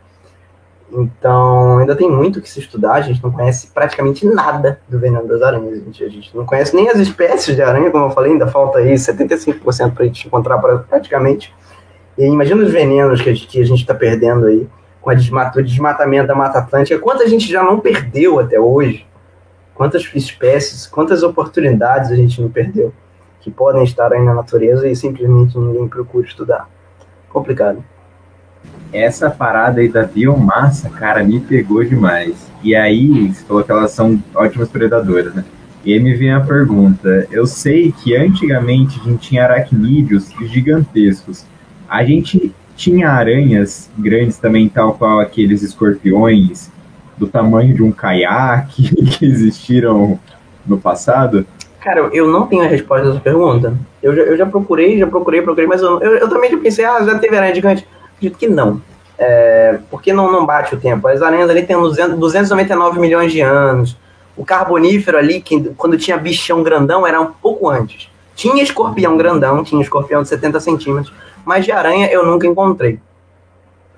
Então, 0.90 1.79
ainda 1.79 1.94
tem 1.94 2.11
muito 2.11 2.40
que 2.40 2.48
se 2.48 2.61
estudar, 2.61 2.94
a 2.94 3.01
gente 3.03 3.22
não 3.22 3.31
conhece 3.31 3.68
praticamente 3.74 4.27
nada 4.27 4.81
do 4.88 4.98
veneno 4.98 5.27
das 5.29 5.42
aranhas. 5.42 5.74
A 5.74 5.85
gente, 5.85 6.05
a 6.05 6.09
gente 6.09 6.37
não 6.37 6.46
conhece 6.46 6.74
nem 6.74 6.88
as 6.88 6.98
espécies 6.98 7.55
de 7.55 7.62
aranha, 7.62 7.90
como 7.90 8.07
eu 8.07 8.11
falei, 8.11 8.33
ainda 8.33 8.46
falta 8.46 8.79
aí 8.79 8.94
75% 8.94 9.92
para 9.94 10.05
a 10.05 10.07
gente 10.07 10.27
encontrar 10.27 10.59
pra- 10.59 10.79
praticamente. 10.79 11.55
E 12.16 12.24
imagina 12.24 12.62
os 12.62 12.72
venenos 12.72 13.20
que 13.20 13.29
a 13.29 13.35
gente- 13.35 13.74
está 13.74 13.94
perdendo 13.94 14.46
aí 14.46 14.66
com 15.01 15.14
desmata- 15.14 15.61
o 15.61 15.62
desmatamento 15.62 16.27
da 16.29 16.35
Mata 16.35 16.59
Atlântica. 16.59 16.98
Quanta 16.98 17.29
gente 17.29 17.46
já 17.51 17.62
não 17.62 17.79
perdeu 17.81 18.40
até 18.40 18.59
hoje? 18.59 19.07
Quantas 19.74 20.03
espécies, 20.14 20.87
quantas 20.87 21.22
oportunidades 21.22 22.11
a 22.11 22.16
gente 22.16 22.40
não 22.42 22.48
perdeu 22.48 22.92
que 23.40 23.51
podem 23.51 23.85
estar 23.85 24.12
aí 24.12 24.20
na 24.22 24.35
natureza 24.35 24.88
e 24.88 24.96
simplesmente 24.96 25.57
ninguém 25.57 25.87
procura 25.87 26.27
estudar? 26.27 26.68
Complicado. 27.29 27.85
Essa 28.92 29.31
parada 29.31 29.81
aí 29.81 29.88
da 29.88 30.05
biomassa, 30.05 30.88
cara, 30.88 31.22
me 31.22 31.40
pegou 31.40 31.85
demais. 31.85 32.48
E 32.62 32.74
aí, 32.74 33.29
você 33.29 33.44
falou 33.44 33.62
que 33.62 33.70
elas 33.70 33.90
são 33.92 34.22
ótimas 34.35 34.68
predadoras, 34.68 35.35
né? 35.35 35.44
E 35.85 35.92
aí 35.92 36.01
me 36.01 36.14
vem 36.14 36.33
a 36.33 36.40
pergunta: 36.40 37.27
eu 37.31 37.46
sei 37.46 37.92
que 37.92 38.16
antigamente 38.16 39.01
a 39.01 39.05
gente 39.05 39.29
tinha 39.29 39.44
aracnídeos 39.44 40.31
gigantescos. 40.46 41.44
A 41.88 42.05
gente 42.05 42.55
tinha 42.77 43.11
aranhas 43.11 43.90
grandes 43.98 44.38
também, 44.38 44.68
tal 44.68 44.94
qual 44.94 45.20
aqueles 45.20 45.62
escorpiões 45.62 46.70
do 47.16 47.27
tamanho 47.27 47.74
de 47.74 47.83
um 47.83 47.90
caiaque 47.90 48.94
que 49.18 49.24
existiram 49.24 50.18
no 50.66 50.79
passado. 50.79 51.46
Cara, 51.81 52.09
eu 52.12 52.29
não 52.29 52.46
tenho 52.46 52.62
a 52.62 52.68
resposta 52.68 53.09
dessa 53.09 53.20
pergunta. 53.20 53.74
Eu 54.03 54.14
já, 54.14 54.22
eu 54.22 54.37
já 54.37 54.46
procurei, 54.46 54.98
já 54.98 55.07
procurei, 55.07 55.42
procurei, 55.42 55.66
mas 55.66 55.81
eu, 55.81 56.01
eu, 56.01 56.16
eu 56.16 56.29
também 56.29 56.51
já 56.51 56.59
pensei, 56.59 56.85
ah, 56.85 57.03
já 57.03 57.18
teve 57.18 57.37
aranha 57.37 57.55
gigante. 57.55 57.87
Acredito 58.19 58.37
que 58.37 58.49
não. 58.49 58.83
É, 59.17 59.79
porque 59.91 60.13
não, 60.13 60.31
não 60.31 60.45
bate 60.45 60.75
o 60.75 60.81
tempo. 60.81 61.07
As 61.09 61.23
aranhas 61.23 61.49
ali 61.49 61.65
têm 61.65 61.77
200, 61.77 62.19
299 62.19 63.01
milhões 63.01 63.33
de 63.33 63.41
anos. 63.41 63.97
O 64.37 64.45
carbonífero 64.45 65.17
ali, 65.17 65.41
que, 65.41 65.71
quando 65.77 65.97
tinha 65.97 66.17
bichão 66.17 66.63
grandão, 66.63 67.07
era 67.07 67.21
um 67.21 67.33
pouco 67.33 67.69
antes. 67.69 68.11
Tinha 68.35 68.63
escorpião 68.63 69.17
grandão, 69.17 69.65
tinha 69.65 69.83
escorpião 69.83 70.23
de 70.23 70.29
70 70.29 70.61
centímetros, 70.61 71.13
mas 71.45 71.65
de 71.65 71.73
aranha 71.73 72.09
eu 72.09 72.25
nunca 72.25 72.47
encontrei. 72.47 73.01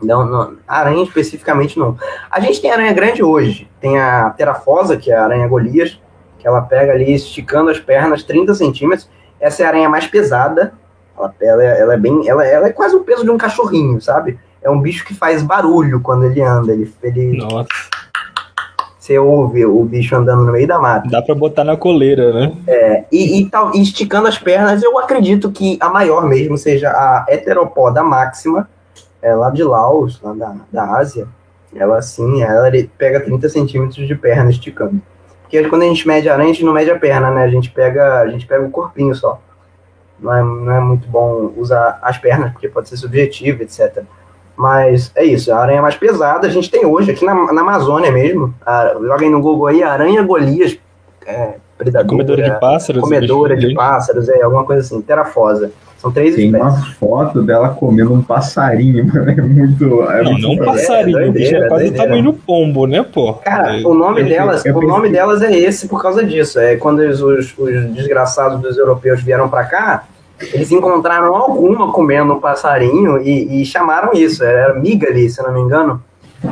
Não, 0.03 0.25
não, 0.25 0.57
aranha 0.67 1.03
especificamente 1.03 1.79
não. 1.79 1.99
A 2.31 2.41
gente 2.41 2.61
tem 2.61 2.71
aranha 2.71 2.93
grande 2.93 3.23
hoje. 3.23 3.69
Tem 3.81 3.99
a 3.99 4.31
terafosa, 4.31 4.97
que 4.97 5.11
é 5.11 5.17
a 5.17 5.25
aranha 5.25 5.47
Golias, 5.47 6.01
que 6.39 6.49
ela 6.49 6.63
pega 6.63 6.93
ali 6.93 7.13
esticando 7.13 7.71
as 7.71 7.79
pernas 7.79 8.23
30 8.23 8.55
centímetros. 8.55 9.11
Essa 9.39 9.63
é 9.63 9.67
a 9.67 9.69
aranha 9.69 9.89
mais 9.91 10.07
pesada. 10.07 10.73
Ela, 11.21 11.35
ela, 11.41 11.63
é- 11.65 11.81
ela 11.81 11.95
é 11.95 11.97
bem. 11.97 12.29
Ela, 12.29 12.47
ela 12.47 12.67
é 12.69 12.73
quase 12.73 12.95
o 12.97 13.05
peso 13.05 13.25
de 13.25 13.31
um 13.31 13.39
cachorrinho, 13.39 14.01
sabe? 14.01 14.39
É 14.63 14.71
um 14.71 14.81
bicho 14.81 15.05
que 15.05 15.15
faz 15.15 15.43
barulho 15.43 16.01
quando 16.01 16.25
ele 16.25 16.43
anda. 16.43 16.73
Ele, 16.73 16.93
ele, 17.03 17.39
Nossa, 17.39 17.69
você 18.99 19.19
ouve 19.19 19.65
o 19.65 19.83
bicho 19.85 20.15
andando 20.15 20.45
no 20.45 20.53
meio 20.53 20.69
da 20.69 20.79
mata. 20.79 21.09
dá 21.09 21.23
pra 21.23 21.35
botar 21.35 21.65
na 21.65 21.77
coleira, 21.77 22.33
né? 22.33 22.53
E, 23.11 23.41
e, 23.41 23.51
tal, 23.51 23.75
e 23.75 23.83
esticando 23.83 24.29
as 24.29 24.39
pernas, 24.39 24.83
eu 24.83 24.99
acredito 24.99 25.51
que 25.51 25.79
a 25.81 25.89
maior 25.89 26.27
mesmo 26.27 26.57
seja 26.57 26.91
a 26.91 27.25
heteropoda 27.29 28.03
máxima, 28.05 28.69
é, 29.23 29.35
lá 29.35 29.51
de 29.51 29.65
Laos, 29.65 30.21
lá 30.23 30.33
da, 30.33 30.55
da 30.71 30.97
Ásia. 30.97 31.27
Ela 31.75 31.99
assim, 31.99 32.43
ela 32.43 32.71
pega 32.99 33.21
30 33.21 33.49
centímetros 33.49 34.07
de 34.07 34.15
perna 34.15 34.51
esticando. 34.51 35.01
Porque 35.43 35.69
quando 35.69 35.83
a 35.83 35.87
gente 35.87 36.07
mede 36.07 36.29
a 36.29 36.35
aranha, 36.35 36.51
a 36.51 36.53
gente 36.53 36.65
não 36.65 36.73
mede 36.73 36.91
a 36.91 36.99
perna, 36.99 37.31
né? 37.31 37.43
A 37.43 37.49
gente 37.49 37.71
pega, 37.71 38.21
a 38.21 38.29
gente 38.29 38.47
pega 38.47 38.65
o 38.65 38.71
corpinho 38.71 39.15
só. 39.15 39.41
Não 40.23 40.35
é, 40.35 40.43
não 40.43 40.73
é 40.73 40.81
muito 40.81 41.09
bom 41.09 41.53
usar 41.57 41.99
as 42.03 42.19
pernas, 42.19 42.53
porque 42.53 42.69
pode 42.69 42.89
ser 42.89 42.97
subjetivo, 42.97 43.63
etc. 43.63 44.03
Mas 44.57 45.11
é 45.17 45.25
isso, 45.25 45.53
a 45.53 45.59
aranha 45.59 45.81
mais 45.81 45.95
pesada 45.97 46.47
a 46.47 46.51
gente 46.51 46.71
tem 46.71 46.85
hoje, 46.85 47.11
aqui 47.13 47.25
na, 47.25 47.35
na 47.53 47.63
Amazônia 47.63 48.13
mesmo. 48.13 48.55
A, 48.65 48.95
joguem 49.01 49.31
no 49.31 49.41
Google 49.41 49.69
aí, 49.69 49.83
aranha 49.83 50.23
Golias, 50.23 50.77
é, 51.27 51.55
predadora, 51.79 52.09
Comedora 52.11 52.43
de 52.43 52.61
pássaros. 52.61 53.01
comedora 53.03 53.57
de 53.57 53.75
pássaros, 53.75 54.29
é, 54.29 54.43
alguma 54.43 54.65
coisa 54.65 54.83
assim, 54.83 55.01
terafosa. 55.01 55.73
São 55.97 56.11
três 56.11 56.35
Tem 56.35 56.55
uma 56.55 56.69
espécies. 56.71 56.95
foto 56.95 57.43
dela 57.43 57.69
comendo 57.71 58.13
um 58.15 58.23
passarinho, 58.23 59.05
mano. 59.13 59.31
É 59.31 59.35
muito. 59.43 60.03
É 60.11 60.23
Não, 60.23 60.33
muito 60.33 60.43
não 60.47 60.53
um 60.53 60.59
passarinho, 60.65 61.19
doideira, 61.19 61.29
o 61.29 61.33
bicho 61.33 61.55
é 61.57 61.69
quase 61.69 61.85
o 61.85 61.87
doideira. 61.89 62.05
tamanho 62.05 62.25
do 62.25 62.33
pombo, 62.33 62.87
né, 62.87 63.03
pô? 63.03 63.35
Cara, 63.35 63.79
É, 63.81 63.87
o 63.87 63.93
nome 63.95 64.25
delas, 64.25 64.65
o 64.65 64.81
nome 64.81 65.11
delas 65.11 65.43
é 65.43 65.55
esse 65.55 65.89
por 65.89 66.01
causa 66.03 66.25
disso. 66.25 66.59
É 66.59 66.77
quando 66.77 67.01
os, 67.01 67.21
os- 67.23 67.55
os 67.59 67.85
desgraçados 67.95 68.61
dos 68.61 68.79
europeus 68.79 69.23
vieram 69.23 69.49
pra 69.51 69.65
cá, 69.65 70.05
eles 70.41 70.71
encontraram 70.71 71.35
alguma 71.35 71.93
comendo 71.93 72.35
um 72.35 72.41
passarinho 72.41 73.19
e, 73.19 73.61
e 73.61 73.65
chamaram 73.65 74.13
isso. 74.13 74.43
Era 74.43 74.75
migali, 74.75 75.29
se 75.29 75.41
eu 75.41 75.47
não 75.47 75.55
me 75.55 75.61
engano. 75.61 76.03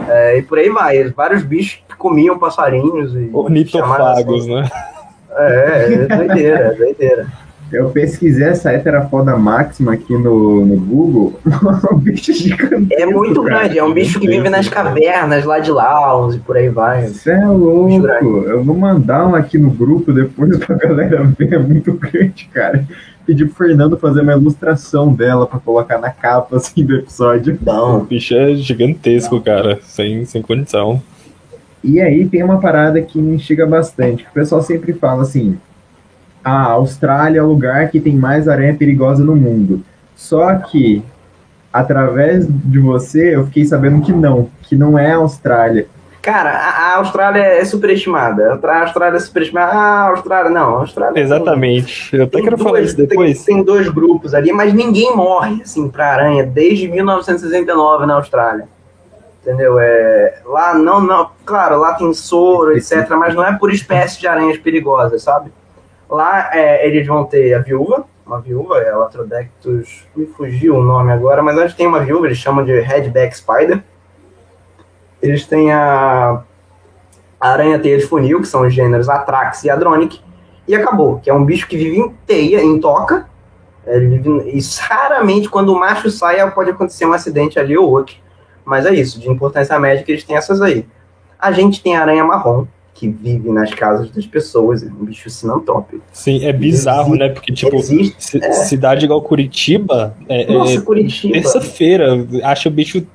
É, 0.08 0.38
e 0.38 0.42
por 0.42 0.58
aí 0.58 0.68
vai. 0.68 1.04
Vários 1.04 1.42
bichos 1.42 1.82
que 1.88 1.96
comiam 1.96 2.38
passarinhos 2.38 3.14
e 3.14 3.30
Ornitofagos, 3.32 4.44
chamaram 4.44 4.60
né? 4.60 4.60
assim. 4.62 4.88
É, 5.30 5.92
é 5.92 6.16
doideira, 6.16 6.58
é 6.58 6.74
doideira. 6.74 7.26
Eu 7.70 7.90
pesquisei 7.90 8.46
essa 8.46 8.72
heteropoda 8.72 9.36
máxima 9.36 9.92
aqui 9.92 10.14
no, 10.14 10.64
no 10.64 10.76
Google. 10.76 11.38
um 11.92 11.98
bicho 11.98 12.32
gigante. 12.32 12.94
É 12.94 13.04
muito 13.04 13.42
grande, 13.42 13.78
é 13.78 13.84
um 13.84 13.92
bicho 13.92 14.18
que 14.18 14.26
vive 14.26 14.48
nas 14.48 14.68
cavernas 14.68 15.44
lá 15.44 15.58
de 15.58 15.70
Laos 15.70 16.36
e 16.36 16.38
por 16.38 16.56
aí 16.56 16.68
vai. 16.68 17.08
Você 17.08 17.30
é 17.30 17.46
louco. 17.46 18.06
Eu 18.46 18.64
vou 18.64 18.76
mandar 18.76 19.26
um 19.26 19.34
aqui 19.34 19.58
no 19.58 19.70
grupo 19.70 20.12
depois 20.12 20.56
pra 20.58 20.76
galera 20.76 21.24
ver. 21.38 21.54
É 21.54 21.58
muito 21.58 21.92
grande, 21.92 22.48
cara. 22.52 22.84
Pedi 23.26 23.44
pro 23.44 23.66
Fernando 23.66 23.98
fazer 23.98 24.22
uma 24.22 24.32
ilustração 24.32 25.12
dela 25.12 25.46
pra 25.46 25.58
colocar 25.58 25.98
na 25.98 26.10
capa 26.10 26.56
assim, 26.56 26.82
do 26.84 26.96
episódio. 26.96 27.54
O 27.54 27.64
Bom, 27.64 28.00
bicho 28.04 28.34
é 28.34 28.54
gigantesco, 28.54 29.40
cara. 29.40 29.78
Sem, 29.82 30.24
sem 30.24 30.40
condição. 30.40 31.02
E 31.84 32.00
aí 32.00 32.26
tem 32.26 32.42
uma 32.42 32.58
parada 32.58 33.00
que 33.02 33.20
me 33.20 33.36
instiga 33.36 33.66
bastante. 33.66 34.24
que 34.24 34.30
O 34.30 34.32
pessoal 34.32 34.62
sempre 34.62 34.94
fala 34.94 35.22
assim: 35.22 35.58
a 36.48 36.62
Austrália 36.72 37.40
é 37.40 37.42
o 37.42 37.46
lugar 37.46 37.88
que 37.90 38.00
tem 38.00 38.14
mais 38.16 38.48
aranha 38.48 38.74
perigosa 38.74 39.22
no 39.24 39.34
mundo. 39.36 39.82
Só 40.16 40.54
que, 40.56 41.02
através 41.72 42.46
de 42.48 42.78
você, 42.78 43.34
eu 43.36 43.44
fiquei 43.46 43.64
sabendo 43.64 44.00
que 44.02 44.12
não, 44.12 44.48
que 44.62 44.74
não 44.76 44.98
é 44.98 45.12
a 45.12 45.16
Austrália. 45.16 45.86
Cara, 46.20 46.50
a, 46.50 46.96
Austrália 46.96 47.40
é 47.40 47.64
superestimada. 47.64 48.58
A 48.62 48.80
Austrália 48.82 49.16
é 49.16 49.20
superestimada. 49.20 49.72
Ah, 49.72 50.02
a 50.04 50.08
Austrália 50.10 50.50
não. 50.50 50.76
A 50.76 50.80
Austrália 50.80 51.14
tem- 51.14 51.22
Exatamente. 51.22 52.14
Eu 52.14 52.24
até 52.24 52.32
tem 52.36 52.44
quero 52.44 52.58
falar 52.58 52.78
duas- 52.80 52.88
isso 52.90 52.96
depois. 52.96 53.44
Tem, 53.44 53.54
tem 53.56 53.64
dois 53.64 53.88
grupos 53.88 54.34
ali, 54.34 54.52
mas 54.52 54.74
ninguém 54.74 55.14
morre 55.16 55.62
assim 55.62 55.88
pra 55.88 56.12
aranha 56.12 56.44
desde 56.44 56.88
1969 56.88 58.04
na 58.04 58.14
Austrália. 58.14 58.68
Entendeu? 59.40 59.78
É, 59.78 60.40
lá 60.44 60.74
não, 60.74 61.00
não. 61.00 61.30
Claro, 61.46 61.78
lá 61.78 61.94
tem 61.94 62.12
soro, 62.12 62.76
etc. 62.76 63.08
Mas 63.10 63.34
não 63.34 63.44
é 63.44 63.56
por 63.56 63.72
espécie 63.72 64.20
de 64.20 64.26
aranhas 64.26 64.58
perigosas, 64.58 65.22
sabe? 65.22 65.50
Lá 66.10 66.50
é, 66.54 66.86
eles 66.86 67.06
vão 67.06 67.24
ter 67.24 67.54
a 67.54 67.58
viúva, 67.58 68.04
uma 68.26 68.40
viúva, 68.40 68.78
é 68.78 68.90
Latrodectus. 68.92 70.06
Me 70.14 70.26
fugiu 70.26 70.76
o 70.76 70.82
nome 70.82 71.12
agora, 71.12 71.42
mas 71.42 71.56
eles 71.56 71.74
têm 71.74 71.86
uma 71.86 72.00
viúva, 72.00 72.26
eles 72.26 72.38
chamam 72.38 72.64
de 72.64 72.78
Redback 72.80 73.36
Spider. 73.36 73.82
Eles 75.20 75.46
têm 75.46 75.72
a, 75.72 76.42
a 77.40 77.50
aranha 77.50 77.78
teia 77.78 77.98
de 77.98 78.06
funil, 78.06 78.40
que 78.40 78.46
são 78.46 78.66
os 78.66 78.72
gêneros 78.72 79.08
Atrax 79.08 79.64
e 79.64 79.70
Adronic. 79.70 80.20
E 80.66 80.74
acabou, 80.74 81.18
que 81.18 81.30
é 81.30 81.34
um 81.34 81.44
bicho 81.44 81.66
que 81.66 81.76
vive 81.76 81.98
em 81.98 82.10
teia, 82.26 82.62
em 82.62 82.78
toca. 82.78 83.28
Ele 83.86 84.18
vive, 84.18 84.50
e 84.50 84.60
raramente, 84.80 85.48
quando 85.48 85.72
o 85.72 85.80
macho 85.80 86.10
sai, 86.10 86.48
pode 86.50 86.70
acontecer 86.70 87.06
um 87.06 87.12
acidente 87.12 87.58
ali 87.58 87.76
ou 87.76 87.90
outro. 87.90 88.16
Mas 88.64 88.84
é 88.84 88.94
isso, 88.94 89.18
de 89.18 89.30
importância 89.30 89.78
médica, 89.78 90.12
eles 90.12 90.24
têm 90.24 90.36
essas 90.36 90.60
aí. 90.60 90.86
A 91.38 91.50
gente 91.52 91.82
tem 91.82 91.96
a 91.96 92.02
aranha 92.02 92.22
marrom, 92.22 92.66
que 92.98 93.08
vive 93.08 93.48
nas 93.50 93.72
casas 93.72 94.10
das 94.10 94.26
pessoas, 94.26 94.82
é 94.82 94.86
um 94.86 95.04
bicho 95.04 95.30
sinantrópico. 95.30 96.02
Sim, 96.12 96.44
é 96.44 96.52
bizarro, 96.52 97.14
né? 97.14 97.28
Porque, 97.28 97.52
tipo, 97.52 97.76
Existe. 97.76 98.16
ci- 98.18 98.52
cidade 98.66 99.04
igual 99.04 99.22
Curitiba, 99.22 100.16
é, 100.28 100.42
é 100.52 100.52
Nossa, 100.52 100.80
Curitiba. 100.80 101.34
terça-feira, 101.34 102.26
acha 102.42 102.68
o 102.68 102.72
bicho 102.72 103.06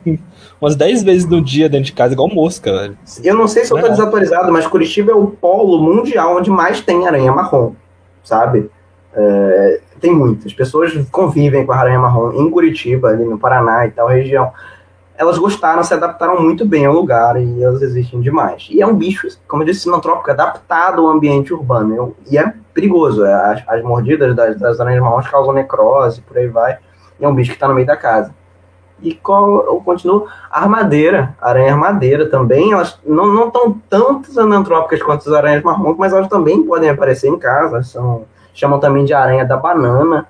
umas 0.62 0.78
10 0.78 1.04
vezes 1.04 1.28
no 1.28 1.42
dia 1.42 1.68
dentro 1.68 1.88
de 1.88 1.92
casa, 1.92 2.14
igual 2.14 2.30
mosca, 2.34 2.72
velho. 2.72 2.98
Eu 3.22 3.36
não 3.36 3.46
sei 3.48 3.66
se 3.66 3.74
eu 3.74 3.78
tô 3.78 3.84
Não. 3.84 3.90
desatualizado, 3.92 4.54
mas 4.54 4.66
Curitiba 4.66 5.12
é 5.12 5.16
o 5.16 5.28
polo 5.28 5.78
mundial 5.82 6.38
onde 6.38 6.50
mais 6.50 6.80
tem 6.80 7.06
aranha 7.06 7.34
marrom, 7.34 7.74
sabe? 8.24 8.70
É, 9.14 9.82
tem 10.00 10.14
muitas. 10.16 10.54
Pessoas 10.54 10.94
convivem 11.12 11.66
com 11.66 11.74
a 11.74 11.78
aranha 11.78 12.00
marrom 12.00 12.32
em 12.42 12.50
Curitiba, 12.50 13.10
ali 13.10 13.26
no 13.26 13.38
Paraná 13.38 13.86
e 13.86 13.92
tal 13.92 14.08
região. 14.08 14.50
Elas 15.16 15.38
gostaram, 15.38 15.84
se 15.84 15.94
adaptaram 15.94 16.42
muito 16.42 16.66
bem 16.66 16.86
ao 16.86 16.94
lugar 16.94 17.40
e 17.40 17.64
elas 17.64 17.82
existem 17.82 18.20
demais. 18.20 18.68
E 18.72 18.82
é 18.82 18.88
um 18.88 18.96
bicho, 18.96 19.28
como 19.48 19.62
eu 19.62 19.68
disse, 19.68 19.82
sinantrópico, 19.82 20.32
adaptado 20.32 21.02
ao 21.02 21.10
ambiente 21.10 21.54
urbano. 21.54 22.16
E 22.30 22.38
é 22.38 22.54
perigoso. 22.74 23.24
é, 23.24 23.34
As, 23.34 23.64
as 23.68 23.84
mordidas 23.84 24.36
das, 24.36 24.58
das 24.60 24.80
aranhas 24.80 25.02
marrons 25.02 25.28
causam 25.28 25.54
necrose, 25.54 26.22
por 26.22 26.38
aí 26.38 26.48
vai. 26.48 26.78
E 27.20 27.26
é 27.26 27.28
um 27.28 27.36
bicho 27.36 27.52
que 27.52 27.58
está 27.58 27.68
no 27.68 27.76
meio 27.76 27.86
da 27.86 27.96
casa. 27.96 28.34
E 29.02 29.14
qual, 29.14 29.66
eu 29.66 29.82
continuo, 29.82 30.28
armadeira, 30.50 31.36
aranha 31.42 31.74
armadeira 31.74 32.30
também, 32.30 32.72
elas 32.72 33.00
não, 33.06 33.28
não 33.28 33.48
estão 33.48 33.78
tantas 33.90 34.38
anantrópicas 34.38 35.04
quanto 35.04 35.28
as 35.28 35.36
aranhas 35.36 35.62
marrons, 35.62 35.98
mas 35.98 36.14
elas 36.14 36.28
também 36.28 36.64
podem 36.64 36.90
aparecer 36.90 37.28
em 37.28 37.38
casa, 37.38 37.84
são, 37.84 38.24
chamam 38.54 38.80
também 38.80 39.04
de 39.04 39.14
aranha 39.14 39.46
da 39.46 39.58
banana. 39.58 40.26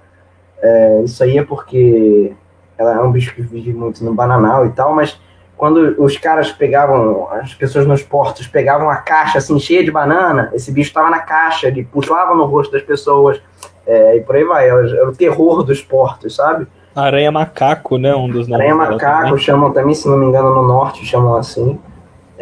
É, 0.59 1.01
isso 1.03 1.23
aí 1.23 1.37
é 1.37 1.43
porque 1.43 2.33
ela 2.77 2.95
é 2.95 2.99
um 3.01 3.11
bicho 3.11 3.33
que 3.35 3.41
vive 3.41 3.73
muito 3.73 4.03
no 4.03 4.13
bananal 4.13 4.65
e 4.65 4.69
tal, 4.71 4.93
mas 4.93 5.19
quando 5.55 5.95
os 5.97 6.17
caras 6.17 6.51
pegavam, 6.51 7.27
as 7.31 7.53
pessoas 7.53 7.85
nos 7.85 8.01
portos 8.01 8.47
pegavam 8.47 8.89
a 8.89 8.97
caixa 8.97 9.37
assim 9.37 9.59
cheia 9.59 9.83
de 9.83 9.91
banana, 9.91 10.49
esse 10.53 10.71
bicho 10.71 10.89
estava 10.89 11.09
na 11.09 11.19
caixa, 11.19 11.67
ele 11.67 11.83
pulava 11.85 12.35
no 12.35 12.45
rosto 12.45 12.71
das 12.71 12.81
pessoas, 12.81 13.41
é, 13.85 14.17
e 14.17 14.21
por 14.21 14.35
aí 14.35 14.43
vai, 14.43 14.69
era, 14.69 14.89
era 14.89 15.09
o 15.09 15.15
terror 15.15 15.63
dos 15.63 15.81
portos, 15.81 16.35
sabe? 16.35 16.67
Aranha 16.95 17.31
macaco, 17.31 17.97
né? 17.97 18.13
Um 18.15 18.27
dos 18.27 18.47
nomes. 18.47 18.53
Aranha 18.53 18.75
macaco 18.75 19.23
também. 19.23 19.37
chamam 19.37 19.71
também, 19.71 19.95
se 19.95 20.07
não 20.07 20.17
me 20.17 20.25
engano, 20.25 20.53
no 20.53 20.67
norte 20.67 21.05
chamam 21.05 21.35
assim. 21.35 21.79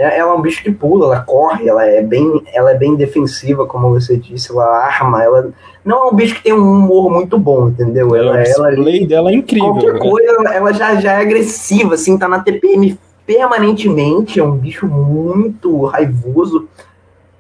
É- 0.02 0.18
Ela 0.18 0.32
é 0.32 0.36
um 0.36 0.42
bicho 0.42 0.64
que 0.64 0.72
pula, 0.72 1.06
ela 1.06 1.20
corre, 1.24 1.68
ela 1.70 1.86
é 1.86 2.02
bem, 2.02 2.42
ela 2.54 2.72
é 2.72 2.76
bem 2.76 2.96
defensiva, 2.96 3.66
como 3.66 3.90
você 3.92 4.18
disse, 4.18 4.52
ela 4.52 4.66
arma, 4.66 5.24
ela 5.24 5.50
não 5.86 6.08
é 6.08 6.12
um 6.12 6.16
bicho 6.16 6.36
que 6.36 6.44
tem 6.44 6.54
um 6.54 6.72
humor 6.78 7.10
muito 7.12 7.38
bom, 7.38 7.70
entendeu? 7.70 8.16
É, 8.16 8.20
Ela, 8.20 8.32
o 8.32 8.36
ela 8.38 8.70
display 8.72 9.08
dela 9.08 9.32
é 9.32 9.34
incrível. 9.36 9.72
qualquer 9.74 9.94
né? 9.94 10.00
coisa, 10.00 10.30
ela- 10.32 10.56
ela 10.56 10.74
já, 10.74 10.96
já 10.96 11.14
é 11.14 11.22
agressiva, 11.22 11.96
assim, 11.96 12.18
tá 12.18 12.28
na 12.28 12.40
TPM 12.40 12.98
permanentemente, 13.26 14.40
é 14.40 14.44
um 14.44 14.52
bicho 14.58 14.86
muito 14.88 15.86
raivoso. 15.86 16.68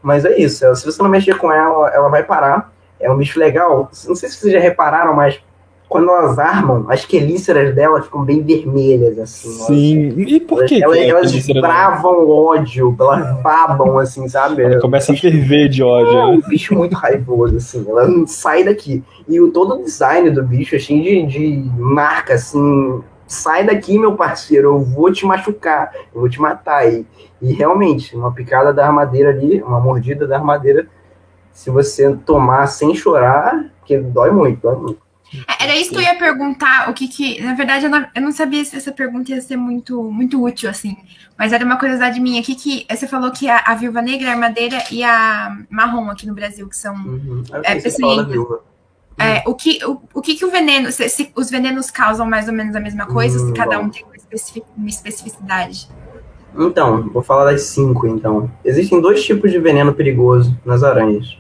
Mas 0.01 0.26
é 0.26 0.38
isso, 0.39 0.66
ela- 0.66 0.76
se 0.76 0.86
você 0.86 1.01
não 1.03 1.09
mexer 1.09 1.38
com 1.38 1.51
ela, 1.51 1.89
ela 1.93 2.09
vai 2.09 2.24
parar. 2.24 2.72
É 2.99 3.12
um 3.12 3.18
bicho 3.18 3.39
legal. 3.39 3.89
Não 4.07 4.16
sei 4.16 4.30
se 4.30 4.38
vocês 4.38 4.53
já 4.53 4.59
repararam, 4.59 5.14
mas 5.16 5.39
quando 5.92 6.10
elas 6.10 6.39
armam, 6.39 6.86
as 6.88 7.06
quelíceras 7.06 7.76
dela 7.76 8.02
ficam 8.02 8.24
bem 8.24 8.42
vermelhas, 8.42 9.20
assim. 9.20 9.50
Sim. 9.50 10.08
E 10.22 10.39
por 10.39 10.60
Elas, 10.60 10.70
que? 10.70 10.82
elas, 10.84 10.96
que 10.98 11.04
é 11.04 11.10
elas 11.10 11.28
aquele 11.28 11.42
será- 11.44 11.62
bravam 11.62 12.30
ódio, 12.30 12.96
elas 12.98 13.42
babam, 13.42 14.00
assim, 14.00 14.28
sabe? 14.30 14.64
Ela 14.64 14.80
começa 14.80 15.12
a 15.12 15.16
ferver 15.18 15.68
de 15.68 15.82
É 15.82 15.86
ódio. 15.86 16.14
né? 16.14 16.26
um 16.26 16.50
bicho 16.50 16.74
muito 16.74 16.96
raivoso, 16.96 17.58
assim. 17.58 17.86
Ela 17.88 18.08
não 18.08 18.26
sai 18.26 18.64
daqui. 18.64 19.04
E 19.28 19.42
o, 19.42 19.52
todo 19.52 19.76
o 19.76 19.84
design 19.84 20.30
do 20.30 20.42
bicho 20.44 20.76
é 20.78 20.80
cheio 20.80 21.28
de, 21.28 21.58
de 21.62 21.70
marca, 21.78 22.36
assim. 22.36 23.02
Sai 23.28 23.66
daqui, 23.66 24.00
meu 24.00 24.16
parceiro, 24.16 24.70
eu 24.70 24.80
vou 24.80 25.12
te 25.12 25.26
machucar, 25.26 25.92
eu 26.16 26.22
vou 26.22 26.30
te 26.30 26.39
matar. 26.39 26.89
E, 26.92 27.06
e 27.42 27.52
realmente, 27.54 28.16
uma 28.16 28.32
picada 28.32 28.74
da 28.74 28.86
armadeira 28.88 29.30
ali, 29.30 29.62
uma 29.62 29.80
mordida 29.82 30.26
da 30.26 30.38
armadeira, 30.38 30.88
se 31.52 31.70
você 31.70 32.16
tomar 32.26 32.68
sem 32.68 32.96
chorar, 32.96 33.66
porque 33.80 33.98
dói 33.98 34.32
muito, 34.32 34.62
dói 34.62 34.76
muito. 34.78 35.11
É, 35.48 35.64
era 35.66 35.76
isso 35.76 35.92
que 35.92 35.98
eu 35.98 36.02
ia 36.02 36.16
perguntar, 36.18 36.90
o 36.90 36.94
que 36.94 37.08
que... 37.08 37.42
Na 37.42 37.54
verdade, 37.54 37.86
eu 37.86 37.90
não, 37.90 38.06
eu 38.14 38.22
não 38.22 38.32
sabia 38.32 38.64
se 38.66 38.76
essa 38.76 38.92
pergunta 38.92 39.32
ia 39.32 39.42
ser 39.42 39.56
muito, 39.58 40.04
muito 40.12 40.44
útil, 40.44 40.70
assim. 40.70 40.98
Mas 41.38 41.54
era 41.54 41.64
uma 41.66 41.78
curiosidade 41.78 42.20
minha. 42.20 42.42
aqui 42.42 42.54
que 42.56 42.86
você 42.90 43.08
falou 43.08 43.32
que 43.32 43.50
a, 43.50 43.60
a 43.66 43.76
viúva 43.76 44.02
negra, 44.02 44.30
a 44.30 44.34
armadeira 44.34 44.84
e 44.92 45.04
a 45.04 45.58
marrom 45.70 46.10
aqui 46.10 46.28
no 46.28 46.34
Brasil, 46.34 46.68
que 46.68 46.76
são 46.78 46.94
Uhum. 46.96 47.44
É, 47.64 47.76
que 47.80 47.90
fala 47.92 48.24
da 48.24 48.30
viúva. 48.30 48.60
É, 49.18 49.44
o, 49.46 49.54
que, 49.54 49.80
o, 49.86 50.02
o 50.14 50.22
que 50.22 50.36
que 50.36 50.46
o 50.46 50.52
veneno... 50.52 50.92
Se, 50.92 51.08
se 51.10 51.32
os 51.36 51.50
venenos 51.50 51.90
causam 51.92 52.26
mais 52.26 52.48
ou 52.48 52.54
menos 52.54 52.76
a 52.76 52.80
mesma 52.80 53.06
coisa, 53.06 53.40
ou 53.40 53.46
se 53.46 53.52
Hum, 53.52 53.56
cada 53.56 53.78
bom. 53.80 53.86
um 53.86 53.90
tem 53.90 54.04
uma, 54.04 54.16
especific- 54.16 54.66
uma 54.76 54.90
especificidade? 54.90 55.88
Então, 56.58 57.10
vou 57.10 57.24
falar 57.24 57.46
das 57.46 57.62
cinco, 57.64 58.06
então. 58.08 58.52
Existem 58.66 59.00
dois 59.00 59.24
tipos 59.24 59.50
de 59.52 59.60
veneno 59.60 59.94
perigoso 59.94 60.58
nas 60.66 60.84
aranhas. 60.84 61.38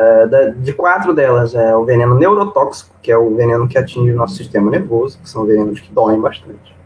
É, 0.00 0.52
de 0.52 0.72
quatro 0.72 1.12
delas, 1.12 1.56
é 1.56 1.74
o 1.74 1.84
veneno 1.84 2.14
neurotóxico, 2.14 2.94
que 3.02 3.10
é 3.10 3.18
o 3.18 3.34
veneno 3.34 3.66
que 3.66 3.76
atinge 3.76 4.12
o 4.12 4.16
nosso 4.16 4.36
sistema 4.36 4.70
nervoso, 4.70 5.18
que 5.18 5.28
são 5.28 5.44
venenos 5.44 5.80
que 5.80 5.92
doem 5.92 6.20
bastante. 6.20 6.76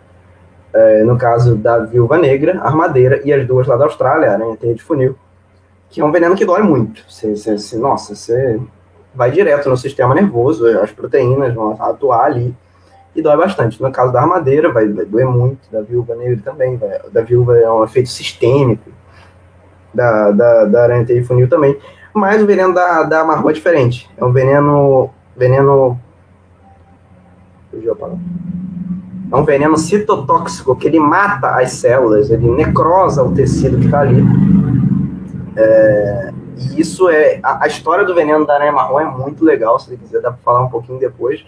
É, 0.72 1.04
no 1.04 1.18
caso 1.18 1.54
da 1.54 1.78
viúva 1.80 2.16
negra, 2.16 2.58
a 2.60 2.68
armadeira 2.68 3.20
e 3.22 3.30
as 3.30 3.46
duas 3.46 3.66
lá 3.66 3.76
da 3.76 3.84
Austrália, 3.84 4.30
a 4.30 4.32
aranha 4.32 4.56
teia 4.56 4.74
de 4.74 4.82
funil, 4.82 5.14
que 5.90 6.00
é 6.00 6.04
um 6.04 6.10
veneno 6.10 6.34
que 6.34 6.46
dói 6.46 6.62
muito. 6.62 7.04
Você- 7.06 7.36
você- 7.36 7.76
nossa, 7.76 8.14
você 8.14 8.58
vai 9.14 9.30
direto 9.30 9.68
no 9.68 9.76
sistema 9.76 10.14
nervoso, 10.14 10.66
as 10.78 10.90
proteínas 10.90 11.52
vão 11.52 11.76
atuar 11.78 12.24
ali 12.24 12.56
e 13.14 13.20
dói 13.20 13.36
bastante. 13.36 13.82
No 13.82 13.92
caso 13.92 14.10
da 14.10 14.22
armadeira, 14.22 14.72
vai, 14.72 14.88
vai 14.88 15.04
doer 15.04 15.26
muito, 15.26 15.70
da 15.70 15.82
viúva 15.82 16.14
negra 16.14 16.40
também, 16.42 16.78
vai, 16.78 16.98
da 17.12 17.20
viúva 17.20 17.58
é 17.58 17.70
um 17.70 17.84
efeito 17.84 18.08
sistêmico, 18.08 18.90
da, 19.92 20.30
da, 20.30 20.64
da 20.64 20.82
aranha 20.84 21.04
teia 21.04 21.20
de 21.20 21.26
funil 21.26 21.46
também. 21.46 21.76
Mas 22.14 22.42
o 22.42 22.46
veneno 22.46 22.74
da, 22.74 23.02
da 23.04 23.24
marrom 23.24 23.50
é 23.50 23.52
diferente. 23.52 24.08
É 24.16 24.24
um 24.24 24.32
veneno. 24.32 25.10
Veneno. 25.36 25.98
É 29.32 29.36
um 29.36 29.44
veneno 29.44 29.78
citotóxico 29.78 30.76
que 30.76 30.86
ele 30.86 31.00
mata 31.00 31.56
as 31.56 31.72
células, 31.72 32.30
ele 32.30 32.50
necrosa 32.50 33.22
o 33.22 33.32
tecido 33.32 33.78
que 33.78 33.86
está 33.86 34.00
ali. 34.00 34.22
É, 35.56 36.32
e 36.58 36.80
isso 36.80 37.08
é. 37.08 37.40
A, 37.42 37.64
a 37.64 37.66
história 37.66 38.04
do 38.04 38.14
veneno 38.14 38.46
da 38.46 38.54
aranha 38.54 38.72
marrom 38.72 39.00
é 39.00 39.04
muito 39.04 39.42
legal, 39.42 39.78
se 39.78 39.88
você 39.88 39.96
quiser, 39.96 40.20
dá 40.20 40.30
para 40.30 40.42
falar 40.44 40.62
um 40.62 40.68
pouquinho 40.68 40.98
depois. 40.98 41.44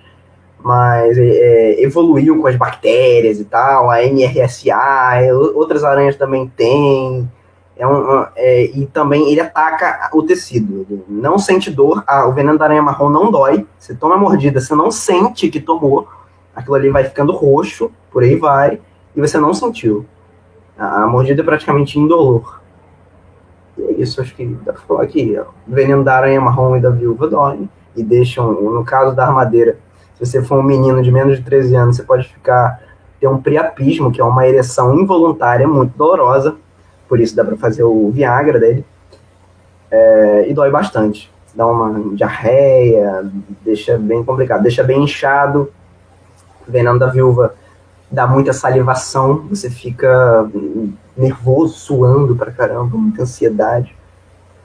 Mas 0.58 1.18
é, 1.18 1.82
evoluiu 1.82 2.40
com 2.40 2.46
as 2.46 2.56
bactérias 2.56 3.38
e 3.38 3.44
tal, 3.44 3.90
a 3.90 4.02
NRSA, 4.02 5.20
é, 5.20 5.34
outras 5.34 5.84
aranhas 5.84 6.16
também 6.16 6.50
têm. 6.56 7.30
É 7.76 7.86
um, 7.86 8.24
é, 8.36 8.64
e 8.66 8.86
também 8.86 9.30
ele 9.30 9.40
ataca 9.40 10.08
o 10.12 10.22
tecido. 10.22 10.86
Ele 10.88 11.04
não 11.08 11.38
sente 11.38 11.70
dor. 11.70 12.04
a- 12.06 12.26
o 12.26 12.32
veneno 12.32 12.56
da 12.58 12.64
aranha 12.66 12.82
marrom 12.82 13.10
não 13.10 13.30
dói. 13.30 13.66
Você 13.78 13.94
toma 13.94 14.14
a 14.14 14.18
mordida, 14.18 14.60
você 14.60 14.74
não 14.74 14.90
sente 14.90 15.48
que 15.48 15.60
tomou. 15.60 16.06
Aquilo 16.54 16.76
ali 16.76 16.88
vai 16.88 17.02
ficando 17.04 17.32
roxo, 17.32 17.90
por 18.12 18.22
aí 18.22 18.36
vai, 18.36 18.80
e 19.16 19.20
você 19.20 19.38
não 19.38 19.52
sentiu. 19.52 20.06
A, 20.78 21.02
a 21.02 21.06
mordida 21.08 21.42
é 21.42 21.44
praticamente 21.44 21.98
indolor. 21.98 22.60
E 23.76 23.82
é 23.82 23.92
isso, 23.94 24.20
acho 24.20 24.34
que 24.36 24.44
dá 24.64 24.72
pra 24.72 24.82
falar 24.82 25.02
aqui. 25.02 25.36
ó. 25.36 25.42
O 25.68 25.74
veneno 25.74 26.04
da 26.04 26.14
aranha 26.16 26.40
marrom 26.40 26.76
e 26.76 26.80
da 26.80 26.90
viúva 26.90 27.26
dói. 27.26 27.68
E 27.96 28.02
deixam, 28.04 28.52
no 28.52 28.84
caso 28.84 29.16
da 29.16 29.26
armadeira, 29.26 29.78
se 30.14 30.24
você 30.24 30.42
for 30.42 30.58
um 30.60 30.62
menino 30.62 31.02
de 31.02 31.10
menos 31.10 31.38
de 31.38 31.44
13 31.44 31.74
anos, 31.74 31.96
você 31.96 32.04
pode 32.04 32.28
ficar 32.28 32.80
ter 33.20 33.26
um 33.28 33.40
priapismo, 33.40 34.12
que 34.12 34.20
é 34.20 34.24
uma 34.24 34.46
ereção 34.46 34.94
involuntária 34.94 35.66
muito 35.66 35.96
dolorosa. 35.96 36.56
Por 37.08 37.20
isso 37.20 37.36
dá 37.36 37.44
para 37.44 37.56
fazer 37.56 37.84
o 37.84 38.10
Viagra 38.10 38.58
dele. 38.58 38.84
É, 39.90 40.46
e 40.48 40.54
dói 40.54 40.70
bastante. 40.70 41.30
Dá 41.54 41.66
uma 41.66 42.14
diarreia, 42.16 43.30
deixa 43.64 43.96
bem 43.96 44.24
complicado, 44.24 44.62
deixa 44.62 44.82
bem 44.82 45.04
inchado. 45.04 45.72
Veneno 46.66 46.98
da 46.98 47.06
viúva 47.06 47.54
dá 48.10 48.26
muita 48.26 48.52
salivação, 48.52 49.46
você 49.48 49.68
fica 49.68 50.48
nervoso, 51.16 51.78
suando 51.78 52.34
pra 52.34 52.50
caramba, 52.50 52.96
muita 52.96 53.22
ansiedade. 53.22 53.94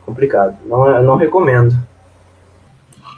Complicado. 0.06 0.58
Não, 0.66 0.88
é- 0.90 1.02
não 1.02 1.16
recomendo. 1.16 1.76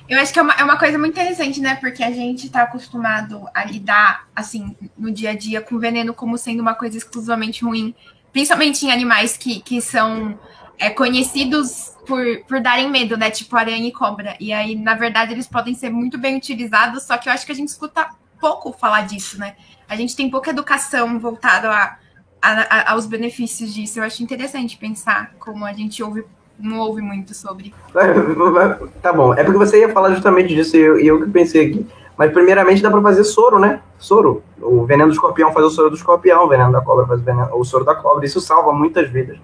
Eu 0.10 0.20
acho 0.20 0.34
que 0.34 0.40
é 0.40 0.42
uma, 0.42 0.54
é 0.54 0.64
uma 0.64 0.78
coisa 0.78 0.98
muito 0.98 1.14
interessante, 1.14 1.62
né? 1.62 1.76
Porque 1.76 2.04
a 2.04 2.12
gente 2.12 2.50
tá 2.50 2.64
acostumado 2.64 3.46
a 3.54 3.64
lidar, 3.64 4.28
assim, 4.36 4.76
no 4.98 5.10
dia 5.10 5.30
a 5.30 5.38
dia 5.38 5.62
com 5.62 5.80
veneno 5.80 6.14
como 6.14 6.38
sendo 6.38 6.60
uma 6.60 6.74
coisa 6.74 6.98
exclusivamente 6.98 7.64
ruim. 7.64 7.96
Principalmente 8.32 8.86
em 8.86 8.92
animais 8.92 9.36
que, 9.38 9.60
que 9.62 9.82
são 9.82 10.38
é, 10.80 10.90
conhecidos 10.90 11.92
por, 12.06 12.24
por 12.48 12.60
darem 12.62 12.90
medo, 12.90 13.18
né? 13.18 13.30
Tipo 13.30 13.56
aranha 13.58 13.88
e 13.88 13.92
cobra. 13.92 14.36
E 14.40 14.52
aí, 14.54 14.76
na 14.76 14.96
verdade, 14.96 15.34
eles 15.34 15.48
podem 15.48 15.74
ser 15.76 15.90
muito 15.90 16.18
bem 16.18 16.38
utilizados, 16.38 17.04
só 17.04 17.18
que 17.18 17.28
eu 17.30 17.34
acho 17.34 17.46
que 17.46 17.52
a 17.52 17.56
gente 17.56 17.70
escuta 17.70 18.08
pouco 18.40 18.72
falar 18.74 19.02
disso, 19.06 19.38
né? 19.40 19.56
A 19.88 19.96
gente 19.96 20.16
tem 20.16 20.30
pouca 20.30 20.50
educação 20.50 21.20
voltada 21.20 21.70
a, 21.70 21.98
a- 22.42 22.62
a- 22.70 22.92
aos 22.94 23.06
benefícios 23.06 23.74
disso. 23.74 24.00
Eu 24.00 24.04
acho 24.04 24.24
interessante 24.24 24.78
pensar 24.78 25.34
como 25.38 25.64
a 25.66 25.74
gente 25.74 26.02
ouve, 26.02 26.24
não 26.58 26.80
ouve 26.80 27.02
muito 27.02 27.34
sobre. 27.36 27.74
Tá 29.02 29.12
bom, 29.14 29.34
é 29.34 29.44
porque 29.44 29.58
você 29.60 29.82
ia 29.82 29.90
falar 29.90 30.12
justamente 30.14 30.56
disso 30.56 30.76
e 30.78 30.80
eu, 30.80 31.00
eu 31.00 31.26
que 31.26 31.30
pensei 31.32 31.68
aqui. 31.70 31.86
Mas 32.18 32.32
primeiramente 32.32 32.82
dá 32.82 32.92
pra 32.92 33.02
fazer 33.02 33.24
soro, 33.24 33.60
né? 33.60 33.80
Soro. 33.98 34.44
O 34.62 34.84
veneno 34.86 35.10
do 35.10 35.14
escorpião 35.14 35.52
faz 35.52 35.66
o 35.66 35.70
soro 35.70 35.90
do 35.90 35.96
escorpião, 35.96 36.46
o 36.46 36.48
veneno 36.48 36.72
da 36.72 36.82
cobra 36.82 37.06
faz 37.08 37.20
o, 37.20 37.24
veneno, 37.24 37.50
o 37.54 37.64
soro 37.64 37.84
da 37.86 37.96
cobra. 37.96 38.26
Isso 38.26 38.40
salva 38.40 38.72
muitas 38.74 39.10
vidas. 39.10 39.38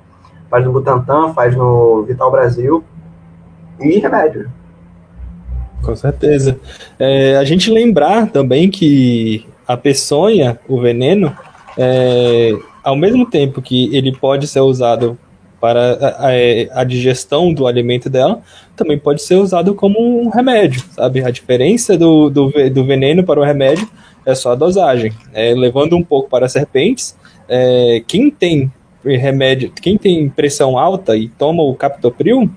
Faz 0.49 0.63
no 0.63 0.72
Butantan, 0.72 1.34
faz 1.34 1.55
no 1.55 2.03
Vital 2.03 2.30
Brasil. 2.32 2.84
E 3.80 3.97
remédio. 3.99 4.49
Com 5.84 5.95
certeza. 5.95 6.59
É, 6.99 7.38
a 7.38 7.43
gente 7.43 7.72
lembrar 7.72 8.28
também 8.28 8.70
que 8.70 9.47
a 9.68 9.76
peçonha, 9.78 10.59
o 10.68 10.80
veneno, 10.80 11.36
é, 11.78 12.51
ao 12.84 12.95
mesmo 12.95 13.26
tempo 13.26 13.61
que 13.61 13.95
ele 13.95 14.15
pode 14.15 14.47
ser 14.47 14.61
usado 14.61 15.18
para 15.59 15.93
a, 15.93 16.28
a- 16.28 16.82
a 16.82 16.84
digestão 16.84 17.53
do 17.53 17.68
alimento 17.68 18.09
dela, 18.09 18.41
também 18.78 18.97
pode 18.97 19.21
ser 19.21 19.36
usado 19.36 19.73
como 19.75 19.99
um 19.99 20.30
remédio, 20.30 20.82
sabe? 20.91 21.23
A 21.23 21.30
diferença 21.32 21.97
do, 21.97 22.30
do, 22.30 22.49
do 22.69 22.86
veneno 22.86 23.23
para 23.23 23.39
o 23.39 23.43
remédio 23.43 23.88
é 24.25 24.34
só 24.36 24.51
a 24.51 24.55
dosagem. 24.55 25.11
É, 25.34 25.53
levando 25.53 25.97
um 25.97 26.03
pouco 26.03 26.30
para 26.30 26.47
serpentes, 26.47 27.17
é, 27.49 28.01
quem 28.07 28.30
tem 28.30 28.71
remédio, 29.03 29.71
quem 29.82 29.97
tem 29.97 30.30
pressão 30.30 30.78
alta 30.78 31.15
e 31.17 31.28
toma 31.30 31.63
o 31.63 31.73
captopril, 31.75 32.49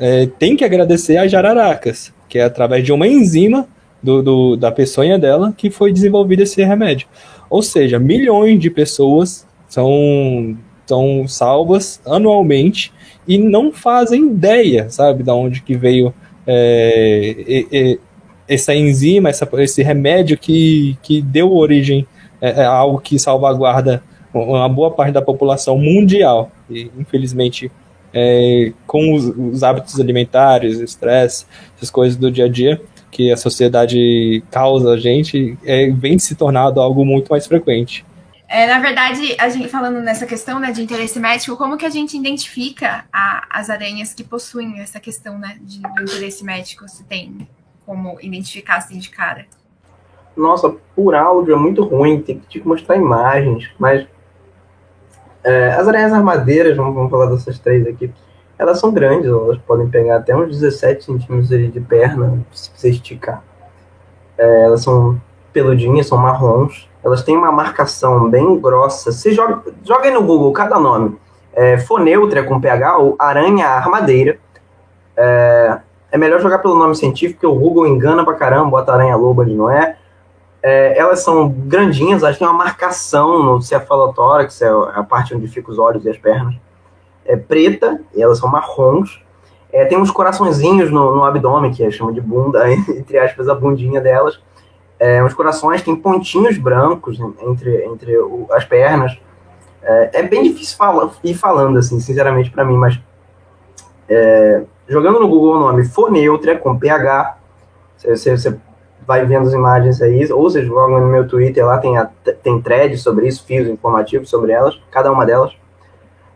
é, 0.00 0.26
tem 0.38 0.56
que 0.56 0.64
agradecer 0.64 1.16
às 1.16 1.30
jararacas, 1.30 2.12
que 2.28 2.38
é 2.38 2.44
através 2.44 2.84
de 2.84 2.92
uma 2.92 3.06
enzima 3.06 3.66
do, 4.02 4.22
do- 4.22 4.56
da 4.56 4.70
peçonha 4.70 5.18
dela 5.18 5.52
que 5.56 5.70
foi 5.70 5.92
desenvolvido 5.92 6.42
esse 6.42 6.62
remédio. 6.62 7.08
Ou 7.50 7.62
seja, 7.62 7.98
milhões 7.98 8.60
de 8.60 8.70
pessoas 8.70 9.44
são, 9.68 10.56
são 10.88 11.28
salvas 11.28 12.00
anualmente 12.06 12.92
e 13.26 13.36
não 13.36 13.70
fazem 13.70 14.26
ideia, 14.28 14.88
sabe, 14.88 15.22
da 15.22 15.34
onde 15.34 15.60
que 15.60 15.76
veio 15.76 16.14
é, 16.46 17.34
e- 17.46 17.68
e- 17.70 18.00
essa 18.48 18.74
enzima, 18.74 19.28
essa, 19.28 19.46
esse 19.58 19.82
remédio 19.82 20.38
que, 20.38 20.96
que 21.02 21.20
deu 21.20 21.54
origem 21.54 22.06
é, 22.40 22.64
a 22.64 22.70
algo 22.70 22.98
que 22.98 23.18
salvaguarda 23.18 24.02
uma 24.32 24.68
boa 24.68 24.90
parte 24.90 25.12
da 25.12 25.20
população 25.20 25.76
mundial. 25.76 26.50
E, 26.70 26.90
infelizmente, 26.98 27.70
é, 28.14 28.72
com 28.86 29.14
os, 29.14 29.26
os 29.26 29.62
hábitos 29.62 30.00
alimentares, 30.00 30.80
estresse, 30.80 31.44
essas 31.76 31.90
coisas 31.90 32.16
do 32.16 32.30
dia 32.30 32.46
a 32.46 32.48
dia 32.48 32.80
que 33.10 33.32
a 33.32 33.36
sociedade 33.36 34.42
causa 34.50 34.92
a 34.92 34.96
gente, 34.96 35.58
é, 35.64 35.90
vem 35.90 36.18
se 36.18 36.34
tornando 36.34 36.80
algo 36.80 37.04
muito 37.04 37.28
mais 37.28 37.46
frequente. 37.46 38.04
É, 38.48 38.66
na 38.66 38.78
verdade, 38.78 39.36
a 39.38 39.50
gente 39.50 39.68
falando 39.68 40.00
nessa 40.00 40.24
questão 40.24 40.58
né, 40.58 40.72
de 40.72 40.82
interesse 40.82 41.20
médico, 41.20 41.54
como 41.54 41.76
que 41.76 41.84
a 41.84 41.90
gente 41.90 42.16
identifica 42.16 43.04
a- 43.12 43.46
as 43.50 43.68
aranhas 43.68 44.14
que 44.14 44.24
possuem 44.24 44.80
essa 44.80 44.98
questão 44.98 45.38
né, 45.38 45.58
de, 45.60 45.82
interesse 46.00 46.42
médico? 46.42 46.88
Se 46.88 47.04
tem 47.04 47.46
como 47.84 48.18
identificar 48.22 48.76
assim 48.76 48.98
de 48.98 49.10
cara? 49.10 49.44
Nossa, 50.34 50.74
por 50.96 51.14
áudio 51.14 51.52
é 51.54 51.58
muito 51.58 51.84
ruim, 51.84 52.22
tem 52.22 52.38
que 52.38 52.46
te 52.46 52.66
mostrar 52.66 52.96
imagens, 52.96 53.70
mas 53.78 54.06
é, 55.44 55.72
as 55.72 55.86
aranhas 55.86 56.12
armadeiras, 56.12 56.74
vamos, 56.76 56.94
vamos 56.94 57.10
falar 57.10 57.26
dessas 57.26 57.58
três 57.58 57.86
aqui, 57.86 58.10
elas 58.58 58.80
são 58.80 58.90
grandes, 58.92 59.26
elas 59.26 59.58
podem 59.58 59.90
pegar 59.90 60.16
até 60.16 60.34
uns 60.34 60.48
17 60.58 61.04
centímetros 61.04 61.48
de 61.48 61.80
perna, 61.80 62.44
se 62.52 62.70
você 62.74 62.90
esticar. 62.90 63.42
É, 64.38 64.64
elas 64.64 64.82
são 64.82 65.20
peludinhas, 65.52 66.06
são 66.06 66.16
marrons, 66.18 66.87
elas 67.02 67.22
têm 67.22 67.36
uma 67.36 67.52
marcação 67.52 68.28
bem 68.28 68.58
grossa. 68.58 69.12
Você 69.12 69.32
joga, 69.32 69.62
joga 69.84 70.10
no 70.10 70.22
Google 70.22 70.52
cada 70.52 70.78
nome. 70.78 71.18
É, 71.52 71.78
Foneutra 71.78 72.44
com 72.44 72.60
PH 72.60 72.98
ou 72.98 73.16
aranha 73.18 73.66
armadeira. 73.66 74.38
É, 75.16 75.78
é 76.10 76.18
melhor 76.18 76.40
jogar 76.40 76.58
pelo 76.58 76.76
nome 76.76 76.94
científico, 76.94 77.40
porque 77.40 77.46
o 77.46 77.58
Google 77.58 77.86
engana 77.86 78.24
pra 78.24 78.34
caramba, 78.34 78.70
bota 78.70 78.92
aranha-loba 78.92 79.42
onde 79.42 79.54
não 79.54 79.70
é. 79.70 79.96
É, 80.62 80.98
elas 80.98 81.20
são 81.20 81.48
grandinhas, 81.48 82.22
elas 82.22 82.38
têm 82.38 82.46
uma 82.46 82.56
marcação 82.56 83.42
no 83.42 83.60
cefalotórax, 83.60 84.60
é 84.62 84.68
a 84.94 85.02
parte 85.02 85.34
onde 85.34 85.46
ficam 85.46 85.72
os 85.72 85.78
olhos 85.78 86.04
e 86.04 86.10
as 86.10 86.16
pernas. 86.16 86.54
É 87.24 87.36
preta, 87.36 88.00
e 88.14 88.22
elas 88.22 88.38
são 88.38 88.48
marrons. 88.50 89.22
É, 89.72 89.84
tem 89.84 89.98
uns 89.98 90.10
coraçõezinhos 90.10 90.90
no, 90.90 91.14
no 91.14 91.24
abdômen, 91.24 91.70
que 91.70 91.84
é 91.84 91.90
chama 91.90 92.12
de 92.12 92.20
bunda, 92.20 92.70
entre 92.72 93.18
aspas, 93.18 93.48
a 93.48 93.54
bundinha 93.54 94.00
delas. 94.00 94.40
É, 94.98 95.22
uns 95.22 95.34
corações, 95.34 95.82
tem 95.82 95.94
pontinhos 95.94 96.58
brancos 96.58 97.18
entre, 97.20 97.84
entre 97.84 98.18
o, 98.18 98.46
as 98.50 98.64
pernas. 98.64 99.16
É, 99.82 100.10
é, 100.20 100.22
bem 100.22 100.42
difícil 100.42 100.76
fala, 100.76 101.10
ir 101.22 101.34
falando, 101.34 101.78
assim, 101.78 102.00
sinceramente, 102.00 102.50
para 102.50 102.64
mim, 102.64 102.76
mas 102.76 102.98
é, 104.08 104.62
jogando 104.88 105.20
no 105.20 105.28
Google 105.28 105.56
o 105.56 105.60
nome 105.60 105.84
Foneutria, 105.84 106.58
com 106.58 106.78
PH, 106.78 107.38
você, 107.96 108.36
você 108.36 108.58
vai 109.06 109.24
vendo 109.24 109.46
as 109.46 109.54
imagens 109.54 110.02
aí, 110.02 110.30
ou 110.32 110.42
vocês 110.42 110.66
jogam 110.66 111.00
no 111.00 111.06
meu 111.06 111.26
Twitter, 111.26 111.64
lá 111.64 111.78
tem, 111.78 111.96
a, 111.96 112.10
tem 112.42 112.60
thread 112.60 112.96
sobre 112.98 113.28
isso, 113.28 113.44
fios 113.46 113.68
informativos 113.68 114.28
sobre 114.28 114.52
elas, 114.52 114.78
cada 114.90 115.12
uma 115.12 115.24
delas. 115.24 115.52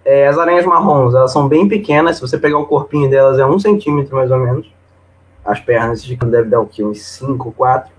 É, 0.04 0.26
as 0.26 0.38
aranhas 0.38 0.66
marrons, 0.66 1.14
elas 1.14 1.32
são 1.32 1.48
bem 1.48 1.68
pequenas, 1.68 2.16
se 2.16 2.22
você 2.22 2.38
pegar 2.38 2.58
o 2.58 2.66
corpinho 2.66 3.08
delas 3.08 3.38
é 3.38 3.46
um 3.46 3.58
centímetro 3.58 4.16
mais 4.16 4.30
ou 4.30 4.38
menos. 4.38 4.72
As 5.44 5.60
pernas 5.60 6.00
esticando 6.00 6.32
deve 6.32 6.48
dar 6.48 6.60
o 6.60 6.66
quê? 6.66 6.84
Uns 6.84 7.02
5, 7.02 7.52
4, 7.52 7.92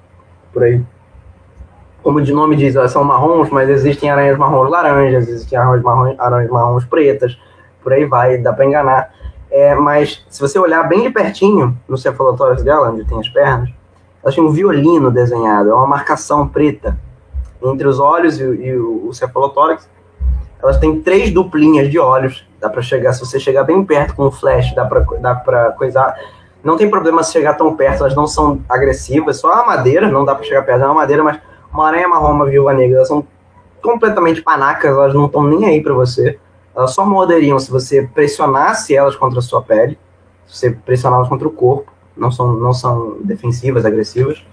por 0.54 0.64
aí. 0.64 0.82
Como 2.02 2.22
de 2.22 2.34
nome 2.34 2.56
diz, 2.56 2.76
são 2.92 3.04
marrons, 3.04 3.50
mas 3.50 3.70
existem 3.70 4.10
aranhas 4.10 4.38
marrons 4.38 4.70
laranjas, 4.70 5.28
existem 5.28 5.58
aranhas 5.58 5.82
marrons, 5.82 6.20
aranhas 6.20 6.52
marrons 6.52 6.86
pretas, 6.86 7.38
por 7.82 7.94
aí 7.94 8.06
vai, 8.06 8.38
dá 8.38 8.54
para 8.54 8.66
enganar. 8.66 9.12
É, 9.50 9.74
mas 9.76 10.26
se 10.30 10.42
você 10.42 10.60
olhar 10.60 10.84
bem 10.84 11.04
de 11.04 11.10
pertinho 11.10 11.78
no 11.88 11.98
cefalotórax 11.98 12.64
dela, 12.64 12.92
onde 12.92 13.06
tem 13.06 13.20
as 13.20 13.30
pernas, 13.30 13.70
elas 14.22 14.36
têm 14.36 14.44
um 14.44 14.52
violino 14.52 15.12
desenhado, 15.12 15.70
é 15.70 15.74
uma 15.74 15.88
marcação 15.88 16.48
preta 16.48 16.98
entre 17.62 17.88
os 17.88 18.00
olhos 18.00 18.40
e, 18.40 18.44
e 18.44 18.76
o, 18.76 19.08
o 19.08 19.14
cefalotórax 19.14 19.88
elas 20.64 20.78
têm 20.78 21.02
três 21.02 21.30
duplinhas 21.30 21.92
de 21.92 22.00
olhos. 22.00 22.48
Dá 22.60 22.70
para 22.70 22.82
chegar, 22.82 23.12
se 23.12 23.20
você 23.20 23.38
chegar 23.38 23.66
bem 23.66 23.84
perto 23.84 24.16
com 24.16 24.24
o 24.28 24.32
flash, 24.32 24.74
dá 24.74 24.86
para 24.86 25.02
dá 25.20 25.36
coisar. 25.78 26.18
Não 26.64 26.78
tem 26.78 26.90
problema 26.90 27.22
chegar 27.24 27.56
tão 27.56 27.76
perto, 27.76 28.02
elas 28.02 28.16
não 28.16 28.26
são 28.26 28.62
agressivas. 28.70 29.38
Só 29.38 29.52
a 29.52 29.66
madeira, 29.66 30.10
não 30.10 30.24
dá 30.24 30.34
para 30.34 30.46
chegar 30.46 30.64
perto 30.64 30.80
da 30.80 30.94
madeira, 30.94 31.24
mas 31.24 31.40
uma 31.72 31.88
aranha 31.88 32.08
marrom, 32.08 32.32
uma 32.32 32.46
viúva 32.46 32.74
negra, 32.74 32.98
elas 32.98 33.08
são 33.08 33.26
completamente 33.82 34.42
panacas, 34.42 34.92
elas 34.92 35.14
não 35.14 35.26
estão 35.26 35.44
nem 35.44 35.66
aí 35.66 35.84
para 35.84 35.94
você. 35.94 36.40
Elas 36.76 36.94
só 36.94 37.06
morderiam 37.06 37.60
se 37.60 37.70
você 37.70 38.10
pressionasse 38.14 38.96
elas 38.96 39.16
contra 39.16 39.40
a 39.40 39.42
sua 39.42 39.62
pele, 39.62 40.00
se 40.48 40.58
você 40.58 40.72
pressioná-las 40.72 41.28
contra 41.28 41.48
o 41.48 41.52
corpo. 41.52 41.92
Não 42.16 42.32
são, 42.32 42.54
não 42.54 42.74
são 42.74 43.18
defensivas, 43.24 43.86
agressivas. 43.86 44.46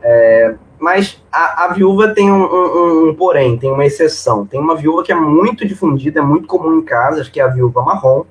É, 0.00 0.54
mas 0.78 1.22
a, 1.30 1.64
a, 1.64 1.68
viúva 1.68 2.08
tem 2.08 2.30
um, 2.30 2.44
um, 2.44 3.08
um, 3.08 3.14
porém, 3.14 3.56
tem 3.56 3.70
uma 3.70 3.84
exceção. 3.84 4.44
Tem 4.46 4.60
uma 4.60 4.76
viúva 4.76 5.02
que 5.02 5.12
é 5.12 5.14
muito 5.14 5.66
difundida, 5.66 6.20
é 6.20 6.22
muito 6.22 6.46
comum 6.46 6.78
em 6.78 6.82
casas, 6.82 7.28
que 7.28 7.40
é 7.40 7.44
a 7.44 7.48
viúva 7.48 7.82
marrom. 7.82 8.24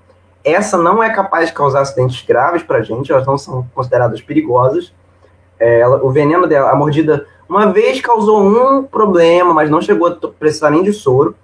Essa 0.43 0.77
não 0.77 1.01
é 1.01 1.09
capaz 1.09 1.47
de 1.47 1.53
causar 1.53 1.81
acidentes 1.81 2.21
graves 2.25 2.63
para 2.63 2.81
gente, 2.81 3.11
elas 3.11 3.25
não 3.25 3.37
são 3.37 3.65
consideradas 3.73 4.21
perigosas. 4.21 4.93
É, 5.59 5.79
ela, 5.79 6.03
o 6.03 6.11
veneno 6.11 6.45
dela, 6.45 6.71
a 6.71 6.75
mordida, 6.75 7.25
uma 7.47 7.71
vez 7.71 8.01
causou 8.01 8.43
um 8.43 8.83
problema, 8.83 9.53
mas 9.53 9.69
não 9.69 9.81
chegou 9.81 10.07
a 10.07 10.27
precisar 10.27 10.69
nem 10.69 10.83
de 10.83 10.91
soro. 10.91 11.35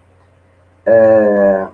É, 0.85 1.67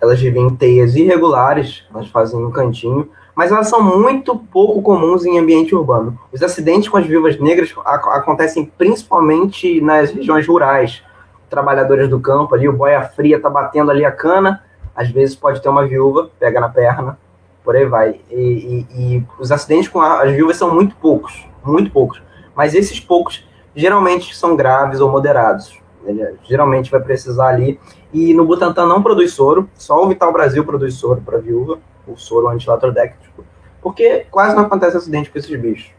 elas 0.00 0.20
vivem 0.20 0.46
em 0.46 0.54
teias 0.54 0.94
irregulares, 0.94 1.84
elas 1.92 2.06
fazem 2.08 2.38
um 2.38 2.50
cantinho, 2.50 3.10
mas 3.34 3.50
elas 3.50 3.68
são 3.68 3.82
muito 3.82 4.36
pouco 4.36 4.80
comuns 4.80 5.24
em 5.24 5.38
ambiente 5.38 5.74
urbano. 5.74 6.18
Os 6.32 6.42
acidentes 6.42 6.88
com 6.88 6.96
as 6.96 7.06
viúvas 7.06 7.38
negras 7.38 7.74
acontecem 7.84 8.64
principalmente 8.64 9.80
nas 9.80 10.10
regiões 10.10 10.46
rurais. 10.46 11.02
Trabalhadores 11.50 12.08
do 12.08 12.20
campo 12.20 12.54
ali, 12.54 12.68
o 12.68 12.72
boia 12.72 13.02
fria 13.02 13.40
tá 13.40 13.50
batendo 13.50 13.90
ali 13.90 14.04
a 14.04 14.12
cana, 14.12 14.62
às 14.94 15.10
vezes 15.10 15.34
pode 15.34 15.60
ter 15.60 15.68
uma 15.68 15.86
viúva, 15.86 16.30
pega 16.38 16.60
na 16.60 16.68
perna, 16.68 17.18
por 17.64 17.74
aí 17.74 17.84
vai. 17.84 18.20
E, 18.30 18.36
e, 18.36 18.86
e 18.96 19.26
os 19.38 19.50
acidentes 19.50 19.88
com 19.88 20.00
as 20.00 20.30
viúvas 20.30 20.56
são 20.56 20.72
muito 20.72 20.94
poucos, 20.96 21.44
muito 21.64 21.90
poucos. 21.90 22.22
Mas 22.54 22.74
esses 22.74 23.00
poucos 23.00 23.44
geralmente 23.74 24.34
são 24.36 24.54
graves 24.54 25.00
ou 25.00 25.10
moderados. 25.10 25.76
Ele 26.04 26.36
geralmente 26.44 26.90
vai 26.90 27.00
precisar 27.00 27.48
ali. 27.48 27.80
E 28.12 28.32
no 28.32 28.44
Butantan 28.44 28.86
não 28.86 29.02
produz 29.02 29.32
soro, 29.32 29.68
só 29.74 30.04
o 30.04 30.08
Vital 30.08 30.32
Brasil 30.32 30.64
produz 30.64 30.94
soro 30.94 31.20
para 31.20 31.38
viúva 31.38 31.78
o 32.06 32.16
soro 32.16 32.48
antilatrodéctico, 32.48 33.44
porque 33.82 34.26
quase 34.30 34.54
não 34.54 34.64
acontece 34.64 34.96
acidente 34.96 35.30
com 35.30 35.38
esses 35.38 35.60
bichos. 35.60 35.90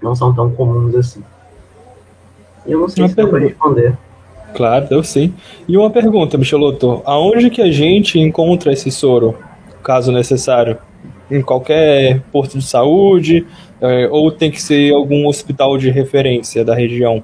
Não 0.00 0.14
são 0.14 0.34
tão 0.34 0.50
comuns 0.50 0.94
assim. 0.94 1.22
E 2.66 2.72
eu 2.72 2.80
não 2.80 2.88
sei 2.88 3.02
uma 3.02 3.08
se 3.08 3.14
pergunta. 3.16 3.38
dá 3.38 3.46
responder. 3.46 3.98
Claro, 4.54 4.86
eu 4.90 5.02
sim. 5.02 5.34
E 5.66 5.76
uma 5.76 5.90
pergunta, 5.90 6.38
Micheloto, 6.38 7.02
aonde 7.04 7.50
que 7.50 7.60
a 7.60 7.70
gente 7.70 8.18
encontra 8.18 8.72
esse 8.72 8.90
soro, 8.90 9.36
caso 9.82 10.12
necessário? 10.12 10.78
Em 11.30 11.42
qualquer 11.42 12.22
posto 12.32 12.58
de 12.58 12.64
saúde, 12.64 13.46
é, 13.80 14.08
ou 14.10 14.30
tem 14.32 14.50
que 14.50 14.60
ser 14.60 14.92
algum 14.94 15.26
hospital 15.26 15.76
de 15.76 15.90
referência 15.90 16.64
da 16.64 16.74
região? 16.74 17.22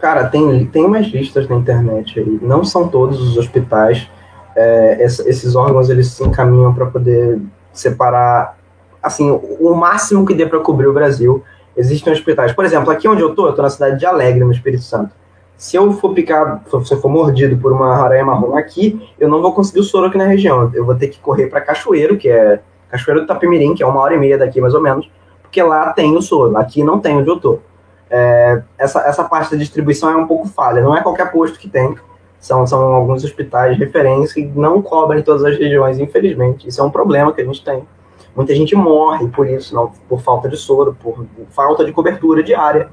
Cara, 0.00 0.26
tem, 0.26 0.66
tem 0.66 0.84
umas 0.84 1.06
listas 1.06 1.48
na 1.48 1.56
internet 1.56 2.18
aí. 2.18 2.38
Não 2.42 2.64
são 2.64 2.88
todos 2.88 3.20
os 3.20 3.36
hospitais 3.36 4.08
é, 4.56 5.04
esses 5.04 5.54
órgãos 5.54 5.90
eles 5.90 6.08
se 6.08 6.22
encaminham 6.24 6.72
para 6.74 6.86
poder 6.86 7.40
separar 7.72 8.56
assim 9.02 9.30
o 9.30 9.74
máximo 9.74 10.24
que 10.24 10.34
dê 10.34 10.46
para 10.46 10.60
cobrir 10.60 10.86
o 10.86 10.92
Brasil. 10.92 11.42
Existem 11.76 12.12
hospitais, 12.12 12.52
por 12.52 12.64
exemplo, 12.64 12.90
aqui 12.90 13.08
onde 13.08 13.20
eu 13.20 13.30
estou, 13.30 13.46
eu 13.46 13.50
estou 13.50 13.64
na 13.64 13.70
cidade 13.70 13.98
de 13.98 14.06
Alegre, 14.06 14.44
no 14.44 14.52
Espírito 14.52 14.84
Santo. 14.84 15.12
Se 15.56 15.76
eu 15.76 15.92
for 15.92 16.14
picado, 16.14 16.60
se 16.84 16.94
eu 16.94 17.00
for 17.00 17.08
mordido 17.08 17.56
por 17.56 17.72
uma 17.72 18.04
aranha 18.04 18.24
marrom 18.24 18.56
aqui, 18.56 19.00
eu 19.18 19.28
não 19.28 19.42
vou 19.42 19.52
conseguir 19.52 19.80
o 19.80 19.84
soro 19.84 20.06
aqui 20.06 20.18
na 20.18 20.24
região. 20.24 20.70
Eu 20.74 20.84
vou 20.84 20.94
ter 20.94 21.08
que 21.08 21.18
correr 21.18 21.46
para 21.46 21.60
Cachoeiro, 21.60 22.16
que 22.16 22.28
é 22.28 22.60
Cachoeiro 22.88 23.22
do 23.22 23.26
Tapimirim, 23.26 23.74
que 23.74 23.82
é 23.82 23.86
uma 23.86 24.00
hora 24.00 24.14
e 24.14 24.18
meia 24.18 24.38
daqui 24.38 24.60
mais 24.60 24.74
ou 24.74 24.80
menos, 24.80 25.10
porque 25.42 25.62
lá 25.62 25.92
tem 25.92 26.16
o 26.16 26.22
soro. 26.22 26.56
Aqui 26.56 26.82
não 26.82 27.00
tem 27.00 27.16
onde 27.16 27.28
eu 27.28 27.36
estou. 27.36 27.62
É, 28.10 28.62
essa, 28.78 29.00
essa 29.00 29.24
parte 29.24 29.52
da 29.52 29.56
distribuição 29.56 30.10
é 30.10 30.16
um 30.16 30.26
pouco 30.26 30.46
falha. 30.46 30.82
Não 30.82 30.96
é 30.96 31.02
qualquer 31.02 31.30
posto 31.30 31.58
que 31.58 31.68
tem. 31.68 31.96
São, 32.44 32.66
são 32.66 32.78
alguns 32.92 33.24
hospitais 33.24 33.74
de 33.74 33.82
referência 33.82 34.34
que 34.34 34.46
não 34.54 34.82
cobrem 34.82 35.22
todas 35.22 35.42
as 35.46 35.56
regiões, 35.56 35.98
infelizmente. 35.98 36.68
Isso 36.68 36.78
é 36.78 36.84
um 36.84 36.90
problema 36.90 37.32
que 37.32 37.40
a 37.40 37.44
gente 37.44 37.64
tem. 37.64 37.88
Muita 38.36 38.54
gente 38.54 38.76
morre 38.76 39.26
por 39.28 39.48
isso, 39.48 39.74
não, 39.74 39.90
por 40.06 40.20
falta 40.20 40.46
de 40.46 40.54
soro, 40.58 40.94
por 41.02 41.24
falta 41.48 41.82
de 41.86 41.90
cobertura 41.90 42.42
diária. 42.42 42.90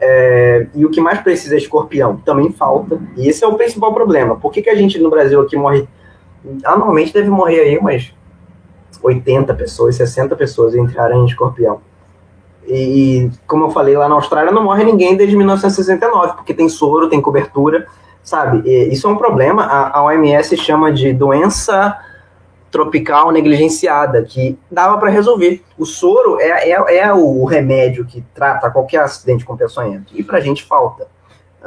É, 0.00 0.66
e 0.74 0.84
o 0.84 0.90
que 0.90 1.00
mais 1.00 1.20
precisa 1.20 1.54
é 1.54 1.58
escorpião, 1.58 2.16
também 2.16 2.50
falta. 2.50 3.00
E 3.16 3.28
esse 3.28 3.44
é 3.44 3.46
o 3.46 3.54
principal 3.54 3.94
problema. 3.94 4.34
Por 4.34 4.50
que, 4.50 4.60
que 4.60 4.70
a 4.70 4.74
gente 4.74 4.98
no 4.98 5.08
Brasil 5.08 5.40
aqui 5.40 5.56
morre? 5.56 5.88
Anualmente 6.64 7.12
deve 7.12 7.30
morrer 7.30 7.60
aí 7.60 7.78
umas 7.78 8.12
80 9.00 9.54
pessoas, 9.54 9.94
60 9.94 10.34
pessoas 10.34 10.74
entre 10.74 10.98
aranha 10.98 11.22
e 11.22 11.28
escorpião. 11.28 11.80
E, 12.66 13.30
como 13.46 13.66
eu 13.66 13.70
falei, 13.70 13.96
lá 13.96 14.08
na 14.08 14.16
Austrália 14.16 14.50
não 14.50 14.64
morre 14.64 14.82
ninguém 14.82 15.16
desde 15.16 15.36
1969, 15.36 16.32
porque 16.32 16.52
tem 16.52 16.68
soro, 16.68 17.08
tem 17.08 17.20
cobertura 17.20 17.86
sabe? 18.22 18.68
E 18.68 18.92
isso 18.92 19.06
é 19.06 19.10
um 19.10 19.16
problema. 19.16 19.64
A, 19.64 19.98
a 19.98 20.04
OMS 20.04 20.56
chama 20.56 20.92
de 20.92 21.12
doença 21.12 21.96
tropical 22.70 23.30
negligenciada, 23.32 24.22
que 24.22 24.58
dava 24.70 24.98
para 24.98 25.08
resolver. 25.10 25.62
O 25.78 25.86
soro 25.86 26.38
é, 26.40 26.70
é, 26.70 26.96
é, 26.98 27.12
o 27.12 27.44
remédio 27.44 28.04
que 28.04 28.22
trata 28.34 28.70
qualquer 28.70 29.00
acidente 29.00 29.44
com 29.44 29.56
peçonhento, 29.56 30.12
e 30.14 30.22
para 30.22 30.38
a 30.38 30.40
gente 30.40 30.62
falta. 30.64 31.06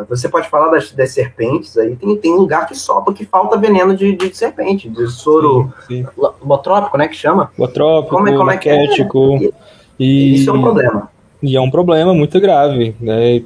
Você 0.07 0.29
pode 0.29 0.47
falar 0.49 0.69
das, 0.69 0.91
das 0.93 1.11
serpentes 1.11 1.77
aí, 1.77 1.95
tem, 1.97 2.15
tem 2.15 2.33
lugar 2.33 2.65
que 2.65 2.73
solta 2.75 3.11
que 3.11 3.25
falta 3.25 3.57
veneno 3.57 3.93
de, 3.95 4.15
de 4.15 4.35
serpente, 4.35 4.87
de 4.89 5.05
soro 5.07 5.71
Sim, 5.87 6.03
sim. 6.03 6.07
lo- 6.17 6.33
lobotrópico, 6.39 6.97
né? 6.97 7.07
Que 7.09 7.15
chama. 7.15 7.51
Botrópico, 7.57 8.15
Como 8.15 8.29
é- 8.29 8.37
como 8.37 8.51
é 8.51 8.57
que 8.57 8.69
é? 8.69 8.85
E, 9.99 10.35
Isso 10.35 10.49
é 10.49 10.53
um 10.53 10.61
problema. 10.61 11.09
E 11.43 11.57
é 11.57 11.61
um 11.61 11.69
problema 11.69 12.13
muito 12.13 12.39
grave. 12.39 12.95
Né? 13.01 13.43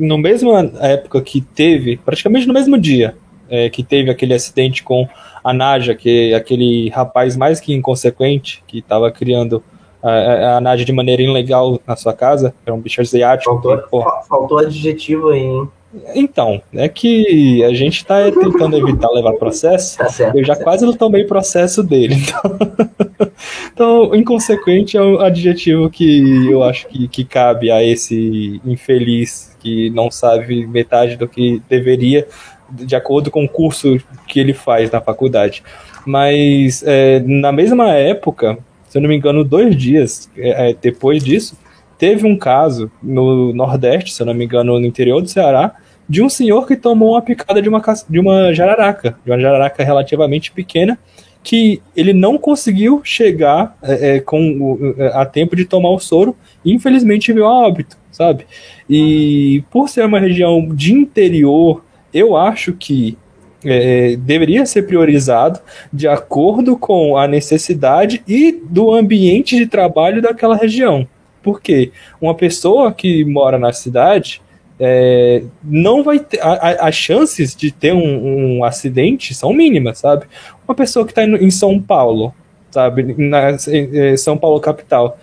No 0.00 0.16
mesmo 0.18 0.56
época 0.80 1.20
que 1.20 1.40
teve, 1.40 1.96
praticamente 1.98 2.46
no 2.46 2.54
mesmo 2.54 2.78
dia, 2.78 3.14
é, 3.48 3.68
que 3.68 3.82
teve 3.82 4.10
aquele 4.10 4.32
acidente 4.34 4.82
com 4.82 5.06
a 5.44 5.52
Naja, 5.52 5.94
que 5.94 6.32
é 6.32 6.34
aquele 6.36 6.88
rapaz 6.90 7.36
mais 7.36 7.60
que 7.60 7.74
inconsequente, 7.74 8.62
que 8.66 8.78
estava 8.78 9.10
criando 9.10 9.62
a, 10.02 10.10
a, 10.10 10.56
a 10.56 10.60
Naja 10.60 10.84
de 10.84 10.92
maneira 10.92 11.22
ilegal 11.22 11.78
na 11.86 11.96
sua 11.96 12.12
casa, 12.14 12.54
era 12.64 12.74
um 12.74 12.80
bicho 12.80 13.00
asiático. 13.00 13.50
Faltou, 13.52 13.78
que, 13.78 13.90
fa- 13.90 14.22
faltou 14.28 14.58
adjetivo 14.58 15.28
aí, 15.30 15.40
hein? 15.40 15.68
então, 16.14 16.62
é 16.72 16.88
que 16.88 17.64
a 17.64 17.74
gente 17.74 17.96
está 17.96 18.30
tentando 18.30 18.76
evitar 18.76 19.10
levar 19.10 19.32
processo. 19.34 19.98
Tá 19.98 20.08
certo. 20.08 20.38
Eu 20.38 20.44
já 20.44 20.54
tá 20.54 20.62
quase 20.62 20.86
tomei 20.96 21.24
processo 21.24 21.82
dele. 21.82 22.14
Então, 22.14 23.30
então, 23.74 24.14
inconsequente 24.14 24.96
é 24.96 25.02
um 25.02 25.18
adjetivo 25.18 25.90
que 25.90 26.48
eu 26.50 26.62
acho 26.62 26.86
que, 26.88 27.08
que 27.08 27.24
cabe 27.24 27.70
a 27.70 27.82
esse 27.82 28.60
infeliz 28.64 29.49
que 29.60 29.90
não 29.90 30.10
sabe 30.10 30.66
metade 30.66 31.16
do 31.16 31.28
que 31.28 31.62
deveria, 31.68 32.26
de 32.70 32.96
acordo 32.96 33.30
com 33.30 33.44
o 33.44 33.48
curso 33.48 33.98
que 34.26 34.40
ele 34.40 34.52
faz 34.52 34.90
na 34.90 35.00
faculdade. 35.00 35.62
Mas 36.06 36.82
é, 36.86 37.20
na 37.20 37.52
mesma 37.52 37.92
época, 37.92 38.58
se 38.88 38.98
eu 38.98 39.02
não 39.02 39.08
me 39.08 39.16
engano, 39.16 39.44
dois 39.44 39.76
dias 39.76 40.30
é, 40.36 40.70
é, 40.70 40.74
depois 40.80 41.22
disso, 41.22 41.56
teve 41.98 42.26
um 42.26 42.36
caso 42.36 42.90
no 43.02 43.52
Nordeste, 43.52 44.12
se 44.12 44.22
eu 44.22 44.26
não 44.26 44.34
me 44.34 44.44
engano, 44.44 44.80
no 44.80 44.86
interior 44.86 45.20
do 45.20 45.28
Ceará, 45.28 45.74
de 46.08 46.22
um 46.22 46.28
senhor 46.28 46.66
que 46.66 46.74
tomou 46.74 47.12
uma 47.12 47.22
picada 47.22 47.62
de 47.62 47.68
uma, 47.68 47.80
de 48.08 48.18
uma 48.18 48.52
jararaca, 48.52 49.16
de 49.24 49.30
uma 49.30 49.38
jararaca 49.38 49.84
relativamente 49.84 50.50
pequena, 50.50 50.98
que 51.42 51.80
ele 51.96 52.12
não 52.12 52.36
conseguiu 52.36 53.00
chegar 53.04 53.76
é, 53.82 54.16
é, 54.16 54.20
com 54.20 54.94
é, 54.98 55.06
a 55.14 55.24
tempo 55.24 55.54
de 55.54 55.64
tomar 55.64 55.90
o 55.90 56.00
soro 56.00 56.36
e 56.64 56.72
infelizmente 56.72 57.32
veio 57.32 57.46
a 57.46 57.66
óbito, 57.66 57.96
sabe? 58.10 58.46
E 58.88 59.62
por 59.70 59.88
ser 59.88 60.04
uma 60.04 60.18
região 60.18 60.68
de 60.74 60.92
interior, 60.92 61.84
eu 62.12 62.36
acho 62.36 62.72
que 62.72 63.16
é, 63.64 64.16
deveria 64.16 64.64
ser 64.64 64.82
priorizado 64.82 65.60
de 65.92 66.08
acordo 66.08 66.76
com 66.76 67.16
a 67.16 67.26
necessidade 67.26 68.22
e 68.26 68.52
do 68.52 68.92
ambiente 68.92 69.56
de 69.56 69.66
trabalho 69.66 70.22
daquela 70.22 70.56
região. 70.56 71.06
Porque 71.42 71.92
uma 72.20 72.34
pessoa 72.34 72.92
que 72.92 73.24
mora 73.24 73.58
na 73.58 73.72
cidade 73.72 74.42
é, 74.78 75.42
não 75.62 76.02
vai 76.02 76.18
ter. 76.18 76.40
As 76.42 76.94
chances 76.94 77.54
de 77.54 77.70
ter 77.70 77.92
um, 77.92 78.58
um 78.58 78.64
acidente 78.64 79.34
são 79.34 79.52
mínimas, 79.52 79.98
sabe? 79.98 80.24
Uma 80.66 80.74
pessoa 80.74 81.04
que 81.04 81.12
está 81.12 81.22
em 81.24 81.50
São 81.50 81.80
Paulo, 81.80 82.34
sabe? 82.70 83.14
Na 83.18 83.50
eh, 83.50 84.16
São 84.16 84.38
Paulo 84.38 84.58
capital. 84.58 85.18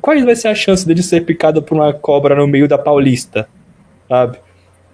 Qual 0.00 0.18
vai 0.24 0.36
ser 0.36 0.48
a 0.48 0.54
chance 0.54 0.86
dele 0.86 1.02
ser 1.02 1.24
picado 1.24 1.62
por 1.62 1.74
uma 1.74 1.92
cobra 1.92 2.34
no 2.34 2.46
meio 2.46 2.68
da 2.68 2.76
Paulista, 2.76 3.48
sabe? 4.08 4.38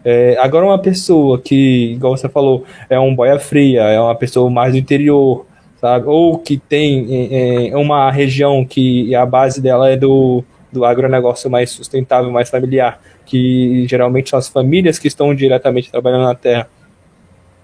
É, 0.05 0.37
agora 0.39 0.67
uma 0.67 0.79
pessoa 0.79 1.41
que, 1.41 1.93
igual 1.93 2.17
você 2.17 2.29
falou, 2.29 2.65
é 2.91 3.01
um 3.01 3.15
boia 3.15 3.39
fria, 3.39 3.83
é 3.83 3.99
uma 3.99 4.15
pessoa 4.15 4.51
mais 4.51 4.73
do 4.73 4.79
interior, 4.79 5.47
sabe? 5.81 6.07
Ou 6.07 6.39
que 6.39 6.59
tem 6.59 7.07
é, 7.11 7.69
é, 7.69 7.77
uma 7.77 8.11
região 8.11 8.65
que 8.65 9.15
a 9.15 9.25
base 9.25 9.61
dela 9.63 9.91
é 9.91 9.97
do, 9.97 10.45
do 10.71 10.85
agronegócio 10.85 11.51
mais 11.51 11.71
sustentável, 11.71 12.31
mais 12.31 12.51
familiar, 12.51 13.01
que 13.25 13.87
geralmente 13.89 14.31
são 14.31 14.39
as 14.39 14.49
famílias 14.49 14.99
que 14.99 15.09
estão 15.09 15.35
diretamente 15.35 15.91
trabalhando 15.91 16.25
na 16.25 16.35
terra. 16.35 16.69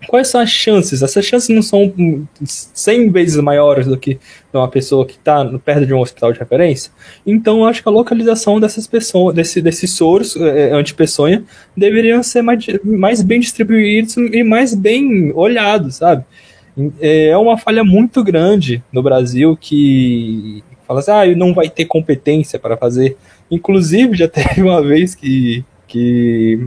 Quais 0.08 0.28
são 0.28 0.40
as 0.40 0.50
chances? 0.50 1.02
Essas 1.02 1.24
chances 1.24 1.48
não 1.50 1.62
são 1.62 1.92
hum, 1.98 2.24
100 2.42 3.10
vezes 3.10 3.36
maiores 3.42 3.86
do 3.86 3.98
que 3.98 4.18
uma 4.52 4.66
pessoa 4.68 5.04
que 5.06 5.12
está 5.14 5.44
perto 5.58 5.86
de 5.86 5.92
um 5.92 6.00
hospital 6.00 6.32
de 6.32 6.38
referência? 6.38 6.90
Então, 7.26 7.58
eu 7.60 7.64
acho 7.66 7.82
que 7.82 7.88
a 7.88 7.92
localização 7.92 8.58
dessas 8.58 8.86
pessoas, 8.86 9.34
desse, 9.34 9.60
desses 9.60 9.92
soros 9.92 10.34
é, 10.36 10.72
anti-peçonha, 10.72 11.44
deveriam 11.76 12.22
ser 12.22 12.40
mais, 12.42 12.64
mais 12.82 13.22
bem 13.22 13.40
distribuídos 13.40 14.16
e 14.16 14.42
mais 14.42 14.74
bem 14.74 15.32
olhados, 15.34 15.96
sabe? 15.96 16.24
É 17.00 17.36
uma 17.36 17.58
falha 17.58 17.84
muito 17.84 18.24
grande 18.24 18.82
no 18.92 19.02
Brasil 19.02 19.56
que 19.60 20.64
fala 20.86 21.00
assim, 21.00 21.10
ah, 21.10 21.26
não 21.36 21.52
vai 21.52 21.68
ter 21.68 21.84
competência 21.84 22.58
para 22.58 22.76
fazer. 22.76 23.16
Inclusive, 23.50 24.16
já 24.16 24.26
teve 24.28 24.62
uma 24.62 24.82
vez 24.82 25.14
que, 25.14 25.62
que 25.86 26.66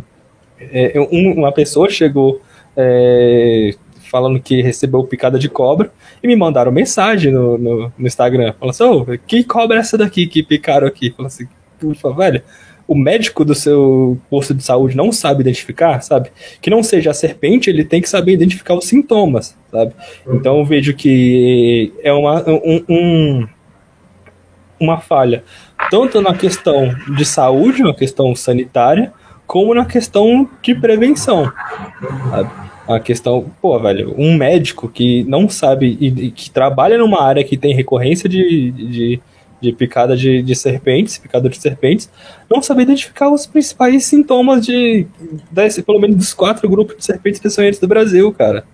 é, 0.59 0.93
um- 1.11 1.33
uma 1.39 1.51
pessoa 1.51 1.89
chegou 1.89 2.41
é, 2.75 3.75
falando 4.09 4.39
que 4.39 4.61
recebeu 4.61 5.03
picada 5.03 5.39
de 5.39 5.49
cobra 5.49 5.91
e 6.21 6.27
me 6.27 6.35
mandaram 6.35 6.71
mensagem 6.71 7.31
no, 7.31 7.57
no, 7.57 7.93
no 7.97 8.07
Instagram, 8.07 8.53
falando 8.59 8.71
assim, 8.71 8.83
ô, 8.83 9.05
que 9.25 9.43
cobra 9.43 9.77
é 9.77 9.79
essa 9.79 9.97
daqui 9.97 10.27
que 10.27 10.43
picaram 10.43 10.87
aqui? 10.87 11.09
Falando 11.11 11.27
assim, 11.27 11.47
falo, 11.95 12.15
velho, 12.15 12.41
o 12.87 12.95
médico 12.95 13.45
do 13.45 13.55
seu 13.55 14.19
posto 14.29 14.53
de 14.53 14.61
saúde 14.63 14.95
não 14.95 15.11
sabe 15.11 15.41
identificar, 15.41 16.01
sabe? 16.01 16.29
Que 16.61 16.69
não 16.69 16.83
seja 16.83 17.11
a 17.11 17.13
serpente, 17.13 17.69
ele 17.69 17.83
tem 17.85 18.01
que 18.01 18.09
saber 18.09 18.33
identificar 18.33 18.75
os 18.75 18.85
sintomas, 18.85 19.57
sabe? 19.71 19.93
Então 20.27 20.59
eu 20.59 20.65
vejo 20.65 20.93
que 20.93 21.93
é 22.03 22.11
uma, 22.11 22.43
um, 22.49 22.83
um- 22.89 23.47
uma 24.79 24.99
falha, 24.99 25.43
tanto 25.89 26.21
na 26.21 26.33
questão 26.35 26.93
de 27.15 27.23
saúde, 27.23 27.81
na 27.83 27.93
questão 27.93 28.35
sanitária, 28.35 29.13
como 29.45 29.73
na 29.73 29.85
questão 29.85 30.49
de 30.61 30.75
prevenção. 30.75 31.51
sabe? 32.29 32.49
A 32.87 32.99
questão, 32.99 33.49
pô, 33.61 33.79
velho, 33.79 34.13
um 34.17 34.35
médico 34.35 34.89
que 34.89 35.23
não 35.23 35.47
sabe 35.47 35.97
e, 36.01 36.07
e 36.07 36.31
que 36.31 36.51
trabalha 36.51 36.97
numa 36.97 37.23
área 37.23 37.43
que 37.43 37.55
tem 37.55 37.73
recorrência 37.73 38.27
de, 38.27 38.71
de, 38.71 39.21
de 39.61 39.71
picada 39.71 40.17
de, 40.17 40.41
de 40.41 40.53
serpentes, 40.53 41.17
picada 41.17 41.47
de 41.47 41.57
serpentes, 41.57 42.09
não 42.49 42.61
sabe 42.61 42.83
identificar 42.83 43.29
os 43.29 43.45
principais 43.45 44.03
sintomas 44.03 44.65
de, 44.65 45.07
desse, 45.49 45.81
pelo 45.81 45.99
menos 45.99 46.17
dos 46.17 46.33
quatro 46.33 46.67
grupos 46.67 46.97
de 46.97 47.05
serpentes 47.05 47.39
peçonhentas 47.39 47.79
do 47.79 47.87
Brasil, 47.87 48.33
cara. 48.33 48.65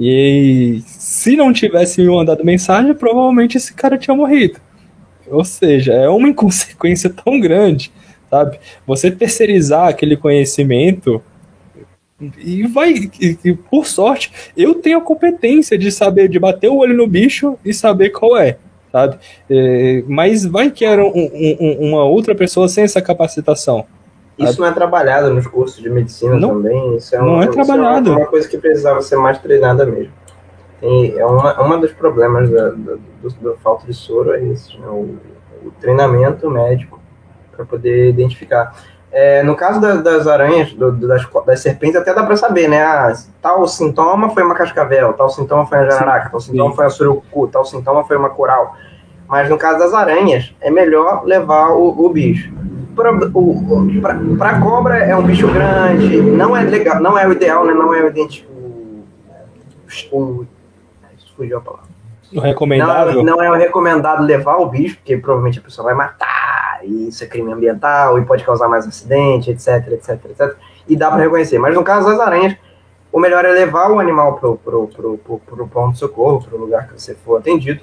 E 0.00 0.82
se 0.86 1.36
não 1.36 1.52
tivesse 1.52 2.00
me 2.00 2.08
mandado 2.08 2.44
mensagem, 2.44 2.94
provavelmente 2.94 3.58
esse 3.58 3.74
cara 3.74 3.98
tinha 3.98 4.16
morrido. 4.16 4.58
Ou 5.26 5.44
seja, 5.44 5.92
é 5.92 6.08
uma 6.08 6.28
inconsequência 6.30 7.10
tão 7.10 7.38
grande, 7.38 7.92
sabe? 8.34 8.58
Você 8.84 9.10
terceirizar 9.12 9.86
aquele 9.88 10.16
conhecimento 10.16 11.22
e 12.38 12.66
vai, 12.66 12.92
e, 13.20 13.38
e, 13.44 13.52
por 13.54 13.86
sorte, 13.86 14.32
eu 14.56 14.74
tenho 14.74 14.98
a 14.98 15.00
competência 15.00 15.76
de 15.78 15.90
saber, 15.92 16.28
de 16.28 16.38
bater 16.38 16.68
o 16.68 16.76
olho 16.78 16.96
no 16.96 17.06
bicho 17.06 17.56
e 17.64 17.72
saber 17.72 18.10
qual 18.10 18.36
é, 18.36 18.56
sabe? 18.90 19.18
É, 19.48 20.02
mas 20.08 20.44
vai 20.44 20.70
que 20.70 20.84
era 20.84 21.04
um- 21.04 21.10
um- 21.12 21.56
um- 21.60 21.88
uma 21.90 22.04
outra 22.04 22.34
pessoa 22.34 22.66
sem 22.68 22.82
essa 22.84 23.00
capacitação. 23.00 23.84
Isso 24.36 24.60
não 24.60 24.66
é 24.66 24.72
trabalhado 24.72 25.32
nos 25.32 25.46
cursos 25.46 25.80
de 25.80 25.88
medicina 25.88 26.36
Não- 26.36 26.54
também. 26.54 26.96
Isso 26.96 27.14
é 27.14 27.18
não 27.18 27.34
uma, 27.34 27.42
é 27.44 27.44
isso 27.44 27.52
trabalhado. 27.52 28.10
uma 28.10 28.26
coisa 28.26 28.48
que 28.48 28.58
precisava 28.58 29.00
ser 29.00 29.16
mais 29.16 29.38
treinada 29.38 29.86
mesmo. 29.86 30.12
Tem, 30.80 31.16
é 31.16 31.24
uma, 31.24 31.60
uma 31.62 31.78
dos 31.78 31.92
problemas 31.92 32.50
da, 32.50 32.70
da, 32.70 32.94
do- 33.22 33.40
da 33.42 33.54
falta 33.62 33.86
de 33.86 33.94
soro 33.94 34.32
é 34.32 34.42
isso, 34.42 34.76
né? 34.80 34.88
o, 34.88 35.16
o 35.66 35.70
treinamento 35.80 36.50
médico 36.50 37.00
para 37.54 37.64
poder 37.64 38.10
identificar. 38.10 38.74
É, 39.12 39.42
no 39.44 39.54
caso 39.54 39.80
da- 39.80 39.94
das 39.94 40.26
aranhas, 40.26 40.72
do- 40.72 40.90
das, 40.92 41.24
das 41.46 41.60
serpentes, 41.60 41.94
até 41.96 42.12
dá 42.12 42.24
para 42.24 42.36
saber, 42.36 42.68
né? 42.68 42.82
Ah, 42.82 43.12
tal 43.40 43.66
sintoma 43.66 44.30
foi 44.30 44.42
uma 44.42 44.54
cascavel, 44.56 45.12
tal 45.12 45.28
sintoma 45.28 45.64
foi 45.66 45.78
uma 45.78 45.90
jararaca, 45.90 46.30
tal 46.30 46.40
sintoma 46.40 46.70
sim. 46.70 46.76
foi 46.76 46.84
uma 46.84 46.90
surucu, 46.90 47.46
tal 47.48 47.64
sintoma 47.64 48.04
foi 48.04 48.16
uma 48.16 48.30
coral. 48.30 48.74
Mas 49.28 49.48
no 49.48 49.56
caso 49.56 49.78
das 49.78 49.94
aranhas, 49.94 50.52
é 50.60 50.70
melhor 50.70 51.24
levar 51.24 51.70
o, 51.70 52.04
o 52.04 52.08
bicho. 52.10 52.52
Pra, 52.94 53.12
pra 54.38 54.60
cobra 54.60 54.98
é 54.98 55.16
um 55.16 55.22
bicho 55.22 55.48
grande, 55.52 56.20
não 56.20 56.56
é 56.56 56.62
legal, 56.62 57.00
não 57.00 57.18
é 57.18 57.26
o 57.26 57.32
ideal, 57.32 57.64
né? 57.64 57.72
Não 57.72 57.92
é 57.94 58.02
o 58.02 58.06
idêntico. 58.08 58.50
O, 60.12 60.16
o, 60.18 60.46
fugiu 61.36 61.58
a 61.58 61.60
palavra. 61.60 61.86
O 62.32 62.40
recomendável. 62.40 63.22
Não, 63.22 63.36
não 63.36 63.42
é 63.42 63.50
o 63.50 63.54
recomendado 63.54 64.22
levar 64.24 64.56
o 64.56 64.66
bicho, 64.66 64.96
porque 64.96 65.16
provavelmente 65.16 65.58
a 65.58 65.62
pessoa 65.62 65.86
vai 65.86 65.94
matar, 65.94 66.43
isso 66.84 67.24
é 67.24 67.26
crime 67.26 67.52
ambiental, 67.52 68.18
e 68.18 68.24
pode 68.24 68.44
causar 68.44 68.68
mais 68.68 68.86
acidente, 68.86 69.50
etc, 69.50 69.92
etc, 69.92 70.24
etc. 70.30 70.56
E 70.88 70.96
dá 70.96 71.10
para 71.10 71.22
reconhecer. 71.22 71.58
Mas 71.58 71.74
no 71.74 71.82
caso 71.82 72.08
das 72.08 72.20
aranhas, 72.20 72.56
o 73.14 73.20
melhor 73.20 73.44
é 73.44 73.50
levar 73.52 73.92
o 73.92 74.00
animal 74.00 74.38
pro, 74.38 74.56
pro, 74.56 74.88
pro, 74.88 75.18
pro, 75.18 75.38
pro 75.38 75.68
ponto 75.68 75.92
de 75.92 75.98
socorro, 76.00 76.42
pro 76.42 76.58
lugar 76.58 76.88
que 76.88 77.00
você 77.00 77.14
for 77.14 77.38
atendido, 77.38 77.80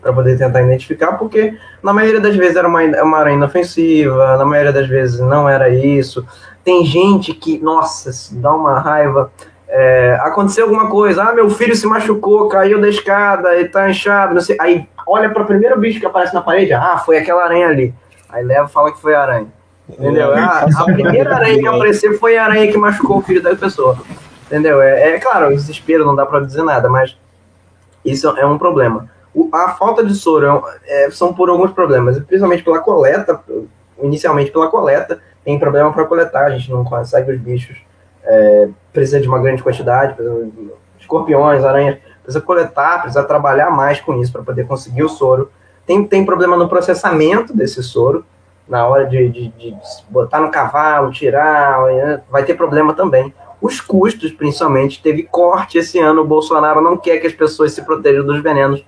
para 0.00 0.12
poder 0.12 0.38
tentar 0.38 0.62
identificar, 0.62 1.14
porque 1.14 1.58
na 1.82 1.92
maioria 1.92 2.20
das 2.20 2.36
vezes 2.36 2.54
era 2.54 2.68
uma, 2.68 2.80
uma 3.02 3.18
aranha 3.18 3.36
inofensiva, 3.36 4.36
na 4.36 4.44
maioria 4.44 4.72
das 4.72 4.88
vezes 4.88 5.18
não 5.18 5.48
era 5.48 5.68
isso. 5.68 6.24
Tem 6.62 6.84
gente 6.84 7.34
que, 7.34 7.58
nossa, 7.58 8.10
dá 8.36 8.54
uma 8.54 8.78
raiva. 8.78 9.32
É, 9.68 10.16
aconteceu 10.22 10.64
alguma 10.64 10.88
coisa, 10.88 11.24
ah, 11.24 11.32
meu 11.32 11.50
filho 11.50 11.74
se 11.74 11.86
machucou, 11.86 12.48
caiu 12.48 12.80
da 12.80 12.88
escada, 12.88 13.54
ele 13.54 13.68
tá 13.68 13.90
inchado, 13.90 14.32
não 14.32 14.40
sei. 14.40 14.56
Aí 14.60 14.88
olha 15.06 15.28
para 15.28 15.42
o 15.42 15.46
primeiro 15.46 15.78
bicho 15.78 15.98
que 15.98 16.06
aparece 16.06 16.32
na 16.32 16.40
parede, 16.40 16.72
ah, 16.72 17.02
foi 17.04 17.18
aquela 17.18 17.44
aranha 17.44 17.66
ali. 17.66 17.94
Aí 18.28 18.44
leva 18.44 18.68
e 18.68 18.72
fala 18.72 18.92
que 18.92 19.00
foi 19.00 19.14
aranha. 19.14 19.48
Entendeu? 19.88 20.34
A, 20.34 20.60
a 20.64 20.84
primeira 20.92 21.34
aranha 21.34 21.58
que 21.58 21.66
apareceu 21.66 22.18
foi 22.18 22.36
a 22.36 22.44
aranha 22.44 22.70
que 22.70 22.76
machucou 22.76 23.18
o 23.18 23.22
filho 23.22 23.42
da 23.42 23.54
pessoa. 23.56 23.98
Entendeu? 24.46 24.80
É, 24.82 25.14
é 25.14 25.20
claro, 25.20 25.48
o 25.48 25.54
desespero 25.54 26.04
não 26.04 26.14
dá 26.14 26.24
para 26.24 26.40
dizer 26.40 26.62
nada, 26.62 26.88
mas 26.88 27.16
isso 28.04 28.28
é 28.28 28.46
um 28.46 28.58
problema. 28.58 29.08
O, 29.34 29.50
a 29.54 29.70
falta 29.70 30.04
de 30.04 30.14
soro 30.14 30.64
é, 30.84 31.06
é, 31.06 31.10
são 31.10 31.34
por 31.34 31.48
alguns 31.50 31.72
problemas, 31.72 32.18
principalmente 32.18 32.62
pela 32.62 32.80
coleta, 32.80 33.40
inicialmente 34.02 34.50
pela 34.50 34.68
coleta, 34.68 35.20
tem 35.44 35.58
problema 35.58 35.92
para 35.92 36.04
coletar, 36.04 36.46
a 36.46 36.50
gente 36.50 36.70
não 36.70 36.84
consegue 36.84 37.32
os 37.32 37.38
bichos, 37.38 37.76
é, 38.24 38.68
precisa 38.92 39.20
de 39.20 39.28
uma 39.28 39.38
grande 39.38 39.62
quantidade, 39.62 40.16
escorpiões, 40.98 41.64
aranhas, 41.64 41.98
precisa 42.22 42.44
coletar, 42.44 43.02
precisa 43.02 43.24
trabalhar 43.24 43.70
mais 43.70 44.00
com 44.00 44.20
isso 44.20 44.32
para 44.32 44.42
poder 44.42 44.66
conseguir 44.66 45.02
o 45.02 45.08
soro. 45.08 45.50
Tem, 45.88 46.04
tem 46.04 46.22
problema 46.22 46.54
no 46.54 46.68
processamento 46.68 47.56
desse 47.56 47.82
soro, 47.82 48.22
na 48.68 48.86
hora 48.86 49.06
de, 49.06 49.26
de, 49.30 49.48
de 49.48 49.74
botar 50.10 50.38
no 50.38 50.50
cavalo, 50.50 51.10
tirar, 51.10 51.78
vai 52.30 52.44
ter 52.44 52.52
problema 52.52 52.92
também. 52.92 53.32
Os 53.58 53.80
custos, 53.80 54.30
principalmente, 54.30 55.02
teve 55.02 55.22
corte 55.22 55.78
esse 55.78 55.98
ano. 55.98 56.20
O 56.20 56.26
Bolsonaro 56.26 56.82
não 56.82 56.98
quer 56.98 57.16
que 57.16 57.26
as 57.26 57.32
pessoas 57.32 57.72
se 57.72 57.80
protejam 57.80 58.22
dos 58.22 58.42
venenos. 58.42 58.84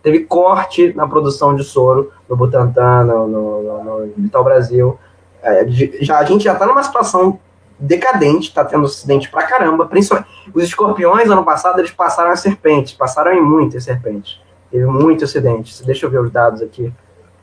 Teve 0.00 0.20
corte 0.20 0.94
na 0.94 1.08
produção 1.08 1.56
de 1.56 1.64
soro 1.64 2.12
no 2.28 2.36
Butantan, 2.36 3.02
no, 3.02 3.26
no, 3.26 3.62
no, 3.62 3.84
no 4.06 4.12
Vital 4.16 4.44
Brasil. 4.44 4.96
É, 5.42 5.66
já, 5.68 6.18
a 6.20 6.24
gente 6.24 6.44
já 6.44 6.52
está 6.52 6.66
numa 6.66 6.84
situação 6.84 7.40
decadente, 7.76 8.48
está 8.50 8.64
tendo 8.64 8.84
acidente 8.84 9.28
pra 9.28 9.42
caramba. 9.42 9.86
Principalmente, 9.86 10.28
os 10.54 10.62
escorpiões, 10.62 11.28
ano 11.28 11.44
passado, 11.44 11.80
eles 11.80 11.90
passaram 11.90 12.30
as 12.30 12.38
serpentes, 12.38 12.92
passaram 12.92 13.32
em 13.32 13.42
muitas 13.42 13.82
serpentes. 13.82 14.40
Teve 14.74 14.86
muito 14.86 15.22
acidente. 15.22 15.86
Deixa 15.86 16.04
eu 16.04 16.10
ver 16.10 16.20
os 16.20 16.32
dados 16.32 16.60
aqui. 16.60 16.92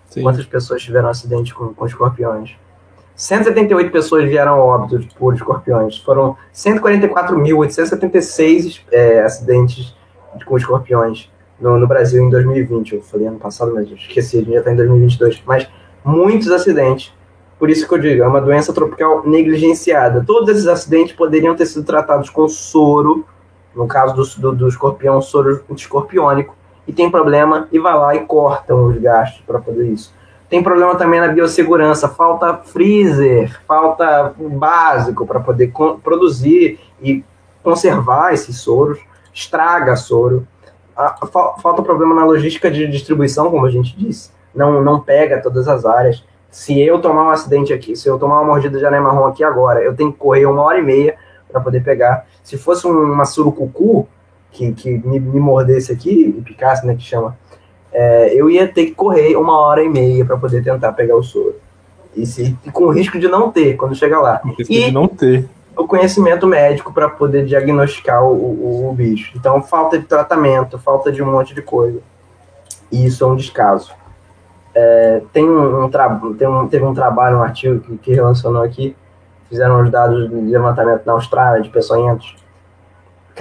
Sim. 0.09 0.21
Quantas 0.21 0.45
pessoas 0.45 0.83
tiveram 0.83 1.07
acidente 1.07 1.53
com, 1.53 1.73
com 1.73 1.85
escorpiões? 1.85 2.57
178 3.15 3.89
pessoas 3.89 4.25
vieram 4.25 4.59
óbito 4.59 5.07
por 5.15 5.33
escorpiões. 5.33 5.97
Foram 5.99 6.35
144.876 6.53 8.81
é, 8.91 9.21
acidentes 9.21 9.95
com 10.45 10.57
escorpiões 10.57 11.31
no, 11.57 11.79
no, 11.79 11.87
Brasil 11.87 12.21
em 12.21 12.29
2020. 12.29 12.95
Eu 12.95 13.01
falei 13.01 13.27
ano 13.27 13.39
passado, 13.39 13.73
mas 13.73 13.89
esqueci, 13.89 14.39
a 14.39 14.41
gente 14.41 14.51
já 14.51 14.59
está 14.59 14.73
em 14.73 14.75
2022. 14.75 15.41
Mas 15.45 15.69
muitos 16.03 16.51
acidentes. 16.51 17.13
Por 17.57 17.69
isso 17.69 17.87
que 17.87 17.93
eu 17.93 17.99
digo, 17.99 18.23
é 18.23 18.27
uma 18.27 18.41
doença 18.41 18.73
tropical 18.73 19.25
negligenciada. 19.25 20.21
Todos 20.27 20.49
esses 20.49 20.67
acidentes 20.67 21.15
poderiam 21.15 21.55
ter 21.55 21.65
sido 21.65 21.85
tratados 21.85 22.29
com 22.29 22.45
soro, 22.49 23.25
no 23.73 23.87
caso 23.87 24.15
do, 24.15 24.25
do, 24.41 24.51
do 24.53 24.67
escorpião, 24.67 25.21
soro 25.21 25.63
escorpiônico, 25.69 26.59
e 26.87 26.93
tem 26.93 27.09
problema 27.09 27.67
e 27.71 27.79
vai 27.79 27.93
lá 27.93 28.15
e 28.15 28.21
cortam 28.21 28.87
os 28.87 28.97
gastos 28.97 29.41
para 29.45 29.61
fazer 29.61 29.87
isso. 29.87 30.13
Tem 30.49 30.61
problema 30.61 30.95
também 30.95 31.21
na 31.21 31.29
biossegurança, 31.29 32.09
falta 32.09 32.57
freezer, 32.57 33.61
falta 33.65 34.33
básico 34.37 35.25
para 35.25 35.39
poder 35.39 35.71
produzir 36.03 36.79
e 37.01 37.23
conservar 37.63 38.33
esses 38.33 38.59
soros, 38.59 38.99
estraga 39.33 39.95
soro. 39.95 40.45
Falta 41.61 41.81
problema 41.81 42.13
na 42.13 42.25
logística 42.25 42.69
de 42.69 42.85
distribuição, 42.87 43.49
como 43.49 43.65
a 43.65 43.71
gente 43.71 43.97
disse, 43.97 44.29
não, 44.53 44.83
não 44.83 44.99
pega 44.99 45.41
todas 45.41 45.67
as 45.67 45.85
áreas. 45.85 46.23
Se 46.49 46.77
eu 46.81 46.99
tomar 46.99 47.23
um 47.23 47.29
acidente 47.29 47.71
aqui, 47.71 47.95
se 47.95 48.09
eu 48.09 48.19
tomar 48.19 48.41
uma 48.41 48.47
mordida 48.47 48.77
de 48.77 48.85
aranha 48.85 49.01
marrom 49.01 49.25
aqui 49.25 49.43
agora, 49.43 49.81
eu 49.81 49.95
tenho 49.95 50.11
que 50.11 50.19
correr 50.19 50.45
uma 50.45 50.61
hora 50.63 50.79
e 50.79 50.83
meia 50.83 51.15
para 51.49 51.61
poder 51.61 51.81
pegar. 51.81 52.25
Se 52.43 52.57
fosse 52.57 52.85
uma 52.85 53.23
surucucu, 53.23 54.05
que, 54.51 54.71
que 54.73 54.89
me, 54.89 55.19
me 55.19 55.39
mordesse 55.39 55.91
aqui, 55.91 56.35
e 56.37 56.41
picasse, 56.41 56.85
né, 56.85 56.95
que 56.95 57.03
chama, 57.03 57.37
é, 57.91 58.33
eu 58.33 58.49
ia 58.49 58.67
ter 58.67 58.85
que 58.85 58.91
correr 58.91 59.35
uma 59.35 59.57
hora 59.59 59.83
e 59.83 59.89
meia 59.89 60.25
para 60.25 60.37
poder 60.37 60.63
tentar 60.63 60.93
pegar 60.93 61.15
o 61.15 61.23
soro. 61.23 61.55
E, 62.15 62.25
se, 62.25 62.57
e 62.65 62.71
com 62.71 62.85
o 62.85 62.91
risco 62.91 63.17
de 63.19 63.27
não 63.27 63.51
ter 63.51 63.75
quando 63.75 63.95
chegar 63.95 64.19
lá. 64.21 64.39
Com 64.39 64.49
risco 64.49 64.71
e 64.71 64.85
de 64.85 64.91
não 64.91 65.07
ter. 65.07 65.47
O 65.75 65.87
conhecimento 65.87 66.45
médico 66.45 66.93
para 66.93 67.09
poder 67.09 67.45
diagnosticar 67.45 68.23
o, 68.23 68.33
o, 68.33 68.89
o, 68.89 68.93
bicho. 68.93 69.31
Então, 69.35 69.61
falta 69.63 69.97
de 69.97 70.05
tratamento, 70.05 70.77
falta 70.77 71.11
de 71.11 71.23
um 71.23 71.31
monte 71.31 71.55
de 71.55 71.61
coisa. 71.61 71.99
E 72.91 73.05
isso 73.05 73.23
é 73.23 73.27
um 73.27 73.35
descaso. 73.35 73.93
É, 74.75 75.21
tem 75.31 75.49
um, 75.49 75.85
um, 75.85 76.33
tem 76.37 76.47
um, 76.47 76.67
teve 76.67 76.83
um 76.83 76.93
trabalho, 76.93 77.37
um 77.37 77.43
artigo 77.43 77.79
que, 77.79 77.97
que 77.97 78.13
relacionou 78.13 78.61
aqui, 78.61 78.95
fizeram 79.49 79.81
os 79.81 79.89
dados 79.89 80.29
de 80.29 80.35
levantamento 80.35 81.05
na 81.05 81.13
Austrália 81.13 81.61
de 81.61 81.69
peçonhentos 81.69 82.35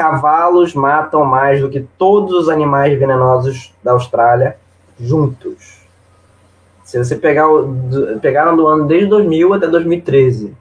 cavalos 0.01 0.75
matam 0.75 1.27
mais 1.27 1.61
do 1.61 1.69
que 1.69 1.87
todos 1.99 2.33
os 2.33 2.49
animais 2.49 2.99
venenosos 2.99 3.75
da 3.85 3.93
Austrália 3.93 4.57
juntos. 4.99 5.79
Se 6.83 6.97
você 6.97 7.17
pegar 7.17 7.51
o, 7.51 7.69
pegaram 8.19 8.57
do 8.57 8.67
ano 8.67 8.87
desde 8.87 9.09
2000 9.09 9.53
até 9.53 9.69
2013, 9.69 10.55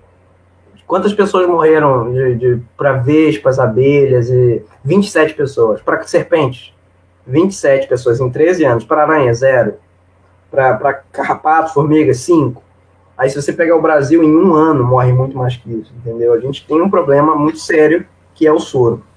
quantas 0.86 1.14
pessoas 1.14 1.48
morreram 1.48 2.12
de, 2.12 2.36
de 2.36 2.62
para 2.76 2.98
vespas, 2.98 3.60
abelhas 3.60 4.30
e 4.30 4.62
27 4.84 5.34
pessoas 5.36 5.82
para 5.82 6.04
serpentes, 6.04 6.74
27 7.26 7.88
pessoas 7.88 8.20
em 8.20 8.30
13 8.30 8.66
anos, 8.66 8.84
para 8.84 9.04
aranha 9.04 9.34
zero, 9.34 9.76
para 10.52 10.96
carrapatos, 11.14 11.72
formigas 11.72 12.18
5. 12.18 12.62
Aí 13.18 13.30
se 13.30 13.42
você 13.42 13.54
pegar 13.54 13.78
o 13.78 13.82
Brasil 13.82 14.22
em 14.22 14.36
um 14.36 14.54
ano 14.54 14.84
morre 14.84 15.14
muito 15.14 15.38
mais 15.38 15.56
que 15.56 15.72
isso, 15.72 15.94
entendeu? 15.98 16.34
A 16.34 16.40
gente 16.42 16.68
tem 16.68 16.82
um 16.82 16.90
problema 16.90 17.36
muito 17.36 17.60
sério 17.60 18.06
que 18.36 18.46
é 18.46 18.52
o 18.52 18.60
soro 18.60 19.08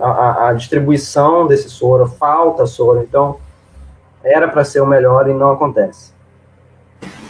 a, 0.00 0.48
a 0.48 0.52
distribuição 0.52 1.46
desse 1.46 1.68
soro, 1.68 2.06
falta 2.06 2.66
soro, 2.66 3.00
então 3.00 3.36
era 4.22 4.48
para 4.48 4.64
ser 4.64 4.80
o 4.80 4.86
melhor 4.86 5.28
e 5.28 5.34
não 5.34 5.52
acontece. 5.52 6.12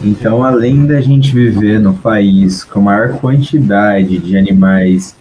Então, 0.01 0.45
além 0.45 0.87
da 0.87 1.01
gente 1.01 1.33
viver 1.33 1.81
no 1.81 1.95
país 1.95 2.64
com 2.64 2.81
maior 2.81 3.19
quantidade 3.19 4.19
de 4.19 4.37
animais 4.37 5.16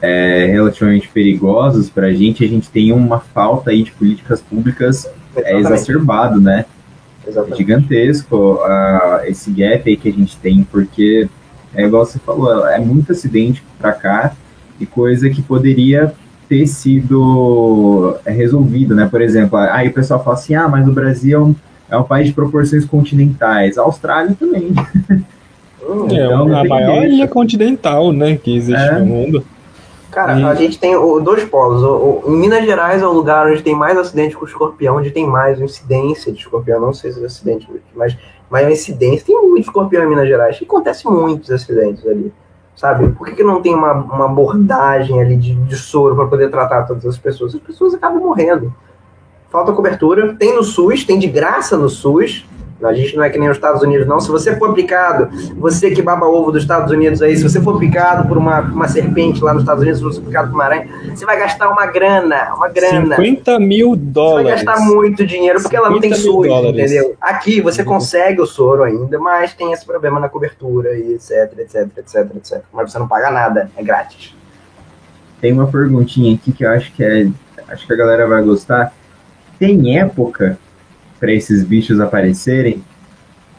é, 0.00 0.46
relativamente 0.46 1.08
perigosos 1.08 1.88
para 1.88 2.08
a 2.08 2.12
gente, 2.12 2.44
a 2.44 2.48
gente 2.48 2.68
tem 2.68 2.92
uma 2.92 3.18
falta 3.18 3.70
aí 3.70 3.82
de 3.82 3.92
políticas 3.92 4.40
públicas 4.40 5.10
é, 5.36 5.56
exacerbado, 5.58 6.40
né? 6.40 6.64
Exatamente. 7.26 7.58
Gigantesco 7.58 8.54
uh, 8.54 9.24
esse 9.24 9.50
gap 9.50 9.88
aí 9.88 9.96
que 9.96 10.08
a 10.08 10.12
gente 10.12 10.36
tem, 10.38 10.64
porque 10.64 11.28
é 11.74 11.84
igual 11.84 12.04
você 12.04 12.18
falou, 12.18 12.66
é 12.66 12.78
muito 12.78 13.12
acidente 13.12 13.62
para 13.78 13.92
cá 13.92 14.34
e 14.78 14.86
coisa 14.86 15.28
que 15.30 15.42
poderia 15.42 16.14
ter 16.50 16.66
sido 16.66 18.16
é, 18.26 18.32
resolvido, 18.32 18.92
né? 18.92 19.06
Por 19.08 19.22
exemplo, 19.22 19.56
aí 19.56 19.86
o 19.86 19.92
pessoal 19.94 20.22
fala 20.22 20.34
assim, 20.34 20.56
ah, 20.56 20.66
mas 20.66 20.86
o 20.88 20.90
Brasil 20.90 21.38
é 21.38 21.40
um, 21.40 21.54
é 21.92 21.96
um 21.96 22.02
país 22.02 22.26
de 22.26 22.32
proporções 22.32 22.84
continentais, 22.84 23.78
a 23.78 23.82
Austrália 23.82 24.36
também. 24.38 24.74
Hum, 25.80 26.08
é 26.10 26.24
então, 26.24 26.52
a 26.52 26.64
maior 26.64 27.04
ilha 27.04 27.28
continental, 27.28 28.12
né, 28.12 28.34
que 28.34 28.56
existe 28.56 28.82
é. 28.82 28.98
no 28.98 29.06
mundo. 29.06 29.44
Cara, 30.10 30.40
e... 30.40 30.42
a 30.42 30.54
gente 30.56 30.76
tem 30.76 30.96
o, 30.96 31.20
dois 31.20 31.44
polos. 31.44 31.84
O, 31.84 32.24
o, 32.26 32.34
em 32.34 32.36
Minas 32.36 32.64
Gerais 32.66 33.00
é 33.00 33.06
o 33.06 33.12
lugar 33.12 33.46
onde 33.46 33.62
tem 33.62 33.76
mais 33.76 33.96
acidente 33.96 34.36
com 34.36 34.44
escorpião, 34.44 34.96
onde 34.96 35.12
tem 35.12 35.28
mais 35.28 35.60
incidência 35.60 36.32
de 36.32 36.40
escorpião. 36.40 36.80
Não 36.80 36.92
sei 36.92 37.12
se 37.12 37.22
é 37.22 37.26
acidente, 37.26 37.68
mas, 37.94 38.16
mas 38.50 38.66
a 38.66 38.72
incidência. 38.72 39.24
Tem 39.24 39.40
muito 39.40 39.66
escorpião 39.66 40.02
em 40.02 40.08
Minas 40.08 40.26
Gerais. 40.26 40.60
E 40.60 40.64
acontece 40.64 41.06
muitos 41.06 41.48
acidentes 41.48 42.04
ali 42.04 42.32
sabe? 42.80 43.10
Por 43.10 43.26
que, 43.26 43.34
que 43.34 43.42
não 43.42 43.60
tem 43.60 43.74
uma, 43.74 43.92
uma 43.92 44.24
abordagem 44.24 45.20
ali 45.20 45.36
de, 45.36 45.54
de 45.54 45.76
soro 45.76 46.16
para 46.16 46.26
poder 46.26 46.50
tratar 46.50 46.84
todas 46.84 47.04
as 47.04 47.18
pessoas? 47.18 47.54
As 47.54 47.60
pessoas 47.60 47.92
acabam 47.92 48.22
morrendo. 48.22 48.72
Falta 49.50 49.70
cobertura. 49.70 50.34
Tem 50.38 50.56
no 50.56 50.62
SUS, 50.62 51.04
tem 51.04 51.18
de 51.18 51.26
graça 51.26 51.76
no 51.76 51.90
SUS, 51.90 52.46
a 52.82 52.92
gente 52.94 53.16
não 53.16 53.24
é 53.24 53.30
que 53.30 53.38
nem 53.38 53.48
os 53.48 53.56
Estados 53.56 53.82
Unidos, 53.82 54.06
não. 54.06 54.20
Se 54.20 54.30
você 54.30 54.56
for 54.56 54.74
picado, 54.74 55.28
você 55.56 55.90
que 55.90 56.00
baba 56.00 56.26
ovo 56.26 56.50
dos 56.50 56.62
Estados 56.62 56.90
Unidos 56.92 57.20
aí, 57.22 57.36
se 57.36 57.42
você 57.42 57.60
for 57.60 57.78
picado 57.78 58.26
por 58.26 58.38
uma, 58.38 58.60
uma 58.60 58.88
serpente 58.88 59.42
lá 59.42 59.52
nos 59.52 59.62
Estados 59.62 59.82
Unidos, 59.82 60.00
se 60.00 60.04
você 60.04 60.20
for 60.20 60.26
picado 60.26 60.48
por 60.48 60.54
uma 60.54 60.64
aranha, 60.64 60.88
você 61.14 61.24
vai 61.24 61.38
gastar 61.38 61.68
uma 61.68 61.86
grana, 61.86 62.54
uma 62.54 62.68
grana. 62.68 63.16
50 63.16 63.58
mil 63.58 63.94
dólares. 63.96 64.60
Você 64.60 64.64
vai 64.64 64.74
gastar 64.74 64.86
muito 64.86 65.26
dinheiro 65.26 65.60
porque 65.60 65.76
ela 65.76 65.90
não 65.90 66.00
tem 66.00 66.14
SUS, 66.14 66.46
entendeu? 66.46 67.16
Aqui 67.20 67.60
você 67.60 67.84
consegue 67.84 68.40
o 68.40 68.46
soro 68.46 68.82
ainda, 68.82 69.18
mas 69.18 69.54
tem 69.54 69.72
esse 69.72 69.84
problema 69.84 70.18
na 70.18 70.28
cobertura 70.28 70.96
e 70.96 71.14
etc, 71.14 71.58
etc, 71.58 71.88
etc, 71.98 72.36
etc. 72.36 72.62
Mas 72.72 72.90
você 72.90 72.98
não 72.98 73.08
paga 73.08 73.30
nada, 73.30 73.70
é 73.76 73.82
grátis. 73.82 74.34
Tem 75.40 75.52
uma 75.52 75.66
perguntinha 75.66 76.34
aqui 76.34 76.52
que 76.52 76.64
eu 76.64 76.70
acho 76.70 76.92
que 76.92 77.02
é, 77.02 77.28
acho 77.68 77.86
que 77.86 77.92
a 77.92 77.96
galera 77.96 78.26
vai 78.26 78.42
gostar. 78.42 78.92
Tem 79.58 79.98
época 79.98 80.58
para 81.20 81.32
esses 81.32 81.62
bichos 81.62 82.00
aparecerem, 82.00 82.82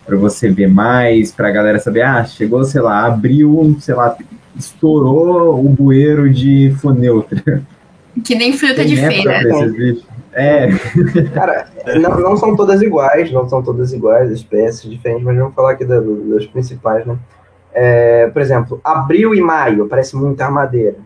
para 0.06 0.18
você 0.18 0.50
ver 0.50 0.68
mais, 0.68 1.32
para 1.32 1.48
a 1.48 1.52
galera 1.52 1.80
saber, 1.80 2.02
ah, 2.02 2.26
chegou, 2.26 2.64
sei 2.64 2.82
lá, 2.82 3.06
abriu, 3.06 3.78
sei 3.80 3.94
lá, 3.94 4.18
estourou 4.58 5.64
o 5.64 5.70
bueiro 5.70 6.30
de 6.34 6.76
foneutra. 6.82 7.62
Que 8.26 8.36
nem 8.36 8.52
fruta 8.52 8.84
de 8.84 8.98
feira. 8.98 9.40
É. 10.34 10.70
Cara, 11.34 11.68
não, 12.00 12.20
não, 12.20 12.38
são 12.38 12.56
todas 12.56 12.82
iguais, 12.82 13.32
não 13.32 13.48
são 13.48 13.62
todas 13.62 13.94
iguais, 13.94 14.32
espécies 14.32 14.90
diferentes, 14.90 15.24
mas 15.24 15.38
vamos 15.38 15.54
falar 15.54 15.72
aqui 15.72 15.86
das 15.86 16.46
principais, 16.48 17.06
né? 17.06 17.18
É, 17.74 18.28
por 18.28 18.42
exemplo, 18.42 18.82
abril 18.84 19.34
e 19.34 19.42
maio 19.42 19.88
parece 19.88 20.16
muita 20.16 20.46
armadeira. 20.46 20.98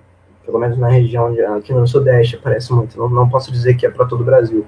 Pelo 0.45 0.59
menos 0.59 0.77
na 0.77 0.89
região 0.89 1.33
de, 1.33 1.41
aqui 1.41 1.73
no 1.73 1.87
Sudeste 1.87 2.39
parece 2.41 2.71
muito. 2.71 2.97
Não, 2.97 3.09
não 3.09 3.29
posso 3.29 3.51
dizer 3.51 3.75
que 3.75 3.85
é 3.85 3.89
para 3.89 4.05
todo 4.05 4.21
o 4.21 4.25
Brasil 4.25 4.65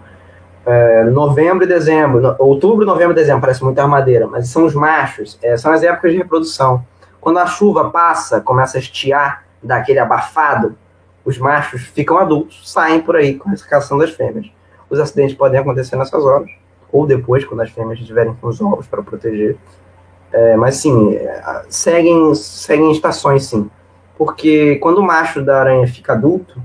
é, 0.68 1.06
novembro 1.06 1.64
e 1.64 1.68
dezembro, 1.68 2.36
outubro, 2.38 2.86
novembro 2.86 3.14
e 3.14 3.16
dezembro, 3.16 3.40
parece 3.40 3.64
muita 3.64 3.82
armadeira, 3.82 4.28
mas 4.28 4.50
são 4.50 4.66
os 4.66 4.76
machos, 4.76 5.40
é, 5.42 5.56
são 5.56 5.72
as 5.72 5.82
épocas 5.82 6.12
de 6.12 6.18
reprodução. 6.18 6.86
Quando 7.22 7.40
a 7.40 7.46
chuva 7.46 7.90
passa, 7.90 8.42
começa 8.42 8.78
a 8.78 8.80
estiar, 8.80 9.46
dá 9.64 9.78
aquele 9.78 10.00
abafado, 10.00 10.76
os 11.24 11.38
machos 11.38 11.84
ficam 11.84 12.18
adultos, 12.18 12.70
saem 12.70 13.00
por 13.00 13.16
aí 13.16 13.36
com 13.36 13.50
a 13.50 13.56
caçando 13.70 14.04
as 14.04 14.12
fêmeas. 14.12 14.52
Os 14.90 15.00
acidentes 15.00 15.38
podem 15.38 15.58
acontecer 15.58 15.96
nessas 15.96 16.24
horas, 16.26 16.50
ou 16.92 17.08
depois, 17.08 17.46
quando 17.46 17.62
as 17.62 17.70
fêmeas 17.70 18.00
estiverem 18.00 18.34
com 18.34 18.48
os 18.48 18.60
ovos 18.60 18.88
para 18.88 19.02
proteger. 19.02 19.58
É, 20.34 20.58
mas 20.58 20.76
sim, 20.76 21.16
é, 21.16 21.64
seguem, 21.70 22.36
seguem 22.36 22.92
estações 22.92 23.46
sim. 23.46 23.70
Porque 24.18 24.76
quando 24.78 24.98
o 24.98 25.04
macho 25.04 25.42
da 25.42 25.62
aranha 25.62 25.88
fica 25.88 26.12
adulto, 26.12 26.62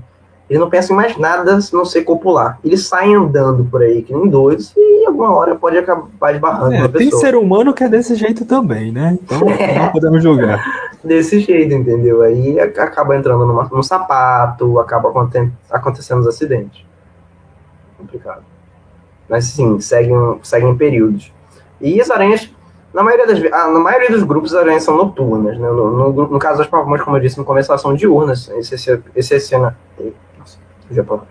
ele 0.49 0.59
não 0.59 0.69
pensa 0.69 0.91
em 0.91 0.95
mais 0.95 1.17
nada 1.17 1.59
se 1.61 1.73
não 1.73 1.85
ser 1.85 2.03
copular. 2.03 2.59
Eles 2.63 2.85
saem 2.87 3.15
andando 3.15 3.63
por 3.63 3.81
aí, 3.81 4.01
que 4.01 4.13
nem 4.13 4.27
doidos, 4.27 4.73
e 4.75 5.05
alguma 5.05 5.33
hora 5.33 5.55
pode 5.55 5.77
acabar 5.77 6.33
esbarrando 6.33 6.75
é, 6.75 6.87
Tem 6.87 7.11
ser 7.11 7.35
humano 7.35 7.73
que 7.73 7.83
é 7.83 7.89
desse 7.89 8.15
jeito 8.15 8.45
também, 8.45 8.91
né? 8.91 9.17
Então 9.21 9.49
é. 9.49 9.79
não 9.79 9.89
podemos 9.89 10.21
julgar. 10.21 10.63
Desse 11.03 11.39
jeito, 11.39 11.73
entendeu? 11.73 12.21
Aí 12.21 12.59
acaba 12.59 13.15
entrando 13.15 13.45
numa, 13.45 13.69
num 13.71 13.83
sapato, 13.83 14.79
acaba 14.79 15.09
acontecendo 15.69 16.19
os 16.19 16.27
acidentes. 16.27 16.85
Complicado. 17.97 18.43
Mas 19.29 19.45
sim, 19.45 19.79
seguem, 19.79 20.39
seguem 20.43 20.75
períodos. 20.75 21.31
E 21.79 21.99
as 21.99 22.11
aranhas 22.11 22.49
na 22.93 23.01
maioria, 23.01 23.25
das, 23.25 23.39
ah, 23.51 23.71
na 23.71 23.79
maioria 23.79 24.11
dos 24.11 24.21
grupos, 24.23 24.53
as 24.53 24.61
aranhas 24.61 24.83
são 24.83 24.95
noturnas. 24.95 25.57
Né? 25.57 25.67
No, 25.67 26.11
no, 26.11 26.27
no 26.27 26.39
caso 26.39 26.59
das 26.59 26.67
pavões, 26.67 27.01
como 27.01 27.17
eu 27.17 27.21
disse 27.21 27.39
no 27.39 27.43
começo, 27.43 27.71
elas 27.71 27.81
são 27.81 27.95
diurnas. 27.95 28.49
Excepciona, 30.89 31.17
nossa, 31.17 31.27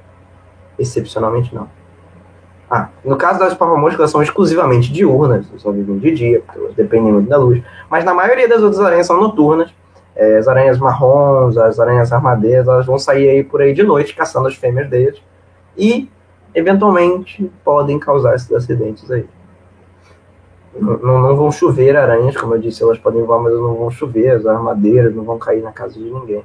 excepcionalmente 0.79 1.55
não. 1.55 1.69
Ah, 2.71 2.89
no 3.05 3.17
caso 3.17 3.39
das 3.39 3.53
pavamoscas, 3.53 3.99
elas 3.99 4.11
são 4.11 4.23
exclusivamente 4.23 4.91
diurnas, 4.91 5.47
só 5.59 5.71
vivem 5.71 5.99
de 5.99 6.11
dia, 6.11 6.41
porque 6.41 6.59
elas 6.59 6.75
dependem 6.75 7.13
muito 7.13 7.29
da 7.29 7.37
luz. 7.37 7.63
Mas 7.91 8.03
na 8.03 8.15
maioria 8.15 8.49
das 8.49 8.63
outras 8.63 8.81
aranhas 8.81 9.07
são 9.07 9.21
noturnas. 9.21 9.71
É, 10.17 10.39
as 10.39 10.49
aranhas 10.49 10.79
marrons, 10.79 11.57
as 11.57 11.79
aranhas 11.79 12.13
armadeiras, 12.13 12.67
elas 12.69 12.87
vão 12.87 12.99
sair 12.99 13.29
aí 13.29 13.45
por 13.45 13.61
aí 13.61 13.75
de 13.75 13.83
noite 13.83 14.15
caçando 14.15 14.49
as 14.49 14.55
fêmeas 14.55 14.89
deles. 14.89 15.23
E, 15.77 16.09
eventualmente, 16.55 17.51
podem 17.63 17.99
causar 17.99 18.35
esses 18.35 18.51
acidentes 18.53 19.11
aí. 19.11 19.27
Não, 20.75 20.99
não, 20.99 21.37
vão 21.37 21.53
chover 21.53 21.95
aranhas, 21.97 22.37
como 22.37 22.55
eu 22.55 22.59
disse, 22.59 22.83
elas 22.83 22.99
podem 22.99 23.23
voar, 23.23 23.39
mas 23.39 23.53
não 23.53 23.75
vão 23.75 23.91
chover, 23.91 24.31
as 24.31 24.47
armadeiras 24.47 25.15
não 25.15 25.25
vão 25.25 25.39
cair 25.39 25.63
na 25.63 25.73
casa 25.73 25.95
de 25.95 26.11
ninguém. 26.11 26.43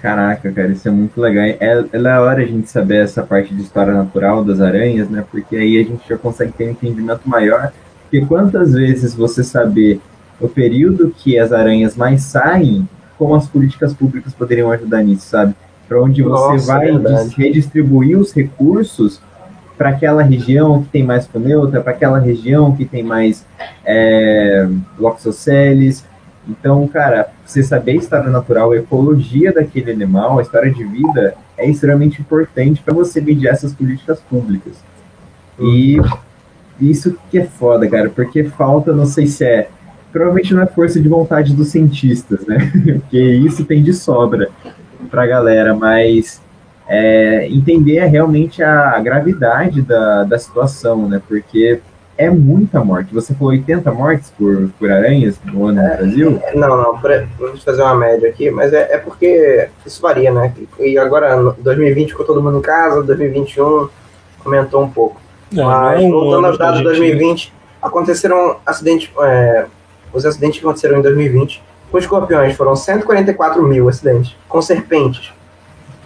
Caraca, 0.00 0.52
cara, 0.52 0.68
isso 0.68 0.86
é 0.86 0.90
muito 0.90 1.20
legal. 1.20 1.44
É, 1.44 1.84
é 1.92 1.98
da 1.98 2.20
hora 2.20 2.42
a 2.42 2.46
gente 2.46 2.70
saber 2.70 3.02
essa 3.02 3.22
parte 3.22 3.52
de 3.52 3.62
história 3.62 3.92
natural 3.92 4.44
das 4.44 4.60
aranhas, 4.60 5.08
né? 5.08 5.24
Porque 5.28 5.56
aí 5.56 5.78
a 5.78 5.82
gente 5.82 6.08
já 6.08 6.16
consegue 6.16 6.52
ter 6.52 6.68
um 6.68 6.70
entendimento 6.70 7.28
maior. 7.28 7.72
Porque 8.02 8.24
quantas 8.24 8.72
vezes 8.72 9.14
você 9.14 9.42
saber 9.42 10.00
o 10.40 10.48
período 10.48 11.12
que 11.16 11.38
as 11.38 11.52
aranhas 11.52 11.96
mais 11.96 12.22
saem, 12.22 12.88
como 13.18 13.34
as 13.34 13.48
políticas 13.48 13.92
públicas 13.92 14.32
poderiam 14.32 14.70
ajudar 14.70 15.02
nisso, 15.02 15.26
sabe? 15.26 15.54
Para 15.88 16.00
onde 16.00 16.22
você 16.22 16.52
Nossa, 16.52 16.66
vai 16.66 16.90
é 16.90 17.28
redistribuir 17.36 18.18
os 18.18 18.32
recursos 18.32 19.20
para 19.76 19.90
aquela 19.90 20.22
região 20.22 20.82
que 20.82 20.90
tem 20.90 21.02
mais 21.02 21.26
foneuta, 21.26 21.80
para 21.80 21.92
aquela 21.92 22.18
região 22.18 22.74
que 22.74 22.84
tem 22.84 23.02
mais 23.02 23.44
é, 23.84 24.68
loxoceles. 24.98 26.04
Então, 26.48 26.86
cara, 26.88 27.28
você 27.44 27.62
saber 27.62 27.92
a 27.92 27.96
história 27.96 28.30
natural, 28.30 28.72
a 28.72 28.76
ecologia 28.76 29.52
daquele 29.52 29.92
animal, 29.92 30.38
a 30.38 30.42
história 30.42 30.72
de 30.72 30.82
vida, 30.82 31.34
é 31.56 31.68
extremamente 31.68 32.20
importante 32.20 32.82
para 32.82 32.94
você 32.94 33.20
mediar 33.20 33.52
essas 33.52 33.74
políticas 33.74 34.18
públicas. 34.20 34.82
E 35.60 36.00
isso 36.80 37.18
que 37.30 37.38
é 37.38 37.44
foda, 37.44 37.88
cara, 37.88 38.08
porque 38.08 38.44
falta, 38.44 38.92
não 38.92 39.04
sei 39.04 39.26
se 39.26 39.44
é. 39.44 39.68
Provavelmente 40.10 40.54
não 40.54 40.62
é 40.62 40.66
força 40.66 40.98
de 40.98 41.08
vontade 41.08 41.54
dos 41.54 41.68
cientistas, 41.68 42.46
né? 42.46 42.72
porque 43.00 43.18
isso 43.18 43.64
tem 43.64 43.82
de 43.82 43.92
sobra 43.92 44.48
pra 45.10 45.26
galera, 45.26 45.74
mas 45.74 46.40
é, 46.88 47.46
entender 47.48 48.02
realmente 48.06 48.62
a 48.62 48.98
gravidade 49.00 49.82
da, 49.82 50.24
da 50.24 50.38
situação, 50.38 51.06
né? 51.06 51.20
Porque 51.28 51.80
é 52.18 52.28
muita 52.28 52.84
morte. 52.84 53.14
Você 53.14 53.32
falou 53.32 53.52
80 53.52 53.90
mortes 53.92 54.30
por, 54.36 54.68
por 54.78 54.90
aranhas 54.90 55.38
no 55.44 55.66
ano 55.66 55.80
é, 55.80 55.88
no 55.88 55.96
Brasil? 55.96 56.42
Não, 56.54 56.68
não, 56.68 57.00
vamos 57.38 57.62
fazer 57.62 57.80
uma 57.80 57.94
média 57.94 58.28
aqui, 58.28 58.50
mas 58.50 58.72
é, 58.72 58.94
é 58.94 58.98
porque 58.98 59.68
isso 59.86 60.02
varia, 60.02 60.30
né? 60.30 60.52
E 60.80 60.98
agora, 60.98 61.54
2020 61.58 62.10
ficou 62.10 62.26
todo 62.26 62.42
mundo 62.42 62.58
em 62.58 62.62
casa, 62.62 63.02
2021 63.02 63.88
aumentou 64.44 64.82
um 64.82 64.90
pouco. 64.90 65.20
Não, 65.52 65.64
mas, 65.64 66.02
não 66.02 66.10
voltando 66.10 66.46
aos 66.48 66.58
dados 66.58 66.78
de 66.78 66.84
2020, 66.84 67.54
aconteceram 67.80 68.56
acidentes, 68.66 69.08
é, 69.22 69.66
os 70.12 70.26
acidentes 70.26 70.58
que 70.58 70.66
aconteceram 70.66 70.98
em 70.98 71.02
2020 71.02 71.62
com 71.90 71.98
escorpiões 71.98 72.54
foram 72.54 72.76
144 72.76 73.62
mil 73.62 73.88
acidentes, 73.88 74.36
com 74.46 74.60
serpentes 74.60 75.32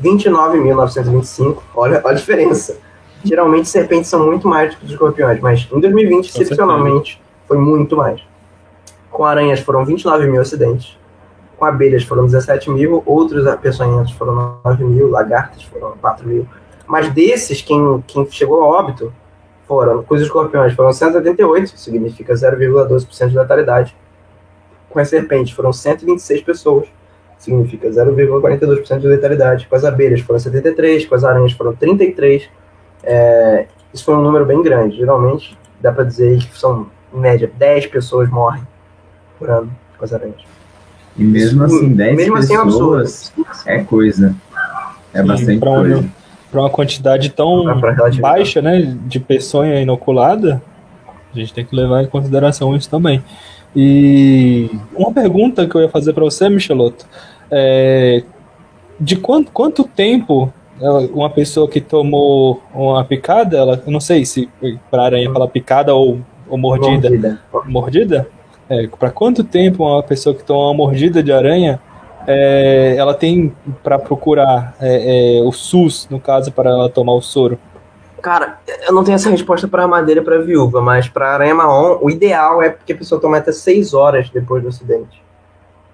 29.925. 0.03 1.63
Olha, 1.75 2.01
olha 2.05 2.15
a 2.15 2.19
diferença. 2.19 2.77
Geralmente 3.25 3.69
serpentes 3.69 4.11
são 4.11 4.27
muito 4.27 4.49
mais 4.49 4.75
do 4.75 4.79
que 4.79 4.87
os 4.87 4.91
escorpiões, 4.93 5.41
mas 5.41 5.69
em 5.73 5.81
2020, 5.81 6.29
excepcionalmente, 6.29 7.23
foi 7.47 7.57
muito 7.57 7.97
mais. 7.97 8.21
Com 9.11 9.25
aranhas 9.25 9.61
foram 9.61 9.85
29 9.85 10.27
mil 10.27 10.41
acidentes. 10.41 10.99
Com 11.57 11.65
abelhas 11.65 12.03
foram 12.03 12.25
17 12.25 12.71
mil, 12.71 13.03
outros 13.07 13.45
peçonhentos 13.61 14.13
foram 14.13 14.59
9 14.65 14.85
mil, 14.85 15.09
lagartas 15.09 15.63
foram 15.63 15.93
4 16.01 16.27
mil. 16.27 16.49
Mas 16.87 17.09
desses, 17.13 17.63
quem, 17.63 18.03
quem 18.07 18.29
chegou 18.31 18.63
a 18.63 18.67
óbito 18.67 19.13
foram, 19.69 20.03
com 20.03 20.15
os 20.15 20.21
escorpiões 20.21 20.75
foram 20.75 20.93
178, 20.93 21.79
significa 21.79 22.35
0,12% 22.35 23.29
de 23.29 23.39
letalidade. 23.39 23.97
Com 24.91 24.99
as 24.99 25.09
serpentes 25.09 25.55
foram 25.55 25.73
126 25.73 26.43
pessoas, 26.43 26.89
significa 27.39 27.89
0,42% 27.89 28.99
de 28.99 29.07
letalidade. 29.07 29.67
Com 29.69 29.77
as 29.77 29.85
abelhas 29.85 30.21
foram 30.21 30.39
73, 30.39 31.07
com 31.07 31.15
as 31.15 31.25
aranhas 31.25 31.53
foram 31.53 31.75
33. 31.75 32.51
É, 33.03 33.67
isso 33.93 34.05
foi 34.05 34.15
um 34.15 34.23
número 34.23 34.47
bem 34.47 34.63
grande. 34.63 34.97
Geralmente, 34.97 35.57
dá 35.81 35.93
para 35.93 36.05
dizer 36.05 36.39
que 36.39 36.59
são, 36.59 36.87
em 37.13 37.19
média, 37.19 37.51
10 37.59 37.87
pessoas 37.87 38.31
morrem 38.31 38.63
por 39.39 39.51
ano 39.51 39.71
com 39.99 40.05
as 40.05 40.13
aranhas. 40.13 40.41
E 41.17 41.25
mesmo 41.25 41.65
assim, 41.65 41.93
10 41.93 42.17
mesmo 42.17 42.37
pessoas 42.37 43.33
assim 43.37 43.45
é, 43.67 43.77
é 43.77 43.85
coisa. 43.85 44.35
É 45.13 45.21
Sim, 45.21 45.27
bastante 45.27 45.59
pra 45.61 45.71
coisa. 45.71 46.05
Para 46.51 46.61
uma 46.61 46.71
quantidade 46.71 47.31
tão 47.31 47.65
baixa 48.21 48.61
né, 48.61 48.97
de 49.07 49.19
peçonha 49.19 49.81
inoculada, 49.81 50.63
a 51.35 51.39
gente 51.39 51.55
tem 51.55 51.65
que 51.65 51.75
levar 51.75 52.03
em 52.03 52.07
consideração 52.07 52.77
isso 52.77 52.91
também. 52.91 53.23
E 53.75 54.71
uma 54.95 55.13
pergunta 55.13 55.67
que 55.67 55.75
eu 55.75 55.81
ia 55.81 55.89
fazer 55.89 56.13
para 56.13 56.25
você, 56.25 56.49
Micheloto, 56.51 57.07
é, 57.51 58.23
de 59.01 59.17
quanto, 59.17 59.51
quanto 59.51 59.85
tempo 59.85 60.53
uma 60.91 61.31
pessoa 61.31 61.69
que 61.69 61.81
tomou 61.81 62.63
uma 62.75 63.05
picada, 63.05 63.57
ela, 63.57 63.83
eu 63.85 63.93
não 63.93 64.01
sei 64.01 64.25
se 64.25 64.49
para 64.91 65.05
aranha 65.05 65.33
fala 65.33 65.47
picada 65.47 65.95
ou, 65.95 66.19
ou 66.49 66.59
mordida. 66.59 67.09
Mordida? 67.09 67.41
mordida? 67.67 68.29
É, 68.69 68.87
para 68.87 69.11
quanto 69.11 69.45
tempo 69.45 69.85
uma 69.85 70.03
pessoa 70.03 70.35
que 70.35 70.43
toma 70.43 70.67
uma 70.67 70.75
mordida 70.75 71.23
de 71.23 71.33
aranha 71.33 71.81
é, 72.27 72.95
ela 72.97 73.15
tem 73.15 73.55
para 73.83 73.99
procurar 73.99 74.75
é, 74.81 75.39
é, 75.39 75.43
o 75.43 75.53
SUS, 75.53 76.07
no 76.11 76.21
caso, 76.21 76.53
para 76.53 76.71
ela 76.71 76.89
tomar 76.89 77.15
o 77.15 77.23
soro? 77.23 77.59
Cara, 78.21 78.61
eu 78.87 78.93
não 78.93 79.03
tenho 79.03 79.17
essa 79.17 79.31
resposta 79.31 79.67
para 79.67 79.87
madeira 79.89 80.23
para 80.23 80.39
viúva, 80.39 80.81
mas 80.81 81.09
para 81.09 81.35
aranha 81.35 81.55
marrom, 81.55 81.99
o 82.01 82.09
ideal 82.09 82.63
é 82.63 82.71
que 82.71 82.93
a 82.93 82.97
pessoa 82.97 83.21
tome 83.21 83.37
até 83.37 83.51
6 83.51 83.95
horas 83.95 84.31
depois 84.31 84.63
do 84.63 84.69
acidente. 84.69 85.23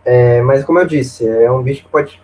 É, 0.05 0.43
mas 0.43 0.63
como 0.65 0.79
eu 0.79 0.87
disse, 0.87 1.27
é 1.27 1.51
um 1.51 1.63
bicho 1.63 1.85
que 1.85 1.89
pode, 1.89 2.21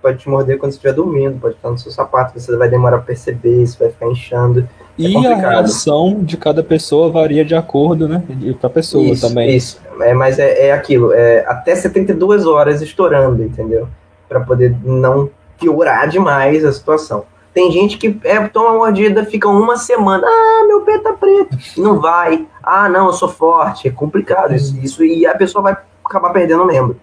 pode 0.00 0.18
te 0.18 0.28
morder 0.28 0.58
quando 0.58 0.72
você 0.72 0.76
estiver 0.76 0.94
dormindo, 0.94 1.40
pode 1.40 1.54
estar 1.54 1.70
no 1.70 1.78
seu 1.78 1.90
sapato, 1.90 2.38
você 2.38 2.56
vai 2.56 2.68
demorar 2.68 2.96
a 2.96 3.00
perceber, 3.00 3.62
isso 3.62 3.78
vai 3.78 3.90
ficar 3.90 4.06
inchando. 4.06 4.60
É 4.98 5.02
e 5.02 5.26
a 5.26 5.36
reação 5.36 6.22
de 6.22 6.36
cada 6.36 6.62
pessoa 6.62 7.10
varia 7.10 7.44
de 7.44 7.54
acordo, 7.54 8.08
né? 8.08 8.22
E 8.40 8.52
para 8.52 8.70
pessoa 8.70 9.04
isso, 9.04 9.28
também. 9.28 9.54
Isso, 9.54 9.80
é, 10.00 10.14
mas 10.14 10.38
é, 10.38 10.68
é 10.68 10.72
aquilo, 10.72 11.12
é 11.12 11.44
até 11.46 11.74
72 11.74 12.46
horas 12.46 12.80
estourando, 12.82 13.42
entendeu? 13.42 13.88
Para 14.28 14.40
poder 14.40 14.74
não 14.84 15.30
piorar 15.58 16.08
demais 16.08 16.64
a 16.64 16.72
situação. 16.72 17.24
Tem 17.52 17.72
gente 17.72 17.98
que 17.98 18.18
é, 18.24 18.46
toma 18.46 18.72
mordida, 18.72 19.24
fica 19.24 19.48
uma 19.48 19.76
semana, 19.76 20.24
ah, 20.24 20.64
meu 20.66 20.82
pé 20.82 20.98
tá 20.98 21.12
preto, 21.12 21.56
não 21.76 21.98
vai, 21.98 22.46
ah, 22.62 22.88
não, 22.88 23.06
eu 23.06 23.12
sou 23.12 23.28
forte, 23.28 23.88
é 23.88 23.90
complicado 23.90 24.54
isso, 24.54 24.78
isso 24.78 25.04
e 25.04 25.26
a 25.26 25.34
pessoa 25.34 25.62
vai 25.62 25.76
acabar 26.04 26.30
perdendo 26.30 26.62
o 26.62 26.66
membro 26.66 26.96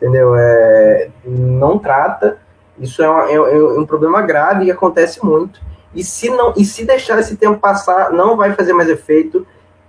entendeu? 0.00 0.34
É, 0.36 1.08
não 1.24 1.78
trata, 1.78 2.38
isso 2.80 3.02
é, 3.02 3.08
uma, 3.08 3.30
é, 3.30 3.34
é, 3.34 3.78
um 3.78 3.84
problema 3.84 4.22
grave 4.22 4.66
e 4.66 4.70
acontece 4.70 5.24
muito. 5.24 5.60
E 5.94 6.04
se 6.04 6.30
não, 6.30 6.52
e 6.56 6.64
se 6.64 6.84
deixar 6.84 7.18
esse 7.18 7.36
tempo 7.36 7.58
passar, 7.58 8.12
não 8.12 8.36
vai 8.36 8.52
fazer 8.52 8.72
mais 8.72 8.88
efeito. 8.88 9.46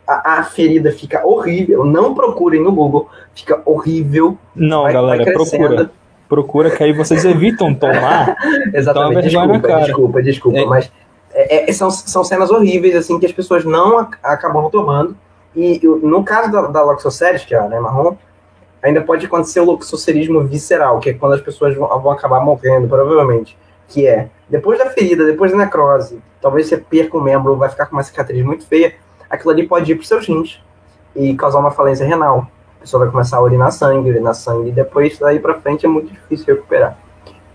A, 0.07 0.39
a 0.39 0.43
ferida 0.43 0.91
fica 0.91 1.25
horrível. 1.25 1.85
Não 1.85 2.15
procurem 2.15 2.61
no 2.61 2.71
Google, 2.71 3.07
fica 3.35 3.61
horrível. 3.63 4.37
Não, 4.55 4.83
vai, 4.83 4.93
galera, 4.93 5.23
vai 5.23 5.33
procura. 5.33 5.91
Procura 6.27 6.71
que 6.71 6.83
aí 6.83 6.93
vocês 6.93 7.25
evitam 7.25 7.73
tomar. 7.73 8.35
Exatamente. 8.73 9.29
Desculpa, 9.29 9.79
desculpa, 9.79 10.23
desculpa, 10.23 10.59
é. 10.59 10.65
mas 10.65 10.91
é, 11.31 11.69
é, 11.69 11.73
são, 11.73 11.89
são 11.91 12.23
cenas 12.23 12.49
horríveis 12.49 12.95
assim 12.95 13.19
que 13.19 13.25
as 13.25 13.31
pessoas 13.31 13.65
não 13.65 14.07
acabam 14.23 14.69
tomando. 14.69 15.15
E 15.55 15.79
no 15.83 16.23
caso 16.23 16.51
da, 16.51 16.61
da 16.67 16.83
Loxoceres, 16.83 17.43
que 17.43 17.53
é 17.53 17.59
a 17.59 17.67
né, 17.67 17.79
marrom, 17.79 18.15
ainda 18.81 19.01
pode 19.01 19.25
acontecer 19.25 19.59
o 19.59 19.65
luxocerismo 19.65 20.43
visceral, 20.43 20.99
que 20.99 21.09
é 21.09 21.13
quando 21.13 21.33
as 21.33 21.41
pessoas 21.41 21.75
vão, 21.75 21.87
vão 22.01 22.11
acabar 22.11 22.39
morrendo, 22.39 22.87
provavelmente. 22.87 23.57
Que 23.87 24.07
é, 24.07 24.29
depois 24.47 24.77
da 24.79 24.89
ferida, 24.89 25.25
depois 25.25 25.51
da 25.51 25.57
necrose, 25.57 26.21
talvez 26.41 26.67
você 26.67 26.77
perca 26.77 27.17
um 27.17 27.21
membro 27.21 27.51
ou 27.51 27.57
vai 27.57 27.69
ficar 27.69 27.85
com 27.87 27.95
uma 27.95 28.03
cicatriz 28.03 28.43
muito 28.43 28.65
feia, 28.65 28.93
aquilo 29.29 29.51
ali 29.51 29.67
pode 29.67 29.91
ir 29.91 29.95
para 29.95 30.01
os 30.01 30.07
seus 30.07 30.27
rins 30.27 30.61
e 31.15 31.35
causar 31.35 31.59
uma 31.59 31.71
falência 31.71 32.05
renal. 32.05 32.47
A 32.77 32.81
pessoa 32.81 33.03
vai 33.03 33.11
começar 33.11 33.37
a 33.37 33.41
urinar 33.41 33.71
sangue, 33.71 34.09
urinar 34.09 34.33
sangue, 34.33 34.69
e 34.69 34.71
depois 34.71 35.19
daí 35.19 35.39
para 35.39 35.59
frente 35.59 35.85
é 35.85 35.89
muito 35.89 36.11
difícil 36.11 36.55
recuperar. 36.55 36.97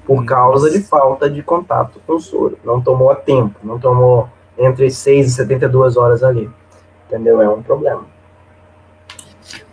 Por 0.07 0.25
causa 0.27 0.71
de 0.71 0.83
falta 0.83 1.31
de 1.31 1.43
contato 1.43 1.99
com 2.07 2.15
o 2.15 2.21
soro. 2.21 2.59
Não 2.63 2.81
tomou 2.81 3.11
a 3.11 3.15
tempo, 3.15 3.59
não 3.63 3.79
tomou 3.79 4.29
entre 4.59 4.91
6 4.91 5.27
e 5.27 5.31
72 5.31 5.97
horas 5.97 6.23
ali. 6.23 6.51
Entendeu? 7.07 7.41
É 7.41 7.49
um 7.49 7.63
problema. 7.63 8.14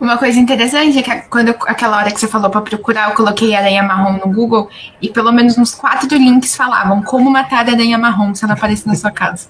Uma 0.00 0.18
coisa 0.18 0.38
interessante 0.38 0.98
é 0.98 1.02
que 1.02 1.28
quando 1.28 1.48
eu, 1.48 1.54
aquela 1.66 1.98
hora 1.98 2.10
que 2.10 2.18
você 2.18 2.26
falou 2.26 2.50
para 2.50 2.60
procurar, 2.60 3.10
eu 3.10 3.16
coloquei 3.16 3.54
aranha 3.54 3.82
marrom 3.82 4.18
no 4.24 4.32
Google 4.32 4.68
e 5.00 5.08
pelo 5.08 5.32
menos 5.32 5.56
uns 5.58 5.74
quatro 5.74 6.16
links 6.16 6.56
falavam 6.56 7.02
como 7.02 7.30
matar 7.30 7.68
a 7.68 7.72
aranha 7.72 7.98
marrom 7.98 8.34
se 8.34 8.44
ela 8.44 8.54
aparecer 8.54 8.88
na 8.88 8.94
sua 8.94 9.10
casa. 9.10 9.48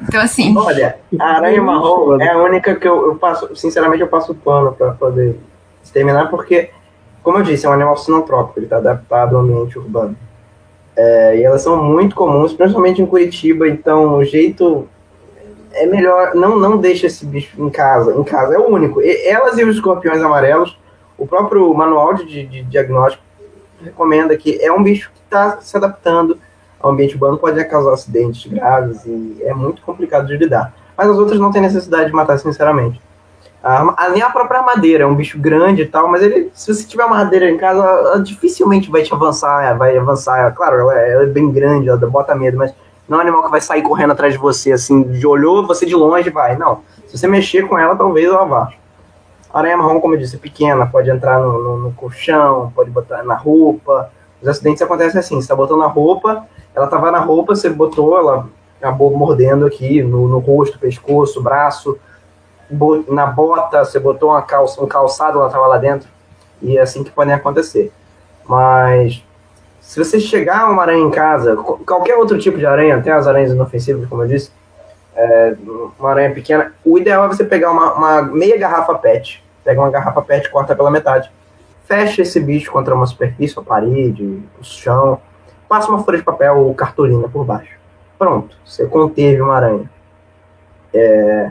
Então, 0.00 0.20
assim. 0.20 0.56
Olha, 0.56 0.98
a 1.18 1.36
aranha 1.36 1.62
marrom 1.62 2.20
é 2.20 2.30
a 2.30 2.38
única 2.38 2.74
que 2.74 2.88
eu, 2.88 3.06
eu 3.06 3.16
passo, 3.16 3.54
sinceramente, 3.54 4.00
eu 4.00 4.08
passo 4.08 4.34
pano 4.34 4.72
para 4.72 4.92
poder 4.92 5.38
exterminar, 5.82 6.28
porque, 6.28 6.70
como 7.22 7.38
eu 7.38 7.42
disse, 7.42 7.66
é 7.66 7.68
um 7.68 7.72
animal 7.72 7.96
sinotrópico, 7.96 8.58
ele 8.58 8.66
está 8.66 8.78
adaptado 8.78 9.36
ao 9.36 9.42
ambiente 9.42 9.78
urbano. 9.78 10.16
É, 10.96 11.38
e 11.38 11.44
elas 11.44 11.62
são 11.62 11.82
muito 11.82 12.14
comuns, 12.14 12.52
principalmente 12.52 13.00
em 13.00 13.06
Curitiba, 13.06 13.68
então 13.68 14.16
o 14.16 14.24
jeito 14.24 14.88
é 15.72 15.86
melhor, 15.86 16.34
não, 16.34 16.58
não 16.58 16.76
deixa 16.76 17.06
esse 17.06 17.24
bicho 17.24 17.62
em 17.62 17.70
casa, 17.70 18.12
em 18.14 18.24
casa 18.24 18.54
é 18.54 18.58
o 18.58 18.68
único. 18.68 19.00
E, 19.00 19.26
elas 19.26 19.58
e 19.58 19.64
os 19.64 19.76
escorpiões 19.76 20.22
amarelos, 20.22 20.78
o 21.16 21.26
próprio 21.26 21.72
manual 21.74 22.14
de, 22.14 22.46
de 22.46 22.62
diagnóstico 22.62 23.22
recomenda 23.82 24.36
que 24.36 24.58
é 24.62 24.72
um 24.72 24.82
bicho 24.82 25.10
que 25.14 25.20
está 25.24 25.58
se 25.60 25.76
adaptando 25.76 26.38
ao 26.78 26.92
ambiente 26.92 27.14
urbano, 27.14 27.38
pode 27.38 27.62
causar 27.66 27.92
acidentes 27.92 28.50
graves 28.50 29.04
e 29.04 29.38
é 29.42 29.52
muito 29.52 29.82
complicado 29.82 30.26
de 30.26 30.36
lidar. 30.36 30.72
Mas 30.96 31.08
as 31.08 31.18
outras 31.18 31.38
não 31.38 31.50
tem 31.50 31.62
necessidade 31.62 32.06
de 32.06 32.12
matar, 32.12 32.38
sinceramente. 32.38 33.00
A, 33.62 34.08
nem 34.08 34.22
a 34.22 34.30
própria 34.30 34.62
madeira, 34.62 35.04
é 35.04 35.06
um 35.06 35.14
bicho 35.14 35.38
grande 35.38 35.82
e 35.82 35.86
tal, 35.86 36.08
mas 36.08 36.22
ele, 36.22 36.50
se 36.54 36.72
você 36.72 36.84
tiver 36.84 37.04
uma 37.04 37.18
madeira 37.18 37.50
em 37.50 37.58
casa, 37.58 37.82
ela 37.82 38.18
dificilmente 38.18 38.90
vai 38.90 39.02
te 39.02 39.12
avançar, 39.12 39.76
vai 39.76 39.96
avançar. 39.98 40.54
Claro, 40.54 40.80
ela 40.80 40.98
é, 40.98 41.12
ela 41.12 41.22
é 41.24 41.26
bem 41.26 41.50
grande, 41.50 41.88
ela 41.88 41.98
bota 41.98 42.34
medo, 42.34 42.56
mas 42.56 42.74
não 43.10 43.16
é 43.16 43.18
um 43.18 43.22
animal 43.22 43.42
que 43.42 43.50
vai 43.50 43.60
sair 43.60 43.82
correndo 43.82 44.12
atrás 44.12 44.32
de 44.32 44.38
você, 44.38 44.70
assim, 44.70 45.02
de 45.02 45.26
olhou 45.26 45.66
você 45.66 45.84
de 45.84 45.96
longe 45.96 46.30
vai. 46.30 46.56
Não. 46.56 46.82
Se 47.08 47.18
você 47.18 47.26
mexer 47.26 47.66
com 47.66 47.76
ela, 47.76 47.96
talvez 47.96 48.26
ela 48.26 48.44
vá. 48.44 48.72
A 49.52 49.58
aranha 49.58 49.76
marrom, 49.76 50.00
como 50.00 50.14
eu 50.14 50.18
disse, 50.18 50.36
é 50.36 50.38
pequena, 50.38 50.86
pode 50.86 51.10
entrar 51.10 51.40
no, 51.40 51.60
no, 51.60 51.76
no 51.78 51.92
colchão, 51.92 52.72
pode 52.72 52.88
botar 52.88 53.24
na 53.24 53.34
roupa. 53.34 54.12
Os 54.40 54.46
acidentes 54.46 54.80
acontecem 54.80 55.18
assim, 55.18 55.34
você 55.34 55.48
tá 55.48 55.56
botando 55.56 55.80
na 55.80 55.88
roupa, 55.88 56.46
ela 56.72 56.86
tava 56.86 57.10
na 57.10 57.18
roupa, 57.18 57.56
você 57.56 57.68
botou, 57.68 58.16
ela 58.16 58.46
acabou 58.80 59.10
mordendo 59.10 59.66
aqui 59.66 60.04
no, 60.04 60.28
no 60.28 60.38
rosto, 60.38 60.78
pescoço, 60.78 61.42
braço. 61.42 61.98
Na 63.08 63.26
bota, 63.26 63.84
você 63.84 63.98
botou 63.98 64.30
uma 64.30 64.42
calça, 64.42 64.80
um 64.80 64.86
calçado, 64.86 65.40
ela 65.40 65.50
tava 65.50 65.66
lá 65.66 65.78
dentro. 65.78 66.08
E 66.62 66.78
é 66.78 66.80
assim 66.80 67.02
que 67.02 67.10
podem 67.10 67.34
acontecer. 67.34 67.92
Mas 68.46 69.24
se 69.90 69.98
você 69.98 70.20
chegar 70.20 70.70
uma 70.70 70.82
aranha 70.82 71.02
em 71.02 71.10
casa, 71.10 71.56
qualquer 71.56 72.14
outro 72.14 72.38
tipo 72.38 72.56
de 72.56 72.64
aranha, 72.64 72.94
até 72.94 73.10
as 73.10 73.26
aranhas 73.26 73.50
inofensivas, 73.50 74.08
como 74.08 74.22
eu 74.22 74.28
disse, 74.28 74.52
é, 75.16 75.56
uma 75.98 76.10
aranha 76.10 76.32
pequena, 76.32 76.72
o 76.84 76.96
ideal 76.96 77.24
é 77.24 77.26
você 77.26 77.42
pegar 77.42 77.72
uma, 77.72 77.94
uma, 77.94 78.22
meia 78.22 78.56
garrafa 78.56 78.94
PET, 78.94 79.42
pega 79.64 79.80
uma 79.80 79.90
garrafa 79.90 80.22
PET, 80.22 80.48
corta 80.48 80.76
pela 80.76 80.92
metade, 80.92 81.28
fecha 81.86 82.22
esse 82.22 82.38
bicho 82.38 82.70
contra 82.70 82.94
uma 82.94 83.04
superfície, 83.04 83.58
a 83.58 83.62
parede, 83.62 84.40
o 84.60 84.62
chão, 84.62 85.20
passa 85.68 85.88
uma 85.88 86.04
folha 86.04 86.18
de 86.18 86.24
papel 86.24 86.58
ou 86.58 86.72
cartolina 86.72 87.28
por 87.28 87.44
baixo. 87.44 87.76
Pronto, 88.16 88.56
você 88.64 88.86
conteve 88.86 89.42
uma 89.42 89.56
aranha. 89.56 89.90
É, 90.94 91.50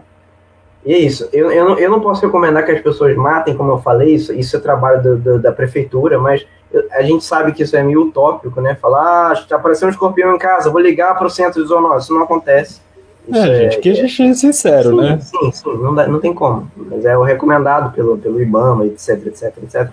e 0.86 0.94
é 0.94 0.98
isso. 0.98 1.28
Eu, 1.34 1.52
eu, 1.52 1.66
não, 1.66 1.78
eu 1.78 1.92
não 1.92 2.00
posso 2.00 2.26
recomendar 2.26 2.64
que 2.64 2.72
as 2.72 2.80
pessoas 2.80 3.14
matem, 3.18 3.58
como 3.58 3.74
eu 3.74 3.80
falei, 3.80 4.16
isso, 4.16 4.34
isso 4.34 4.56
é 4.56 4.62
trabalho 4.62 5.04
do, 5.04 5.18
do, 5.18 5.40
da 5.40 5.52
prefeitura, 5.52 6.18
mas 6.18 6.48
a 6.92 7.02
gente 7.02 7.24
sabe 7.24 7.52
que 7.52 7.64
isso 7.64 7.76
é 7.76 7.82
meio 7.82 8.04
utópico, 8.04 8.62
né? 8.62 8.76
Falar, 8.76 9.32
ah, 9.32 9.56
apareceu 9.56 9.88
um 9.88 9.92
escorpião 9.92 10.36
em 10.36 10.38
casa, 10.38 10.70
vou 10.70 10.80
ligar 10.80 11.18
para 11.18 11.26
o 11.26 11.30
centro 11.30 11.62
de 11.62 11.68
zoonose. 11.68 12.06
Isso 12.06 12.14
não 12.14 12.24
acontece. 12.24 12.82
Isso 13.28 13.40
é, 13.40 13.58
gente, 13.58 13.80
que 13.80 13.90
a 13.90 13.94
gente 13.96 14.24
é 14.24 14.34
sincero, 14.34 14.90
sim, 14.90 14.96
né? 14.96 15.20
Sim, 15.20 15.52
sim, 15.52 15.78
não, 15.78 15.96
dá, 15.96 16.08
não 16.08 16.20
tem 16.20 16.34
como. 16.34 16.70
Mas 16.76 17.06
é 17.06 17.18
o 17.18 17.24
recomendado 17.24 17.94
pelo, 17.94 18.18
pelo 18.18 18.42
IBAMA, 18.42 18.86
etc, 18.86 19.28
etc, 19.28 19.58
etc. 19.64 19.90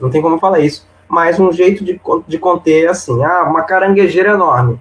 Não 0.00 0.10
tem 0.10 0.22
como 0.22 0.38
falar 0.38 0.60
isso. 0.60 0.86
Mas 1.08 1.38
um 1.38 1.52
jeito 1.52 1.84
de, 1.84 2.00
de 2.26 2.38
conter 2.38 2.84
é 2.84 2.88
assim, 2.88 3.22
ah, 3.24 3.42
uma 3.42 3.62
caranguejeira 3.62 4.30
enorme. 4.30 4.80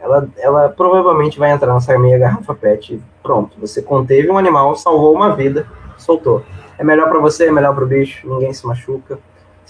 Ela, 0.00 0.28
ela 0.38 0.68
provavelmente 0.68 1.38
vai 1.38 1.52
entrar 1.52 1.74
nessa 1.74 1.96
meia 1.98 2.18
garrafa 2.18 2.54
PET. 2.54 3.00
Pronto, 3.22 3.56
você 3.60 3.82
conteve 3.82 4.30
um 4.30 4.38
animal, 4.38 4.74
salvou 4.76 5.14
uma 5.14 5.34
vida, 5.34 5.66
soltou. 5.96 6.42
É 6.78 6.82
melhor 6.82 7.08
para 7.08 7.20
você, 7.20 7.46
é 7.46 7.52
melhor 7.52 7.74
para 7.74 7.84
o 7.84 7.86
bicho, 7.86 8.28
ninguém 8.28 8.52
se 8.52 8.66
machuca 8.66 9.18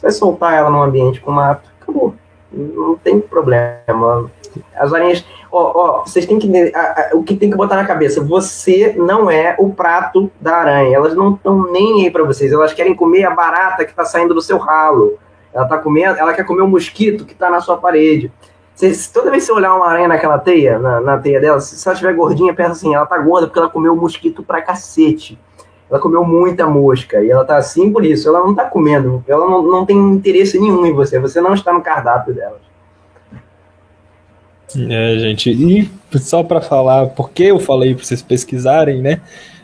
você 0.03 0.07
vai 0.07 0.13
soltar 0.13 0.55
ela 0.55 0.69
num 0.69 0.83
ambiente 0.83 1.21
com 1.21 1.31
mato, 1.31 1.71
acabou. 1.81 2.15
Não 2.51 2.97
tem 2.97 3.21
problema. 3.21 4.31
As 4.77 4.93
aranhas. 4.93 5.25
Ó, 5.51 5.73
ó, 5.75 6.05
vocês 6.05 6.27
têm 6.27 6.39
que. 6.39 6.75
A, 6.75 6.81
a, 6.81 7.11
o 7.15 7.23
que 7.23 7.37
tem 7.37 7.51
que 7.51 7.57
botar 7.57 7.77
na 7.77 7.87
cabeça? 7.87 8.23
Você 8.23 8.95
não 8.99 9.31
é 9.31 9.55
o 9.59 9.71
prato 9.71 10.31
da 10.41 10.57
aranha. 10.57 10.97
Elas 10.97 11.15
não 11.15 11.35
estão 11.35 11.71
nem 11.71 12.05
aí 12.05 12.11
para 12.11 12.25
vocês. 12.25 12.53
Elas 12.53 12.73
querem 12.73 12.95
comer 12.95 13.25
a 13.25 13.31
barata 13.31 13.85
que 13.85 13.91
está 13.91 14.05
saindo 14.05 14.35
do 14.35 14.43
seu 14.43 14.59
ralo. 14.59 15.19
Ela 15.55 15.67
tá 15.67 15.79
comendo, 15.79 16.19
ela 16.19 16.33
quer 16.33 16.45
comer 16.45 16.63
o 16.63 16.69
mosquito 16.69 17.25
que 17.25 17.33
está 17.33 17.49
na 17.49 17.61
sua 17.61 17.77
parede. 17.77 18.33
toda 19.13 19.31
vez 19.31 19.45
que 19.45 19.47
você 19.47 19.53
olhar 19.53 19.75
uma 19.75 19.87
aranha 19.87 20.09
naquela 20.09 20.39
teia, 20.39 20.79
na, 20.79 21.01
na 21.01 21.19
teia 21.19 21.41
dela, 21.41 21.61
se, 21.61 21.77
se 21.77 21.87
ela 21.87 21.93
estiver 21.93 22.15
gordinha, 22.15 22.55
pensa 22.55 22.73
assim, 22.73 22.95
ela 22.95 23.05
tá 23.05 23.19
gorda 23.19 23.47
porque 23.47 23.59
ela 23.59 23.69
comeu 23.69 23.93
o 23.93 23.97
mosquito 23.97 24.43
pra 24.43 24.63
cacete 24.63 25.39
ela 25.93 26.01
comeu 26.01 26.25
muita 26.25 26.67
mosca 26.67 27.23
e 27.23 27.31
ela 27.31 27.45
tá 27.45 27.59
assim 27.59 27.93
por 27.93 28.03
isso. 28.03 28.27
Ela 28.27 28.41
não 28.41 28.55
tá 28.55 28.65
comendo, 28.65 29.23
ela 29.29 29.47
não, 29.47 29.63
não 29.63 29.85
tem 29.85 29.99
interesse 29.99 30.59
nenhum 30.59 30.87
em 30.87 30.93
você, 30.95 31.21
você 31.21 31.39
não 31.39 31.53
está 31.53 31.71
no 31.71 31.83
cardápio 31.83 32.33
dela. 32.33 32.59
É, 34.75 35.19
gente, 35.19 35.51
e 35.51 35.91
só 36.19 36.43
para 36.43 36.63
falar 36.63 37.09
por 37.09 37.31
que 37.31 37.45
eu 37.45 37.61
falei 37.61 37.95
para 37.95 38.03
vocês 38.03 38.23
pesquisarem, 38.23 39.03
né? 39.03 39.21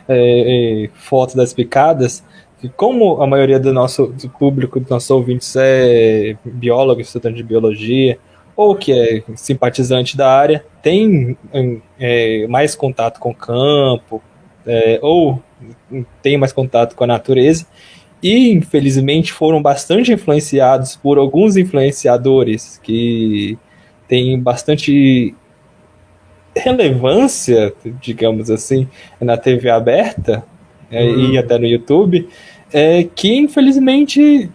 É, 0.07 0.85
é, 0.85 0.89
fotos 0.93 1.33
das 1.33 1.51
picadas, 1.51 2.23
como 2.75 3.23
a 3.23 3.27
maioria 3.27 3.59
do 3.59 3.73
nosso 3.73 4.07
do 4.07 4.29
público, 4.29 4.79
dos 4.79 4.89
nossos 4.89 5.09
ouvintes 5.09 5.55
é 5.55 6.35
biólogo, 6.45 7.01
estudante 7.01 7.37
de 7.37 7.43
biologia, 7.43 8.19
ou 8.55 8.75
que 8.75 8.91
é 8.91 9.23
simpatizante 9.35 10.15
da 10.15 10.31
área, 10.31 10.63
tem 10.83 11.35
é, 11.99 12.45
mais 12.47 12.75
contato 12.75 13.19
com 13.19 13.31
o 13.31 13.35
campo, 13.35 14.21
é, 14.65 14.99
ou 15.91 16.05
tem 16.21 16.37
mais 16.37 16.53
contato 16.53 16.95
com 16.95 17.03
a 17.03 17.07
natureza, 17.07 17.65
e 18.21 18.51
infelizmente 18.51 19.31
foram 19.31 19.61
bastante 19.61 20.11
influenciados 20.11 20.95
por 20.95 21.17
alguns 21.17 21.55
influenciadores 21.55 22.79
que 22.83 23.57
têm 24.07 24.39
bastante 24.39 25.33
relevância, 26.55 27.73
digamos 28.01 28.49
assim, 28.49 28.87
na 29.21 29.37
TV 29.37 29.69
aberta 29.69 30.43
é, 30.91 31.05
e 31.05 31.31
uhum. 31.31 31.39
até 31.39 31.57
no 31.57 31.65
YouTube, 31.65 32.27
é, 32.73 33.03
que 33.03 33.35
infelizmente 33.35 34.49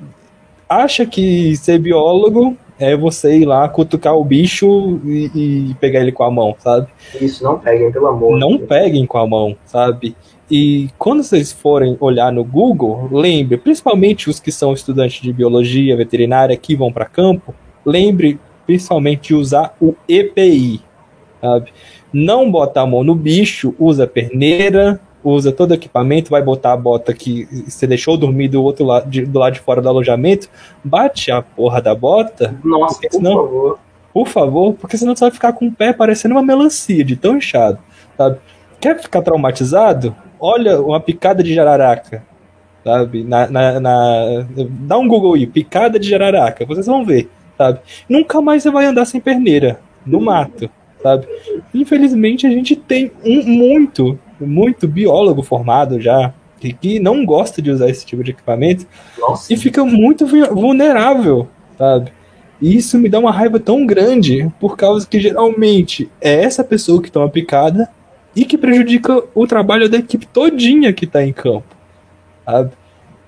acha 0.69 1.07
que 1.07 1.57
ser 1.57 1.79
biólogo 1.79 2.57
é 2.79 2.97
você 2.97 3.39
ir 3.39 3.45
lá 3.45 3.69
cutucar 3.69 4.17
o 4.17 4.25
bicho 4.25 5.01
e, 5.05 5.31
e 5.71 5.75
pegar 5.75 6.01
ele 6.01 6.13
com 6.13 6.25
a 6.25 6.31
mão, 6.31 6.57
sabe? 6.59 6.89
Isso, 7.21 7.45
não 7.45 7.59
peguem, 7.59 7.93
pelo 7.93 8.09
amor. 8.09 8.37
Não 8.37 8.59
peguem 8.59 9.07
com 9.07 9.19
a 9.19 9.27
mão, 9.27 9.57
sabe? 9.65 10.17
E 10.51 10.91
quando 10.99 11.23
vocês 11.23 11.53
forem 11.53 11.97
olhar 12.01 12.31
no 12.31 12.45
Google, 12.45 13.09
lembre, 13.11 13.57
principalmente 13.57 14.29
os 14.29 14.39
que 14.39 14.53
são 14.53 14.73
estudantes 14.73 15.23
de 15.23 15.33
biologia 15.33 15.97
veterinária 15.97 16.57
que 16.57 16.77
vão 16.77 16.93
para 16.93 17.07
campo, 17.07 17.55
lembre 17.85 18.39
principalmente 18.67 19.29
de 19.29 19.35
usar 19.35 19.75
o 19.81 19.95
EPI, 20.09 20.81
sabe? 21.41 21.73
Não 22.13 22.51
botar 22.51 22.83
a 22.83 22.87
mão 22.87 23.03
no 23.03 23.15
bicho, 23.15 23.75
usa 23.79 24.07
perneira, 24.07 25.01
usa 25.23 25.51
todo 25.51 25.71
o 25.71 25.75
equipamento, 25.75 26.31
vai 26.31 26.43
botar 26.43 26.73
a 26.73 26.77
bota 26.77 27.15
que 27.15 27.49
você 27.67 27.87
deixou 27.87 28.17
dormir 28.17 28.49
do 28.49 28.63
outro 28.63 28.85
lado, 28.85 29.09
de, 29.09 29.25
do 29.25 29.39
lado 29.39 29.55
de 29.55 29.61
fora 29.61 29.81
do 29.81 29.89
alojamento, 29.89 30.49
bate 30.83 31.31
a 31.31 31.41
porra 31.41 31.81
da 31.81 31.95
bota. 31.95 32.55
Nossa, 32.63 33.01
por 33.01 33.11
senão, 33.11 33.35
favor. 33.35 33.79
Por 34.13 34.29
favor, 34.29 34.75
porque 34.75 34.97
senão 34.97 35.17
você 35.17 35.25
vai 35.25 35.31
ficar 35.31 35.53
com 35.55 35.67
o 35.67 35.73
pé 35.73 35.93
parecendo 35.93 36.35
uma 36.35 36.43
melancia 36.43 37.03
de 37.03 37.17
tão 37.17 37.37
inchado, 37.39 37.79
sabe? 38.17 38.39
Quer 38.81 39.01
ficar 39.01 39.23
traumatizado? 39.23 40.15
Olha 40.45 40.79
uma 40.79 41.01
picada 41.01 41.43
de 41.43 41.55
jararaca, 41.55 42.23
sabe? 42.85 43.25
Na, 43.25 43.49
na, 43.49 43.81
na, 43.81 44.47
dá 44.69 44.99
um 44.99 45.09
Google 45.09 45.35
aí, 45.35 45.47
picada 45.47 45.99
de 45.99 46.07
jararaca, 46.07 46.67
vocês 46.67 46.85
vão 46.87 47.03
ver, 47.03 47.31
sabe? 47.57 47.79
Nunca 48.07 48.43
mais 48.43 48.63
você 48.63 48.71
vai 48.71 48.85
andar 48.85 49.07
sem 49.07 49.23
perneira 49.23 49.81
no 50.05 50.21
mato, 50.21 50.69
sabe? 51.03 51.27
Infelizmente 51.73 52.47
a 52.47 52.51
gente 52.51 52.77
tem 52.77 53.11
um 53.25 53.43
muito, 53.43 54.19
muito 54.39 54.87
biólogo 54.87 55.43
formado 55.43 55.99
já, 55.99 56.35
que 56.61 56.99
não 56.99 57.25
gosta 57.25 57.63
de 57.63 57.71
usar 57.71 57.89
esse 57.89 58.05
tipo 58.05 58.23
de 58.23 58.33
equipamento 58.33 58.87
Nossa. 59.19 59.53
e 59.53 59.57
fica 59.57 59.83
muito 59.83 60.27
vu- 60.27 60.55
vulnerável, 60.55 61.49
sabe? 61.79 62.13
E 62.61 62.77
isso 62.77 62.99
me 62.99 63.09
dá 63.09 63.19
uma 63.19 63.33
raiva 63.33 63.59
tão 63.59 63.85
grande, 63.87 64.51
por 64.61 64.77
causa 64.77 65.07
que 65.07 65.19
geralmente 65.19 66.11
é 66.21 66.43
essa 66.43 66.63
pessoa 66.63 67.03
que 67.03 67.11
toma 67.11 67.29
picada 67.29 67.89
e 68.35 68.45
que 68.45 68.59
prejudica 68.59 69.23
o 69.35 69.47
trabalho 69.47 69.89
da 69.89 69.99
equipe 69.99 70.27
todinha 70.27 70.93
que 70.93 71.07
tá 71.07 71.25
em 71.25 71.33
campo, 71.33 71.65
sabe? 72.45 72.71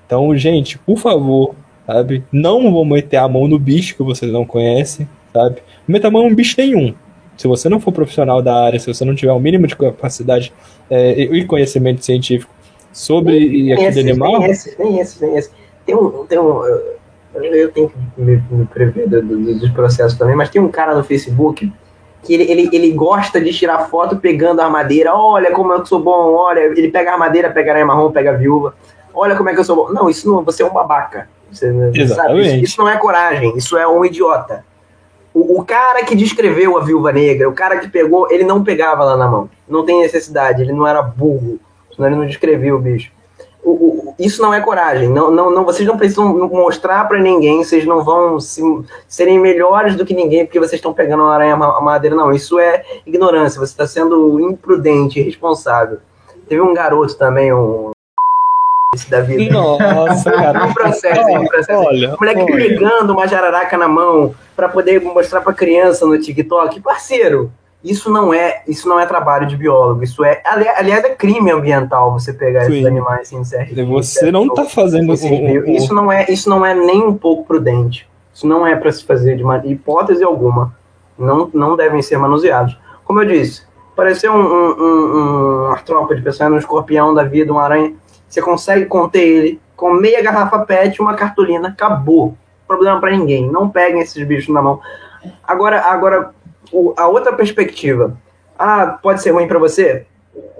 Então, 0.06 0.36
gente, 0.36 0.78
por 0.78 0.98
favor, 0.98 1.54
sabe? 1.86 2.24
Não 2.32 2.70
vão 2.72 2.84
meter 2.84 3.16
a 3.16 3.28
mão 3.28 3.46
no 3.48 3.58
bicho 3.58 3.96
que 3.96 4.02
vocês 4.02 4.30
não 4.32 4.44
conhecem, 4.44 5.08
sabe? 5.32 5.56
Não 5.86 5.92
meta 5.94 6.08
a 6.08 6.10
mão 6.10 6.26
em 6.28 6.34
bicho 6.34 6.54
nenhum. 6.58 6.94
Se 7.36 7.46
você 7.46 7.68
não 7.68 7.78
for 7.80 7.92
profissional 7.92 8.40
da 8.40 8.64
área, 8.64 8.78
se 8.78 8.86
você 8.86 9.04
não 9.04 9.14
tiver 9.14 9.32
o 9.32 9.38
mínimo 9.40 9.66
de 9.66 9.76
capacidade 9.76 10.52
é, 10.88 11.20
e 11.22 11.44
conhecimento 11.44 12.04
científico 12.04 12.50
sobre 12.92 13.38
Nem 13.38 13.72
aquele 13.72 13.88
esses, 13.88 14.04
animal, 14.04 14.40
Nem 14.40 14.50
esses, 14.50 14.78
nem 14.78 14.98
esses, 14.98 15.20
nem 15.20 15.36
esses. 15.36 15.52
Tem 15.84 15.94
um. 15.94 16.24
Tem 16.26 16.38
um 16.38 16.64
eu, 16.64 17.44
eu 17.44 17.70
tenho 17.70 17.90
que 17.90 18.20
me, 18.22 18.42
me 18.50 18.64
prever 18.64 19.06
do- 19.08 19.20
do- 19.20 19.58
dos 19.58 19.70
processos 19.70 20.16
também, 20.18 20.34
mas 20.34 20.48
tem 20.48 20.62
um 20.62 20.70
cara 20.70 20.94
no 20.96 21.04
Facebook 21.04 21.70
que 22.26 22.34
ele, 22.34 22.50
ele, 22.50 22.68
ele 22.72 22.90
gosta 22.92 23.40
de 23.40 23.52
tirar 23.52 23.88
foto 23.88 24.16
pegando 24.16 24.60
a 24.60 24.64
armadeira. 24.64 25.14
Olha 25.14 25.52
como 25.52 25.72
eu 25.72 25.86
sou 25.86 26.00
bom, 26.00 26.34
olha. 26.34 26.60
Ele 26.60 26.90
pega 26.90 27.10
a 27.10 27.12
armadeira, 27.14 27.50
pega 27.50 27.70
a 27.70 27.72
aranha 27.72 27.86
marrom, 27.86 28.10
pega 28.10 28.30
a 28.30 28.34
viúva. 28.34 28.74
Olha 29.14 29.36
como 29.36 29.48
é 29.48 29.54
que 29.54 29.60
eu 29.60 29.64
sou 29.64 29.76
bom. 29.76 29.92
Não, 29.92 30.10
isso 30.10 30.30
não. 30.30 30.42
Você 30.42 30.62
é 30.62 30.66
um 30.66 30.72
babaca. 30.72 31.28
Você? 31.50 31.72
Exatamente. 31.94 32.56
Isso, 32.56 32.64
isso 32.64 32.80
não 32.80 32.88
é 32.88 32.96
coragem, 32.96 33.56
isso 33.56 33.76
é 33.76 33.86
um 33.86 34.04
idiota. 34.04 34.64
O, 35.32 35.60
o 35.60 35.64
cara 35.64 36.02
que 36.04 36.14
descreveu 36.14 36.76
a 36.76 36.82
viúva 36.82 37.12
negra, 37.12 37.48
o 37.48 37.52
cara 37.52 37.78
que 37.78 37.88
pegou, 37.88 38.30
ele 38.30 38.44
não 38.44 38.64
pegava 38.64 39.04
lá 39.04 39.16
na 39.16 39.28
mão. 39.28 39.48
Não 39.68 39.84
tem 39.84 40.00
necessidade, 40.00 40.62
ele 40.62 40.72
não 40.72 40.86
era 40.86 41.02
burro. 41.02 41.58
Senão 41.94 42.08
ele 42.08 42.16
não 42.16 42.26
descreveu 42.26 42.76
o 42.76 42.78
bicho. 42.78 43.10
Isso 44.18 44.40
não 44.40 44.54
é 44.54 44.60
coragem. 44.60 45.08
Não, 45.08 45.30
não, 45.30 45.50
não, 45.50 45.64
vocês 45.64 45.86
não 45.88 45.96
precisam 45.96 46.26
mostrar 46.48 47.06
pra 47.08 47.18
ninguém, 47.18 47.64
vocês 47.64 47.84
não 47.84 48.04
vão 48.04 48.38
se- 48.38 48.62
serem 49.08 49.38
melhores 49.38 49.96
do 49.96 50.06
que 50.06 50.14
ninguém 50.14 50.44
porque 50.46 50.58
vocês 50.60 50.74
estão 50.74 50.92
pegando 50.92 51.22
uma 51.24 51.34
aranha 51.34 51.56
ma- 51.56 51.80
madeira. 51.80 52.14
Não, 52.14 52.32
isso 52.32 52.58
é 52.58 52.84
ignorância. 53.04 53.58
Você 53.58 53.72
está 53.72 53.86
sendo 53.86 54.38
imprudente, 54.40 55.18
irresponsável. 55.20 55.98
Teve 56.48 56.60
um 56.60 56.72
garoto 56.72 57.16
também, 57.16 57.52
um. 57.52 57.90
Esse 58.94 59.10
da 59.10 59.20
vida. 59.20 59.52
Nossa, 59.52 60.30
cara. 60.30 60.64
Um 60.64 60.72
processo, 60.72 61.28
um 61.28 61.46
processo. 61.46 61.82
Olha, 61.86 62.14
O 62.14 62.18
moleque 62.18 62.40
olha. 62.40 62.56
pegando 62.56 63.12
uma 63.12 63.26
jararaca 63.26 63.76
na 63.76 63.88
mão 63.88 64.34
pra 64.54 64.68
poder 64.68 65.02
mostrar 65.02 65.40
pra 65.42 65.52
criança 65.52 66.06
no 66.06 66.18
TikTok. 66.18 66.80
Parceiro, 66.80 67.52
isso 67.90 68.10
não 68.10 68.32
é, 68.32 68.62
isso 68.66 68.88
não 68.88 68.98
é 68.98 69.06
trabalho 69.06 69.46
de 69.46 69.56
biólogo. 69.56 70.02
Isso 70.02 70.24
é, 70.24 70.40
ali- 70.44 70.68
aliás, 70.68 71.04
é 71.04 71.10
crime 71.10 71.50
ambiental 71.50 72.12
você 72.12 72.32
pegar 72.32 72.62
esses 72.62 72.74
Sim. 72.80 72.86
animais 72.86 73.28
sem 73.28 73.44
ser 73.44 73.72
Você 73.86 74.30
não 74.30 74.48
tá 74.52 74.64
fazendo 74.64 75.12
Esses 75.12 75.28
bios. 75.28 75.64
um- 75.64 75.70
Isso 75.70 75.94
não 75.94 76.10
é, 76.12 76.26
isso 76.28 76.48
não 76.50 76.64
é 76.64 76.74
nem 76.74 77.02
um 77.02 77.14
pouco 77.16 77.44
prudente. 77.44 78.08
Isso 78.32 78.46
não 78.46 78.66
é 78.66 78.74
para 78.76 78.90
se 78.92 79.04
fazer 79.04 79.36
de 79.36 79.42
uma 79.42 79.58
hipótese 79.64 80.22
alguma. 80.22 80.74
Não, 81.18 81.50
não 81.54 81.76
devem 81.76 82.02
ser 82.02 82.18
manuseados. 82.18 82.78
Como 83.04 83.22
eu 83.22 83.26
disse, 83.26 83.62
parecer 83.94 84.30
um, 84.30 84.36
um, 84.36 84.70
um, 84.78 85.62
um 85.62 85.66
artrópode, 85.70 86.20
pensando 86.20 86.54
um 86.54 86.58
escorpião 86.58 87.14
da 87.14 87.24
vida, 87.24 87.50
uma 87.52 87.62
aranha, 87.62 87.94
você 88.28 88.42
consegue 88.42 88.84
conter 88.86 89.20
ele 89.22 89.60
com 89.74 89.92
meia 89.92 90.22
garrafa 90.22 90.58
PET, 90.60 91.00
uma 91.00 91.14
cartolina, 91.14 91.68
acabou. 91.68 92.34
Problema 92.66 93.00
para 93.00 93.10
ninguém. 93.12 93.50
Não 93.50 93.68
peguem 93.70 94.00
esses 94.00 94.26
bichos 94.26 94.52
na 94.52 94.60
mão. 94.60 94.80
Agora, 95.46 95.80
agora 95.82 96.30
o- 96.76 96.94
a 96.96 97.08
outra 97.08 97.32
perspectiva. 97.32 98.16
Ah, 98.58 98.98
pode 99.02 99.22
ser 99.22 99.30
ruim 99.30 99.46
para 99.48 99.58
você? 99.58 100.06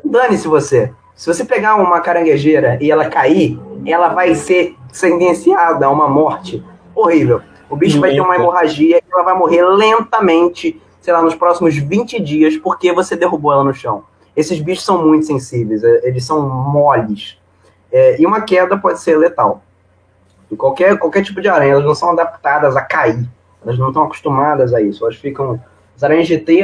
Dane-se 0.05 0.49
você. 0.49 0.93
Se 1.15 1.27
você 1.33 1.45
pegar 1.45 1.77
uma 1.77 2.01
caranguejeira 2.01 2.79
e 2.81 2.91
ela 2.91 3.09
cair, 3.09 3.59
ela 3.87 4.09
vai 4.09 4.35
ser 4.35 4.77
sentenciada 4.93 5.87
a 5.87 5.91
uma 5.91 6.09
morte 6.09 6.63
horrível. 6.95 7.41
O 7.69 7.77
bicho 7.77 8.01
vai 8.01 8.13
ter 8.13 8.21
uma 8.21 8.31
Lenta. 8.31 8.43
hemorragia 8.43 8.99
e 8.99 9.13
ela 9.13 9.23
vai 9.23 9.35
morrer 9.35 9.63
lentamente, 9.65 10.81
sei 11.01 11.13
lá, 11.13 11.23
nos 11.23 11.35
próximos 11.35 11.77
20 11.77 12.21
dias, 12.21 12.57
porque 12.57 12.93
você 12.93 13.17
derrubou 13.17 13.53
ela 13.53 13.65
no 13.65 13.75
chão. 13.75 14.05
Esses 14.37 14.61
bichos 14.61 14.85
são 14.85 15.05
muito 15.07 15.27
sensíveis, 15.27 15.83
é, 15.83 16.07
eles 16.09 16.25
são 16.25 16.49
moles. 16.49 17.39
É, 17.91 18.21
e 18.21 18.27
uma 18.27 18.43
queda 18.43 18.77
pode 18.77 19.01
ser 19.01 19.17
letal. 19.17 19.63
E 20.51 20.57
qualquer, 20.57 20.99
qualquer 20.99 21.23
tipo 21.25 21.41
de 21.41 21.49
aranha, 21.49 21.73
elas 21.73 21.85
não 21.85 21.95
são 21.95 22.11
adaptadas 22.11 22.77
a 22.77 22.83
cair. 22.83 23.27
Elas 23.65 23.79
não 23.79 23.89
estão 23.89 24.05
acostumadas 24.05 24.73
a 24.75 24.81
isso. 24.81 25.05
Elas 25.05 25.17
ficam. 25.17 25.59
As 25.97 26.03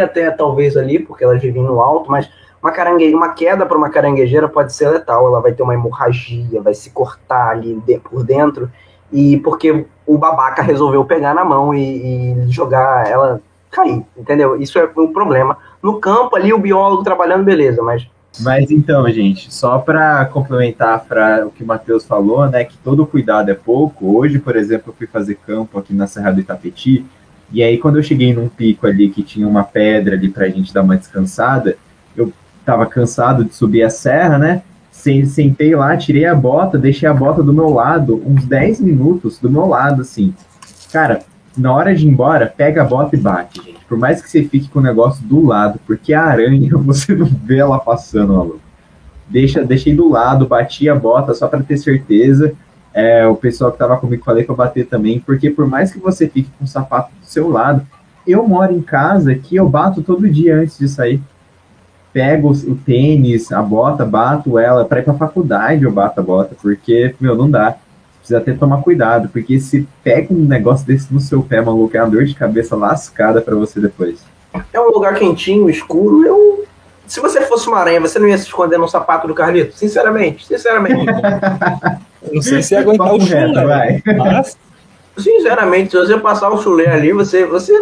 até 0.03 0.31
talvez 0.31 0.77
ali, 0.77 0.99
porque 0.99 1.25
elas 1.25 1.41
vivem 1.41 1.63
no 1.63 1.81
alto, 1.81 2.11
mas 2.11 2.29
uma, 2.63 2.71
carangue, 2.71 3.15
uma 3.15 3.31
queda 3.31 3.67
para 3.67 3.77
uma 3.77 3.91
caranguejeira 3.91 4.49
pode 4.49 4.73
ser 4.73 4.89
letal. 4.91 5.27
Ela 5.27 5.41
vai 5.41 5.53
ter 5.53 5.63
uma 5.63 5.75
hemorragia, 5.75 6.61
vai 6.63 6.75
se 6.75 6.91
cortar 6.91 7.51
ali 7.51 7.75
de- 7.87 7.99
por 7.99 8.23
dentro. 8.25 8.71
E 9.11 9.39
porque 9.39 9.87
o 10.07 10.19
babaca 10.19 10.63
resolveu 10.63 11.05
pegar 11.05 11.35
na 11.35 11.45
mão 11.45 11.75
e, 11.75 12.33
e 12.47 12.51
jogar 12.51 13.07
ela 13.11 13.41
cair, 13.71 14.05
entendeu? 14.17 14.57
Isso 14.61 14.79
é 14.79 14.89
um 14.97 15.13
problema. 15.13 15.57
No 15.83 15.99
campo 15.99 16.37
ali, 16.37 16.53
o 16.53 16.59
biólogo 16.59 17.03
trabalhando, 17.03 17.45
beleza, 17.45 17.83
mas 17.83 18.07
Mas 18.41 18.71
então, 18.71 19.07
gente, 19.11 19.53
só 19.53 19.79
para 19.79 20.25
complementar 20.27 21.05
para 21.05 21.47
o 21.47 21.51
que 21.51 21.63
o 21.63 21.67
Matheus 21.67 22.05
falou, 22.05 22.49
né, 22.49 22.65
que 22.65 22.77
todo 22.79 23.07
cuidado 23.07 23.51
é 23.51 23.55
pouco. 23.55 24.17
Hoje, 24.19 24.39
por 24.39 24.57
exemplo, 24.57 24.91
eu 24.91 24.95
fui 24.95 25.07
fazer 25.07 25.35
campo 25.47 25.79
aqui 25.79 25.93
na 25.95 26.07
Serra 26.07 26.33
do 26.33 26.41
Itapetí, 26.41 27.05
e 27.53 27.63
aí 27.63 27.79
quando 27.79 27.97
eu 27.97 28.03
cheguei 28.03 28.33
num 28.35 28.49
pico 28.49 28.87
ali 28.87 29.09
que 29.11 29.23
tinha 29.23 29.47
uma 29.47 29.65
pedra 29.65 30.15
ali 30.17 30.29
pra 30.29 30.49
gente 30.49 30.73
dar 30.73 30.83
uma 30.83 30.97
descansada, 30.97 31.77
eu 32.17 32.33
tava 32.65 32.87
cansado 32.87 33.45
de 33.45 33.55
subir 33.55 33.83
a 33.83 33.91
serra, 33.91 34.39
né? 34.39 34.63
Sen- 34.91 35.25
Sentei 35.27 35.75
lá, 35.75 35.97
tirei 35.97 36.27
a 36.27 36.35
bota, 36.35 36.79
deixei 36.79 37.09
a 37.09 37.15
bota 37.15 37.43
do 37.43 37.53
meu 37.53 37.71
lado, 37.71 38.23
uns 38.27 38.45
10 38.45 38.81
minutos 38.81 39.39
do 39.39 39.51
meu 39.51 39.67
lado, 39.67 40.03
assim. 40.03 40.35
Cara, 40.93 41.21
na 41.57 41.73
hora 41.73 41.95
de 41.95 42.07
ir 42.07 42.11
embora, 42.11 42.47
pega 42.47 42.83
a 42.83 42.85
bota 42.85 43.17
e 43.17 43.19
bate, 43.19 43.63
gente. 43.63 43.85
Por 43.89 43.99
mais 43.99 44.23
que 44.23 44.31
você 44.31 44.43
fique 44.45 44.69
com 44.69 44.79
o 44.79 44.83
negócio 44.83 45.25
do 45.27 45.45
lado, 45.45 45.79
porque 45.87 46.15
a 46.15 46.23
aranha, 46.25 46.71
você 46.79 47.15
não 47.15 47.27
vê 47.27 47.59
ela 47.59 47.79
passando, 47.79 48.35
maluco. 48.35 48.61
Deixa, 49.29 49.65
deixei 49.65 49.95
do 49.95 50.09
lado, 50.11 50.47
bati 50.47 50.89
a 50.89 50.95
bota 50.95 51.33
só 51.35 51.49
para 51.49 51.63
ter 51.63 51.77
certeza. 51.79 52.53
É, 52.95 53.27
o 53.27 53.35
pessoal 53.35 53.73
que 53.73 53.79
tava 53.79 53.97
comigo 53.97 54.25
falei 54.25 54.45
para 54.45 54.55
bater 54.55 54.87
também, 54.87 55.19
porque 55.19 55.51
por 55.51 55.67
mais 55.67 55.93
que 55.93 55.99
você 55.99 56.29
fique 56.29 56.51
com 56.59 56.65
o 56.65 56.69
sapato 56.69 57.11
do 57.19 57.27
seu 57.27 57.49
lado, 57.49 57.87
eu 58.27 58.47
moro 58.47 58.73
em 58.73 58.83
casa 58.83 59.35
que 59.35 59.57
eu 59.57 59.69
bato 59.69 60.03
todo 60.03 60.29
dia 60.29 60.57
antes 60.57 60.79
de 60.79 60.89
sair. 60.89 61.21
Pego 62.13 62.51
o 62.51 62.75
tênis, 62.77 63.51
a 63.51 63.63
bota, 63.63 64.05
bato 64.05 64.59
ela. 64.59 64.85
Para 64.85 65.01
ir 65.01 65.05
pra 65.05 65.15
faculdade 65.15 65.85
eu 65.85 65.91
bato 65.91 66.21
a 66.21 66.23
bota, 66.23 66.55
porque, 66.61 67.15
meu, 67.19 67.35
não 67.35 67.51
dá. 67.51 67.77
Precisa 68.19 68.39
até 68.39 68.53
tomar 68.53 68.83
cuidado, 68.83 69.29
porque 69.31 69.59
se 69.59 69.89
pega 70.05 70.33
um 70.33 70.45
negócio 70.45 70.87
desse 70.87 71.13
no 71.13 71.19
seu 71.19 71.43
pé, 71.43 71.61
maluco, 71.61 71.97
é 71.97 72.03
uma 72.03 72.11
dor 72.11 72.25
de 72.25 72.35
cabeça 72.35 72.77
lascada 72.77 73.41
para 73.41 73.57
você 73.57 73.81
depois. 73.81 74.23
É 74.73 74.79
um 74.79 74.91
lugar 74.91 75.15
quentinho, 75.15 75.69
escuro. 75.69 76.25
Eu. 76.25 76.62
Se 77.13 77.21
você 77.21 77.43
fosse 77.43 77.69
uma 77.69 77.77
aranha, 77.77 78.01
você 78.01 78.19
não 78.19 78.27
ia 78.27 78.39
se 78.39 78.45
esconder 78.45 78.79
no 78.79 78.89
sapato 78.89 79.29
do 79.29 79.35
Carlito? 79.35 79.77
Sinceramente, 79.77 80.47
sinceramente. 80.47 81.05
Não 82.33 82.41
sei 82.41 82.63
se 82.63 82.73
ia 82.73 82.81
aguentar 82.81 83.13
o 83.15 83.21
chulé, 83.21 83.47
reto, 83.49 83.67
vai. 83.67 84.03
mas 84.17 84.57
sinceramente, 85.19 85.91
se 85.91 85.99
você 85.99 86.17
passar 86.17 86.49
o 86.49 86.63
chulé 86.63 86.87
ali, 86.87 87.13
você. 87.13 87.45
você 87.45 87.75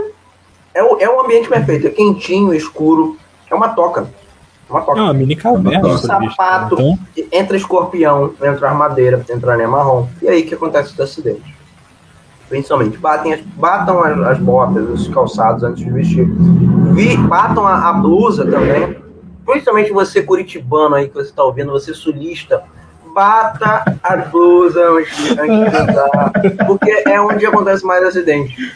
é, 0.75 0.83
o, 0.83 0.99
é 0.99 1.09
um 1.09 1.21
ambiente 1.21 1.49
perfeito. 1.49 1.87
É 1.87 1.91
quentinho, 1.91 2.53
escuro. 2.53 3.17
É 3.49 3.55
uma 3.55 3.69
toca. 3.69 4.09
É 4.69 4.73
uma 4.73 4.81
é 4.81 4.85
toca. 4.85 5.01
uma 5.01 5.15
mini 5.15 5.37
caverna. 5.37 5.79
Um 5.79 5.93
bicho, 5.93 5.99
sapato. 5.99 6.75
Então, 6.75 6.99
Entra 7.31 7.57
escorpião, 7.57 8.35
entra 8.43 8.69
armadeira, 8.69 9.25
entra 9.31 9.53
aranha 9.53 9.69
marrom. 9.69 10.09
E 10.21 10.29
aí 10.29 10.43
que 10.43 10.57
acontece 10.57 10.93
os 10.93 10.99
acidentes? 10.99 11.55
Principalmente, 12.49 12.99
batem 12.99 13.35
as, 13.35 13.41
batam 13.43 14.03
as, 14.03 14.19
as 14.23 14.39
botas, 14.39 14.89
os 14.89 15.07
calçados 15.07 15.63
antes 15.63 15.85
de 15.85 15.91
vestir. 15.93 16.29
Vi, 16.95 17.17
batam 17.17 17.65
a, 17.65 17.91
a 17.91 17.93
blusa 17.93 18.45
também. 18.45 19.09
Principalmente 19.45 19.93
você 19.93 20.23
curitibano 20.23 20.95
aí 20.95 21.09
que 21.09 21.15
você 21.15 21.31
está 21.31 21.43
ouvindo, 21.43 21.73
você 21.73 21.95
sulista. 21.95 22.63
Bata 23.15 23.99
a 24.03 24.17
blusa 24.17 24.81
antes, 24.91 25.31
antes 25.37 25.73
de 25.73 25.91
usar. 25.91 26.33
Porque 26.67 26.91
é 27.09 27.21
onde 27.21 27.45
acontece 27.45 27.85
mais 27.85 28.05
acidente. 28.05 28.73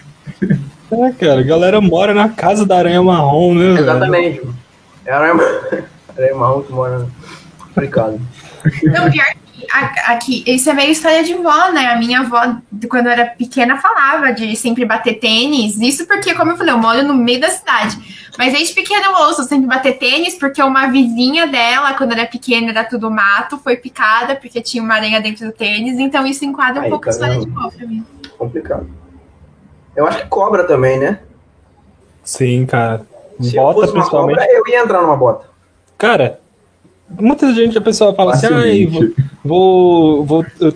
é, 0.90 1.12
cara, 1.12 1.40
a 1.40 1.44
galera 1.44 1.80
mora 1.80 2.12
na 2.12 2.28
casa 2.28 2.66
da 2.66 2.78
aranha 2.78 3.00
marrom, 3.00 3.54
né? 3.54 3.66
velho? 3.66 3.78
Exatamente. 3.78 4.42
É 5.06 5.12
a 5.12 5.18
aranha, 5.18 5.34
aranha 6.16 6.34
marrom 6.34 6.62
que 6.62 6.72
mora 6.72 6.98
no 6.98 7.12
complicado. 7.58 8.20
Não, 8.82 9.10
pior 9.10 9.43
aqui, 9.70 10.42
isso 10.46 10.68
é 10.70 10.72
meio 10.74 10.90
história 10.90 11.22
de 11.24 11.34
vó, 11.34 11.70
né? 11.72 11.86
A 11.86 11.96
minha 11.96 12.20
avó, 12.20 12.56
de 12.70 12.86
quando 12.88 13.06
eu 13.06 13.12
era 13.12 13.26
pequena, 13.26 13.76
falava 13.78 14.32
de 14.32 14.54
sempre 14.56 14.84
bater 14.84 15.14
tênis. 15.18 15.78
Isso 15.80 16.06
porque, 16.06 16.34
como 16.34 16.52
eu 16.52 16.56
falei, 16.56 16.72
eu 16.74 16.78
moro 16.78 17.02
no 17.02 17.14
meio 17.14 17.40
da 17.40 17.48
cidade. 17.50 17.96
Mas 18.36 18.52
desde 18.52 18.74
pequena 18.74 19.06
eu 19.06 19.14
ouço 19.26 19.44
sempre 19.44 19.66
bater 19.66 19.98
tênis, 19.98 20.34
porque 20.34 20.62
uma 20.62 20.86
vizinha 20.88 21.46
dela, 21.46 21.94
quando 21.94 22.12
era 22.12 22.26
pequena, 22.26 22.70
era 22.70 22.84
tudo 22.84 23.10
mato, 23.10 23.58
foi 23.58 23.76
picada 23.76 24.34
porque 24.36 24.60
tinha 24.60 24.82
uma 24.82 24.94
aranha 24.94 25.20
dentro 25.20 25.46
do 25.46 25.52
tênis. 25.52 25.98
Então 25.98 26.26
isso 26.26 26.44
enquadra 26.44 26.80
um 26.80 26.84
Aí, 26.84 26.90
pouco 26.90 27.04
tá 27.04 27.10
a 27.10 27.12
história 27.12 27.34
vendo? 27.34 27.46
de 27.46 27.50
vó 27.52 27.70
pra 27.70 27.86
mim. 27.86 28.04
Complicado. 28.36 28.88
Eu 29.94 30.06
acho 30.06 30.18
que 30.22 30.26
cobra 30.28 30.64
também, 30.64 30.98
né? 30.98 31.20
Sim, 32.24 32.66
cara. 32.66 33.06
Se 33.40 33.56
eu 33.56 33.62
Bota 33.62 33.80
fosse 33.80 33.92
uma 33.92 34.00
principalmente. 34.00 34.38
cobra, 34.38 34.52
eu 34.52 34.62
ia 34.68 34.80
entrar 34.82 35.02
numa 35.02 35.16
bota. 35.16 35.46
Cara, 35.96 36.40
muita 37.08 37.52
gente, 37.52 37.76
a 37.76 37.80
pessoa 37.80 38.14
fala 38.14 38.32
assim, 38.32 38.46
ah, 38.46 39.12
vou, 39.44 40.24
vou, 40.24 40.44
vou 40.60 40.74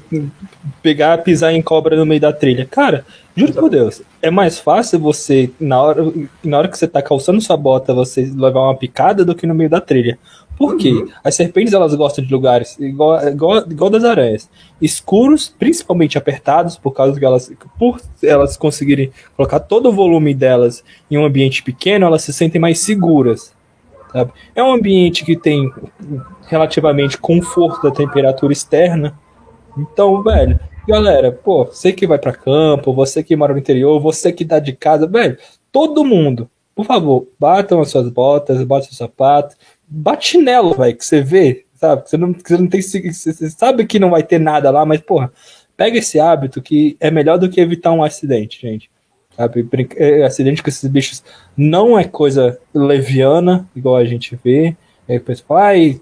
pegar, 0.82 1.18
pisar 1.18 1.52
em 1.52 1.62
cobra 1.62 1.96
no 1.96 2.06
meio 2.06 2.20
da 2.20 2.32
trilha. 2.32 2.66
Cara, 2.66 3.04
juro 3.36 3.52
por 3.52 3.70
Deus, 3.70 4.02
é 4.20 4.30
mais 4.30 4.58
fácil 4.58 4.98
você, 4.98 5.50
na 5.60 5.80
hora, 5.80 6.12
na 6.44 6.58
hora 6.58 6.68
que 6.68 6.78
você 6.78 6.86
tá 6.86 7.02
calçando 7.02 7.40
sua 7.40 7.56
bota, 7.56 7.94
você 7.94 8.22
levar 8.34 8.62
uma 8.62 8.76
picada 8.76 9.24
do 9.24 9.34
que 9.34 9.46
no 9.46 9.54
meio 9.54 9.70
da 9.70 9.80
trilha. 9.80 10.18
Por 10.56 10.76
quê? 10.76 10.90
Uhum. 10.90 11.08
As 11.22 11.36
serpentes 11.36 11.72
elas 11.72 11.94
gostam 11.94 12.24
de 12.24 12.32
lugares 12.32 12.76
igual, 12.80 13.28
igual, 13.28 13.58
igual 13.70 13.90
das 13.90 14.02
aranhas, 14.02 14.50
escuros, 14.82 15.48
principalmente 15.56 16.18
apertados, 16.18 16.76
por 16.76 16.90
causa 16.90 17.16
que 17.16 17.24
elas, 17.24 17.52
por 17.78 18.00
elas 18.20 18.56
conseguirem 18.56 19.12
colocar 19.36 19.60
todo 19.60 19.88
o 19.88 19.92
volume 19.92 20.34
delas 20.34 20.82
em 21.08 21.16
um 21.16 21.24
ambiente 21.24 21.62
pequeno, 21.62 22.06
elas 22.06 22.22
se 22.22 22.32
sentem 22.32 22.60
mais 22.60 22.80
seguras. 22.80 23.56
Sabe? 24.12 24.32
É 24.54 24.62
um 24.62 24.72
ambiente 24.72 25.24
que 25.24 25.36
tem 25.36 25.70
relativamente 26.46 27.18
conforto 27.18 27.82
da 27.82 27.94
temperatura 27.94 28.52
externa. 28.52 29.18
Então, 29.76 30.22
velho, 30.22 30.58
galera, 30.86 31.30
pô, 31.30 31.64
você 31.64 31.92
que 31.92 32.06
vai 32.06 32.18
para 32.18 32.32
campo, 32.32 32.92
você 32.92 33.22
que 33.22 33.36
mora 33.36 33.52
no 33.52 33.58
interior, 33.58 34.00
você 34.00 34.32
que 34.32 34.44
tá 34.44 34.58
de 34.58 34.72
casa, 34.72 35.06
velho, 35.06 35.36
todo 35.70 36.04
mundo, 36.04 36.50
por 36.74 36.86
favor, 36.86 37.28
batam 37.38 37.80
as 37.80 37.90
suas 37.90 38.08
botas, 38.08 38.62
batam 38.64 38.88
os 38.90 38.96
sapatos, 38.96 39.56
bate 39.86 40.28
chinelo, 40.28 40.74
velho, 40.74 40.96
que 40.96 41.04
você 41.04 41.20
vê, 41.20 41.64
sabe? 41.74 42.08
Você 42.08 42.16
não, 42.16 42.32
você 42.32 42.56
não 42.56 42.68
tem. 42.68 42.80
Você 42.80 43.50
sabe 43.50 43.86
que 43.86 43.98
não 43.98 44.10
vai 44.10 44.22
ter 44.22 44.38
nada 44.38 44.70
lá, 44.70 44.86
mas, 44.86 45.00
porra, 45.00 45.32
pega 45.76 45.98
esse 45.98 46.18
hábito 46.18 46.62
que 46.62 46.96
é 47.00 47.10
melhor 47.10 47.38
do 47.38 47.48
que 47.48 47.60
evitar 47.60 47.92
um 47.92 48.02
acidente, 48.02 48.60
gente. 48.60 48.90
Sabe? 49.38 49.68
É, 49.96 50.24
acidente 50.24 50.64
com 50.64 50.68
esses 50.68 50.90
bichos 50.90 51.22
não 51.56 51.96
é 51.96 52.02
coisa 52.02 52.58
leviana, 52.74 53.68
igual 53.74 53.96
a 53.96 54.04
gente 54.04 54.36
vê. 54.42 54.76
Aí 55.08 55.18
o 55.18 55.20
pessoal, 55.20 55.60
ai, 55.60 56.00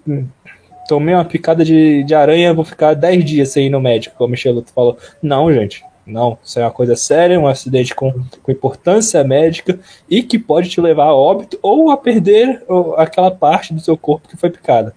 tomei 0.88 1.14
uma 1.14 1.24
picada 1.24 1.62
de, 1.62 2.02
de 2.02 2.14
aranha, 2.14 2.54
vou 2.54 2.64
ficar 2.64 2.94
10 2.94 3.24
dias 3.26 3.50
sem 3.50 3.66
ir 3.66 3.70
no 3.70 3.78
médico, 3.78 4.16
como 4.16 4.28
o 4.28 4.30
Micheluto 4.30 4.72
falou. 4.72 4.96
Não, 5.22 5.52
gente. 5.52 5.84
Não, 6.06 6.38
isso 6.42 6.58
é 6.58 6.62
uma 6.62 6.70
coisa 6.70 6.96
séria, 6.96 7.38
um 7.38 7.48
acidente 7.48 7.94
com, 7.94 8.12
com 8.42 8.52
importância 8.52 9.22
médica 9.22 9.78
e 10.08 10.22
que 10.22 10.38
pode 10.38 10.70
te 10.70 10.80
levar 10.80 11.06
a 11.06 11.14
óbito 11.14 11.58
ou 11.60 11.90
a 11.90 11.96
perder 11.96 12.64
aquela 12.96 13.30
parte 13.30 13.74
do 13.74 13.80
seu 13.80 13.98
corpo 13.98 14.28
que 14.28 14.36
foi 14.36 14.48
picada. 14.48 14.94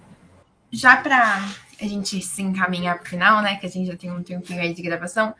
Já 0.70 0.96
para 0.96 1.44
a 1.82 1.84
gente 1.84 2.22
se 2.22 2.40
encaminhar 2.40 2.96
para 2.96 3.04
o 3.04 3.08
final, 3.08 3.42
né, 3.42 3.56
que 3.56 3.66
a 3.66 3.68
gente 3.68 3.88
já 3.88 3.96
tem 3.96 4.10
um 4.10 4.22
tempinho 4.22 4.60
aí 4.60 4.72
de 4.72 4.82
gravação, 4.82 5.34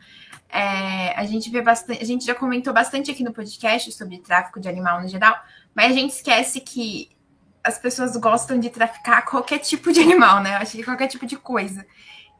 é, 0.51 1.13
a 1.15 1.25
gente 1.25 1.49
vê 1.49 1.61
bastante, 1.61 2.01
a 2.01 2.05
gente 2.05 2.25
já 2.25 2.35
comentou 2.35 2.73
bastante 2.73 3.09
aqui 3.09 3.23
no 3.23 3.31
podcast 3.31 3.91
sobre 3.91 4.19
tráfico 4.19 4.59
de 4.59 4.67
animal 4.67 5.01
no 5.01 5.07
geral, 5.07 5.35
mas 5.73 5.91
a 5.91 5.95
gente 5.95 6.11
esquece 6.11 6.59
que 6.59 7.09
as 7.63 7.77
pessoas 7.77 8.17
gostam 8.17 8.59
de 8.59 8.69
traficar 8.69 9.23
qualquer 9.25 9.59
tipo 9.59 9.91
de 9.93 9.99
animal, 10.01 10.41
né? 10.41 10.55
Acho 10.55 10.75
que 10.75 10.83
qualquer 10.83 11.07
tipo 11.07 11.25
de 11.25 11.37
coisa. 11.37 11.85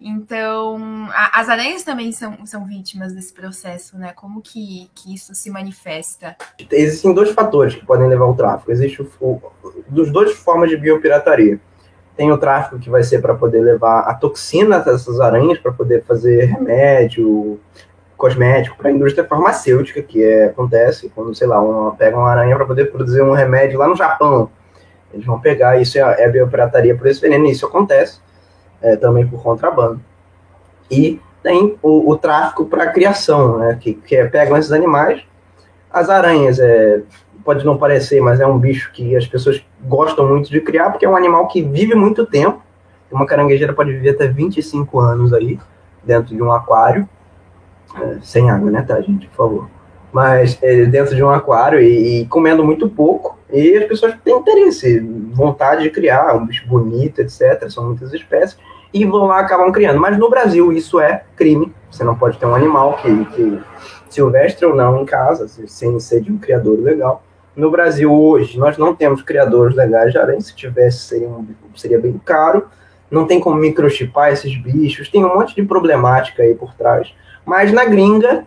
Então, 0.04 1.08
a, 1.14 1.40
as 1.40 1.48
aranhas 1.48 1.84
também 1.84 2.12
são, 2.12 2.44
são 2.46 2.66
vítimas 2.66 3.14
desse 3.14 3.32
processo, 3.32 3.98
né? 3.98 4.12
Como 4.14 4.42
que, 4.42 4.90
que 4.96 5.14
isso 5.14 5.36
se 5.36 5.52
manifesta? 5.52 6.36
Existem 6.72 7.14
dois 7.14 7.32
fatores 7.32 7.76
que 7.76 7.86
podem 7.86 8.10
levar 8.10 8.26
ao 8.26 8.36
tráfico. 8.36 8.72
Existe 8.72 9.04
o, 9.04 9.12
o, 9.22 9.42
dos 9.88 10.12
duas 10.12 10.34
formas 10.34 10.72
de 10.72 10.78
biopirataria. 10.78 11.62
Tem 12.18 12.32
o 12.32 12.38
tráfico 12.38 12.80
que 12.80 12.90
vai 12.90 13.04
ser 13.04 13.22
para 13.22 13.36
poder 13.36 13.62
levar 13.62 14.02
a 14.02 14.16
toxina 14.16 14.80
dessas 14.80 15.20
aranhas, 15.20 15.60
para 15.60 15.72
poder 15.72 16.04
fazer 16.04 16.46
remédio, 16.46 17.60
cosmético 18.22 18.78
para 18.78 18.90
a 18.90 18.92
indústria 18.92 19.28
farmacêutica, 19.28 20.00
que 20.04 20.24
é, 20.24 20.46
acontece 20.46 21.12
quando, 21.16 21.34
sei 21.34 21.48
lá, 21.48 21.60
uma, 21.60 21.96
pega 21.96 22.16
uma 22.16 22.30
aranha 22.30 22.56
para 22.56 22.68
poder 22.68 22.92
produzir 22.92 23.24
um 23.24 23.32
remédio 23.32 23.80
lá 23.80 23.88
no 23.88 23.96
Japão. 23.96 24.52
Eles 25.12 25.26
vão 25.26 25.40
pegar, 25.40 25.82
isso 25.82 25.98
é, 25.98 26.02
é 26.02 26.30
biopirataria 26.30 26.96
por 26.96 27.08
esse 27.08 27.20
veneno, 27.20 27.48
e 27.48 27.52
isso 27.52 27.66
acontece 27.66 28.22
é, 28.80 28.96
também 28.96 29.28
por 29.28 29.42
contrabando. 29.42 30.00
E 30.90 31.20
tem 31.42 31.76
o, 31.82 32.12
o 32.12 32.16
tráfico 32.16 32.66
para 32.66 32.92
criação, 32.92 33.58
né, 33.58 33.78
que, 33.82 33.96
que 33.96 34.16
é, 34.16 34.28
pegam 34.28 34.56
esses 34.56 34.72
animais. 34.72 35.24
As 35.92 36.08
aranhas, 36.08 36.60
é, 36.60 37.02
pode 37.44 37.66
não 37.66 37.76
parecer, 37.76 38.22
mas 38.22 38.40
é 38.40 38.46
um 38.46 38.60
bicho 38.60 38.92
que 38.94 39.16
as 39.16 39.26
pessoas 39.26 39.66
gostam 39.82 40.30
muito 40.30 40.52
de 40.52 40.62
criar, 40.62 40.92
porque 40.92 41.06
é 41.08 41.10
um 41.10 41.16
animal 41.16 41.48
que 41.48 41.64
vive 41.64 41.96
muito 41.96 42.24
tempo. 42.28 42.62
Uma 43.12 43.26
caranguejeira 43.26 43.74
pode 43.74 43.92
viver 43.92 44.12
até 44.12 44.28
25 44.28 45.00
anos 45.00 45.34
aí, 45.34 45.60
dentro 46.04 46.36
de 46.36 46.42
um 46.42 46.52
aquário. 46.52 47.10
É, 48.00 48.18
sem 48.22 48.50
água, 48.50 48.72
né, 48.72 48.82
tá, 48.82 49.00
gente, 49.02 49.28
por 49.28 49.36
favor. 49.36 49.70
Mas 50.12 50.58
é, 50.62 50.86
dentro 50.86 51.16
de 51.16 51.24
um 51.24 51.30
aquário 51.30 51.80
e, 51.80 52.22
e, 52.22 52.26
comendo 52.26 52.64
muito 52.64 52.90
pouco. 52.90 53.38
E 53.52 53.78
as 53.78 53.86
pessoas 53.86 54.14
têm 54.24 54.38
interesse, 54.38 55.00
vontade 55.34 55.84
de 55.84 55.90
criar 55.90 56.36
um 56.36 56.46
bicho 56.46 56.68
bonito, 56.68 57.20
etc. 57.20 57.70
São 57.70 57.86
muitas 57.86 58.14
espécies. 58.14 58.58
E 58.94 59.06
vão 59.06 59.28
lá 59.28 59.40
acabam 59.40 59.72
criando. 59.72 60.00
Mas 60.00 60.18
no 60.18 60.30
Brasil 60.30 60.72
isso 60.72 61.00
é 61.00 61.24
crime. 61.36 61.74
Você 61.90 62.04
não 62.04 62.16
pode 62.16 62.38
ter 62.38 62.46
um 62.46 62.56
animal 62.56 62.98
que, 63.02 63.26
que 63.26 63.62
silvestre 64.10 64.66
ou 64.66 64.76
não 64.76 65.02
em 65.02 65.06
casa, 65.06 65.48
sem 65.48 65.98
ser 66.00 66.22
de 66.22 66.32
um 66.32 66.38
criador 66.38 66.80
legal. 66.80 67.24
No 67.56 67.72
Brasil 67.72 68.14
hoje 68.14 68.58
nós 68.58 68.78
não 68.78 68.94
temos 68.94 69.22
criadores 69.22 69.76
legais 69.76 70.12
de 70.12 70.18
aranha. 70.18 70.42
Se 70.42 70.54
tivesse 70.54 71.00
seria, 71.00 71.28
um, 71.28 71.48
seria 71.76 72.00
bem 72.00 72.20
caro. 72.26 72.68
Não 73.10 73.26
tem 73.26 73.40
como 73.40 73.56
microchipar 73.58 74.32
esses 74.32 74.56
bichos. 74.58 75.10
Tem 75.10 75.24
um 75.24 75.36
monte 75.36 75.56
de 75.56 75.64
problemática 75.64 76.44
aí 76.44 76.54
por 76.54 76.74
trás 76.74 77.14
mas 77.46 77.72
na 77.72 77.86
gringa, 77.86 78.46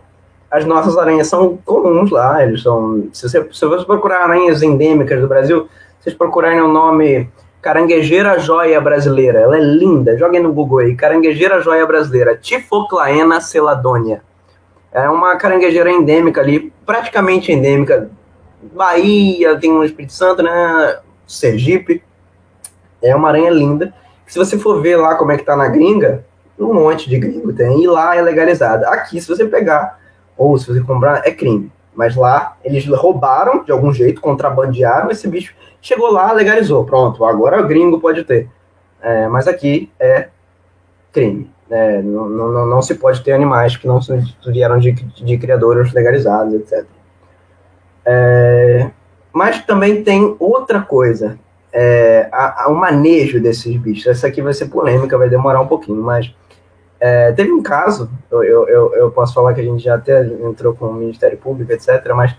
as 0.49 0.65
nossas 0.65 0.97
aranhas 0.97 1.27
são 1.27 1.57
comuns 1.65 2.11
lá. 2.11 2.43
Eles 2.43 2.61
são. 2.61 3.07
Se 3.11 3.27
você, 3.27 3.47
se 3.51 3.65
você 3.65 3.85
procurar 3.85 4.23
aranhas 4.23 4.61
endêmicas 4.61 5.19
do 5.19 5.27
Brasil, 5.27 5.67
vocês 5.99 6.15
procurarem 6.15 6.61
o 6.61 6.67
nome 6.67 7.29
Caranguejeira 7.61 8.39
Joia 8.39 8.79
Brasileira. 8.79 9.39
Ela 9.39 9.57
é 9.57 9.61
linda. 9.61 10.17
Joguem 10.17 10.41
no 10.41 10.53
Google 10.53 10.79
aí. 10.79 10.95
Caranguejeira 10.95 11.61
Joia 11.61 11.85
Brasileira. 11.85 12.37
Tifoclaena 12.37 13.41
celadônia. 13.41 14.21
É 14.91 15.09
uma 15.09 15.35
caranguejeira 15.35 15.91
endêmica 15.91 16.39
ali, 16.39 16.71
praticamente 16.85 17.51
endêmica. 17.51 18.09
Bahia, 18.73 19.57
tem 19.59 19.71
um 19.71 19.83
Espírito 19.83 20.13
Santo, 20.13 20.41
né? 20.41 20.99
Sergipe. 21.27 22.01
É 23.01 23.13
uma 23.15 23.27
aranha 23.27 23.49
linda. 23.49 23.93
Se 24.25 24.37
você 24.37 24.57
for 24.57 24.81
ver 24.81 24.95
lá 24.95 25.15
como 25.15 25.31
é 25.31 25.37
que 25.37 25.43
tá 25.43 25.55
na 25.55 25.67
gringa, 25.67 26.23
um 26.59 26.73
monte 26.73 27.09
de 27.09 27.17
gringo 27.19 27.53
tem, 27.53 27.83
e 27.83 27.87
lá 27.87 28.15
é 28.15 28.21
legalizada. 28.21 28.89
Aqui, 28.89 29.19
se 29.19 29.27
você 29.27 29.45
pegar, 29.45 29.99
ou 30.37 30.57
se 30.57 30.67
você 30.67 30.81
comprar, 30.81 31.25
é 31.25 31.31
crime. 31.31 31.71
Mas 31.93 32.15
lá, 32.15 32.57
eles 32.63 32.85
roubaram 32.87 33.63
de 33.63 33.71
algum 33.71 33.93
jeito, 33.93 34.21
contrabandearam 34.21 35.09
esse 35.09 35.27
bicho, 35.27 35.55
chegou 35.81 36.11
lá, 36.11 36.31
legalizou. 36.31 36.83
Pronto, 36.85 37.23
agora 37.23 37.61
o 37.61 37.67
gringo 37.67 37.99
pode 37.99 38.23
ter. 38.23 38.49
É, 39.01 39.27
mas 39.27 39.47
aqui 39.47 39.89
é 39.99 40.29
crime. 41.11 41.49
É, 41.69 42.01
não, 42.01 42.29
não, 42.29 42.65
não, 42.67 42.81
se 42.81 42.95
pode 42.95 43.23
ter 43.23 43.31
animais 43.31 43.75
que 43.75 43.87
não 43.87 43.99
vieram 44.47 44.77
de, 44.77 44.91
de 44.91 45.37
criadores 45.37 45.91
legalizados, 45.93 46.53
etc. 46.53 46.85
É, 48.05 48.91
mas 49.33 49.65
também 49.65 50.03
tem 50.03 50.35
outra 50.39 50.81
coisa, 50.81 51.39
é, 51.73 52.29
a, 52.31 52.65
a, 52.65 52.69
o 52.69 52.75
manejo 52.75 53.41
desses 53.41 53.75
bichos. 53.77 54.05
Essa 54.05 54.27
aqui 54.27 54.41
vai 54.41 54.53
ser 54.53 54.67
polêmica, 54.67 55.17
vai 55.17 55.27
demorar 55.27 55.59
um 55.59 55.67
pouquinho, 55.67 56.01
mas 56.01 56.33
é, 56.99 57.31
teve 57.33 57.51
um 57.51 57.61
caso, 57.61 58.09
eu, 58.31 58.67
eu, 58.67 58.95
eu 58.95 59.11
posso 59.11 59.33
falar 59.33 59.53
que 59.53 59.61
a 59.61 59.63
gente 59.63 59.83
já 59.83 59.95
até 59.95 60.25
entrou 60.25 60.73
com 60.73 60.87
o 60.87 60.93
Ministério 60.93 61.37
Público, 61.37 61.71
etc., 61.71 62.01
mas 62.15 62.35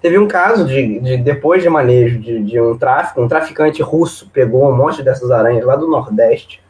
teve 0.00 0.18
um 0.18 0.28
caso 0.28 0.66
de, 0.66 1.00
de 1.00 1.16
depois 1.16 1.62
de 1.62 1.68
manejo 1.68 2.18
de, 2.18 2.42
de, 2.42 2.60
um 2.60 2.76
tráfico, 2.76 3.22
um 3.22 3.28
traficante 3.28 3.82
russo 3.82 4.28
pegou 4.30 4.68
um 4.68 4.76
monte 4.76 5.02
dessas 5.02 5.30
aranhas 5.30 5.64
lá 5.64 5.76
do 5.76 5.88
Nordeste, 5.88 6.62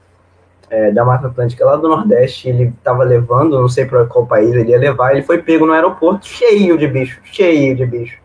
é, 0.71 0.91
da 0.93 1.05
Mata 1.05 1.27
Atlântica, 1.27 1.65
lá 1.65 1.77
do 1.77 1.89
Nordeste, 1.89 2.49
ele 2.49 2.73
estava 2.77 3.03
levando, 3.05 3.61
não 3.61 3.69
sei 3.69 3.85
para 3.85 4.07
qual 4.07 4.27
país 4.27 4.53
ele 4.55 4.71
ia 4.71 4.79
levar, 4.79 5.13
ele 5.13 5.23
foi 5.23 5.39
pego 5.39 5.67
no 5.67 5.73
aeroporto 5.73 6.27
cheio 6.27 6.79
de 6.79 6.87
bicho, 6.87 7.21
cheio 7.25 7.77
de 7.77 7.85
bicho. 7.85 8.19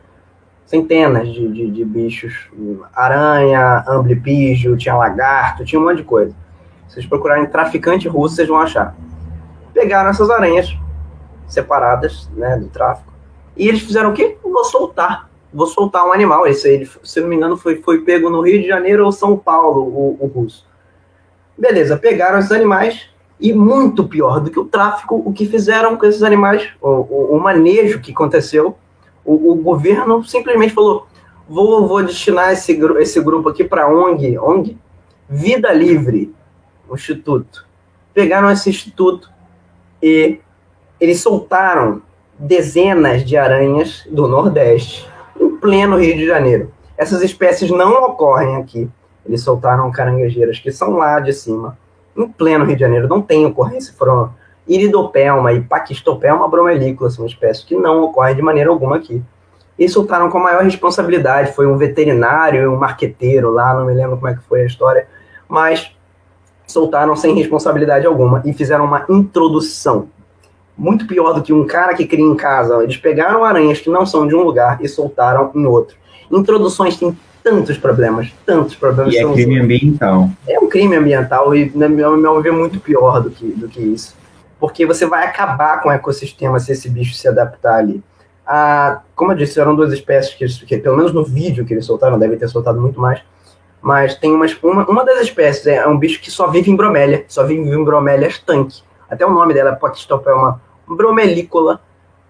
Centenas 0.65 1.27
de, 1.27 1.48
de, 1.48 1.72
de 1.72 1.84
bichos, 1.84 2.48
aranha, 2.95 3.84
amblipígio, 3.88 4.77
tinha 4.77 4.95
lagarto, 4.95 5.65
tinha 5.65 5.81
um 5.81 5.84
monte 5.84 5.98
de 5.98 6.03
coisa. 6.03 6.34
Vocês 7.00 7.08
procurarem 7.08 7.46
traficante 7.46 8.10
russo, 8.10 8.36
vocês 8.36 8.48
vão 8.48 8.60
achar. 8.60 8.94
Pegaram 9.74 10.10
essas 10.10 10.30
aranhas 10.30 10.76
separadas 11.48 12.30
né, 12.36 12.58
do 12.58 12.68
tráfico. 12.68 13.14
E 13.56 13.70
eles 13.70 13.82
fizeram 13.82 14.10
o 14.10 14.14
quê? 14.14 14.38
Vou 14.44 14.66
soltar. 14.66 15.30
Vou 15.54 15.66
soltar 15.66 16.06
um 16.06 16.12
animal. 16.12 16.46
Esse 16.46 16.68
aí, 16.68 16.90
se 17.02 17.22
não 17.22 17.30
me 17.30 17.38
engano, 17.38 17.56
foi, 17.56 17.78
foi 17.78 18.02
pego 18.02 18.30
no 18.30 18.42
Rio 18.42 18.62
de 18.62 18.68
Janeiro 18.68 19.06
ou 19.06 19.14
São 19.14 19.38
Paulo, 19.38 19.82
o, 19.82 20.18
o 20.20 20.28
russo. 20.28 20.68
Beleza, 21.58 21.96
pegaram 21.96 22.40
esses 22.40 22.52
animais 22.52 23.10
e 23.40 23.54
muito 23.54 24.06
pior 24.06 24.42
do 24.42 24.52
que 24.52 24.60
o 24.60 24.66
tráfico, 24.66 25.24
o 25.26 25.32
que 25.32 25.46
fizeram 25.46 25.96
com 25.96 26.06
esses 26.06 26.22
animais, 26.22 26.70
o, 26.82 26.90
o, 26.90 27.38
o 27.38 27.40
manejo 27.40 28.02
que 28.02 28.12
aconteceu, 28.12 28.78
o, 29.24 29.54
o, 29.54 29.56
governo 29.56 30.22
simplesmente 30.26 30.74
falou: 30.74 31.08
vou, 31.48 31.88
vou 31.88 32.04
destinar 32.04 32.52
esse, 32.52 32.74
esse 33.00 33.22
grupo 33.22 33.48
aqui 33.48 33.64
para 33.64 33.88
ONG, 33.88 34.38
ONG, 34.38 34.78
Vida 35.30 35.72
Livre 35.72 36.34
o 36.90 36.95
instituto. 36.95 37.66
Pegaram 38.14 38.49
esse 38.52 38.70
instituto 38.70 39.30
e 40.02 40.40
eles 40.99 41.22
soltaram 41.22 42.02
dezenas 42.38 43.24
de 43.24 43.36
aranhas 43.38 44.07
do 44.10 44.28
Nordeste, 44.28 45.10
em 45.40 45.49
pleno 45.57 45.98
Rio 45.98 46.16
de 46.16 46.26
Janeiro. 46.26 46.72
Essas 46.98 47.22
espécies 47.22 47.70
não 47.70 48.03
ocorrem 48.03 48.56
aqui. 48.57 48.90
eles 49.26 49.41
soltaram 49.41 49.91
caranguejeiras 49.91 50.60
que 50.60 50.72
são 50.72 50.98
lá 50.98 51.20
de 51.20 51.34
cima, 51.34 51.78
em 52.18 52.28
pleno 52.28 52.66
Rio 52.66 52.76
de 52.76 52.82
Janeiro, 52.82 53.07
não 53.07 53.22
tem 53.22 53.45
ocorrência, 53.45 53.94
foram 53.94 54.34
iridopelma 54.68 55.53
e 55.53 55.61
paquistopelma 55.61 56.48
bromelícola, 56.48 57.10
são 57.10 57.26
espécies 57.26 57.64
que 57.64 57.76
não 57.76 58.03
ocorrem 58.03 58.36
de 58.36 58.41
maneira 58.41 58.70
alguma 58.70 58.98
aqui. 58.98 59.22
E 59.78 59.88
soltaram 59.88 60.30
com 60.30 60.38
a 60.38 60.44
maior 60.44 60.64
responsabilidade, 60.64 61.53
foi 61.53 61.66
um 61.66 61.78
veterinário 61.78 62.64
e 62.64 62.68
um 62.68 62.76
marqueteiro 62.76 63.52
lá, 63.52 63.74
não 63.74 63.86
me 63.86 63.94
lembro 63.94 64.18
como 64.18 64.28
é 64.28 64.36
que 64.36 64.44
foi 64.44 64.61
a 64.61 64.66
história, 64.66 65.07
mas 65.48 65.95
soltaram 66.72 67.16
sem 67.16 67.36
responsabilidade 67.36 68.06
alguma 68.06 68.41
e 68.46 68.54
fizeram 68.54 68.86
uma 68.86 69.06
introdução. 69.10 70.08
Muito 70.78 71.06
pior 71.06 71.34
do 71.34 71.41
que 71.41 71.52
um 71.52 71.66
cara 71.66 71.94
que 71.94 72.06
cria 72.06 72.24
em 72.24 72.36
casa. 72.36 72.82
Eles 72.84 72.98
pegaram 72.98 73.44
aranhas 73.44 73.80
que 73.80 73.90
não 73.90 74.06
são 74.06 74.28
de 74.28 74.36
um 74.36 74.41
lugar 74.41 74.80
e 74.82 74.88
soltaram 74.88 75.52
em 75.54 75.66
outro. 75.66 75.98
Introduções 76.32 76.96
têm 76.96 77.18
tantos 77.44 77.78
problemas, 77.78 78.32
tantos 78.46 78.76
problemas. 78.76 79.14
E 79.14 79.18
é 79.18 79.34
crime 79.34 79.60
ambiental. 79.60 80.30
É 80.48 80.60
um 80.60 80.70
crime 80.70 80.96
ambiental 80.96 81.56
e, 81.56 81.72
na 81.76 81.90
meu 81.90 82.41
ver, 82.41 82.52
muito 82.52 82.80
pior 82.80 83.22
do 83.22 83.30
que, 83.30 83.48
do 83.52 83.68
que 83.68 83.82
isso. 83.82 84.16
Porque 84.60 84.86
você 84.86 85.06
vai 85.06 85.26
acabar 85.26 85.82
com 85.82 85.90
o 85.90 85.91
ecossistema 85.91 86.60
se 86.60 86.72
esse 86.72 86.90
bicho 86.90 87.14
se 87.14 87.28
adaptar 87.28 87.76
ali. 87.76 88.04
Ah, 88.46 89.02
como 89.16 89.32
eu 89.32 89.36
disse, 89.36 89.60
eram 89.60 89.76
duas 89.76 89.94
espécies 89.94 90.34
que, 90.34 90.66
que, 90.66 90.78
pelo 90.78 90.98
menos 90.98 91.14
no 91.14 91.24
vídeo 91.24 91.66
que 91.66 91.74
eles 91.74 91.86
soltaram, 91.86 92.18
devem 92.18 92.38
ter 92.38 92.48
soltado 92.48 92.82
muito 92.82 93.00
mais, 93.00 93.22
mas 93.81 94.15
tem 94.15 94.34
uma, 94.34 94.45
uma 94.64 95.06
das 95.06 95.22
espécies, 95.22 95.68
é, 95.68 95.76
é 95.76 95.88
um 95.88 95.97
bicho 95.97 96.22
que 96.22 96.30
só 96.30 96.47
vive 96.47 96.69
em 96.69 96.76
bromélia, 96.76 97.26
só 97.27 97.43
vive 97.45 97.61
em 97.61 97.84
bromélias 97.84 98.38
tanque. 98.39 98.81
Até 99.10 99.26
o 99.26 99.31
nome 99.31 99.53
dela, 99.53 99.77
é 99.80 100.34
uma 100.34 100.61
bromelícola, 100.88 101.81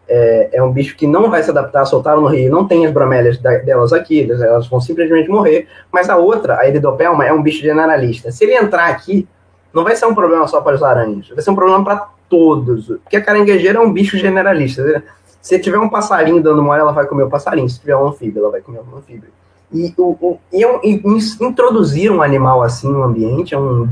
é, 0.07 0.49
é, 0.53 0.63
um 0.63 0.71
bicho 0.71 0.95
que 0.95 1.05
não 1.05 1.29
vai 1.29 1.43
se 1.43 1.51
adaptar, 1.51 1.85
soltaram 1.85 2.21
no 2.21 2.27
rio, 2.27 2.51
não 2.51 2.67
tem 2.67 2.85
as 2.85 2.91
bromélias 2.91 3.37
da, 3.37 3.57
delas 3.57 3.93
aqui, 3.93 4.29
elas 4.29 4.67
vão 4.67 4.81
simplesmente 4.81 5.29
morrer, 5.29 5.67
mas 5.91 6.09
a 6.09 6.17
outra, 6.17 6.57
a 6.59 6.67
Iridopelma, 6.67 7.25
é 7.25 7.31
um 7.31 7.41
bicho 7.41 7.61
generalista. 7.61 8.31
Se 8.31 8.43
ele 8.43 8.55
entrar 8.55 8.87
aqui, 8.87 9.27
não 9.71 9.83
vai 9.83 9.95
ser 9.95 10.07
um 10.07 10.15
problema 10.15 10.47
só 10.47 10.61
para 10.61 10.75
os 10.75 10.83
aranhas, 10.83 11.29
vai 11.29 11.41
ser 11.41 11.51
um 11.51 11.55
problema 11.55 11.83
para 11.83 12.09
todos, 12.27 12.87
porque 12.87 13.17
a 13.17 13.23
caranguejeira 13.23 13.77
é 13.77 13.81
um 13.81 13.93
bicho 13.93 14.17
generalista. 14.17 15.03
Se 15.41 15.59
tiver 15.59 15.77
um 15.77 15.89
passarinho 15.89 16.41
dando 16.41 16.61
mole, 16.61 16.81
ela 16.81 16.91
vai 16.91 17.05
comer 17.05 17.23
o 17.23 17.29
passarinho, 17.29 17.69
se 17.69 17.79
tiver 17.79 17.95
um 17.95 18.07
anfíbio, 18.07 18.41
ela 18.41 18.51
vai 18.51 18.61
comer 18.61 18.79
um 18.79 18.97
anfíbio. 18.97 19.29
E, 19.71 19.93
o, 19.97 20.39
e, 20.51 20.63
e 20.63 21.45
introduzir 21.45 22.11
um 22.11 22.21
animal 22.21 22.63
assim 22.63 22.91
no 22.91 23.03
ambiente 23.03 23.53
é 23.53 23.59
um 23.59 23.87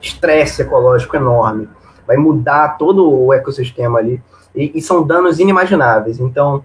estresse 0.00 0.62
ecológico 0.62 1.16
enorme. 1.16 1.68
Vai 2.06 2.16
mudar 2.16 2.76
todo 2.76 3.08
o 3.08 3.32
ecossistema 3.32 3.98
ali. 3.98 4.20
E, 4.54 4.72
e 4.74 4.82
são 4.82 5.02
danos 5.02 5.38
inimagináveis. 5.38 6.18
Então, 6.18 6.64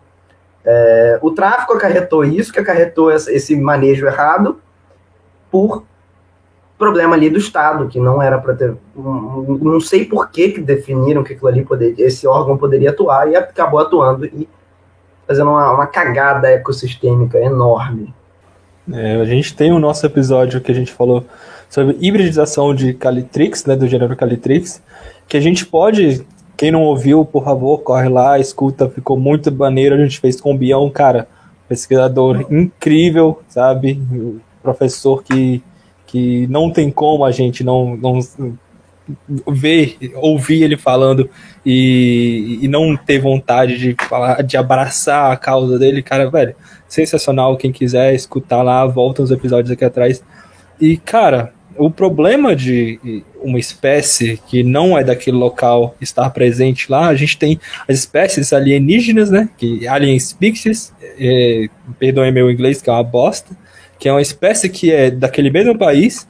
é, 0.66 1.20
o 1.22 1.32
tráfico 1.32 1.74
acarretou 1.74 2.26
isso, 2.26 2.52
que 2.52 2.60
acarretou 2.60 3.12
esse 3.12 3.56
manejo 3.56 4.06
errado 4.06 4.60
por 5.50 5.84
problema 6.78 7.16
ali 7.16 7.30
do 7.30 7.38
Estado, 7.38 7.88
que 7.88 8.00
não 8.00 8.22
era 8.22 8.38
para 8.38 8.54
ter. 8.54 8.76
Um, 8.96 9.58
não 9.62 9.80
sei 9.80 10.06
por 10.06 10.30
que, 10.30 10.50
que 10.50 10.62
definiram 10.62 11.24
que 11.24 11.34
aquilo 11.34 11.48
ali 11.48 11.64
poderia, 11.64 12.06
esse 12.06 12.28
órgão 12.28 12.58
poderia 12.58 12.90
atuar 12.90 13.30
e 13.30 13.36
acabou 13.36 13.80
atuando 13.80 14.26
e 14.26 14.48
fazendo 15.28 15.50
uma, 15.50 15.72
uma 15.72 15.88
cagada 15.88 16.50
ecossistêmica 16.50 17.40
enorme. 17.40 18.14
É, 18.92 19.16
a 19.16 19.26
gente 19.26 19.56
tem 19.56 19.72
o 19.72 19.80
nosso 19.80 20.06
episódio 20.06 20.62
que 20.62 20.72
a 20.72 20.76
gente 20.76 20.92
falou 20.92 21.26
sobre 21.70 21.98
hibridização 22.00 22.74
de 22.74 22.94
Calitrix, 22.94 23.66
né, 23.66 23.76
do 23.76 23.88
gênero 23.88 24.16
Calitrix, 24.16 24.82
que 25.28 25.36
a 25.36 25.42
gente 25.42 25.66
pode, 25.66 26.26
quem 26.56 26.72
não 26.72 26.84
ouviu, 26.84 27.26
por 27.26 27.44
favor, 27.44 27.80
corre 27.80 28.08
lá, 28.08 28.40
escuta, 28.40 28.90
ficou 28.90 29.18
muito 29.18 29.52
maneiro, 29.52 29.96
a 29.96 29.98
gente 29.98 30.20
fez 30.20 30.40
com 30.40 30.54
o 30.54 30.58
Bião, 30.58 30.90
cara, 30.90 31.28
pesquisador 31.68 32.46
incrível, 32.50 33.42
sabe, 33.50 34.02
professor 34.64 35.22
que, 35.22 35.62
que 36.06 36.48
não 36.48 36.72
tem 36.72 36.90
como 36.90 37.26
a 37.26 37.32
gente 37.32 37.64
não, 37.64 37.98
não 37.98 38.20
ver, 39.48 39.98
ouvir 40.16 40.64
ele 40.64 40.78
falando 40.78 41.30
e, 41.66 42.60
e 42.62 42.68
não 42.68 42.96
ter 42.96 43.20
vontade 43.20 43.78
de 43.78 43.96
falar, 44.08 44.42
de 44.42 44.58
abraçar 44.58 45.32
a 45.32 45.38
causa 45.38 45.78
dele, 45.78 46.02
cara, 46.02 46.30
velho, 46.30 46.56
sensacional. 46.88 47.58
Quem 47.58 47.72
quiser 47.72 48.14
escutar 48.14 48.64
lá, 48.64 48.86
volta 48.86 49.22
os 49.22 49.32
episódios 49.32 49.72
aqui 49.72 49.86
atrás. 49.86 50.24
E, 50.80 50.98
cara, 50.98 51.54
o 51.78 51.92
problema 51.92 52.56
de 52.56 53.00
uma 53.42 53.60
espécie 53.60 54.40
que 54.48 54.64
não 54.64 54.98
é 54.98 55.04
daquele 55.04 55.38
local 55.38 55.96
estar 56.02 56.30
presente 56.32 56.92
lá, 56.92 57.08
a 57.08 57.16
gente 57.16 57.38
tem 57.38 57.60
as 57.88 58.00
espécies 58.00 58.52
alienígenas, 58.52 59.30
né? 59.30 59.50
Que 59.58 59.88
alien 59.88 60.20
species, 60.20 60.94
é, 61.20 61.68
perdoem 62.00 62.32
meu 62.32 62.50
inglês, 62.50 62.82
que 62.82 62.90
é 62.90 62.94
uma 62.94 63.04
bosta, 63.04 63.56
que 64.00 64.10
é 64.10 64.12
uma 64.12 64.22
espécie 64.22 64.70
que 64.70 64.92
é 64.92 65.12
daquele 65.12 65.50
mesmo 65.50 65.78
país, 65.78 66.28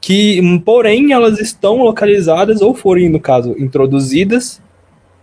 que, 0.00 0.40
porém, 0.64 1.12
elas 1.12 1.40
estão 1.40 1.78
localizadas 1.78 2.60
ou 2.60 2.74
foram, 2.74 3.08
no 3.08 3.20
caso, 3.20 3.54
introduzidas 3.58 4.60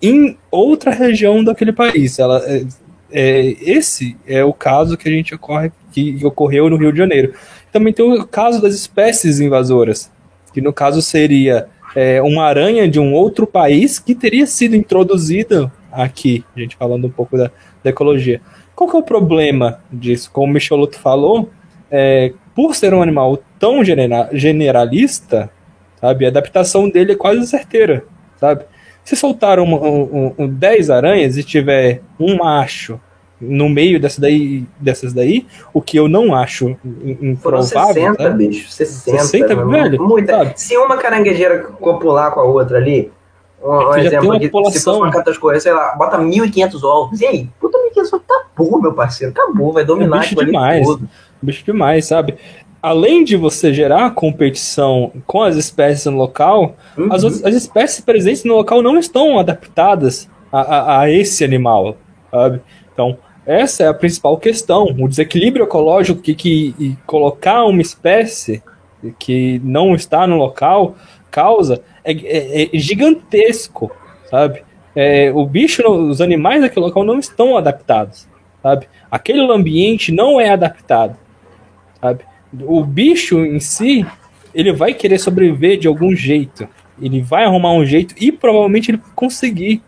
em 0.01 0.37
outra 0.49 0.91
região 0.91 1.43
daquele 1.43 1.71
país. 1.71 2.17
Ela, 2.17 2.43
é, 3.11 3.55
esse 3.61 4.17
é 4.25 4.43
o 4.43 4.53
caso 4.53 4.97
que 4.97 5.07
a 5.07 5.11
gente 5.11 5.35
ocorre, 5.35 5.71
que 5.91 6.17
ocorreu 6.25 6.69
no 6.69 6.77
Rio 6.77 6.91
de 6.91 6.97
Janeiro. 6.97 7.33
Também 7.71 7.93
tem 7.93 8.05
o 8.05 8.25
caso 8.25 8.61
das 8.61 8.73
espécies 8.73 9.39
invasoras, 9.39 10.11
que 10.53 10.61
no 10.61 10.73
caso 10.73 11.01
seria 11.01 11.67
é, 11.95 12.21
uma 12.21 12.43
aranha 12.43 12.87
de 12.87 12.99
um 12.99 13.13
outro 13.13 13.45
país 13.45 13.99
que 13.99 14.15
teria 14.15 14.45
sido 14.45 14.75
introduzida 14.75 15.71
aqui, 15.91 16.43
a 16.55 16.59
gente 16.59 16.75
falando 16.75 17.05
um 17.07 17.11
pouco 17.11 17.37
da, 17.37 17.51
da 17.83 17.89
ecologia. 17.89 18.41
Qual 18.75 18.89
que 18.89 18.95
é 18.95 18.99
o 18.99 19.03
problema 19.03 19.81
disso? 19.91 20.31
Como 20.31 20.47
o 20.47 20.53
Michelotto 20.53 20.97
falou, 20.97 21.49
é, 21.89 22.33
por 22.55 22.75
ser 22.75 22.93
um 22.93 23.01
animal 23.01 23.37
tão 23.59 23.83
generalista, 23.83 25.51
sabe, 25.99 26.25
a 26.25 26.29
adaptação 26.29 26.89
dele 26.89 27.13
é 27.13 27.15
quase 27.15 27.45
certeira, 27.45 28.05
sabe? 28.37 28.63
Se 29.03 29.15
soltar 29.15 29.59
um, 29.59 29.73
um, 29.73 30.33
um 30.37 30.47
10 30.47 30.89
aranhas 30.89 31.37
e 31.37 31.43
tiver 31.43 32.01
um 32.19 32.37
macho 32.37 32.99
no 33.41 33.67
meio 33.67 33.99
dessa 33.99 34.21
daí, 34.21 34.65
dessas 34.79 35.13
daí, 35.13 35.47
o 35.73 35.81
que 35.81 35.97
eu 35.97 36.07
não 36.07 36.35
acho 36.35 36.77
improvável. 37.21 37.93
60, 37.93 38.23
sabe? 38.23 38.47
bicho. 38.47 38.69
60, 38.69 39.17
60 39.23 39.65
velho. 39.65 40.03
Muita. 40.03 40.53
Se 40.55 40.77
uma 40.77 40.95
caranguejeira 40.97 41.59
copular 41.63 42.31
com 42.31 42.39
a 42.39 42.43
outra 42.43 42.77
ali, 42.77 43.11
um, 43.63 43.69
um 43.69 43.95
exemplo 43.95 44.33
aqui, 44.33 44.45
se 44.45 44.83
fosse 44.83 44.89
uma 44.89 45.59
sei 45.59 45.73
lá, 45.73 45.95
bota 45.95 46.17
1.500 46.19 46.83
ovos. 46.83 47.21
E 47.21 47.25
aí? 47.25 47.49
Puta, 47.59 47.77
1.500 47.95 47.97
ovos, 47.97 48.13
acabou, 48.13 48.81
meu 48.81 48.93
parceiro. 48.93 49.33
Acabou, 49.33 49.73
vai 49.73 49.83
dominar 49.83 50.17
é 50.17 50.19
bicho 50.19 50.35
demais. 50.35 50.85
Tudo. 50.85 51.09
Bicho 51.41 51.65
demais, 51.65 52.05
sabe? 52.05 52.37
Além 52.81 53.23
de 53.23 53.35
você 53.35 53.73
gerar 53.73 54.11
competição 54.11 55.11
com 55.27 55.43
as 55.43 55.55
espécies 55.55 56.05
no 56.05 56.17
local, 56.17 56.75
uhum. 56.97 57.13
as, 57.13 57.23
as 57.23 57.55
espécies 57.55 58.01
presentes 58.01 58.43
no 58.43 58.55
local 58.55 58.81
não 58.81 58.97
estão 58.97 59.37
adaptadas 59.37 60.29
a, 60.51 60.61
a, 60.61 60.99
a 61.01 61.11
esse 61.11 61.43
animal, 61.43 61.95
sabe? 62.31 62.61
Então, 62.91 63.17
essa 63.45 63.83
é 63.83 63.87
a 63.87 63.93
principal 63.93 64.37
questão. 64.37 64.85
O 64.99 65.07
desequilíbrio 65.07 65.65
ecológico 65.65 66.21
que, 66.21 66.33
que 66.33 66.97
colocar 67.05 67.65
uma 67.65 67.81
espécie 67.81 68.63
que 69.19 69.61
não 69.63 69.95
está 69.95 70.25
no 70.25 70.37
local 70.37 70.95
causa 71.29 71.81
é, 72.03 72.13
é, 72.13 72.63
é 72.75 72.79
gigantesco, 72.79 73.91
sabe? 74.29 74.63
É, 74.95 75.31
o 75.31 75.45
bicho, 75.45 75.87
os 75.87 76.19
animais 76.19 76.61
daquele 76.61 76.85
local 76.85 77.03
não 77.03 77.19
estão 77.19 77.57
adaptados, 77.57 78.27
sabe? 78.61 78.87
Aquele 79.09 79.41
ambiente 79.51 80.11
não 80.11 80.39
é 80.39 80.49
adaptado 80.49 81.15
sabe? 82.01 82.25
O 82.59 82.83
bicho 82.83 83.45
em 83.45 83.59
si, 83.59 84.05
ele 84.53 84.73
vai 84.73 84.93
querer 84.93 85.19
sobreviver 85.19 85.77
de 85.77 85.87
algum 85.87 86.15
jeito. 86.15 86.67
Ele 87.01 87.21
vai 87.21 87.45
arrumar 87.45 87.73
um 87.73 87.85
jeito 87.85 88.13
e 88.19 88.31
provavelmente 88.31 88.91
ele 88.91 88.97
vai 88.97 89.11
conseguir, 89.15 89.81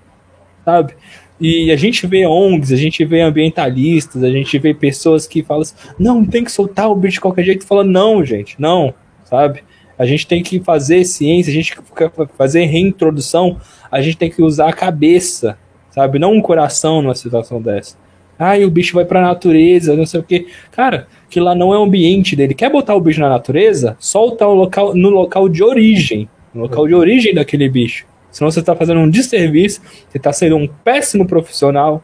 sabe? 0.64 0.96
E 1.40 1.72
a 1.72 1.76
gente 1.76 2.08
vê 2.08 2.26
ONGs, 2.26 2.72
a 2.72 2.78
gente 2.78 3.04
vê 3.04 3.22
ambientalistas, 3.22 4.24
a 4.24 4.30
gente 4.30 4.58
vê 4.58 4.74
pessoas 4.74 5.28
que 5.28 5.44
falam 5.44 5.64
assim, 5.64 5.76
não, 6.00 6.24
tem 6.26 6.44
que 6.44 6.52
soltar 6.52 6.90
o 6.90 6.96
bicho 6.96 7.16
de 7.16 7.22
qualquer 7.22 7.44
jeito. 7.44 7.66
Fala, 7.66 7.84
não, 7.84 8.24
gente, 8.24 8.56
não, 8.60 8.94
sabe? 9.26 9.64
A 9.98 10.06
gente 10.06 10.26
tem 10.26 10.42
que 10.42 10.60
fazer 10.60 11.04
ciência, 11.04 11.52
a 11.52 11.54
gente 11.54 11.76
tem 11.76 12.10
que 12.10 12.34
fazer 12.38 12.66
reintrodução, 12.66 13.60
a 13.92 14.02
gente 14.02 14.18
tem 14.18 14.30
que 14.30 14.42
usar 14.42 14.70
a 14.70 14.74
cabeça, 14.74 15.58
sabe? 15.92 16.18
Não 16.18 16.34
um 16.34 16.42
coração 16.42 17.02
numa 17.02 17.16
situação 17.16 17.62
dessa. 17.62 17.98
E 18.40 18.66
o 18.66 18.70
bicho 18.70 18.96
vai 18.96 19.06
pra 19.06 19.22
natureza, 19.22 19.96
não 19.96 20.06
sei 20.06 20.20
o 20.20 20.24
que. 20.24 20.48
Cara, 20.72 21.08
que 21.30 21.40
lá 21.40 21.56
não 21.56 21.74
é 21.74 21.78
o 21.78 21.84
ambiente 21.84 22.36
dele. 22.36 22.54
Quer 22.54 22.70
botar 22.70 22.96
o 22.96 23.02
bicho 23.02 23.20
na 23.20 23.30
natureza? 23.30 23.96
Solta 24.00 24.46
o 24.46 24.54
local, 24.54 24.96
no 24.96 25.10
local 25.10 25.48
de 25.48 25.64
origem. 25.64 26.30
No 26.54 26.64
local 26.64 26.88
de 26.88 26.94
origem 26.94 27.34
daquele 27.34 27.70
bicho. 27.70 28.06
Senão 28.32 28.50
você 28.50 28.60
está 28.60 28.76
fazendo 28.76 29.00
um 29.00 29.10
desserviço, 29.10 29.82
você 30.10 30.18
está 30.18 30.34
sendo 30.34 30.58
um 30.58 30.68
péssimo 30.68 31.26
profissional, 31.26 32.04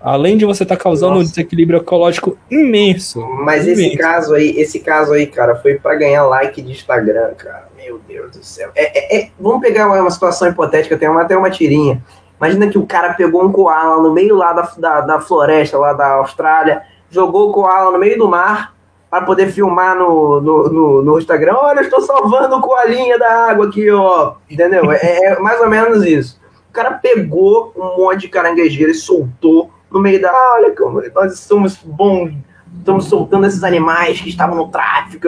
além 0.00 0.36
de 0.36 0.44
você 0.44 0.62
estar 0.62 0.76
tá 0.76 0.82
causando 0.82 1.14
Nossa. 1.14 1.26
um 1.26 1.28
desequilíbrio 1.28 1.78
ecológico 1.78 2.36
imenso. 2.50 3.20
Mas 3.44 3.64
imenso. 3.64 3.80
esse 3.80 3.96
caso 3.96 4.34
aí, 4.34 4.50
esse 4.58 4.80
caso 4.80 5.12
aí, 5.12 5.26
cara, 5.26 5.56
foi 5.56 5.74
para 5.74 5.94
ganhar 5.96 6.26
like 6.26 6.60
de 6.60 6.70
Instagram, 6.70 7.32
cara. 7.34 7.68
Meu 7.76 7.98
Deus 8.06 8.36
do 8.36 8.44
céu. 8.44 8.70
É, 8.74 9.16
é, 9.16 9.20
é, 9.22 9.28
vamos 9.40 9.60
pegar 9.62 9.88
uma 9.88 10.10
situação 10.10 10.48
hipotética, 10.48 10.98
tem 10.98 11.08
uma, 11.08 11.22
até 11.22 11.36
uma 11.36 11.50
tirinha. 11.50 12.02
Imagina 12.40 12.68
que 12.68 12.78
o 12.78 12.86
cara 12.86 13.12
pegou 13.12 13.44
um 13.44 13.52
koala 13.52 14.02
no 14.02 14.12
meio 14.12 14.34
lá 14.34 14.54
da, 14.54 14.62
da, 14.78 15.00
da 15.02 15.20
floresta, 15.20 15.76
lá 15.76 15.92
da 15.92 16.14
Austrália, 16.14 16.82
jogou 17.10 17.50
o 17.50 17.52
koala 17.52 17.90
no 17.90 17.98
meio 17.98 18.16
do 18.16 18.28
mar 18.28 18.74
para 19.10 19.26
poder 19.26 19.48
filmar 19.48 19.94
no, 19.94 20.40
no, 20.40 20.68
no, 20.70 21.02
no, 21.02 21.18
Instagram. 21.18 21.54
Olha, 21.54 21.80
eu 21.80 21.84
estou 21.84 22.00
salvando 22.00 22.56
o 22.56 22.60
coalinha 22.60 23.18
da 23.18 23.50
água 23.50 23.66
aqui, 23.66 23.90
ó. 23.90 24.34
Entendeu? 24.48 24.90
É, 24.92 25.32
é, 25.32 25.38
mais 25.40 25.60
ou 25.60 25.68
menos 25.68 26.04
isso. 26.06 26.40
O 26.70 26.72
cara 26.72 26.92
pegou 26.92 27.74
um 27.76 27.98
monte 27.98 28.20
de 28.20 28.28
caranguejeira 28.28 28.92
e 28.92 28.94
soltou 28.94 29.70
no 29.90 30.00
meio 30.00 30.22
da. 30.22 30.32
Olha 30.54 30.74
como 30.74 31.02
nós 31.14 31.40
somos 31.40 31.76
bons. 31.76 32.32
Estamos 32.78 33.06
soltando 33.06 33.46
esses 33.46 33.64
animais 33.64 34.20
que 34.20 34.28
estavam 34.28 34.56
no 34.56 34.68
tráfico. 34.68 35.26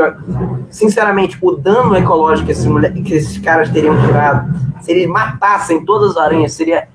Sinceramente, 0.70 1.36
o 1.42 1.50
dano 1.50 1.96
ecológico 1.96 2.46
que 2.46 2.52
esses, 2.52 2.66
que 3.04 3.14
esses 3.14 3.38
caras 3.38 3.68
teriam 3.68 4.00
tirado, 4.00 4.48
se 4.80 4.92
eles 4.92 5.08
matassem 5.08 5.84
todas 5.84 6.12
as 6.12 6.16
aranhas, 6.16 6.52
seria 6.52 6.88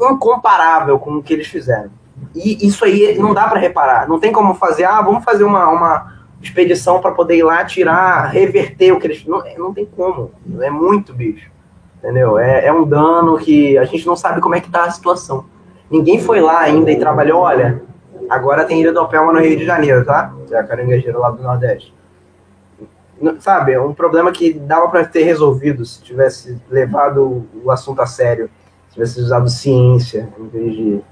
incomparável 0.00 0.98
com 0.98 1.16
o 1.16 1.22
que 1.22 1.32
eles 1.32 1.46
fizeram. 1.46 1.90
E 2.34 2.66
isso 2.66 2.84
aí 2.84 3.16
não 3.18 3.34
dá 3.34 3.48
para 3.48 3.58
reparar. 3.58 4.08
Não 4.08 4.18
tem 4.18 4.32
como 4.32 4.54
fazer, 4.54 4.84
ah, 4.84 5.00
vamos 5.00 5.24
fazer 5.24 5.44
uma, 5.44 5.68
uma 5.68 6.14
expedição 6.42 7.00
para 7.00 7.12
poder 7.12 7.36
ir 7.36 7.42
lá 7.42 7.64
tirar, 7.64 8.28
reverter 8.28 8.92
o 8.92 8.98
que 8.98 9.06
eles. 9.06 9.24
Não, 9.24 9.42
não 9.56 9.72
tem 9.72 9.86
como. 9.86 10.30
É 10.60 10.70
muito 10.70 11.12
bicho. 11.12 11.50
Entendeu? 11.98 12.38
É, 12.38 12.66
é 12.66 12.72
um 12.72 12.84
dano 12.84 13.38
que 13.38 13.78
a 13.78 13.84
gente 13.84 14.06
não 14.06 14.14
sabe 14.14 14.40
como 14.40 14.54
é 14.54 14.60
que 14.60 14.70
tá 14.70 14.84
a 14.84 14.90
situação. 14.90 15.46
Ninguém 15.90 16.20
foi 16.20 16.40
lá 16.40 16.60
ainda 16.60 16.90
e 16.90 16.98
trabalhou, 16.98 17.40
olha, 17.40 17.82
agora 18.28 18.64
tem 18.64 18.80
Ilha 18.80 18.92
do 18.92 19.06
Pelma 19.06 19.32
no 19.32 19.40
Rio 19.40 19.56
de 19.56 19.64
Janeiro, 19.64 20.04
tá? 20.04 20.34
É 20.50 20.58
a 20.58 20.64
caranguejeira 20.64 21.18
lá 21.18 21.30
do 21.30 21.42
Nordeste. 21.42 21.94
Sabe, 23.38 23.72
é 23.72 23.80
um 23.80 23.94
problema 23.94 24.32
que 24.32 24.52
dava 24.52 24.88
para 24.88 25.04
ter 25.04 25.22
resolvido 25.22 25.84
se 25.84 26.02
tivesse 26.02 26.60
levado 26.68 27.46
o 27.62 27.70
assunto 27.70 28.02
a 28.02 28.06
sério, 28.06 28.50
tivesse 28.94 29.20
usado 29.20 29.50
ciência 29.50 30.32
em 30.38 30.48
vez 30.48 30.76
de 30.76 31.02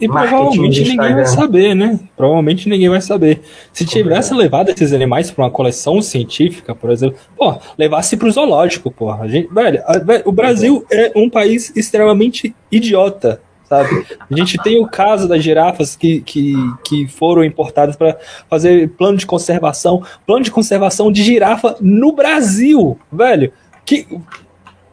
e 0.00 0.06
provavelmente 0.06 0.84
ninguém 0.84 1.14
vai 1.14 1.26
saber, 1.26 1.74
né? 1.74 1.98
Provavelmente 2.16 2.68
ninguém 2.68 2.88
vai 2.88 3.00
saber. 3.00 3.40
Se 3.72 3.84
tivesse 3.84 4.32
levado 4.32 4.68
esses 4.68 4.92
animais 4.92 5.30
para 5.30 5.44
uma 5.44 5.50
coleção 5.50 6.00
científica, 6.00 6.74
por 6.74 6.90
exemplo, 6.90 7.18
pô, 7.36 7.56
levasse 7.76 8.16
para 8.16 8.28
o 8.28 8.30
zoológico, 8.30 8.90
porra. 8.90 9.24
A 9.24 9.28
gente, 9.28 9.52
velho, 9.52 9.82
a, 9.84 9.98
velho, 9.98 10.22
o 10.24 10.32
Brasil 10.32 10.86
é 10.90 11.10
um 11.16 11.28
país 11.28 11.76
extremamente 11.76 12.54
idiota, 12.70 13.42
sabe? 13.64 14.06
A 14.30 14.36
gente 14.36 14.56
tem 14.62 14.80
o 14.80 14.86
caso 14.86 15.26
das 15.26 15.42
girafas 15.42 15.96
que, 15.96 16.20
que, 16.20 16.54
que 16.84 17.08
foram 17.08 17.42
importadas 17.42 17.96
para 17.96 18.16
fazer 18.48 18.90
plano 18.90 19.18
de 19.18 19.26
conservação, 19.26 20.04
plano 20.24 20.44
de 20.44 20.52
conservação 20.52 21.10
de 21.10 21.24
girafa 21.24 21.76
no 21.80 22.12
Brasil, 22.12 22.96
velho. 23.10 23.52
Que 23.84 24.06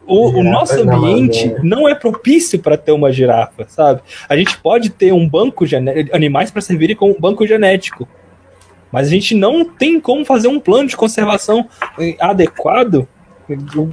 o, 0.06 0.28
o 0.38 0.42
nosso 0.42 0.80
ambiente 0.80 1.54
não 1.62 1.88
é 1.88 1.94
propício 1.94 2.58
para 2.58 2.76
ter 2.76 2.92
uma 2.92 3.12
girafa, 3.12 3.66
sabe? 3.68 4.02
A 4.28 4.36
gente 4.36 4.56
pode 4.58 4.90
ter 4.90 5.12
um 5.12 5.28
banco 5.28 5.66
de 5.66 5.76
animais 6.12 6.50
para 6.50 6.62
servirem 6.62 6.96
como 6.96 7.18
banco 7.18 7.46
genético, 7.46 8.08
mas 8.92 9.08
a 9.08 9.10
gente 9.10 9.34
não 9.34 9.64
tem 9.64 10.00
como 10.00 10.24
fazer 10.24 10.48
um 10.48 10.60
plano 10.60 10.88
de 10.88 10.96
conservação 10.96 11.68
adequado 12.20 13.08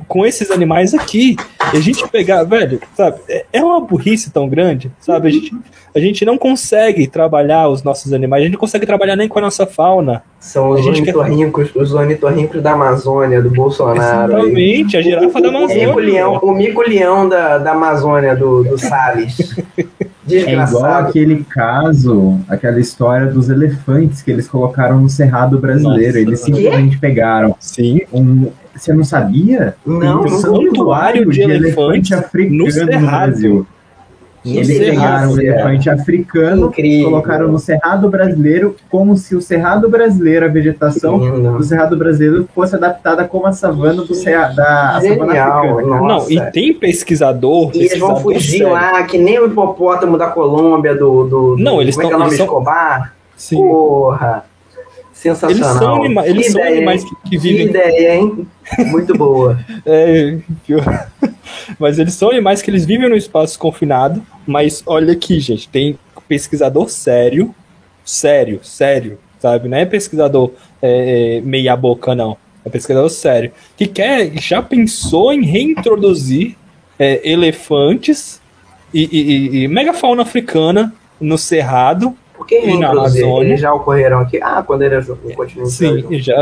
com 0.07 0.25
esses 0.25 0.49
animais 0.51 0.93
aqui. 0.93 1.35
E 1.73 1.77
a 1.77 1.79
gente 1.79 2.07
pegar, 2.09 2.43
velho, 2.43 2.79
sabe? 2.95 3.19
É, 3.29 3.45
é 3.53 3.63
uma 3.63 3.79
burrice 3.79 4.31
tão 4.31 4.47
grande, 4.47 4.91
sabe? 4.99 5.27
A 5.27 5.31
gente, 5.31 5.55
a 5.95 5.99
gente 5.99 6.25
não 6.25 6.37
consegue 6.37 7.07
trabalhar 7.07 7.69
os 7.69 7.83
nossos 7.83 8.13
animais, 8.13 8.41
a 8.41 8.45
gente 8.45 8.53
não 8.53 8.59
consegue 8.59 8.85
trabalhar 8.85 9.15
nem 9.15 9.27
com 9.27 9.39
a 9.39 9.41
nossa 9.41 9.65
fauna. 9.65 10.23
São 10.39 10.71
os 10.71 10.85
ornitorrincos, 10.85 11.71
quer... 11.71 11.81
os 11.81 11.93
ornitorrincos 11.93 12.61
da 12.61 12.71
Amazônia, 12.71 13.41
do 13.41 13.49
Bolsonaro. 13.49 14.33
Exatamente, 14.33 14.97
aí. 14.97 15.01
a 15.01 15.05
girafa 15.05 15.39
o, 15.39 15.41
da 15.41 15.49
Amazônia. 15.49 15.83
O 15.83 15.95
mico-leão, 15.95 16.39
o 16.41 16.51
mico-leão 16.53 17.29
da, 17.29 17.57
da 17.57 17.71
Amazônia, 17.71 18.35
do, 18.35 18.63
do 18.63 18.77
Salles. 18.77 19.37
Desgraçado. 19.37 20.03
É 20.25 20.63
igual 20.63 20.85
aquele 20.85 21.43
caso, 21.43 22.39
aquela 22.47 22.79
história 22.79 23.27
dos 23.27 23.49
elefantes 23.49 24.21
que 24.21 24.31
eles 24.31 24.47
colocaram 24.47 24.99
no 25.01 25.09
Cerrado 25.09 25.59
brasileiro. 25.59 26.13
Nossa, 26.13 26.19
eles 26.19 26.39
simplesmente 26.39 26.97
pegaram 26.97 27.55
Sim. 27.59 27.99
Um, 28.11 28.49
você 28.75 28.93
não 28.93 29.03
sabia? 29.03 29.75
Não, 29.85 30.23
um 30.23 30.27
santuário 30.27 31.29
de, 31.29 31.37
de 31.37 31.41
elefante, 31.41 32.13
elefante 32.13 32.13
africano 32.13 32.57
no, 32.57 32.99
no 32.99 33.07
Brasil. 33.07 33.67
Eles 34.45 34.77
pegaram 34.77 35.31
um 35.31 35.39
elefante 35.39 35.89
africano, 35.89 36.67
Incrível. 36.67 37.05
colocaram 37.05 37.47
no 37.47 37.57
Cerrado 37.57 38.09
Brasileiro, 38.09 38.75
como 38.89 39.15
se 39.15 39.35
o 39.35 39.41
Cerrado 39.41 39.89
Brasileiro, 39.89 40.45
a 40.45 40.49
vegetação 40.49 41.17
do 41.57 41.63
Cerrado 41.63 41.95
Brasileiro 41.95 42.47
fosse 42.53 42.75
adaptada 42.75 43.23
como 43.25 43.47
a 43.47 43.53
savana 43.53 44.03
do 44.03 44.13
Cerrado, 44.13 44.55
da 44.55 44.99
savana 45.01 45.43
africana. 45.43 46.01
Não, 46.01 46.29
e 46.29 46.41
tem 46.51 46.73
pesquisador. 46.73 47.71
E 47.73 47.85
eles 47.85 47.99
vão 47.99 48.17
fugir 48.17 48.59
sério. 48.59 48.73
lá, 48.73 49.01
que 49.03 49.17
nem 49.17 49.39
o 49.39 49.45
hipopótamo 49.45 50.17
da 50.17 50.27
Colômbia, 50.27 50.93
do. 50.93 51.23
do, 51.23 51.55
não, 51.57 51.81
eles 51.81 51.95
estão. 51.95 52.09
Como 52.09 52.23
é 52.23 52.25
é 52.25 52.27
o 52.27 52.29
nome? 52.29 52.41
Escobar? 52.41 53.13
Sim. 53.37 53.55
Porra. 53.55 54.43
Sensacional. 55.13 55.55
Eles 55.55 55.79
são, 55.79 55.95
anima 55.95 56.27
eles 56.27 56.51
são 56.51 56.59
ideia, 56.59 56.75
animais 56.75 57.03
que, 57.03 57.29
que 57.29 57.37
vivem. 57.37 57.67
Que 57.67 57.77
ideia, 57.77 58.15
hein? 58.15 58.47
Muito 58.79 59.13
boa. 59.15 59.59
é, 59.85 60.39
mas 61.79 61.99
eles 61.99 62.15
são 62.15 62.31
animais 62.31 62.61
que 62.61 62.71
eles 62.71 62.83
vivem 62.83 63.07
no 63.07 63.15
espaço 63.15 63.57
confinado. 63.59 64.25
Mas 64.45 64.83
olha 64.85 65.13
aqui, 65.13 65.39
gente, 65.39 65.69
tem 65.69 65.97
pesquisador 66.27 66.89
sério, 66.89 67.53
sério, 68.03 68.59
sério, 68.63 69.19
sabe? 69.39 69.69
Não 69.69 69.77
é 69.77 69.85
pesquisador 69.85 70.51
é, 70.81 71.37
é 71.37 71.41
meia 71.41 71.75
boca, 71.75 72.15
não. 72.15 72.35
É 72.65 72.69
pesquisador 72.69 73.09
sério. 73.09 73.51
Que 73.77 73.85
quer, 73.85 74.31
já 74.39 74.61
pensou 74.61 75.31
em 75.31 75.43
reintroduzir 75.45 76.55
é, 76.97 77.21
elefantes 77.29 78.41
e, 78.93 79.03
e, 79.11 79.63
e 79.63 79.67
megafauna 79.67 80.23
africana 80.23 80.93
no 81.19 81.37
Cerrado 81.37 82.17
porque 82.35 82.55
eles 82.55 83.59
já 83.59 83.73
ocorreram 83.73 84.19
aqui. 84.19 84.39
Ah, 84.41 84.63
quando 84.65 84.81
ele 84.81 84.99
no 84.99 85.15
continente. 85.35 85.71
Sim, 85.71 86.05
já, 86.19 86.35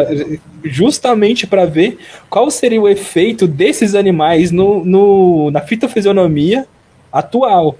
justamente 0.63 1.45
para 1.45 1.65
ver 1.65 1.97
qual 2.29 2.49
seria 2.49 2.81
o 2.81 2.87
efeito 2.87 3.47
desses 3.47 3.93
animais 3.93 4.51
no, 4.51 4.85
no, 4.85 5.51
na 5.51 5.61
fitofisionomia 5.61 6.65
atual, 7.11 7.75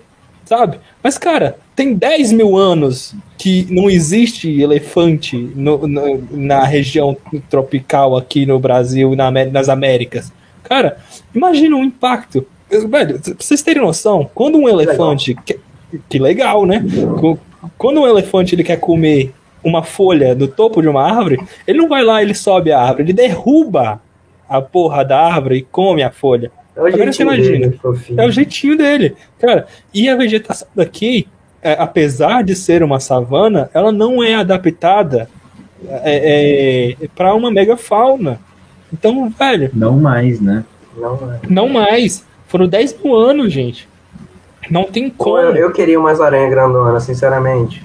sabe? 0.46 0.80
Mas, 1.02 1.18
cara, 1.18 1.58
tem 1.76 1.94
10 1.94 2.34
mil 2.34 2.58
anos 2.58 3.16
que 3.38 3.66
não 3.70 3.90
existe 3.90 4.62
elefante 4.62 5.38
no, 5.56 5.88
no, 5.88 6.24
na 6.32 6.64
região 6.66 7.16
tropical 7.50 8.18
aqui 8.18 8.46
no 8.46 8.60
Brasil, 8.60 9.16
na, 9.16 9.32
nas 9.32 9.70
Américas. 9.70 10.32
Cara, 10.64 10.98
imagina 11.34 11.76
o 11.76 11.84
impacto. 11.84 12.46
Velho, 12.70 13.20
pra 13.20 13.34
vocês 13.40 13.62
terem 13.62 13.82
noção, 13.82 14.30
quando 14.34 14.58
um 14.58 14.68
elefante. 14.68 15.36
Que, 15.46 15.60
que 16.08 16.20
legal, 16.20 16.66
né? 16.66 16.84
Quando 17.78 18.02
um 18.02 18.08
elefante 18.08 18.56
ele 18.56 18.64
quer 18.64 18.80
comer 18.80 19.34
uma 19.64 19.84
folha 19.84 20.34
do 20.34 20.48
topo 20.48 20.82
de 20.82 20.88
uma 20.88 21.04
árvore, 21.04 21.40
ele 21.68 21.78
não 21.78 21.88
vai 21.88 22.04
lá, 22.04 22.22
ele 22.22 22.34
sobe 22.34 22.72
a 22.72 22.80
árvore, 22.80 23.04
ele 23.04 23.14
derruba 23.14 24.02
a 24.50 24.62
porra 24.62 25.06
da 25.06 25.20
árvore 25.20 25.58
e 25.58 25.62
come 25.62 26.04
a 26.04 26.12
folha. 26.12 26.52
É 26.76 26.82
o 26.82 26.88
Agora 26.88 27.12
você 27.12 27.24
imagina. 27.24 27.68
Dele, 27.68 27.80
é 28.18 28.26
o 28.26 28.32
jeitinho 28.32 28.78
dele. 28.78 29.16
Cara, 29.40 29.68
e 29.94 30.10
a 30.10 30.16
vegetação 30.16 30.68
daqui, 30.76 31.28
é, 31.62 31.74
apesar 31.74 32.44
de 32.44 32.56
ser 32.56 32.82
uma 32.82 33.00
savana, 33.00 33.70
ela 33.74 33.92
não 33.92 34.24
é 34.24 34.36
adaptada 34.36 35.30
é, 35.88 36.96
é, 37.02 37.08
para 37.16 37.34
uma 37.34 37.52
megafauna. 37.52 38.40
Então, 38.92 39.30
velho. 39.30 39.70
Não 39.74 40.00
mais, 40.00 40.40
né? 40.42 40.66
Não 40.98 41.18
mais. 41.18 41.42
Não 41.50 41.70
mais. 41.70 42.26
Foram 42.48 42.68
10 42.68 42.98
mil 43.04 43.16
anos, 43.16 43.54
gente. 43.54 43.88
Não 44.70 44.84
tem 44.86 45.10
como. 45.10 45.38
Eu, 45.38 45.56
eu 45.56 45.72
queria 45.72 46.00
umas 46.00 46.22
aranhas 46.22 46.50
grandonas, 46.50 47.04
sinceramente. 47.04 47.84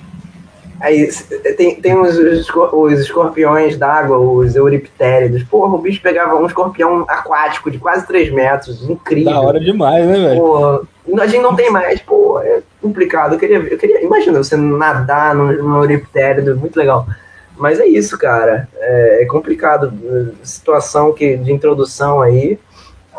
Aí 0.81 1.09
tem, 1.57 1.81
tem 1.81 1.99
os, 1.99 2.19
os 2.19 3.01
escorpiões 3.01 3.77
d'água, 3.79 4.19
os 4.19 4.55
euriptéridos. 4.55 5.43
Porra, 5.45 5.75
o 5.75 5.79
bicho 5.79 6.03
pegava 6.03 6.37
um 6.37 6.47
escorpião 6.47 7.05
aquático 7.09 7.71
de 7.71 7.79
quase 7.79 8.07
3 8.07 8.31
metros, 8.31 8.89
incrível. 8.89 9.33
Da 9.33 9.41
hora 9.41 9.59
demais, 9.59 10.07
né, 10.07 10.15
velho? 10.15 10.41
Porra, 10.41 10.81
a 11.23 11.27
gente 11.27 11.43
não 11.43 11.57
tem 11.57 11.71
mais, 11.71 12.01
pô, 12.03 12.41
é 12.41 12.61
complicado. 12.83 13.35
Eu 13.35 13.39
queria, 13.39 13.57
eu 13.57 13.79
queria 13.79 14.05
imagina 14.05 14.43
você 14.43 14.57
nadar 14.57 15.35
no, 15.35 15.51
no 15.51 15.83
euriptérido, 15.83 16.57
muito 16.57 16.77
legal. 16.77 17.07
Mas 17.57 17.81
é 17.81 17.87
isso, 17.87 18.19
cara. 18.19 18.69
É, 18.77 19.23
é 19.23 19.27
complicado. 19.27 19.93
Situação 20.43 21.13
que, 21.15 21.39
de 21.39 21.53
introdução 21.53 22.21
aí. 22.21 22.59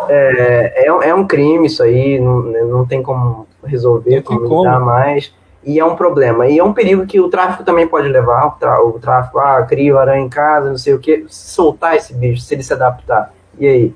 É, 0.09 0.85
é, 0.85 1.09
é 1.09 1.15
um 1.15 1.25
crime 1.25 1.65
isso 1.65 1.81
aí, 1.81 2.19
não, 2.19 2.41
não 2.67 2.85
tem 2.85 3.01
como 3.01 3.46
resolver, 3.67 4.21
como 4.21 4.63
lidar 4.63 4.79
mais. 4.79 5.33
E 5.63 5.79
é 5.79 5.85
um 5.85 5.95
problema. 5.95 6.47
E 6.47 6.57
é 6.57 6.63
um 6.63 6.73
perigo 6.73 7.05
que 7.05 7.19
o 7.19 7.29
tráfico 7.29 7.63
também 7.63 7.87
pode 7.87 8.07
levar. 8.07 8.57
O, 8.85 8.99
tráfico, 8.99 9.39
ah, 9.39 9.61
cria 9.63 9.97
aranha 9.97 10.23
em 10.25 10.29
casa, 10.29 10.69
não 10.69 10.77
sei 10.77 10.93
o 10.93 10.99
que. 10.99 11.25
Soltar 11.27 11.95
esse 11.95 12.13
bicho, 12.13 12.41
se 12.41 12.55
ele 12.55 12.63
se 12.63 12.71
adaptar. 12.73 13.33
E 13.59 13.67
aí? 13.67 13.93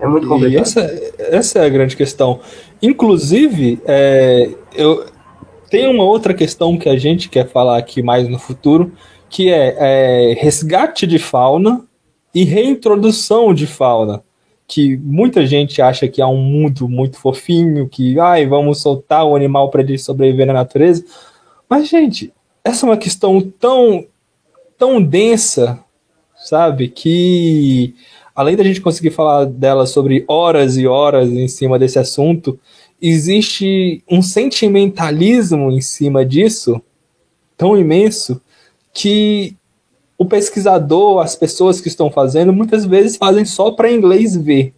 É 0.00 0.06
muito 0.06 0.26
complicado. 0.26 0.52
E 0.52 0.56
essa, 0.56 0.80
essa 1.18 1.58
é 1.60 1.66
a 1.66 1.68
grande 1.68 1.96
questão. 1.96 2.40
Inclusive, 2.82 3.80
é, 3.86 4.50
eu, 4.74 5.06
tem 5.70 5.86
uma 5.86 6.02
outra 6.02 6.34
questão 6.34 6.76
que 6.76 6.88
a 6.88 6.96
gente 6.96 7.28
quer 7.28 7.46
falar 7.46 7.78
aqui 7.78 8.02
mais 8.02 8.28
no 8.28 8.38
futuro, 8.38 8.92
que 9.28 9.52
é, 9.52 9.76
é 9.78 10.34
resgate 10.34 11.06
de 11.06 11.18
fauna 11.18 11.84
e 12.34 12.42
reintrodução 12.42 13.54
de 13.54 13.66
fauna 13.66 14.24
que 14.72 14.96
muita 14.96 15.44
gente 15.46 15.82
acha 15.82 16.08
que 16.08 16.22
é 16.22 16.26
um 16.26 16.38
mundo 16.38 16.88
muito 16.88 17.18
fofinho, 17.18 17.86
que 17.86 18.18
ai, 18.18 18.46
vamos 18.46 18.80
soltar 18.80 19.22
o 19.26 19.36
animal 19.36 19.68
para 19.68 19.82
ele 19.82 19.98
sobreviver 19.98 20.46
na 20.46 20.54
natureza. 20.54 21.04
Mas, 21.68 21.88
gente, 21.88 22.32
essa 22.64 22.86
é 22.86 22.88
uma 22.88 22.96
questão 22.96 23.38
tão 23.60 24.06
tão 24.78 25.02
densa, 25.02 25.78
sabe? 26.34 26.88
Que 26.88 27.94
além 28.34 28.56
da 28.56 28.64
gente 28.64 28.80
conseguir 28.80 29.10
falar 29.10 29.44
dela 29.44 29.84
sobre 29.84 30.24
horas 30.26 30.78
e 30.78 30.86
horas 30.86 31.30
em 31.30 31.48
cima 31.48 31.78
desse 31.78 31.98
assunto, 31.98 32.58
existe 33.00 34.02
um 34.10 34.22
sentimentalismo 34.22 35.70
em 35.70 35.82
cima 35.82 36.24
disso 36.24 36.80
tão 37.58 37.76
imenso 37.76 38.40
que 38.94 39.54
o 40.22 40.26
pesquisador, 40.26 41.20
as 41.20 41.34
pessoas 41.34 41.80
que 41.80 41.88
estão 41.88 42.10
fazendo, 42.10 42.52
muitas 42.52 42.84
vezes 42.84 43.16
fazem 43.16 43.44
só 43.44 43.72
para 43.72 43.90
inglês 43.90 44.36
ver, 44.36 44.72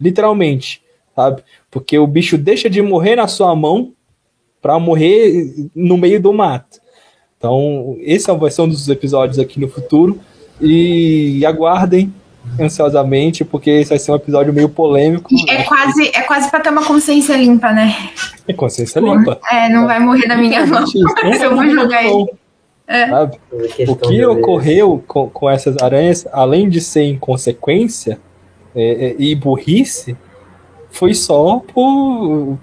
literalmente, 0.00 0.82
sabe? 1.14 1.42
Porque 1.70 1.98
o 1.98 2.06
bicho 2.06 2.38
deixa 2.38 2.70
de 2.70 2.80
morrer 2.80 3.16
na 3.16 3.28
sua 3.28 3.54
mão 3.54 3.92
para 4.62 4.78
morrer 4.78 5.68
no 5.74 5.98
meio 5.98 6.20
do 6.20 6.32
mato. 6.32 6.80
Então, 7.36 7.96
esse 8.00 8.32
vai 8.32 8.50
ser 8.50 8.62
um 8.62 8.68
dos 8.68 8.88
episódios 8.88 9.38
aqui 9.38 9.60
no 9.60 9.68
futuro. 9.68 10.18
E 10.60 11.46
aguardem 11.46 12.12
ansiosamente, 12.58 13.44
porque 13.44 13.70
esse 13.70 13.90
vai 13.90 13.98
ser 13.98 14.10
um 14.10 14.16
episódio 14.16 14.52
meio 14.52 14.68
polêmico. 14.68 15.28
É 15.48 15.62
quase, 15.62 16.08
é 16.08 16.22
quase 16.22 16.50
pra 16.50 16.58
ter 16.58 16.70
uma 16.70 16.84
consciência 16.84 17.36
limpa, 17.36 17.72
né? 17.72 17.94
É 18.48 18.52
consciência 18.52 18.98
limpa. 18.98 19.38
É, 19.52 19.68
não 19.68 19.86
vai 19.86 20.00
morrer 20.00 20.26
na 20.26 20.36
minha 20.36 20.66
mão. 20.66 20.84
eu 21.40 21.54
vou 21.54 21.70
jogar 21.70 22.04
ele. 22.04 22.26
É. 22.88 23.06
O 23.86 23.96
que 23.96 24.24
ocorreu 24.24 25.04
com, 25.06 25.28
com 25.28 25.50
essas 25.50 25.76
aranhas, 25.82 26.26
além 26.32 26.70
de 26.70 26.80
ser 26.80 27.04
inconsequência 27.04 28.18
é, 28.74 29.08
é, 29.08 29.16
e 29.18 29.34
burrice, 29.34 30.16
foi 30.90 31.12
só 31.12 31.62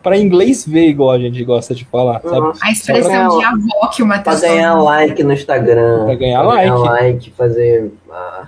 para 0.01 0.17
inglês 0.17 0.65
ver, 0.65 0.87
igual 0.87 1.11
a 1.11 1.19
gente 1.19 1.43
gosta 1.43 1.75
de 1.75 1.85
falar, 1.85 2.21
sabe? 2.21 2.57
A 2.59 2.71
expressão 2.71 3.37
de 3.37 3.45
avó 3.45 3.87
que 3.93 4.01
o 4.01 4.05
Matheus 4.07 4.39
Pra 4.39 4.49
ganhar 4.49 4.73
like 4.81 5.23
no 5.23 5.31
Instagram. 5.31 6.05
Pra 6.05 6.15
ganhar 6.15 6.39
pra 6.39 6.47
like. 6.47 6.69
Ganhar 6.69 6.79
like, 6.79 7.31
fazer... 7.31 7.91
Ah. 8.11 8.47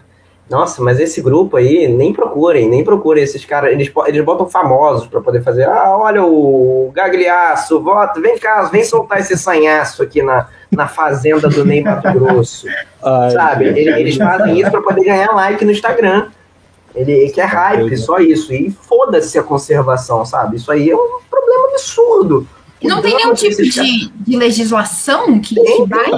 Nossa, 0.49 0.81
mas 0.81 0.99
esse 0.99 1.21
grupo 1.21 1.57
aí, 1.57 1.89
nem 1.89 2.13
procurem, 2.13 2.69
nem 2.69 2.83
procurem 2.83 3.23
esses 3.23 3.43
caras. 3.43 3.71
Eles, 3.71 3.91
eles 4.05 4.23
botam 4.23 4.47
famosos 4.47 5.05
para 5.05 5.19
poder 5.19 5.43
fazer. 5.43 5.65
Ah, 5.65 5.97
olha 5.97 6.23
o 6.23 6.89
Gagliaço, 6.93 7.81
volta, 7.81 8.21
vem 8.21 8.37
cá, 8.37 8.63
vem 8.63 8.83
soltar 8.83 9.19
esse 9.19 9.37
sanhaço 9.37 10.01
aqui 10.01 10.21
na, 10.21 10.47
na 10.71 10.87
fazenda 10.87 11.49
do 11.49 11.65
Ney 11.65 11.83
Mato 11.83 12.11
Grosso. 12.13 12.65
Ai, 13.03 13.31
Sabe? 13.31 13.65
Eles, 13.65 13.97
eles 13.97 14.15
fazem 14.15 14.59
isso 14.59 14.71
para 14.71 14.81
poder 14.81 15.03
ganhar 15.03 15.33
like 15.33 15.65
no 15.65 15.71
Instagram. 15.71 16.29
Ele 16.95 17.29
quer 17.29 17.45
hype, 17.45 17.97
só 17.97 18.17
isso. 18.17 18.53
E 18.53 18.71
foda-se 18.71 19.37
a 19.37 19.43
conservação, 19.43 20.25
sabe? 20.25 20.55
Isso 20.55 20.71
aí 20.71 20.89
é 20.89 20.95
um 20.95 21.19
problema 21.29 21.67
absurdo. 21.69 22.47
Não 22.81 23.01
tem 23.01 23.15
nenhum 23.15 23.33
tipo 23.33 23.61
de, 23.61 24.09
de 24.09 24.37
legislação 24.37 25.39
que, 25.39 25.55
tem, 25.55 25.83
que 25.83 25.89
vai? 25.89 26.11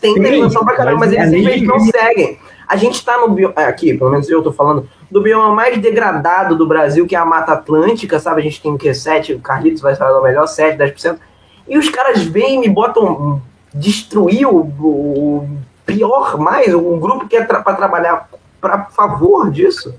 Tem, 0.00 0.14
tem 0.14 0.22
legislação 0.22 0.64
pra 0.64 0.76
caramba, 0.76 0.98
mas 1.00 1.12
eles 1.12 1.30
simplesmente 1.30 1.64
não 1.64 1.80
seguem. 1.80 2.38
A 2.66 2.76
gente 2.76 2.94
está 2.94 3.18
no 3.18 3.28
bioma, 3.28 3.54
é, 3.56 3.64
aqui, 3.64 3.96
pelo 3.96 4.10
menos 4.10 4.28
eu 4.28 4.38
estou 4.38 4.52
falando, 4.52 4.88
do 5.10 5.20
bioma 5.20 5.54
mais 5.54 5.78
degradado 5.78 6.56
do 6.56 6.66
Brasil, 6.66 7.06
que 7.06 7.14
é 7.14 7.18
a 7.18 7.24
Mata 7.24 7.52
Atlântica, 7.52 8.18
sabe? 8.18 8.40
A 8.40 8.44
gente 8.44 8.60
tem 8.60 8.72
o 8.72 8.78
que? 8.78 8.92
7, 8.92 9.34
o 9.34 9.40
Carlitos 9.40 9.82
vai 9.82 9.94
falar 9.94 10.20
melhor, 10.22 10.46
7, 10.46 10.78
10%. 10.78 11.18
E 11.68 11.78
os 11.78 11.88
caras 11.88 12.22
vêm 12.22 12.56
e 12.56 12.58
me 12.58 12.68
botam 12.68 13.40
destruir 13.72 14.46
o, 14.46 14.58
o 14.58 15.48
pior 15.84 16.38
mais, 16.38 16.72
um 16.74 16.98
grupo 16.98 17.26
que 17.26 17.36
é 17.36 17.44
tra 17.44 17.62
para 17.62 17.76
trabalhar 17.76 18.28
para 18.60 18.84
favor 18.86 19.50
disso. 19.50 19.94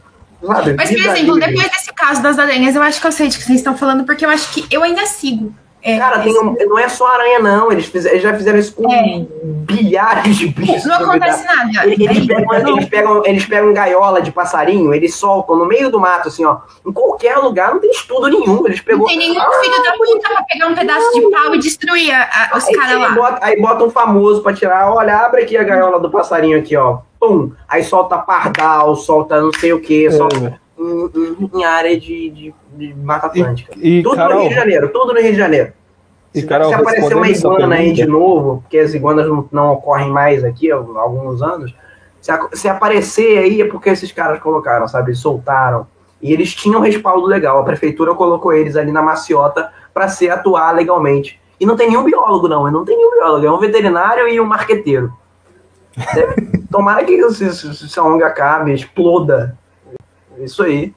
Sabe? 0.45 0.73
Mas, 0.73 0.89
por 0.89 0.99
exemplo, 0.99 1.39
depois 1.39 1.69
desse 1.69 1.93
caso 1.93 2.21
das 2.21 2.37
aranhas, 2.37 2.75
eu 2.75 2.81
acho 2.81 3.01
que 3.01 3.07
eu 3.07 3.11
sei 3.11 3.27
de 3.27 3.37
que 3.37 3.43
vocês 3.43 3.59
estão 3.59 3.77
falando, 3.77 4.05
porque 4.05 4.25
eu 4.25 4.29
acho 4.29 4.53
que 4.53 4.65
eu 4.69 4.83
ainda 4.83 5.05
sigo 5.05 5.53
é, 5.87 5.99
Cara, 5.99 6.17
tem 6.17 6.35
um, 6.35 6.55
não 6.67 6.79
é 6.79 6.89
só 6.89 7.05
aranha, 7.05 7.37
não. 7.37 7.71
Eles, 7.71 7.85
fiz, 7.85 8.05
eles 8.05 8.23
já 8.23 8.35
fizeram 8.35 8.57
isso 8.57 8.73
com 8.73 8.91
é. 8.91 9.23
bilhares 9.43 10.35
de 10.35 10.47
bichos. 10.47 10.83
Não 10.83 10.95
acontece 10.95 11.45
nada. 11.45 11.85
Eles, 11.85 11.99
eles, 11.99 12.25
pegam, 12.25 12.75
eles, 12.75 12.89
pegam, 12.89 13.21
eles 13.23 13.45
pegam 13.45 13.71
gaiola 13.71 14.19
de 14.19 14.31
passarinho, 14.31 14.95
eles 14.95 15.13
soltam 15.13 15.55
no 15.55 15.67
meio 15.67 15.91
do 15.91 15.99
mato, 15.99 16.29
assim, 16.29 16.43
ó. 16.43 16.57
Em 16.83 16.91
qualquer 16.91 17.37
lugar, 17.37 17.71
não 17.71 17.79
tem 17.79 17.91
estudo 17.91 18.27
nenhum. 18.27 18.65
Eles 18.65 18.81
pegou. 18.81 19.01
Não 19.01 19.07
tem 19.07 19.29
nenhum 19.29 19.39
ah, 19.39 19.51
filho 19.61 19.83
da 19.83 19.91
puta 19.91 20.27
pra 20.27 20.43
pegar 20.51 20.67
um 20.69 20.73
pedaço 20.73 21.13
de 21.13 21.21
pau 21.29 21.53
e 21.53 21.59
destruir 21.59 22.11
a, 22.15 22.49
a, 22.51 22.57
os 22.57 22.65
caras 22.65 22.99
lá. 22.99 23.09
Bota, 23.11 23.45
aí 23.45 23.61
bota 23.61 23.83
um 23.83 23.91
famoso 23.91 24.41
pra 24.41 24.55
tirar. 24.55 24.91
Olha, 24.91 25.17
abre 25.19 25.43
aqui 25.43 25.55
a 25.55 25.63
gaiola 25.63 25.99
do 25.99 26.09
passarinho 26.09 26.57
aqui, 26.57 26.75
ó. 26.75 26.97
Pum. 27.19 27.51
Aí 27.67 27.83
solta 27.83 28.17
pardal, 28.17 28.95
solta 28.95 29.39
não 29.39 29.51
sei 29.53 29.71
o 29.71 29.79
que, 29.79 30.09
solta. 30.09 30.59
É. 30.77 30.81
Em, 30.81 31.49
em, 31.53 31.63
área 31.63 31.99
de, 31.99 32.29
de, 32.29 32.55
de 32.73 32.93
Mata 32.93 33.27
Atlântica. 33.27 33.73
E, 33.77 33.99
e, 33.99 34.03
tudo 34.03 34.15
Carol, 34.15 34.35
no 34.35 34.41
Rio 34.41 34.49
de 34.49 34.55
Janeiro, 34.55 34.89
tudo 34.89 35.13
no 35.13 35.21
Rio 35.21 35.31
de 35.31 35.37
Janeiro. 35.37 35.73
E, 36.33 36.43
Carol, 36.43 36.67
se 36.67 36.75
aparecer 36.75 37.15
uma 37.15 37.29
iguana 37.29 37.75
aí 37.75 37.93
de 37.93 38.05
novo, 38.05 38.61
porque 38.61 38.77
as 38.77 38.93
iguanas 38.93 39.27
não, 39.27 39.47
não 39.51 39.73
ocorrem 39.73 40.09
mais 40.09 40.43
aqui 40.43 40.69
há 40.71 40.75
alguns 40.75 41.41
anos, 41.41 41.73
se, 42.19 42.31
se, 42.53 42.67
aparecer 42.67 43.37
aí 43.37 43.61
é 43.61 43.67
porque 43.67 43.89
esses 43.89 44.11
caras 44.11 44.39
colocaram, 44.39 44.87
sabe? 44.87 45.15
Soltaram. 45.15 45.87
E 46.21 46.33
eles 46.33 46.53
tinham 46.53 46.81
respaldo 46.81 47.25
legal. 47.25 47.59
A 47.59 47.63
prefeitura 47.63 48.13
colocou 48.15 48.51
eles 48.51 48.75
ali 48.75 48.91
na 48.91 49.01
maciota 49.01 49.71
para 49.93 50.07
se 50.09 50.29
atuar 50.29 50.73
legalmente. 50.73 51.39
E 51.59 51.65
não 51.65 51.77
tem 51.77 51.87
nenhum 51.87 52.03
biólogo, 52.03 52.47
não. 52.47 52.69
Não 52.69 52.83
tem 52.83 52.97
nenhum 52.97 53.11
biólogo. 53.11 53.45
É 53.45 53.51
um 53.51 53.59
veterinário 53.59 54.27
e 54.27 54.41
um 54.41 54.45
marqueteiro. 54.45 55.13
Tomara 56.69 57.03
que 57.05 57.17
essa 57.23 58.03
ONG 58.03 58.23
acabe, 58.23 58.73
exploda. 58.73 59.57
Isso 60.39 60.63
aí. 60.63 60.93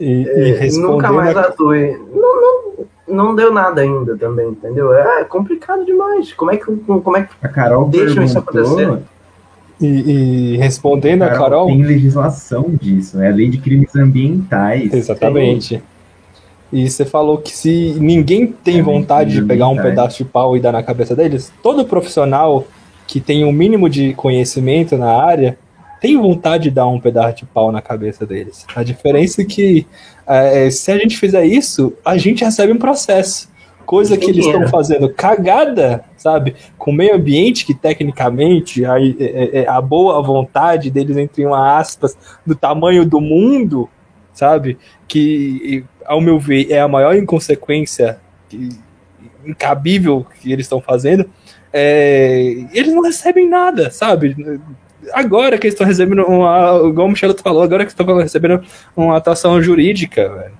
E, 0.00 0.22
e 0.22 0.54
é, 0.54 0.70
nunca 0.78 1.10
mais 1.12 1.36
atue. 1.36 1.98
Não, 2.12 2.40
não, 2.40 2.86
não 3.08 3.34
deu 3.34 3.52
nada 3.52 3.80
ainda 3.80 4.16
também, 4.16 4.48
entendeu? 4.48 4.92
É 4.94 5.24
complicado 5.24 5.84
demais. 5.84 6.32
Como 6.32 6.50
é 6.50 6.56
que, 6.56 6.64
como 6.64 7.16
é 7.16 7.22
que 7.22 7.30
a 7.42 7.48
Carol 7.48 7.88
deixam 7.88 8.22
isso 8.22 8.38
acontecer? 8.38 8.98
E, 9.80 9.86
e, 9.86 10.56
respondendo 10.56 11.22
a 11.22 11.28
Carol, 11.28 11.38
a 11.38 11.50
Carol. 11.50 11.66
Tem 11.66 11.82
legislação 11.82 12.70
disso, 12.80 13.20
é 13.20 13.28
a 13.28 13.34
lei 13.34 13.48
de 13.48 13.58
crimes 13.58 13.94
ambientais. 13.94 14.92
Exatamente. 14.92 15.82
E 16.72 16.88
você 16.90 17.04
falou 17.04 17.38
que 17.38 17.56
se 17.56 17.94
ninguém 18.00 18.46
tem 18.46 18.80
é 18.80 18.82
vontade 18.82 19.32
de 19.32 19.42
pegar 19.42 19.68
um 19.68 19.76
pedaço 19.76 20.18
de 20.18 20.24
pau 20.24 20.56
e 20.56 20.60
dar 20.60 20.72
na 20.72 20.82
cabeça 20.82 21.14
deles, 21.14 21.52
todo 21.62 21.84
profissional 21.84 22.66
que 23.06 23.20
tem 23.20 23.44
um 23.44 23.52
mínimo 23.52 23.88
de 23.88 24.14
conhecimento 24.14 24.96
na 24.96 25.12
área 25.12 25.56
tem 26.06 26.16
vontade 26.16 26.64
de 26.64 26.70
dar 26.70 26.86
um 26.86 27.00
pedaço 27.00 27.38
de 27.38 27.46
pau 27.46 27.72
na 27.72 27.82
cabeça 27.82 28.24
deles. 28.24 28.64
A 28.76 28.84
diferença 28.84 29.42
é 29.42 29.44
que 29.44 29.84
é, 30.24 30.70
se 30.70 30.92
a 30.92 30.98
gente 30.98 31.18
fizer 31.18 31.44
isso, 31.44 31.92
a 32.04 32.16
gente 32.16 32.44
recebe 32.44 32.72
um 32.72 32.78
processo. 32.78 33.50
Coisa 33.84 34.16
que 34.16 34.30
eles 34.30 34.46
estão 34.46 34.68
fazendo 34.68 35.08
cagada, 35.12 36.04
sabe? 36.16 36.54
Com 36.78 36.92
o 36.92 36.94
meio 36.94 37.14
ambiente, 37.14 37.66
que 37.66 37.74
tecnicamente 37.74 38.84
a, 38.84 39.00
é, 39.00 39.14
é, 39.18 39.58
é, 39.62 39.68
a 39.68 39.80
boa 39.80 40.22
vontade 40.22 40.90
deles, 40.90 41.16
entre 41.16 41.44
uma 41.44 41.76
aspas, 41.76 42.16
do 42.44 42.54
tamanho 42.54 43.04
do 43.04 43.20
mundo, 43.20 43.88
sabe? 44.32 44.78
Que, 45.08 45.84
ao 46.04 46.20
meu 46.20 46.38
ver, 46.38 46.70
é 46.70 46.80
a 46.80 46.88
maior 46.88 47.16
inconsequência 47.16 48.18
incabível 49.44 50.24
que 50.40 50.52
eles 50.52 50.66
estão 50.66 50.80
fazendo. 50.80 51.28
É, 51.72 52.64
eles 52.72 52.92
não 52.92 53.02
recebem 53.02 53.48
nada, 53.48 53.90
sabe? 53.90 54.36
Agora 55.12 55.58
que 55.58 55.66
eles 55.66 55.74
estão 55.74 55.86
recebendo 55.86 56.24
uma. 56.24 56.88
Igual 56.88 57.06
o 57.06 57.10
Michel 57.10 57.36
falou, 57.38 57.62
agora 57.62 57.84
que 57.84 57.90
estão 57.90 58.06
recebendo 58.16 58.62
uma 58.96 59.16
atuação 59.16 59.60
jurídica, 59.62 60.28
velho. 60.28 60.54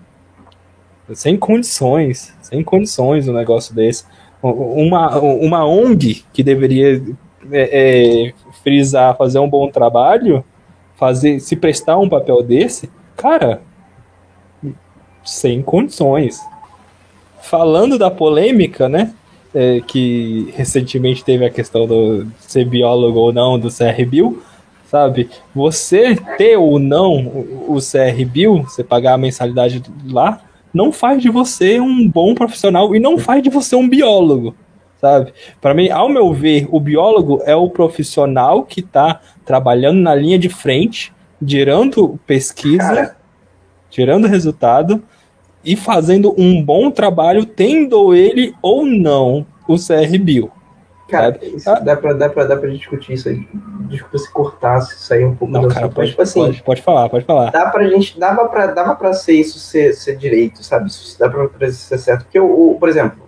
Sem 1.15 1.37
condições. 1.37 2.35
Sem 2.43 2.63
condições 2.63 3.29
um 3.29 3.33
negócio 3.33 3.75
desse. 3.75 4.05
Uma, 4.43 5.19
uma 5.19 5.67
ONG 5.67 6.25
que 6.33 6.43
deveria 6.43 7.03
é, 7.51 8.29
é, 8.29 8.35
frisar, 8.63 9.17
fazer 9.17 9.39
um 9.39 9.49
bom 9.49 9.69
trabalho, 9.71 10.45
fazer, 10.97 11.41
se 11.41 11.57
prestar 11.57 11.99
um 11.99 12.09
papel 12.09 12.43
desse, 12.43 12.91
cara, 13.17 13.63
sem 15.25 15.63
condições. 15.63 16.41
Falando 17.41 17.99
da 17.99 18.11
polêmica, 18.11 18.89
né? 18.89 19.13
É, 19.57 19.81
que 19.81 20.53
recentemente 20.55 21.25
teve 21.25 21.43
a 21.47 21.51
questão 21.51 21.87
do 21.87 22.27
ser 22.39 22.67
biólogo 22.67 23.19
ou 23.19 23.33
não 23.33 23.59
do 23.59 23.69
CR 23.71 24.05
Bill, 24.07 24.43
sabe? 24.85 25.31
Você 25.55 26.15
ter 26.37 26.59
ou 26.59 26.79
não 26.79 27.27
o 27.67 27.79
CR 27.81 28.23
Bill, 28.31 28.65
você 28.65 28.85
pagar 28.85 29.15
a 29.15 29.19
mensalidade 29.19 29.83
lá, 30.05 30.43
não 30.75 30.93
faz 30.93 31.23
de 31.23 31.31
você 31.31 31.81
um 31.81 32.07
bom 32.07 32.35
profissional 32.35 32.95
e 32.95 33.01
não 33.01 33.17
faz 33.17 33.43
de 33.43 33.49
você 33.49 33.75
um 33.75 33.89
biólogo, 33.89 34.55
sabe? 35.01 35.33
Para 35.59 35.73
mim, 35.73 35.89
ao 35.89 36.11
meu 36.11 36.35
ver, 36.35 36.69
o 36.71 36.79
biólogo 36.79 37.41
é 37.47 37.57
o 37.57 37.71
profissional 37.71 38.63
que 38.63 38.81
está 38.81 39.23
trabalhando 39.43 40.01
na 40.01 40.15
linha 40.15 40.39
de 40.39 40.51
frente, 40.51 41.15
gerando 41.41 42.21
pesquisa, 42.27 42.95
Cara. 42.95 43.17
gerando 43.91 44.29
resultado 44.29 45.03
e 45.67 45.75
fazendo 45.75 46.33
um 46.39 46.63
bom 46.65 46.91
trabalho, 46.91 47.45
tendo 47.45 48.15
ele 48.15 48.55
ou 48.63 48.87
não 48.87 49.45
o 49.69 49.75
CR 49.75 50.17
Bill. 50.21 50.51
Cara, 51.09 51.39
isso, 51.43 51.69
ah. 51.69 51.79
dá, 51.79 51.97
pra, 51.97 52.13
dá, 52.13 52.29
pra, 52.29 52.45
dá 52.45 52.57
pra 52.57 52.69
discutir 52.71 53.13
isso 53.13 53.29
aí. 53.29 53.47
Desculpa 53.89 54.19
se 54.19 54.33
cortasse, 54.33 54.99
sair 54.99 55.25
um 55.25 55.35
pouco 55.37 55.53
não, 55.53 55.69
cara, 55.69 55.89
pode, 55.89 56.11
tipo 56.11 56.23
assim, 56.23 56.41
pode, 56.41 56.63
pode, 56.63 56.83
falar, 56.83 57.09
pode 57.09 57.25
falar. 57.25 57.51
Dá 57.51 57.67
pra 57.67 57.87
gente, 57.89 58.19
dava 58.19 58.49
pra, 58.49 58.67
dava 58.67 58.95
pra 58.95 59.13
ser 59.13 59.35
isso 59.35 59.59
ser, 59.59 59.95
ser 59.95 60.17
direito, 60.17 60.65
sabe? 60.65 60.89
Isso 60.89 61.19
dá 61.19 61.29
pra, 61.29 61.49
pra 61.49 61.71
ser 61.71 61.99
certo. 61.99 62.25
Porque, 62.25 62.39
o, 62.41 62.73
o, 62.73 62.79
por 62.79 62.89
exemplo, 62.89 63.19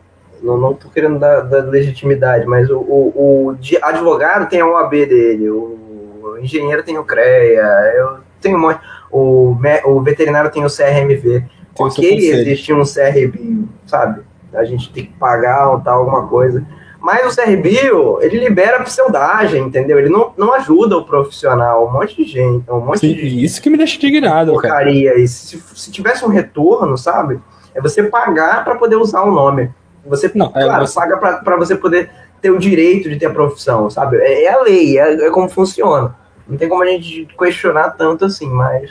não, 0.43 0.57
não 0.57 0.75
tô 0.75 0.89
querendo 0.89 1.19
dar, 1.19 1.43
dar 1.43 1.65
legitimidade, 1.65 2.47
mas 2.47 2.69
o, 2.69 2.79
o, 2.79 3.13
o 3.51 3.57
advogado 3.83 4.49
tem 4.49 4.61
a 4.61 4.67
OAB 4.67 4.91
dele, 4.91 5.49
o 5.49 6.37
engenheiro 6.41 6.83
tem 6.83 6.99
o 6.99 7.05
CREA, 7.05 7.93
eu 7.97 8.19
tenho 8.41 8.57
um 8.57 8.61
monte, 8.61 8.81
o, 9.11 9.57
o 9.87 10.03
veterinário 10.03 10.51
tem 10.51 10.65
o 10.65 10.69
CRMV. 10.69 11.45
Ok, 11.79 12.19
existe 12.19 12.73
um 12.73 12.83
CRB, 12.83 13.65
sabe? 13.87 14.23
A 14.53 14.65
gente 14.65 14.93
tem 14.93 15.07
que 15.07 15.13
pagar 15.13 15.71
ou 15.71 15.81
tal, 15.81 16.01
alguma 16.01 16.27
coisa. 16.27 16.67
Mas 17.01 17.33
o 17.33 17.37
CRBio, 17.37 18.19
ele 18.21 18.41
libera 18.41 18.83
pseudagem, 18.83 19.63
entendeu? 19.63 19.99
Ele 19.99 20.09
não, 20.09 20.33
não 20.37 20.53
ajuda 20.53 20.97
o 20.97 21.05
profissional, 21.05 21.87
um 21.87 21.93
monte 21.93 22.17
de 22.17 22.25
gente, 22.25 22.69
um 22.71 22.81
monte 22.81 23.01
Sim, 23.01 23.15
de 23.15 23.45
Isso 23.45 23.63
que 23.63 23.71
me 23.71 23.77
deixa 23.77 23.97
indignado, 23.97 24.53
porcaria. 24.53 25.11
cara. 25.11 25.21
E 25.21 25.29
se, 25.29 25.63
se 25.75 25.93
tivesse 25.93 26.25
um 26.25 26.29
retorno, 26.29 26.99
sabe? 26.99 27.41
É 27.75 27.81
você 27.81 28.03
pagar 28.03 28.65
para 28.65 28.75
poder 28.75 28.97
usar 28.97 29.23
o 29.23 29.31
nome. 29.31 29.71
Você, 30.07 30.31
não, 30.35 30.47
é 30.55 30.65
claro, 30.65 30.87
você... 30.87 30.95
paga 30.95 31.17
para 31.17 31.57
você 31.57 31.77
poder 31.77 32.11
ter 32.41 32.51
o 32.51 32.59
direito 32.59 33.09
de 33.09 33.17
ter 33.17 33.27
a 33.27 33.31
profissão, 33.31 33.89
sabe? 33.91 34.17
É, 34.19 34.45
é 34.45 34.53
a 34.53 34.63
lei, 34.63 34.99
é, 34.99 35.27
é, 35.27 35.31
como 35.31 35.49
funciona. 35.49 36.17
Não 36.49 36.57
tem 36.57 36.69
como 36.69 36.83
a 36.83 36.87
gente 36.87 37.29
questionar 37.39 37.91
tanto 37.91 38.25
assim, 38.25 38.49
mas 38.49 38.91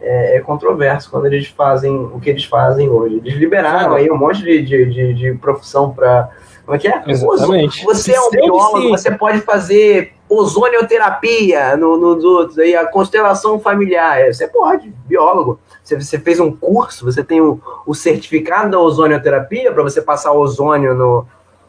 é, 0.00 0.36
é 0.36 0.40
controverso 0.40 1.10
quando 1.10 1.26
eles 1.26 1.48
fazem 1.48 1.94
o 1.94 2.20
que 2.20 2.30
eles 2.30 2.44
fazem 2.44 2.88
hoje. 2.88 3.16
Eles 3.16 3.34
liberaram 3.34 3.94
aí 3.94 4.10
um 4.10 4.16
monte 4.16 4.42
de, 4.42 4.62
de, 4.62 4.86
de, 4.86 5.14
de 5.14 5.34
profissão 5.34 5.92
para 5.92 6.30
como 6.64 6.76
é 6.76 6.78
que 6.78 6.86
é? 6.86 7.02
Exatamente. 7.04 7.84
Você 7.84 8.12
é 8.12 8.20
um 8.20 8.30
biólogo, 8.30 8.90
você 8.90 9.10
pode 9.10 9.40
fazer 9.40 10.12
ozonioterapia 10.28 11.76
no, 11.76 11.96
nos 11.96 12.22
outros, 12.22 12.58
aí, 12.60 12.76
a 12.76 12.86
constelação 12.86 13.58
familiar. 13.58 14.20
É, 14.20 14.32
você 14.32 14.46
pode, 14.46 14.88
biólogo. 15.04 15.58
Você, 15.82 16.00
você 16.00 16.16
fez 16.20 16.38
um 16.38 16.52
curso, 16.52 17.04
você 17.04 17.24
tem 17.24 17.40
o, 17.40 17.60
o 17.84 17.92
certificado 17.92 18.70
da 18.70 18.78
ozonioterapia 18.78 19.72
para 19.72 19.82
você 19.82 20.00
passar 20.00 20.32
ozônio 20.32 20.94
no, 20.94 21.26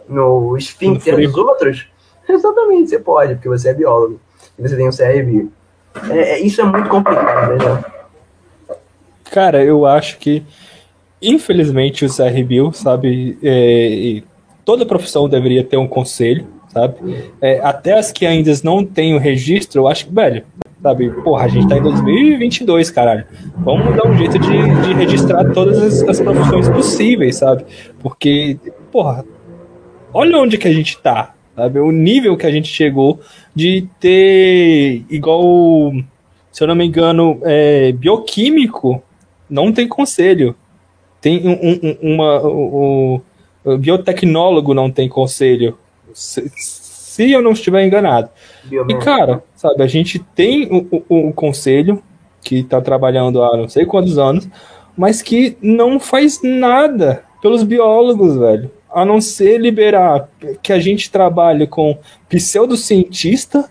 no 0.07 0.55
esfíncter 0.55 1.15
dos 1.15 1.35
outros. 1.35 1.87
Exatamente, 2.29 2.91
você 2.91 2.99
pode, 2.99 3.33
porque 3.33 3.49
você 3.49 3.69
é 3.69 3.73
biólogo. 3.73 4.19
E 4.59 4.61
você 4.61 4.75
tem 4.75 4.87
o 4.87 4.95
CRB. 4.95 5.49
É, 6.11 6.33
é, 6.33 6.39
isso 6.39 6.61
é 6.61 6.63
muito 6.63 6.87
complicado, 6.87 7.57
né? 7.57 8.00
Cara, 9.31 9.63
eu 9.63 9.85
acho 9.85 10.17
que, 10.17 10.43
infelizmente, 11.21 12.03
o 12.03 12.13
CRB, 12.13 12.69
sabe, 12.73 13.37
é, 13.41 14.21
toda 14.65 14.85
profissão 14.85 15.29
deveria 15.29 15.63
ter 15.63 15.77
um 15.77 15.87
conselho, 15.87 16.45
sabe? 16.67 16.95
É, 17.41 17.61
até 17.61 17.97
as 17.97 18.11
que 18.11 18.25
ainda 18.25 18.51
não 18.61 18.85
têm 18.85 19.15
o 19.15 19.17
registro, 19.17 19.83
eu 19.83 19.87
acho 19.87 20.05
que, 20.05 20.13
velho, 20.13 20.43
sabe? 20.83 21.09
Porra, 21.23 21.45
a 21.45 21.47
gente 21.47 21.65
tá 21.69 21.77
em 21.77 21.81
2022, 21.81 22.91
caralho. 22.91 23.23
Vamos 23.59 23.95
dar 23.95 24.05
um 24.05 24.17
jeito 24.17 24.37
de, 24.37 24.49
de 24.49 24.93
registrar 24.95 25.49
todas 25.53 25.81
as, 25.81 26.09
as, 26.09 26.19
profissões 26.19 26.67
possíveis, 26.67 27.37
sabe? 27.37 27.63
Porque, 28.01 28.59
porra, 28.91 29.23
olha 30.13 30.37
onde 30.39 30.57
que 30.57 30.67
a 30.67 30.73
gente 30.73 30.97
tá, 30.97 31.33
sabe? 31.55 31.79
O 31.79 31.89
nível 31.89 32.35
que 32.35 32.45
a 32.45 32.51
gente 32.51 32.67
chegou 32.67 33.21
de 33.55 33.87
ter, 33.97 35.05
igual, 35.09 35.93
se 36.51 36.61
eu 36.61 36.67
não 36.67 36.75
me 36.75 36.85
engano, 36.85 37.39
é, 37.43 37.93
bioquímico, 37.93 39.01
não 39.51 39.73
tem 39.73 39.87
conselho. 39.87 40.55
Tem 41.19 41.45
um, 41.45 41.51
um, 41.51 42.13
uma. 42.13 42.47
Um, 42.47 43.21
o 43.63 43.77
biotecnólogo 43.77 44.73
não 44.73 44.89
tem 44.89 45.07
conselho. 45.07 45.77
Se, 46.13 46.49
se 46.55 47.31
eu 47.31 47.41
não 47.41 47.51
estiver 47.51 47.85
enganado. 47.85 48.29
E, 48.71 48.95
cara, 48.95 49.43
sabe, 49.53 49.83
a 49.83 49.87
gente 49.87 50.17
tem 50.17 50.67
o, 50.71 51.03
o, 51.09 51.27
o 51.27 51.33
conselho 51.33 52.01
que 52.41 52.59
está 52.59 52.81
trabalhando 52.81 53.43
há 53.43 53.55
não 53.55 53.69
sei 53.69 53.85
quantos 53.85 54.17
anos, 54.17 54.49
mas 54.97 55.21
que 55.21 55.57
não 55.61 55.99
faz 55.99 56.41
nada 56.41 57.23
pelos 57.41 57.63
biólogos, 57.63 58.37
velho. 58.37 58.71
A 58.89 59.05
não 59.05 59.21
ser 59.21 59.59
liberar 59.59 60.29
que 60.61 60.73
a 60.73 60.79
gente 60.79 61.11
trabalhe 61.11 61.67
com 61.67 61.97
pseudocientista. 62.27 63.69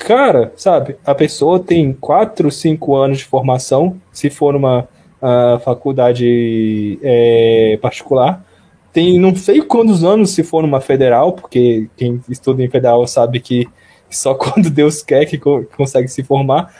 Cara, 0.00 0.52
sabe, 0.56 0.96
a 1.04 1.14
pessoa 1.14 1.60
tem 1.60 1.92
4, 1.92 2.50
5 2.50 2.96
anos 2.96 3.18
de 3.18 3.24
formação, 3.24 4.00
se 4.10 4.30
for 4.30 4.56
uma 4.56 4.88
a 5.20 5.58
faculdade 5.58 6.98
é, 7.02 7.78
particular. 7.80 8.44
Tem 8.92 9.18
não 9.18 9.36
sei 9.36 9.60
quantos 9.60 10.02
anos 10.02 10.30
se 10.30 10.42
for 10.42 10.62
numa 10.62 10.80
federal, 10.80 11.34
porque 11.34 11.88
quem 11.96 12.20
estuda 12.28 12.64
em 12.64 12.70
federal 12.70 13.06
sabe 13.06 13.38
que 13.38 13.68
só 14.08 14.34
quando 14.34 14.70
Deus 14.70 15.02
quer 15.02 15.26
que 15.26 15.38
co 15.38 15.64
consegue 15.76 16.08
se 16.08 16.22
formar. 16.24 16.74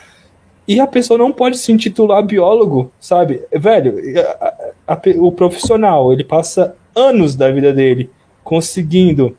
E 0.67 0.79
a 0.79 0.87
pessoa 0.87 1.17
não 1.17 1.31
pode 1.31 1.57
se 1.57 1.71
intitular 1.71 2.23
biólogo, 2.23 2.91
sabe? 2.99 3.43
Velho, 3.51 3.95
a, 4.87 4.93
a, 4.93 5.01
o 5.17 5.31
profissional, 5.31 6.11
ele 6.11 6.23
passa 6.23 6.75
anos 6.95 7.35
da 7.35 7.51
vida 7.51 7.73
dele 7.73 8.09
conseguindo 8.43 9.37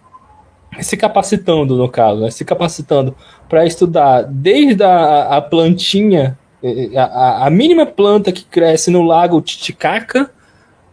se 0.81 0.97
capacitando, 0.97 1.77
no 1.77 1.89
caso, 1.89 2.21
né? 2.21 2.31
se 2.31 2.45
capacitando 2.45 3.15
para 3.49 3.67
estudar 3.67 4.23
desde 4.23 4.83
a, 4.83 5.37
a 5.37 5.41
plantinha 5.41 6.39
a, 6.97 7.47
a, 7.47 7.51
mínima 7.51 7.85
planta 7.85 8.31
que 8.31 8.45
cresce 8.45 8.91
no 8.91 9.03
lago 9.03 9.41
Titicaca 9.41 10.31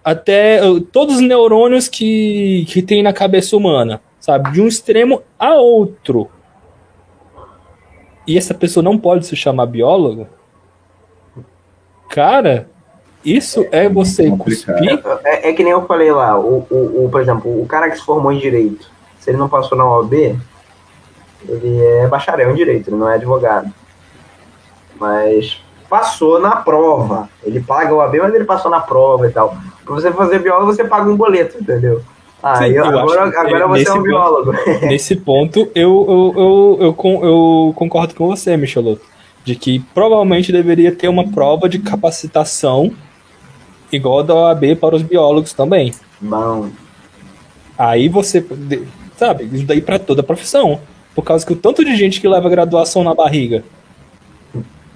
até 0.04 0.64
uh, 0.68 0.82
todos 0.82 1.16
os 1.16 1.22
neurônios 1.22 1.88
que, 1.88 2.66
que 2.68 2.82
tem 2.82 3.04
na 3.04 3.14
cabeça 3.14 3.56
humana, 3.56 4.02
sabe? 4.20 4.52
De 4.52 4.62
um 4.62 4.68
extremo 4.68 5.22
a 5.38 5.54
outro. 5.54 6.30
E 8.26 8.38
essa 8.38 8.54
pessoa 8.54 8.84
não 8.84 8.98
pode 8.98 9.28
se 9.28 9.36
chamar 9.36 9.68
biólogo? 9.68 10.28
Cara, 12.10 12.68
isso 13.24 13.68
é, 13.72 13.86
é 13.86 13.90
você 13.90 14.32
cuspir? 14.32 15.00
É, 15.24 15.50
é, 15.50 15.54
que 15.54 15.64
nem 15.64 15.72
eu 15.72 15.86
falei 15.86 16.12
lá, 16.12 16.40
o, 16.40 16.66
o, 16.70 17.06
o, 17.06 17.10
por 17.10 17.22
exemplo, 17.22 17.62
o 17.62 17.66
cara 17.68 17.90
que 17.90 17.98
se 17.98 18.04
formou 18.04 18.32
em 18.32 18.40
Direito, 18.40 18.90
se 19.20 19.30
ele 19.30 19.38
não 19.38 19.50
passou 19.50 19.78
na 19.78 19.86
OAB, 19.86 20.14
ele 21.48 21.86
é 21.86 22.08
bacharel 22.08 22.52
em 22.52 22.56
Direito, 22.56 22.90
ele 22.90 22.98
não 22.98 23.10
é 23.10 23.16
advogado 23.16 23.72
mas 25.00 25.60
passou 25.90 26.40
na 26.40 26.58
prova. 26.58 27.30
Ele 27.44 27.62
paga 27.62 27.94
o 27.94 28.02
AB, 28.02 28.20
mas 28.20 28.34
ele 28.36 28.44
passou 28.44 28.70
na 28.70 28.82
prova 28.82 29.28
e 29.28 29.32
tal. 29.32 29.56
Pra 29.86 29.96
você 29.96 30.12
fazer 30.12 30.40
biólogo, 30.40 30.74
você 30.74 30.84
paga 30.84 31.10
um 31.10 31.16
boleto, 31.16 31.58
entendeu? 31.60 32.02
Ah, 32.44 32.58
Sim, 32.58 32.66
eu, 32.66 32.86
eu 32.86 33.00
agora, 33.00 33.24
agora 33.24 33.68
você 33.68 33.88
é 33.88 33.94
um 33.94 34.04
biólogo. 34.04 34.54
nesse 34.84 35.16
ponto, 35.16 35.70
eu, 35.74 36.06
eu, 36.08 36.34
eu, 36.38 36.96
eu, 37.04 37.24
eu 37.24 37.74
concordo 37.76 38.14
com 38.14 38.28
você, 38.28 38.56
Michelotto, 38.56 39.02
de 39.44 39.56
que 39.56 39.80
provavelmente 39.94 40.52
deveria 40.52 40.92
ter 40.92 41.08
uma 41.08 41.28
prova 41.32 41.68
de 41.68 41.80
capacitação 41.80 42.92
igual 43.92 44.24
da 44.24 44.36
OAB 44.36 44.76
para 44.80 44.96
os 44.96 45.02
biólogos 45.02 45.54
também. 45.54 45.94
Bom. 46.22 46.70
Aí 47.78 48.08
você, 48.08 48.46
sabe, 49.20 49.50
isso 49.54 49.66
daí 49.66 49.82
para 49.82 50.00
toda 50.00 50.22
a 50.22 50.24
profissão. 50.24 50.80
Por 51.14 51.24
causa 51.24 51.46
que 51.46 51.54
o 51.54 51.56
tanto 51.56 51.84
de 51.84 51.96
gente 51.96 52.22
que 52.22 52.28
leva 52.28 52.50
graduação 52.50 53.04
na 53.04 53.14
barriga 53.14 53.64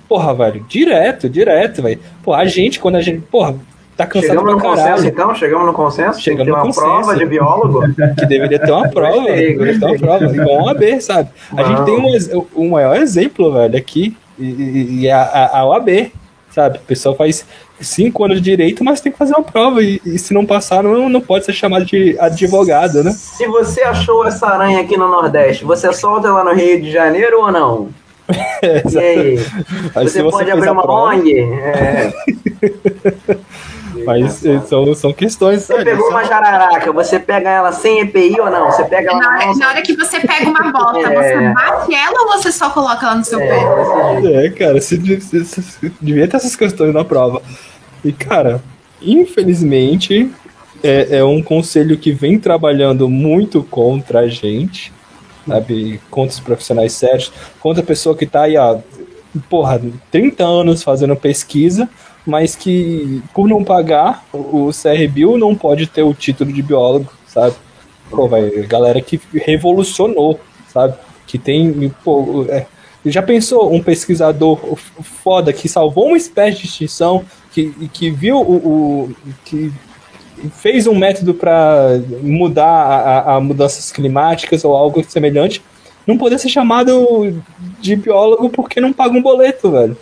Porra, 0.07 0.33
velho, 0.33 0.65
direto, 0.67 1.29
direto, 1.29 1.81
velho. 1.81 1.99
Pô, 2.21 2.33
a 2.33 2.45
gente, 2.45 2.79
quando 2.79 2.95
a 2.95 3.01
gente, 3.01 3.21
porra, 3.21 3.55
tá 3.97 4.05
cansado 4.05 4.29
Chegamos 4.29 4.53
no 4.53 4.59
caralho. 4.59 4.79
consenso, 4.91 5.07
então? 5.07 5.35
Chegamos 5.35 5.65
no 5.65 5.73
consenso? 5.73 6.21
Chegamos 6.21 6.45
Tem 6.45 6.53
uma 6.53 6.61
consenso. 6.61 6.85
prova 6.85 7.15
de 7.15 7.25
biólogo? 7.25 7.81
Que 8.19 8.25
deveria 8.25 8.59
ter 8.59 8.71
uma 8.71 8.89
prova, 8.89 9.17
gostei, 9.17 9.57
deveria 9.57 9.79
ter 9.79 9.85
uma 9.85 9.97
prova, 9.97 10.25
igual 10.25 10.57
uma 10.59 10.73
B, 10.73 11.01
sabe? 11.01 11.29
A 11.57 11.63
gente 11.63 11.85
tem 11.85 11.95
um, 11.95 12.45
um 12.55 12.69
maior 12.69 12.95
exemplo, 12.97 13.51
velho, 13.53 13.75
aqui, 13.77 14.15
e, 14.37 15.01
e 15.01 15.09
a, 15.09 15.21
a, 15.21 15.59
a 15.59 15.65
OAB, 15.65 16.11
sabe? 16.53 16.77
O 16.77 16.81
pessoal 16.81 17.15
faz 17.15 17.45
cinco 17.79 18.23
anos 18.23 18.37
de 18.37 18.43
direito, 18.43 18.83
mas 18.83 19.01
tem 19.01 19.11
que 19.11 19.17
fazer 19.17 19.33
uma 19.33 19.43
prova. 19.43 19.81
E, 19.81 20.01
e, 20.05 20.17
se 20.19 20.33
não 20.33 20.45
passar, 20.45 20.83
não, 20.83 21.09
não 21.09 21.21
pode 21.21 21.45
ser 21.45 21.53
chamado 21.53 21.85
de 21.85 22.17
advogado, 22.19 23.03
né? 23.03 23.11
Se 23.11 23.47
você 23.47 23.81
achou 23.81 24.25
essa 24.25 24.47
aranha 24.47 24.81
aqui 24.81 24.97
no 24.97 25.07
Nordeste, 25.07 25.65
você 25.65 25.91
solta 25.91 26.27
ela 26.27 26.43
no 26.43 26.53
Rio 26.53 26.81
de 26.81 26.91
Janeiro 26.91 27.41
ou 27.41 27.51
não? 27.51 27.89
e 28.91 28.97
aí? 28.97 29.37
Você, 29.93 30.21
você 30.21 30.23
pode 30.23 30.49
abrir 30.49 30.69
uma 30.69 30.83
prova... 30.83 31.15
ONG? 31.15 31.39
É. 31.39 32.13
Mas 34.05 34.43
são, 34.67 34.93
são 34.95 35.13
questões. 35.13 35.63
Você 35.63 35.83
pegou 35.83 36.09
uma 36.09 36.23
jararaca, 36.23 36.91
você 36.91 37.19
pega 37.19 37.49
ela 37.49 37.71
sem 37.71 38.01
EPI 38.01 38.39
ou 38.39 38.49
não? 38.49 38.71
Você 38.71 38.83
pega 38.85 39.11
ela 39.11 39.19
na, 39.19 39.29
hora, 39.29 39.55
na 39.55 39.69
hora 39.69 39.81
que 39.81 39.95
você 39.95 40.19
pega 40.19 40.49
uma 40.49 40.71
bota, 40.71 40.99
é. 40.99 41.03
você 41.03 41.53
bate 41.53 41.95
ela 41.95 42.21
ou 42.21 42.31
você 42.33 42.51
só 42.51 42.69
coloca 42.69 43.05
ela 43.05 43.15
no 43.15 43.25
seu 43.25 43.39
é, 43.39 43.47
pé? 43.47 44.45
É, 44.45 44.49
cara, 44.49 44.81
se, 44.81 45.21
se, 45.21 45.45
se, 45.45 45.93
devia 46.01 46.27
ter 46.27 46.37
essas 46.37 46.55
questões 46.55 46.93
na 46.93 47.03
prova. 47.03 47.41
E, 48.03 48.11
cara, 48.11 48.61
infelizmente, 49.01 50.31
é, 50.83 51.17
é 51.17 51.23
um 51.23 51.41
conselho 51.41 51.97
que 51.97 52.11
vem 52.11 52.39
trabalhando 52.39 53.09
muito 53.09 53.63
contra 53.63 54.19
a 54.19 54.27
gente 54.27 54.91
sabe? 55.47 55.99
Contra 56.09 56.33
os 56.33 56.39
profissionais 56.39 56.93
sérios, 56.93 57.31
contra 57.59 57.83
a 57.83 57.85
pessoa 57.85 58.15
que 58.15 58.25
está 58.25 58.43
aí 58.43 58.57
há, 58.57 58.79
porra, 59.49 59.81
30 60.11 60.43
anos 60.43 60.83
fazendo 60.83 61.15
pesquisa, 61.15 61.89
mas 62.25 62.55
que 62.55 63.21
por 63.33 63.47
não 63.47 63.63
pagar 63.63 64.25
o 64.33 64.69
CRBio 64.71 65.37
não 65.37 65.55
pode 65.55 65.87
ter 65.87 66.03
o 66.03 66.13
título 66.13 66.51
de 66.51 66.61
biólogo, 66.61 67.11
sabe? 67.27 67.55
Pô, 68.09 68.29
galera 68.67 69.01
que 69.01 69.19
revolucionou, 69.33 70.39
sabe? 70.67 70.95
Que 71.27 71.37
tem, 71.37 71.91
pô, 72.03 72.45
é, 72.49 72.65
já 73.05 73.21
pensou 73.21 73.73
um 73.73 73.81
pesquisador 73.81 74.77
foda 75.23 75.51
que 75.51 75.67
salvou 75.67 76.07
uma 76.07 76.17
espécie 76.17 76.59
de 76.59 76.67
extinção, 76.67 77.25
que, 77.51 77.71
que 77.89 78.09
viu 78.09 78.37
o, 78.37 78.55
o 78.55 79.15
que 79.43 79.71
fez 80.51 80.87
um 80.87 80.95
método 80.95 81.33
para 81.33 82.01
mudar 82.21 82.65
a, 82.65 83.35
a, 83.35 83.41
mudanças 83.41 83.91
climáticas 83.91 84.63
ou 84.63 84.75
algo 84.75 85.03
semelhante, 85.03 85.61
não 86.05 86.17
poder 86.17 86.39
ser 86.39 86.49
chamado 86.49 87.41
de 87.79 87.95
biólogo 87.95 88.49
porque 88.49 88.81
não 88.81 88.93
paga 88.93 89.17
um 89.17 89.21
boleto, 89.21 89.71
velho. 89.71 89.97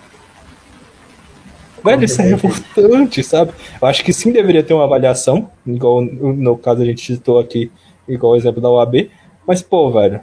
Velho, 1.84 2.04
isso 2.04 2.22
é 2.22 2.26
revoltante, 2.26 3.24
sabe? 3.24 3.54
Eu 3.82 3.88
acho 3.88 4.04
que 4.04 4.14
sim 4.14 4.32
deveria 4.32 4.64
ter 4.64 4.74
uma 4.74 4.84
avaliação, 4.84 5.50
igual 5.66 6.02
no 6.02 6.58
caso 6.58 6.82
a 6.82 6.86
gente 6.86 7.02
citou 7.02 7.40
aqui, 7.40 7.72
igual 8.08 8.34
o 8.34 8.36
exemplo 8.36 8.62
da 8.62 8.70
OAB, 8.70 9.10
mas, 9.48 9.62
pô, 9.62 9.90
velho. 9.92 10.22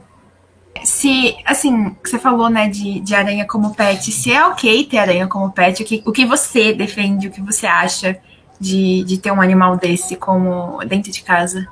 Se, 0.83 1.35
assim, 1.45 1.95
você 2.03 2.17
falou, 2.17 2.49
né, 2.49 2.69
de, 2.69 3.01
de 3.01 3.13
aranha 3.13 3.45
como 3.45 3.75
pet, 3.75 4.11
se 4.11 4.31
é 4.31 4.45
ok 4.45 4.85
ter 4.85 4.97
aranha 4.97 5.27
como 5.27 5.51
pet, 5.51 5.83
o 5.83 5.85
que, 5.85 6.01
o 6.05 6.11
que 6.11 6.25
você 6.25 6.73
defende, 6.73 7.27
o 7.27 7.31
que 7.31 7.41
você 7.41 7.67
acha 7.67 8.17
de, 8.59 9.03
de 9.03 9.17
ter 9.17 9.31
um 9.31 9.41
animal 9.41 9.75
desse 9.75 10.15
como 10.15 10.79
dentro 10.85 11.11
de 11.11 11.21
casa? 11.21 11.67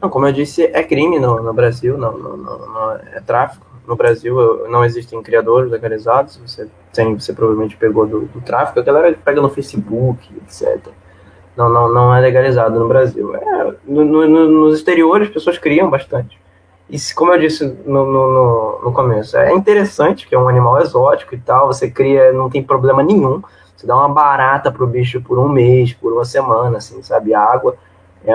Não, 0.00 0.08
como 0.08 0.26
eu 0.26 0.32
disse, 0.32 0.64
é 0.64 0.82
crime 0.82 1.18
no, 1.18 1.42
no 1.42 1.52
Brasil, 1.52 1.98
não, 1.98 2.16
não, 2.16 2.36
não, 2.36 2.58
não 2.58 2.92
é 2.92 3.20
tráfico. 3.20 3.66
No 3.86 3.96
Brasil 3.96 4.34
não 4.68 4.84
existem 4.84 5.22
criadores 5.22 5.70
legalizados, 5.70 6.38
você 6.38 6.66
tem, 6.94 7.18
você 7.18 7.32
provavelmente 7.32 7.76
pegou 7.76 8.06
do, 8.06 8.20
do 8.22 8.40
tráfico, 8.40 8.80
a 8.80 8.82
galera 8.82 9.16
pega 9.24 9.40
no 9.40 9.50
Facebook, 9.50 10.32
etc. 10.36 10.88
Não, 11.56 11.68
não, 11.68 11.92
não 11.92 12.14
é 12.14 12.20
legalizado 12.20 12.78
no 12.78 12.88
Brasil. 12.88 13.34
É, 13.34 13.74
no, 13.84 14.04
no, 14.04 14.48
nos 14.48 14.78
exteriores, 14.78 15.28
as 15.28 15.34
pessoas 15.34 15.58
criam 15.58 15.90
bastante. 15.90 16.40
E 16.88 16.96
como 17.14 17.32
eu 17.32 17.40
disse 17.40 17.64
no, 17.86 18.04
no, 18.04 18.82
no, 18.82 18.92
começo, 18.92 19.36
é 19.36 19.52
interessante, 19.52 20.28
que 20.28 20.34
é 20.34 20.38
um 20.38 20.48
animal 20.48 20.80
exótico 20.80 21.34
e 21.34 21.38
tal, 21.38 21.66
você 21.66 21.90
cria, 21.90 22.32
não 22.32 22.50
tem 22.50 22.62
problema 22.62 23.02
nenhum. 23.02 23.42
Você 23.74 23.86
dá 23.86 23.96
uma 23.96 24.08
barata 24.08 24.70
pro 24.70 24.86
bicho 24.86 25.20
por 25.20 25.38
um 25.38 25.48
mês, 25.48 25.92
por 25.92 26.12
uma 26.12 26.24
semana, 26.24 26.78
assim, 26.78 27.02
sabe? 27.02 27.34
água 27.34 27.76
é, 28.24 28.34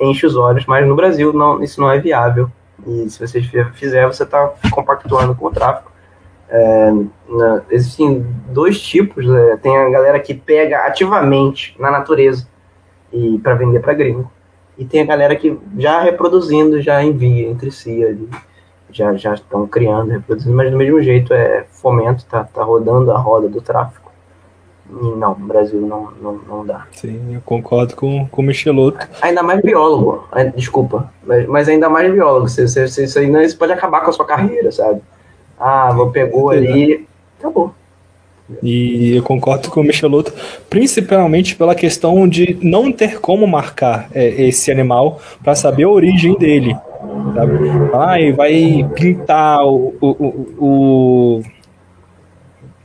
enche 0.00 0.26
os 0.26 0.36
olhos, 0.36 0.66
mas 0.66 0.86
no 0.86 0.94
Brasil 0.94 1.32
não, 1.32 1.62
isso 1.62 1.80
não 1.80 1.90
é 1.90 1.98
viável. 1.98 2.50
E 2.86 3.10
se 3.10 3.18
você 3.18 3.42
fizer, 3.74 4.06
você 4.06 4.22
está 4.22 4.52
compactuando 4.70 5.34
com 5.34 5.46
o 5.46 5.50
tráfico. 5.50 5.90
É, 6.50 6.92
na, 7.28 7.62
existem 7.70 8.26
dois 8.48 8.80
tipos. 8.80 9.24
É, 9.28 9.56
tem 9.56 9.76
a 9.76 9.88
galera 9.88 10.18
que 10.18 10.34
pega 10.34 10.84
ativamente 10.86 11.76
na 11.78 11.90
natureza 11.90 12.46
e 13.12 13.38
para 13.38 13.54
vender 13.54 13.80
para 13.80 13.94
gringo. 13.94 14.30
E 14.76 14.84
tem 14.84 15.02
a 15.02 15.06
galera 15.06 15.36
que 15.36 15.58
já 15.78 16.00
reproduzindo, 16.00 16.80
já 16.80 17.02
envia 17.02 17.48
entre 17.48 17.70
si 17.70 18.04
ali. 18.04 18.28
Já, 18.92 19.14
já 19.14 19.34
estão 19.34 19.68
criando, 19.68 20.10
reproduzindo, 20.10 20.56
mas 20.56 20.70
do 20.70 20.76
mesmo 20.76 21.00
jeito 21.00 21.32
é 21.32 21.64
fomento, 21.70 22.24
tá, 22.26 22.42
tá 22.42 22.64
rodando 22.64 23.12
a 23.12 23.18
roda 23.18 23.48
do 23.48 23.60
tráfico. 23.60 24.10
Não, 24.90 25.36
no 25.38 25.46
Brasil 25.46 25.80
não, 25.80 26.10
não, 26.20 26.32
não 26.48 26.66
dá. 26.66 26.86
Sim, 26.90 27.34
eu 27.34 27.40
concordo 27.42 27.94
com, 27.94 28.26
com 28.26 28.42
o 28.42 28.44
Michelotto. 28.44 29.06
Ainda 29.22 29.42
mais 29.42 29.60
biólogo, 29.62 30.26
desculpa, 30.56 31.12
mas, 31.22 31.46
mas 31.46 31.68
ainda 31.68 31.88
mais 31.88 32.12
biólogo. 32.12 32.48
Você, 32.48 32.66
você, 32.66 33.04
isso, 33.04 33.18
aí, 33.18 33.44
isso 33.44 33.56
pode 33.56 33.72
acabar 33.72 34.00
com 34.00 34.10
a 34.10 34.12
sua 34.12 34.26
carreira, 34.26 34.72
sabe? 34.72 35.00
Ah, 35.60 35.92
vou 35.92 36.10
pegou 36.10 36.50
ali, 36.50 37.06
acabou. 37.38 37.74
E 38.62 39.14
eu 39.16 39.22
concordo 39.22 39.70
com 39.70 39.80
o 39.80 39.84
Michelotto, 39.84 40.32
principalmente 40.68 41.54
pela 41.54 41.74
questão 41.74 42.28
de 42.28 42.58
não 42.60 42.90
ter 42.90 43.20
como 43.20 43.46
marcar 43.46 44.08
é, 44.12 44.26
esse 44.46 44.72
animal 44.72 45.20
para 45.44 45.54
saber 45.54 45.84
a 45.84 45.88
origem 45.88 46.36
dele. 46.36 46.76
Sabe? 47.34 47.58
Ah, 47.92 48.16
vai 48.36 48.88
pintar 48.94 49.64
o, 49.64 49.94
o, 50.00 50.46
o 50.58 51.42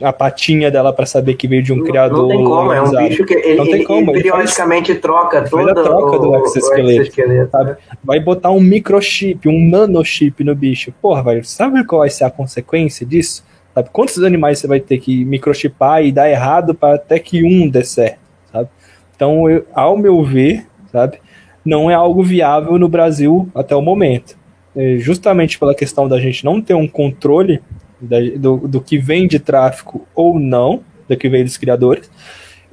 a 0.02 0.12
patinha 0.12 0.70
dela 0.70 0.92
para 0.92 1.06
saber 1.06 1.36
que 1.36 1.48
veio 1.48 1.64
de 1.64 1.72
um 1.72 1.78
não, 1.78 1.86
criador. 1.86 2.24
Não 2.24 2.28
tem 2.30 2.44
como, 2.44 2.72
é 2.72 2.82
um 2.82 3.08
bicho 3.08 3.26
que 3.26 3.34
ele, 3.34 3.56
não 3.56 3.66
tem 3.66 3.84
como, 3.84 4.12
ele 4.12 4.24
periodicamente 4.24 4.92
faz, 4.92 5.02
troca 5.02 5.42
toda 5.50 5.72
a 5.72 5.74
troca 5.74 6.20
do 6.20 6.36
exoesqueleto. 6.36 7.02
exoesqueleto 7.02 7.58
né? 7.58 7.78
Vai 8.04 8.20
botar 8.20 8.52
um 8.52 8.60
microchip, 8.60 9.48
um 9.48 9.70
nanochip 9.70 10.44
no 10.44 10.54
bicho. 10.54 10.94
Porra, 11.02 11.24
velho, 11.24 11.46
sabe 11.46 11.84
qual 11.86 12.00
vai 12.00 12.10
ser 12.10 12.26
a 12.26 12.30
consequência 12.30 13.06
disso? 13.06 13.46
Sabe? 13.74 13.90
Quantos 13.92 14.22
animais 14.22 14.60
você 14.60 14.68
vai 14.68 14.80
ter 14.80 14.98
que 14.98 15.24
microchipar 15.24 16.04
e 16.04 16.12
dar 16.12 16.30
errado 16.30 16.76
para 16.76 16.96
até 16.96 17.18
que 17.18 17.44
um 17.44 17.70
dê 17.70 17.84
certo, 17.84 18.20
sabe? 18.52 18.70
Então, 19.16 19.50
eu, 19.50 19.66
ao 19.74 19.98
meu 19.98 20.22
ver, 20.24 20.66
sabe, 20.92 21.20
não 21.64 21.90
é 21.90 21.94
algo 21.94 22.22
viável 22.22 22.78
no 22.78 22.90
Brasil 22.90 23.50
até 23.56 23.76
o 23.76 23.82
momento. 23.82 24.38
É 24.76 24.98
justamente 24.98 25.58
pela 25.58 25.74
questão 25.74 26.08
da 26.08 26.20
gente 26.20 26.44
não 26.44 26.62
ter 26.62 26.74
um 26.74 26.88
controle 26.88 27.62
do, 28.02 28.68
do 28.68 28.82
que 28.82 28.98
vem 28.98 29.28
de 29.28 29.40
tráfico 29.40 30.08
ou 30.14 30.40
não, 30.40 30.84
do 31.08 31.16
que 31.16 31.30
vem 31.30 31.44
dos 31.44 31.58
criadores, 31.58 32.10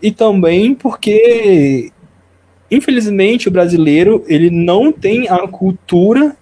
e 0.02 0.10
também 0.10 0.74
porque, 0.74 1.90
infelizmente, 2.70 3.48
o 3.48 3.50
brasileiro 3.50 4.24
ele 4.26 4.50
não 4.50 4.90
tem 4.90 5.28
a 5.28 5.46
cultura, 5.46 6.36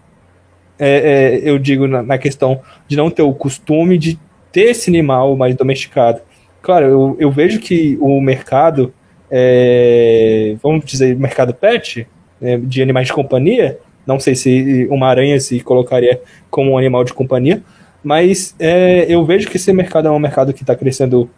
é, 0.78 1.40
é, 1.44 1.50
eu 1.50 1.58
digo 1.58 1.86
na, 1.86 2.02
na, 2.02 2.16
questão 2.16 2.60
de 2.88 2.96
não 2.96 3.10
ter 3.10 3.22
o 3.22 3.34
costume 3.34 3.98
de 3.98 4.18
ter 4.50 4.70
esse 4.70 4.88
animal 4.88 5.36
mais 5.36 5.54
domesticado. 5.54 6.20
Claro, 6.62 6.86
eu, 6.86 7.16
eu 7.18 7.30
vejo 7.30 7.60
que 7.60 7.98
o 8.00 8.20
mercado, 8.20 8.92
é, 9.30 10.56
vamos 10.62 10.84
dizer, 10.86 11.14
mercado 11.16 11.52
pet, 11.52 12.06
né, 12.40 12.56
de 12.56 12.80
animais 12.80 13.08
de 13.08 13.12
companhia, 13.12 13.78
não 14.06 14.18
sei 14.18 14.34
se 14.34 14.88
uma 14.90 15.06
aranha 15.06 15.38
se 15.38 15.60
colocaria 15.60 16.20
como 16.50 16.72
um 16.72 16.78
animal 16.78 17.04
de 17.04 17.12
companhia, 17.12 17.62
mas 18.02 18.54
é, 18.58 19.06
eu 19.08 19.24
vejo 19.24 19.48
que 19.48 19.56
esse 19.56 19.72
mercado 19.72 20.08
é 20.08 20.10
um 20.10 20.18
mercado 20.18 20.52
que 20.52 20.62
está 20.62 20.74
crescendo 20.74 21.30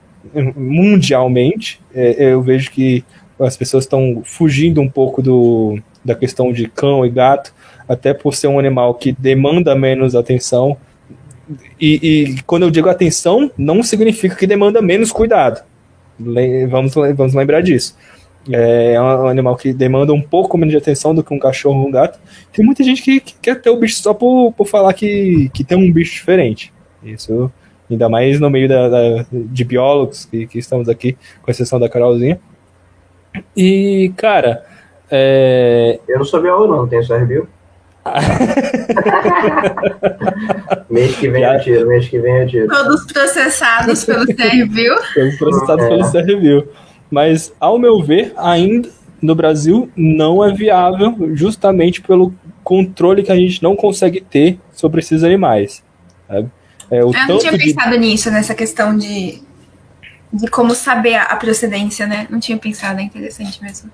mundialmente. 0.57 1.81
É, 1.95 2.33
eu 2.33 2.43
vejo 2.43 2.71
que 2.71 3.05
as 3.39 3.57
pessoas 3.57 3.85
estão 3.85 4.23
fugindo 4.25 4.81
um 4.81 4.89
pouco 4.89 5.21
do, 5.21 5.79
da 6.05 6.15
questão 6.15 6.53
de 6.53 6.69
cão 6.69 7.05
e 7.05 7.11
gato, 7.11 7.53
até 7.89 8.15
por 8.15 8.35
ser 8.35 8.47
um 8.47 8.59
animal 8.59 8.95
que 8.95 9.13
demanda 9.13 9.75
menos 9.75 10.15
atenção. 10.15 10.77
E, 11.81 12.35
e 12.37 12.43
quando 12.43 12.63
eu 12.63 12.71
digo 12.71 12.89
atenção, 12.89 13.51
não 13.59 13.83
significa 13.83 14.37
que 14.37 14.47
demanda 14.47 14.81
menos 14.81 15.11
cuidado. 15.11 15.63
Vamos, 16.71 16.95
vamos 16.95 17.35
lembrar 17.35 17.63
disso. 17.63 17.97
É, 18.51 18.95
é 18.95 19.01
um 19.01 19.29
animal 19.29 19.57
que 19.57 19.73
demanda 19.73 20.13
um 20.13 20.21
pouco 20.21 20.59
menos 20.59 20.73
de 20.73 20.79
atenção 20.79 21.15
do 21.15 21.23
que 21.23 21.33
um 21.33 21.39
cachorro 21.39 21.81
ou 21.81 21.89
um 21.89 21.91
gato. 21.91 22.19
Tem 22.53 22.65
muita 22.65 22.83
gente 22.83 23.03
que, 23.03 23.21
que, 23.21 23.35
quer 23.41 23.61
ter 23.61 23.71
o 23.71 23.77
bicho 23.77 23.97
só 23.97 24.13
por, 24.13 24.53
por 24.53 24.67
falar 24.67 24.93
que, 24.95 25.49
que 25.55 25.63
tem 25.63 25.79
um 25.79 25.93
bicho 25.93 26.13
diferente. 26.13 26.73
Isso, 27.03 27.53
ainda 27.91 28.09
mais 28.09 28.41
no 28.41 28.51
meio 28.51 28.69
da, 28.69 28.89
da 28.89 29.27
de 29.31 29.65
biólogos 29.65 30.25
que, 30.25 30.47
que, 30.47 30.59
estamos 30.59 30.89
aqui, 30.89 31.17
com 31.43 31.51
exceção 31.51 31.79
da 31.79 31.89
Carolzinha. 31.89 32.41
E, 33.57 34.13
cara. 34.17 34.65
É... 35.11 36.01
Eu 36.09 36.19
não 36.19 36.25
sou 36.25 36.41
biólogo, 36.41 36.75
não, 36.75 36.89
tenho 36.89 37.05
só 37.05 37.17
review. 37.17 37.47
mês 40.91 41.15
que 41.17 41.31
vem 41.31 41.45
eu 41.45 41.61
tiro, 41.61 41.87
mês 41.87 42.09
que 42.09 42.19
vem 42.19 42.39
eu 42.39 42.49
tiro. 42.49 42.67
Todos 42.67 43.05
processados 43.13 44.05
pelo 44.05 44.27
CRView. 44.27 44.97
Todos 45.15 45.39
processados 45.39 45.85
é. 45.85 45.89
pelo 45.89 46.11
CRView. 46.11 46.67
Mas, 47.13 47.53
ao 47.61 47.79
meu 47.79 48.03
ver, 48.03 48.33
ainda 48.39 48.89
no 49.21 49.35
Brasil 49.35 49.91
não 49.95 50.43
é 50.43 50.51
viável, 50.51 51.37
justamente 51.37 52.01
pelo 52.01 52.35
controle 52.65 53.23
que 53.23 53.31
a 53.31 53.37
gente 53.37 53.63
não 53.63 53.77
consegue 53.77 54.23
ter 54.23 54.59
sobre 54.73 55.01
esses 55.01 55.23
animais. 55.23 55.85
Sabe? 56.27 56.51
É, 56.91 57.03
Eu 57.03 57.13
não 57.29 57.39
tinha 57.39 57.53
pensado 57.53 57.91
de... 57.93 57.99
nisso, 57.99 58.31
nessa 58.31 58.55
questão 58.55 58.97
de, 58.97 59.43
de 60.33 60.49
como 60.49 60.75
saber 60.75 61.17
a 61.17 61.37
procedência, 61.37 62.07
né? 62.07 62.27
Não 62.31 62.41
tinha 62.41 62.57
pensado, 62.57 62.99
é 62.99 63.03
interessante 63.03 63.63
mesmo. 63.63 63.91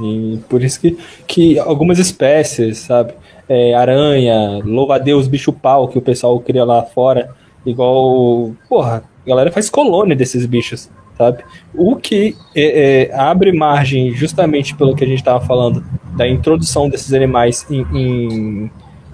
E 0.00 0.38
por 0.48 0.62
isso 0.62 0.80
que, 0.80 0.96
que 1.26 1.58
algumas 1.58 1.98
espécies, 1.98 2.78
sabe? 2.78 3.14
É, 3.48 3.74
aranha, 3.74 4.62
louva-a-Deus, 4.64 5.26
bicho-pau 5.26 5.88
que 5.88 5.98
o 5.98 6.02
pessoal 6.02 6.38
cria 6.38 6.64
lá 6.64 6.84
fora, 6.84 7.34
igual. 7.66 8.52
Porra, 8.68 9.02
a 9.26 9.28
galera 9.28 9.50
faz 9.50 9.68
colônia 9.68 10.14
desses 10.14 10.46
bichos 10.46 10.88
sabe? 11.20 11.44
O 11.74 11.96
que 11.96 12.34
é, 12.54 13.10
é, 13.10 13.14
abre 13.14 13.52
margem, 13.52 14.14
justamente 14.14 14.74
pelo 14.74 14.96
que 14.96 15.04
a 15.04 15.06
gente 15.06 15.18
estava 15.18 15.44
falando, 15.44 15.84
da 16.16 16.26
introdução 16.26 16.88
desses 16.88 17.12
animais 17.12 17.66
em, 17.70 17.82
em, 17.92 18.70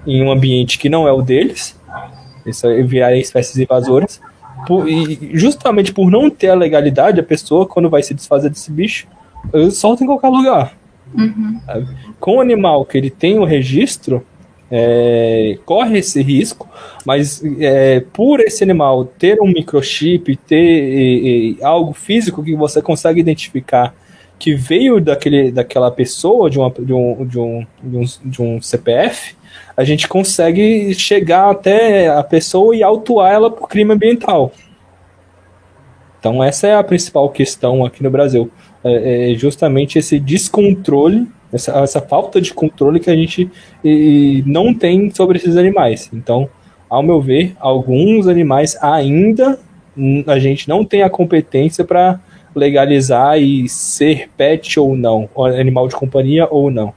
em, 0.06 0.22
um 0.22 0.30
ambiente 0.30 0.78
que 0.78 0.88
não 0.88 1.08
é 1.08 1.12
o 1.12 1.20
deles, 1.20 1.76
isso 2.46 2.64
é 2.68 2.80
virarem 2.82 3.20
espécies 3.20 3.58
invasoras, 3.58 4.20
por, 4.68 4.88
e 4.88 5.30
justamente 5.34 5.92
por 5.92 6.08
não 6.08 6.30
ter 6.30 6.50
a 6.50 6.54
legalidade, 6.54 7.18
a 7.18 7.24
pessoa, 7.24 7.66
quando 7.66 7.90
vai 7.90 8.04
se 8.04 8.14
desfazer 8.14 8.50
desse 8.50 8.70
bicho, 8.70 9.08
solta 9.72 10.04
em 10.04 10.06
qualquer 10.06 10.28
lugar. 10.28 10.74
Uhum. 11.12 11.60
Com 12.20 12.36
o 12.36 12.40
animal 12.40 12.84
que 12.84 12.96
ele 12.96 13.10
tem 13.10 13.38
o 13.38 13.44
registro, 13.44 14.24
é, 14.70 15.58
corre 15.64 15.98
esse 15.98 16.22
risco, 16.22 16.68
mas 17.04 17.42
é, 17.60 18.00
por 18.12 18.40
esse 18.40 18.64
animal 18.64 19.04
ter 19.04 19.40
um 19.40 19.46
microchip, 19.46 20.36
ter 20.36 20.56
e, 20.56 21.58
e, 21.58 21.64
algo 21.64 21.92
físico 21.92 22.42
que 22.42 22.54
você 22.54 22.82
consegue 22.82 23.20
identificar 23.20 23.94
que 24.38 24.54
veio 24.54 25.00
daquele, 25.00 25.50
daquela 25.50 25.90
pessoa, 25.90 26.50
de, 26.50 26.58
uma, 26.58 26.70
de, 26.70 26.92
um, 26.92 27.26
de, 27.26 27.38
um, 27.38 27.66
de, 27.82 27.96
um, 27.96 28.04
de 28.24 28.42
um 28.42 28.60
CPF, 28.60 29.34
a 29.74 29.84
gente 29.84 30.06
consegue 30.06 30.92
chegar 30.94 31.50
até 31.50 32.08
a 32.08 32.22
pessoa 32.22 32.76
e 32.76 32.82
autuar 32.82 33.32
ela 33.32 33.50
por 33.50 33.68
crime 33.68 33.94
ambiental. 33.94 34.52
Então 36.18 36.42
essa 36.42 36.66
é 36.66 36.74
a 36.74 36.84
principal 36.84 37.30
questão 37.30 37.84
aqui 37.84 38.02
no 38.02 38.10
Brasil, 38.10 38.50
é, 38.84 39.32
é 39.32 39.34
justamente 39.34 39.98
esse 39.98 40.18
descontrole 40.18 41.26
essa, 41.52 41.72
essa 41.78 42.00
falta 42.00 42.40
de 42.40 42.52
controle 42.52 43.00
que 43.00 43.10
a 43.10 43.16
gente 43.16 43.50
e, 43.84 44.42
não 44.46 44.74
tem 44.74 45.10
sobre 45.10 45.38
esses 45.38 45.56
animais. 45.56 46.10
Então, 46.12 46.48
ao 46.88 47.02
meu 47.02 47.20
ver, 47.20 47.54
alguns 47.58 48.26
animais 48.26 48.76
ainda 48.80 49.58
a 50.26 50.38
gente 50.38 50.68
não 50.68 50.84
tem 50.84 51.02
a 51.02 51.10
competência 51.10 51.84
para 51.84 52.20
legalizar 52.54 53.38
e 53.38 53.68
ser 53.68 54.28
pet 54.36 54.78
ou 54.78 54.96
não, 54.96 55.28
animal 55.58 55.88
de 55.88 55.96
companhia 55.96 56.46
ou 56.50 56.70
não. 56.70 56.92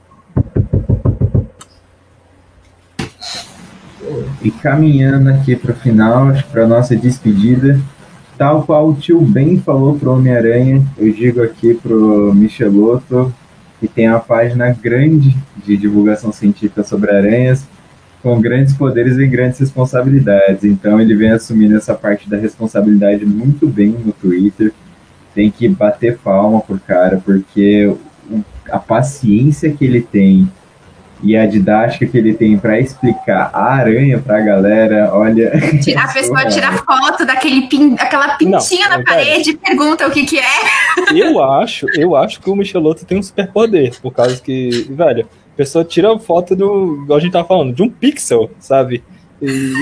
E 4.42 4.50
caminhando 4.50 5.30
aqui 5.30 5.54
para 5.54 5.72
o 5.72 5.74
final, 5.74 6.28
para 6.50 6.66
nossa 6.66 6.96
despedida, 6.96 7.78
tal 8.38 8.62
qual 8.62 8.88
o 8.88 8.94
tio 8.94 9.20
Ben 9.20 9.58
falou 9.58 9.98
pro 9.98 10.12
Homem-Aranha, 10.12 10.82
eu 10.98 11.12
digo 11.12 11.42
aqui 11.42 11.74
pro 11.74 12.34
Michelotto, 12.34 13.32
que 13.80 13.88
tem 13.88 14.08
uma 14.08 14.20
página 14.20 14.70
grande 14.70 15.34
de 15.64 15.76
divulgação 15.76 16.30
científica 16.30 16.84
sobre 16.84 17.10
aranhas, 17.10 17.66
com 18.22 18.38
grandes 18.38 18.74
poderes 18.74 19.16
e 19.16 19.26
grandes 19.26 19.58
responsabilidades. 19.58 20.62
Então 20.64 21.00
ele 21.00 21.16
vem 21.16 21.30
assumindo 21.30 21.76
essa 21.76 21.94
parte 21.94 22.28
da 22.28 22.36
responsabilidade 22.36 23.24
muito 23.24 23.66
bem 23.66 23.96
no 24.04 24.12
Twitter. 24.12 24.72
Tem 25.34 25.50
que 25.50 25.66
bater 25.68 26.18
palma 26.18 26.60
por 26.60 26.78
cara, 26.80 27.20
porque 27.24 27.90
a 28.70 28.78
paciência 28.78 29.72
que 29.72 29.84
ele 29.84 30.02
tem 30.02 30.50
e 31.22 31.36
a 31.36 31.46
didática 31.46 32.06
que 32.06 32.16
ele 32.16 32.34
tem 32.34 32.58
para 32.58 32.78
explicar 32.80 33.50
a 33.52 33.74
aranha 33.74 34.18
para 34.18 34.38
a 34.38 34.40
galera, 34.40 35.10
olha. 35.12 35.52
A 35.96 36.12
pessoa 36.12 36.46
tira 36.46 36.72
foto 36.84 37.26
daquele 37.26 37.68
pin, 37.68 37.94
daquela 37.94 38.36
pintinha 38.36 38.88
não, 38.88 38.98
na 38.98 39.04
parede 39.04 39.50
e 39.50 39.56
pergunta 39.56 40.06
o 40.06 40.10
que 40.10 40.24
que 40.24 40.38
é. 40.38 41.12
Eu 41.14 41.42
acho, 41.42 41.86
eu 41.98 42.16
acho 42.16 42.40
que 42.40 42.50
o 42.50 42.56
Michelotto 42.56 43.04
tem 43.04 43.18
um 43.18 43.22
superpoder, 43.22 43.98
por 44.00 44.12
causa 44.12 44.40
que, 44.40 44.86
velho, 44.90 45.26
a 45.54 45.56
pessoa 45.56 45.84
tira 45.84 46.18
foto 46.18 46.56
do, 46.56 47.02
igual 47.04 47.18
a 47.18 47.20
gente 47.20 47.32
tava 47.32 47.46
falando, 47.46 47.74
de 47.74 47.82
um 47.82 47.90
pixel, 47.90 48.50
sabe? 48.58 49.02
E 49.42 49.72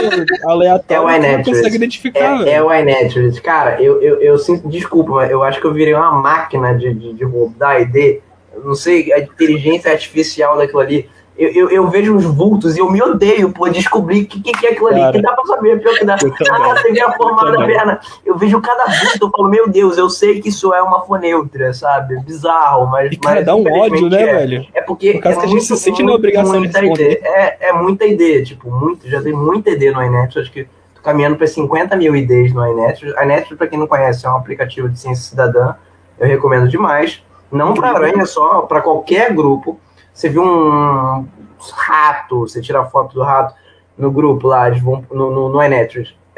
aleatório, 0.46 1.24
é 1.24 1.36
não 1.36 1.44
consegue 1.44 1.76
identificar. 1.76 2.46
É, 2.46 2.54
é 2.54 2.62
o 2.62 2.72
iNaturalist. 2.72 3.40
Cara, 3.40 3.82
eu, 3.82 4.00
eu, 4.00 4.20
eu 4.20 4.38
sinto, 4.38 4.68
desculpa, 4.68 5.26
eu 5.26 5.42
acho 5.42 5.60
que 5.60 5.66
eu 5.66 5.74
virei 5.74 5.94
uma 5.94 6.12
máquina 6.12 6.72
de, 6.72 6.94
de, 6.94 7.12
de 7.14 7.24
da 7.56 7.80
ID 7.80 8.20
não 8.64 8.74
sei, 8.74 9.12
a 9.12 9.20
inteligência 9.20 9.90
artificial 9.90 10.56
daquilo 10.56 10.80
ali. 10.80 11.08
Eu, 11.38 11.52
eu, 11.52 11.70
eu, 11.70 11.88
vejo 11.88 12.16
uns 12.16 12.24
vultos 12.24 12.76
e 12.76 12.80
eu 12.80 12.90
me 12.90 13.00
odeio 13.00 13.52
por 13.52 13.70
descobrir 13.70 14.22
o 14.22 14.26
que, 14.26 14.40
que, 14.40 14.66
é 14.66 14.72
aquilo 14.72 14.88
ali. 14.88 14.98
Cara, 14.98 15.12
que 15.12 15.22
dá 15.22 15.32
pra 15.34 15.44
saber, 15.44 15.80
pior 15.80 15.94
que 15.94 16.04
dá. 16.04 16.14
Ah, 16.14 16.74
você 16.74 16.90
vê 16.90 17.00
a 17.00 17.12
forma 17.12 17.52
da 17.52 17.64
perna. 17.64 18.00
Eu 18.26 18.36
vejo 18.36 18.60
cada 18.60 18.86
vulto, 18.86 19.18
eu 19.22 19.30
falo, 19.30 19.48
meu 19.48 19.68
Deus, 19.68 19.96
eu 19.96 20.10
sei 20.10 20.40
que 20.40 20.48
isso 20.48 20.74
é 20.74 20.82
uma 20.82 21.02
foneutra, 21.02 21.72
sabe? 21.72 22.18
Bizarro, 22.24 22.88
mas. 22.88 23.12
E, 23.12 23.16
cara, 23.16 23.36
mas, 23.36 23.46
dá 23.46 23.54
um 23.54 23.64
ódio, 23.72 24.10
né, 24.10 24.20
é. 24.20 24.34
velho? 24.34 24.66
É 24.74 24.80
porque. 24.80 25.12
Por 25.12 25.22
causa 25.22 25.38
é 25.38 25.40
que 25.42 25.46
a 25.46 25.50
gente 25.50 25.64
se 25.64 25.76
sente 25.76 26.02
na 26.02 26.12
obrigação 26.12 26.60
de 26.60 26.66
responder. 26.66 27.20
É, 27.22 27.68
é 27.68 27.72
muita 27.72 28.04
ideia, 28.04 28.42
tipo, 28.42 28.68
muito, 28.68 29.08
já 29.08 29.22
tem 29.22 29.32
muita 29.32 29.70
ideia 29.70 29.92
no 29.92 30.02
iNet, 30.02 30.40
acho 30.40 30.50
que 30.50 30.64
tô 30.92 31.00
caminhando 31.04 31.36
para 31.36 31.46
50 31.46 31.94
mil 31.94 32.16
ideias 32.16 32.52
no 32.52 32.66
iNet. 32.66 33.06
iNet, 33.22 33.54
para 33.54 33.68
quem 33.68 33.78
não 33.78 33.86
conhece, 33.86 34.26
é 34.26 34.28
um 34.28 34.34
aplicativo 34.34 34.88
de 34.88 34.98
ciência 34.98 35.22
cidadã, 35.22 35.74
eu 36.18 36.26
recomendo 36.26 36.68
demais 36.68 37.22
não 37.50 37.74
para 37.74 37.90
aranha 37.90 38.26
só, 38.26 38.62
para 38.62 38.80
qualquer 38.80 39.32
grupo. 39.34 39.78
Você 40.12 40.28
viu 40.28 40.42
um 40.42 41.26
rato, 41.72 42.40
você 42.40 42.60
tira 42.60 42.80
a 42.80 42.84
foto 42.84 43.14
do 43.14 43.22
rato 43.22 43.54
no 43.96 44.10
grupo 44.10 44.46
lá, 44.46 44.68
eles 44.68 44.80
vão, 44.80 45.04
no, 45.10 45.30
no, 45.30 45.48
no 45.48 45.60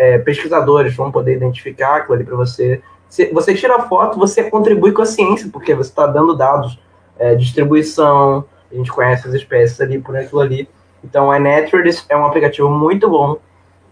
é, 0.00 0.18
pesquisadores 0.18 0.96
vão 0.96 1.12
poder 1.12 1.36
identificar 1.36 1.96
aquilo 1.96 2.14
ali 2.14 2.24
para 2.24 2.36
você. 2.36 2.80
Se, 3.08 3.26
você 3.32 3.54
tira 3.54 3.76
a 3.76 3.82
foto, 3.82 4.18
você 4.18 4.44
contribui 4.44 4.92
com 4.92 5.02
a 5.02 5.06
ciência, 5.06 5.50
porque 5.52 5.74
você 5.74 5.90
está 5.90 6.06
dando 6.06 6.34
dados, 6.34 6.78
é, 7.18 7.34
distribuição, 7.34 8.44
a 8.72 8.74
gente 8.74 8.90
conhece 8.90 9.28
as 9.28 9.34
espécies 9.34 9.80
ali 9.80 9.98
por 9.98 10.16
aquilo 10.16 10.40
ali. 10.40 10.68
Então, 11.04 11.28
o 11.28 11.34
iNaturalist 11.34 12.06
é 12.08 12.16
um 12.16 12.24
aplicativo 12.24 12.70
muito 12.70 13.10
bom 13.10 13.36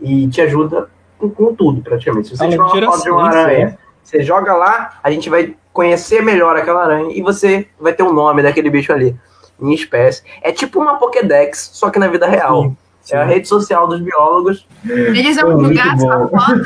e 0.00 0.28
te 0.28 0.40
ajuda 0.40 0.88
com, 1.18 1.28
com 1.28 1.54
tudo, 1.54 1.82
praticamente. 1.82 2.28
Se 2.28 2.36
você 2.36 2.48
tiver 2.48 2.62
uma 2.62 2.92
foto 2.92 3.02
de 3.02 3.10
uma 3.10 3.28
aranha, 3.28 3.78
você 4.08 4.22
joga 4.22 4.54
lá, 4.54 4.98
a 5.02 5.10
gente 5.10 5.28
vai 5.28 5.54
conhecer 5.70 6.22
melhor 6.22 6.56
aquela 6.56 6.82
aranha 6.82 7.12
e 7.14 7.20
você 7.20 7.66
vai 7.78 7.92
ter 7.92 8.02
o 8.02 8.12
nome 8.12 8.42
daquele 8.42 8.70
bicho 8.70 8.90
ali, 8.90 9.14
em 9.60 9.74
espécie. 9.74 10.22
É 10.42 10.50
tipo 10.50 10.80
uma 10.80 10.96
Pokédex, 10.96 11.70
só 11.74 11.90
que 11.90 11.98
na 11.98 12.08
vida 12.08 12.26
real. 12.26 12.62
Sim. 12.62 12.76
Sim. 13.02 13.16
É 13.16 13.18
a 13.18 13.24
rede 13.24 13.48
social 13.48 13.86
dos 13.86 14.00
biólogos. 14.00 14.66
Eles 14.86 15.36
vão 15.36 15.56
divulgar 15.56 15.98
sua 15.98 16.28
foto, 16.28 16.62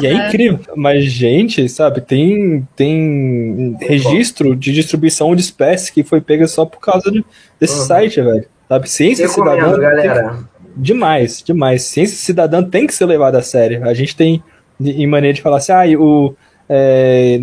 E 0.00 0.06
é 0.06 0.12
incrível. 0.12 0.60
Mas, 0.76 1.04
gente, 1.06 1.68
sabe, 1.68 2.00
tem, 2.00 2.66
tem 2.76 3.76
registro 3.80 4.54
de 4.54 4.72
distribuição 4.72 5.34
de 5.34 5.42
espécies 5.42 5.90
que 5.90 6.04
foi 6.04 6.20
pega 6.20 6.46
só 6.46 6.64
por 6.64 6.78
causa 6.78 7.10
de, 7.10 7.24
desse 7.58 7.80
uhum. 7.80 7.86
site, 7.86 8.20
velho. 8.20 8.46
Sabe, 8.68 8.90
ciência 8.90 9.28
cidadã. 9.28 9.76
Galera. 9.76 10.28
Tem, 10.28 10.57
demais, 10.78 11.42
demais. 11.42 11.82
Ciência 11.82 12.16
cidadã 12.16 12.62
tem 12.62 12.86
que 12.86 12.94
ser 12.94 13.06
levada 13.06 13.38
a 13.38 13.42
sério. 13.42 13.86
A 13.86 13.92
gente 13.92 14.16
tem 14.16 14.42
em 14.80 15.06
maneira 15.06 15.34
de 15.34 15.42
falar 15.42 15.58
assim, 15.58 15.72
ah, 15.72 16.00
o, 16.00 16.34
é, 16.68 17.40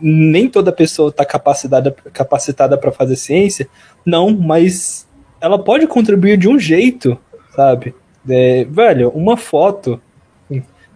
nem 0.00 0.48
toda 0.48 0.72
pessoa 0.72 1.10
está 1.10 1.24
capacitada 1.24 1.94
capacitada 2.12 2.76
para 2.76 2.90
fazer 2.90 3.16
ciência. 3.16 3.68
Não, 4.04 4.30
mas 4.30 5.06
ela 5.40 5.58
pode 5.58 5.86
contribuir 5.86 6.36
de 6.36 6.48
um 6.48 6.58
jeito, 6.58 7.16
sabe? 7.54 7.94
É, 8.28 8.64
velho, 8.64 9.10
uma 9.10 9.36
foto, 9.36 10.00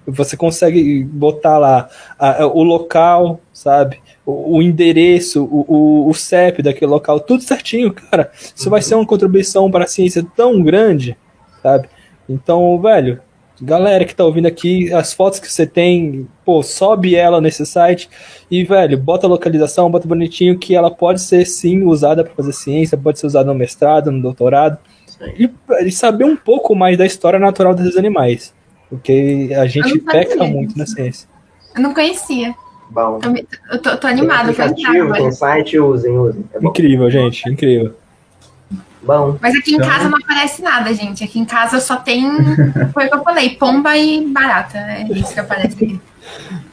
você 0.06 0.36
consegue 0.36 1.02
botar 1.04 1.58
lá 1.58 1.88
a, 2.18 2.46
o 2.46 2.62
local, 2.62 3.40
sabe? 3.52 4.00
O, 4.24 4.58
o 4.58 4.62
endereço, 4.62 5.44
o, 5.44 5.64
o, 5.68 6.08
o, 6.08 6.14
CEP 6.14 6.62
daquele 6.62 6.90
local, 6.90 7.18
tudo 7.18 7.42
certinho, 7.42 7.92
cara. 7.92 8.30
Isso 8.34 8.66
uhum. 8.66 8.70
vai 8.70 8.82
ser 8.82 8.94
uma 8.94 9.06
contribuição 9.06 9.70
para 9.70 9.84
a 9.84 9.88
ciência 9.88 10.24
tão 10.36 10.62
grande, 10.62 11.16
sabe? 11.66 11.88
Então, 12.28 12.80
velho, 12.80 13.20
galera 13.60 14.04
que 14.04 14.14
tá 14.14 14.24
ouvindo 14.24 14.46
aqui, 14.46 14.92
as 14.92 15.12
fotos 15.12 15.40
que 15.40 15.50
você 15.50 15.66
tem, 15.66 16.28
pô, 16.44 16.62
sobe 16.62 17.16
ela 17.16 17.40
nesse 17.40 17.66
site 17.66 18.08
e, 18.48 18.62
velho, 18.62 18.96
bota 18.96 19.26
a 19.26 19.30
localização, 19.30 19.90
bota 19.90 20.06
bonitinho 20.06 20.58
que 20.58 20.76
ela 20.76 20.90
pode 20.92 21.20
ser 21.20 21.44
sim 21.44 21.82
usada 21.82 22.22
para 22.22 22.34
fazer 22.34 22.52
ciência, 22.52 22.96
pode 22.96 23.18
ser 23.18 23.26
usada 23.26 23.52
no 23.52 23.58
mestrado, 23.58 24.12
no 24.12 24.22
doutorado. 24.22 24.78
E, 25.36 25.50
e, 25.84 25.90
saber 25.90 26.24
um 26.24 26.36
pouco 26.36 26.74
mais 26.74 26.96
da 26.96 27.06
história 27.06 27.38
natural 27.38 27.74
desses 27.74 27.96
animais. 27.96 28.54
Porque 28.88 29.50
a 29.56 29.66
gente 29.66 29.98
peca 29.98 30.44
muito 30.44 30.78
na 30.78 30.86
ciência. 30.86 31.28
Eu 31.74 31.82
não 31.82 31.94
conhecia. 31.94 32.54
Bom. 32.90 33.18
Eu 33.72 33.82
tô, 33.82 33.96
tô 33.96 34.06
animado. 34.06 34.54
Tem 34.54 34.64
aplicativo, 34.64 35.12
tem 35.14 35.32
site, 35.32 35.78
usem, 35.78 36.16
usem. 36.16 36.44
É 36.54 36.64
incrível, 36.64 37.10
gente, 37.10 37.48
incrível. 37.48 37.94
Bom. 39.06 39.38
Mas 39.40 39.54
aqui 39.54 39.72
em 39.72 39.74
então... 39.76 39.88
casa 39.88 40.08
não 40.08 40.18
aparece 40.18 40.62
nada, 40.62 40.92
gente. 40.92 41.22
Aqui 41.22 41.38
em 41.38 41.44
casa 41.44 41.78
só 41.80 41.96
tem. 41.96 42.28
Foi 42.92 43.06
o 43.06 43.08
que 43.08 43.14
eu 43.14 43.22
falei: 43.22 43.50
pomba 43.50 43.96
e 43.96 44.26
barata. 44.26 44.78
É 44.78 45.06
isso 45.12 45.32
que 45.32 45.40
aparece 45.40 45.74
aqui. 45.74 46.00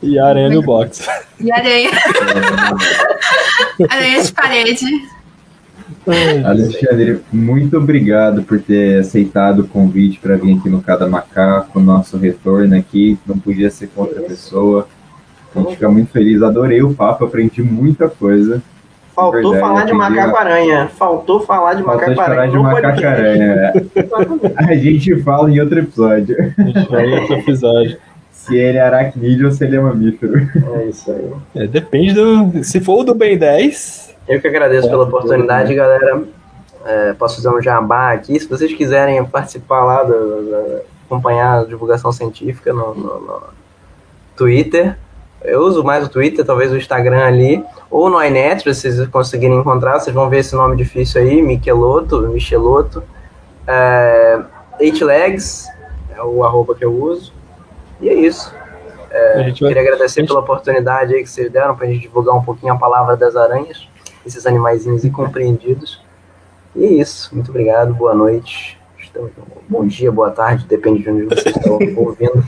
E 0.02 0.18
aranha 0.18 0.50
no 0.50 0.64
box. 0.64 1.08
E 1.40 1.52
aranha. 1.52 1.92
aranha 3.88 4.24
de 4.24 4.32
parede. 4.34 4.86
Alexandre, 6.46 7.22
muito 7.32 7.78
obrigado 7.78 8.44
por 8.44 8.60
ter 8.60 9.00
aceitado 9.00 9.60
o 9.60 9.68
convite 9.68 10.20
para 10.20 10.36
vir 10.36 10.58
aqui 10.58 10.70
no 10.70 10.82
Cada 10.82 11.08
Macaco, 11.08 11.80
nosso 11.80 12.18
retorno 12.18 12.76
aqui. 12.76 13.18
Não 13.28 13.38
podia 13.38 13.70
ser 13.70 13.88
com 13.88 14.02
outra 14.02 14.22
pessoa. 14.22 14.88
A 15.56 15.60
gente 15.60 15.74
fica 15.74 15.90
muito 15.90 16.12
feliz. 16.12 16.42
Adorei 16.42 16.82
o 16.82 16.96
papo, 16.96 17.26
aprendi 17.26 17.62
muita 17.62 18.10
coisa. 18.10 18.62
Faltou 19.14 19.52
Verdade, 19.52 19.60
falar 19.60 19.86
de 19.86 19.94
macaco-aranha. 19.94 20.88
Faltou 20.88 21.40
falar 21.42 21.74
de 21.76 21.84
macaco-aranha. 21.84 22.52
de 22.52 22.58
macaco-aranha. 22.58 23.74
a 24.58 24.76
gente 24.76 25.22
fala 25.22 25.52
em 25.52 25.60
outro 25.60 25.80
episódio. 25.80 26.36
A 26.58 26.62
gente 26.62 26.88
fala 26.88 27.06
em 27.06 27.20
outro 27.20 27.36
episódio. 27.36 27.98
Se 28.32 28.58
ele 28.58 28.78
é 28.80 28.82
aracnídeo 28.82 29.46
ou 29.46 29.52
se 29.52 29.64
ele 29.64 29.78
é 29.78 29.80
mamífero. 29.80 30.50
É 30.76 30.86
isso 30.86 31.12
aí. 31.12 31.32
É, 31.56 31.68
depende 31.68 32.14
do. 32.14 32.64
Se 32.64 32.82
for 32.82 33.02
o 33.02 33.04
do 33.04 33.14
Ben 33.14 33.38
10. 33.38 34.16
Eu 34.28 34.42
que 34.42 34.48
agradeço 34.48 34.88
é, 34.88 34.90
pela 34.90 35.04
oportunidade, 35.04 35.74
galera. 35.76 36.24
É, 36.86 37.14
posso 37.14 37.36
fazer 37.36 37.56
um 37.56 37.62
jabá 37.62 38.14
aqui. 38.14 38.40
Se 38.40 38.50
vocês 38.50 38.74
quiserem 38.74 39.24
participar 39.26 39.86
lá, 39.86 40.04
do, 40.04 40.12
do, 40.12 40.82
acompanhar 41.06 41.60
a 41.60 41.64
divulgação 41.64 42.12
científica 42.12 42.74
no, 42.74 42.96
no, 42.96 43.20
no 43.22 43.42
Twitter, 44.36 44.98
eu 45.44 45.62
uso 45.62 45.84
mais 45.84 46.06
o 46.06 46.10
Twitter, 46.10 46.46
talvez 46.46 46.72
o 46.72 46.78
Instagram 46.78 47.26
ali, 47.26 47.64
ou 47.90 48.10
no 48.10 48.24
iNet, 48.24 48.64
se 48.64 48.74
vocês 48.74 49.08
conseguirem 49.08 49.60
encontrar, 49.60 50.00
vocês 50.00 50.14
vão 50.14 50.30
ver 50.30 50.40
esse 50.40 50.56
nome 50.56 50.76
difícil 50.76 51.22
aí, 51.22 51.42
Micheloto, 51.42 52.22
Micheloto. 52.30 53.04
É, 53.68 54.42
Eight 54.80 55.04
Legs 55.04 55.68
é 56.16 56.22
o 56.22 56.44
arroba 56.44 56.76
que 56.76 56.84
eu 56.84 56.94
uso. 56.94 57.34
E 58.02 58.10
é 58.10 58.14
isso. 58.14 58.54
É, 59.10 59.52
queria 59.52 59.76
vai... 59.76 59.84
agradecer 59.84 60.22
gente... 60.22 60.30
pela 60.30 60.40
oportunidade 60.40 61.14
aí 61.14 61.22
que 61.22 61.30
vocês 61.30 61.52
deram 61.52 61.76
para 61.76 61.86
a 61.86 61.90
gente 61.90 62.02
divulgar 62.02 62.36
um 62.36 62.42
pouquinho 62.42 62.74
a 62.74 62.78
palavra 62.78 63.16
das 63.16 63.36
aranhas, 63.36 63.88
esses 64.26 64.46
animaizinhos 64.46 65.06
incompreendidos. 65.06 66.02
E 66.76 66.84
é 66.84 66.88
isso. 66.88 67.34
Muito 67.34 67.52
obrigado, 67.52 67.94
boa 67.94 68.14
noite. 68.14 68.80
Bom 69.70 69.86
dia, 69.86 70.12
boa 70.12 70.32
tarde, 70.32 70.66
depende 70.66 71.04
de 71.04 71.10
onde 71.12 71.26
vocês 71.26 71.56
estão 71.56 71.78
ouvindo. 71.96 72.44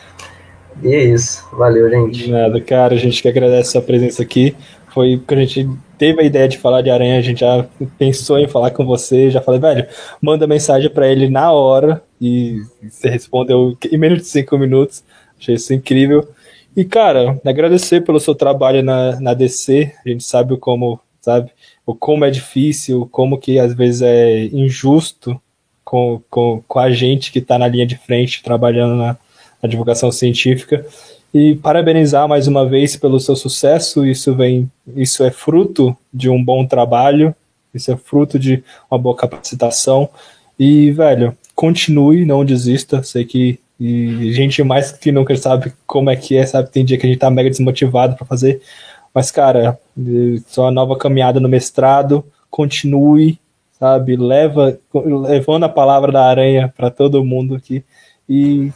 E 0.82 0.94
é 0.94 1.04
isso. 1.04 1.48
Valeu, 1.54 1.90
gente. 1.90 2.26
De 2.26 2.32
nada, 2.32 2.60
cara. 2.62 2.96
A 2.96 2.98
gente 2.98 3.22
que 3.22 3.28
agradece 3.28 3.70
a 3.70 3.72
sua 3.74 3.82
presença 3.82 4.22
aqui. 4.22 4.56
foi 4.94 5.22
que 5.26 5.34
a 5.34 5.38
gente 5.38 5.70
teve 5.98 6.22
a 6.22 6.26
ideia 6.26 6.48
de 6.48 6.58
falar 6.58 6.82
de 6.82 6.90
aranha, 6.90 7.18
a 7.18 7.22
gente 7.22 7.40
já 7.40 7.66
pensou 7.98 8.38
em 8.40 8.48
falar 8.48 8.72
com 8.72 8.86
você, 8.86 9.30
já 9.30 9.42
falei, 9.42 9.60
velho, 9.60 9.88
manda 10.22 10.48
mensagem 10.48 10.90
para 10.90 11.08
ele 11.08 11.30
na 11.30 11.52
hora 11.52 12.02
e 12.20 12.62
você 12.82 13.10
respondeu 13.10 13.78
em 13.92 13.98
menos 13.98 14.20
de 14.20 14.26
cinco 14.26 14.58
minutos. 14.58 15.04
Achei 15.40 15.56
isso 15.56 15.74
incrível. 15.74 16.28
E, 16.76 16.84
cara, 16.84 17.40
agradecer 17.46 18.02
pelo 18.02 18.20
seu 18.20 18.36
trabalho 18.36 18.84
na, 18.84 19.20
na 19.20 19.34
DC. 19.34 19.94
A 20.06 20.10
gente 20.10 20.24
sabe 20.24 20.58
como, 20.58 21.00
sabe, 21.22 21.52
o 21.86 21.96
como 21.96 22.26
é 22.26 22.30
difícil, 22.30 23.08
como 23.12 23.38
que 23.38 23.60
às 23.60 23.74
vezes 23.74 24.02
é 24.02 24.46
injusto 24.46 25.40
com, 25.84 26.22
com, 26.30 26.64
com 26.68 26.80
a 26.80 26.90
gente 26.92 27.32
que 27.32 27.40
está 27.40 27.58
na 27.58 27.68
linha 27.68 27.86
de 27.86 27.98
frente 27.98 28.44
trabalhando 28.44 28.96
na, 28.96 29.18
na 29.66 29.68
divulgação 29.68 30.12
científica 30.12 30.86
e 31.34 31.56
parabenizar 31.56 32.28
mais 32.28 32.48
uma 32.48 32.68
vez 32.68 32.96
pelo 32.96 33.20
seu 33.20 33.36
sucesso. 33.36 34.06
Isso 34.06 34.34
vem, 34.34 34.72
isso 34.96 35.24
é 35.24 35.32
fruto 35.32 35.96
de 36.14 36.30
um 36.30 36.42
bom 36.42 36.66
trabalho, 36.66 37.36
isso 37.74 37.92
é 37.92 37.98
fruto 37.98 38.40
de 38.40 38.64
uma 38.90 38.98
boa 38.98 39.16
capacitação. 39.16 40.10
E, 40.58 40.92
velho, 40.92 41.36
continue, 41.54 42.26
não 42.26 42.46
desista. 42.46 43.04
Sei 43.04 43.26
que 43.26 43.60
e 43.78 44.32
gente 44.32 44.64
mais 44.64 44.94
que 44.94 45.12
nunca 45.12 45.36
sabe 45.36 45.74
como 45.86 46.10
é 46.10 46.16
que 46.16 46.38
é, 46.38 46.46
sabe? 46.46 46.72
Tem 46.72 46.86
dia 46.86 46.98
que 46.98 47.06
a 47.06 47.10
gente 47.10 47.20
tá 47.20 47.30
mega 47.30 47.50
desmotivado 47.50 48.16
para 48.16 48.26
fazer. 48.26 48.62
Mas, 49.14 49.32
cara, 49.32 49.78
sua 50.48 50.72
nova 50.72 50.98
caminhada 50.98 51.42
no 51.42 51.50
mestrado, 51.50 52.24
continue, 52.50 53.38
sabe? 53.78 54.16
Leva, 54.16 54.80
levando 54.94 55.66
a 55.66 55.70
palavra 55.70 56.12
da 56.12 56.24
aranha 56.24 56.74
para 56.76 56.90
todo 56.90 57.24
mundo 57.24 57.56
aqui. 57.56 57.84
E 58.30 58.72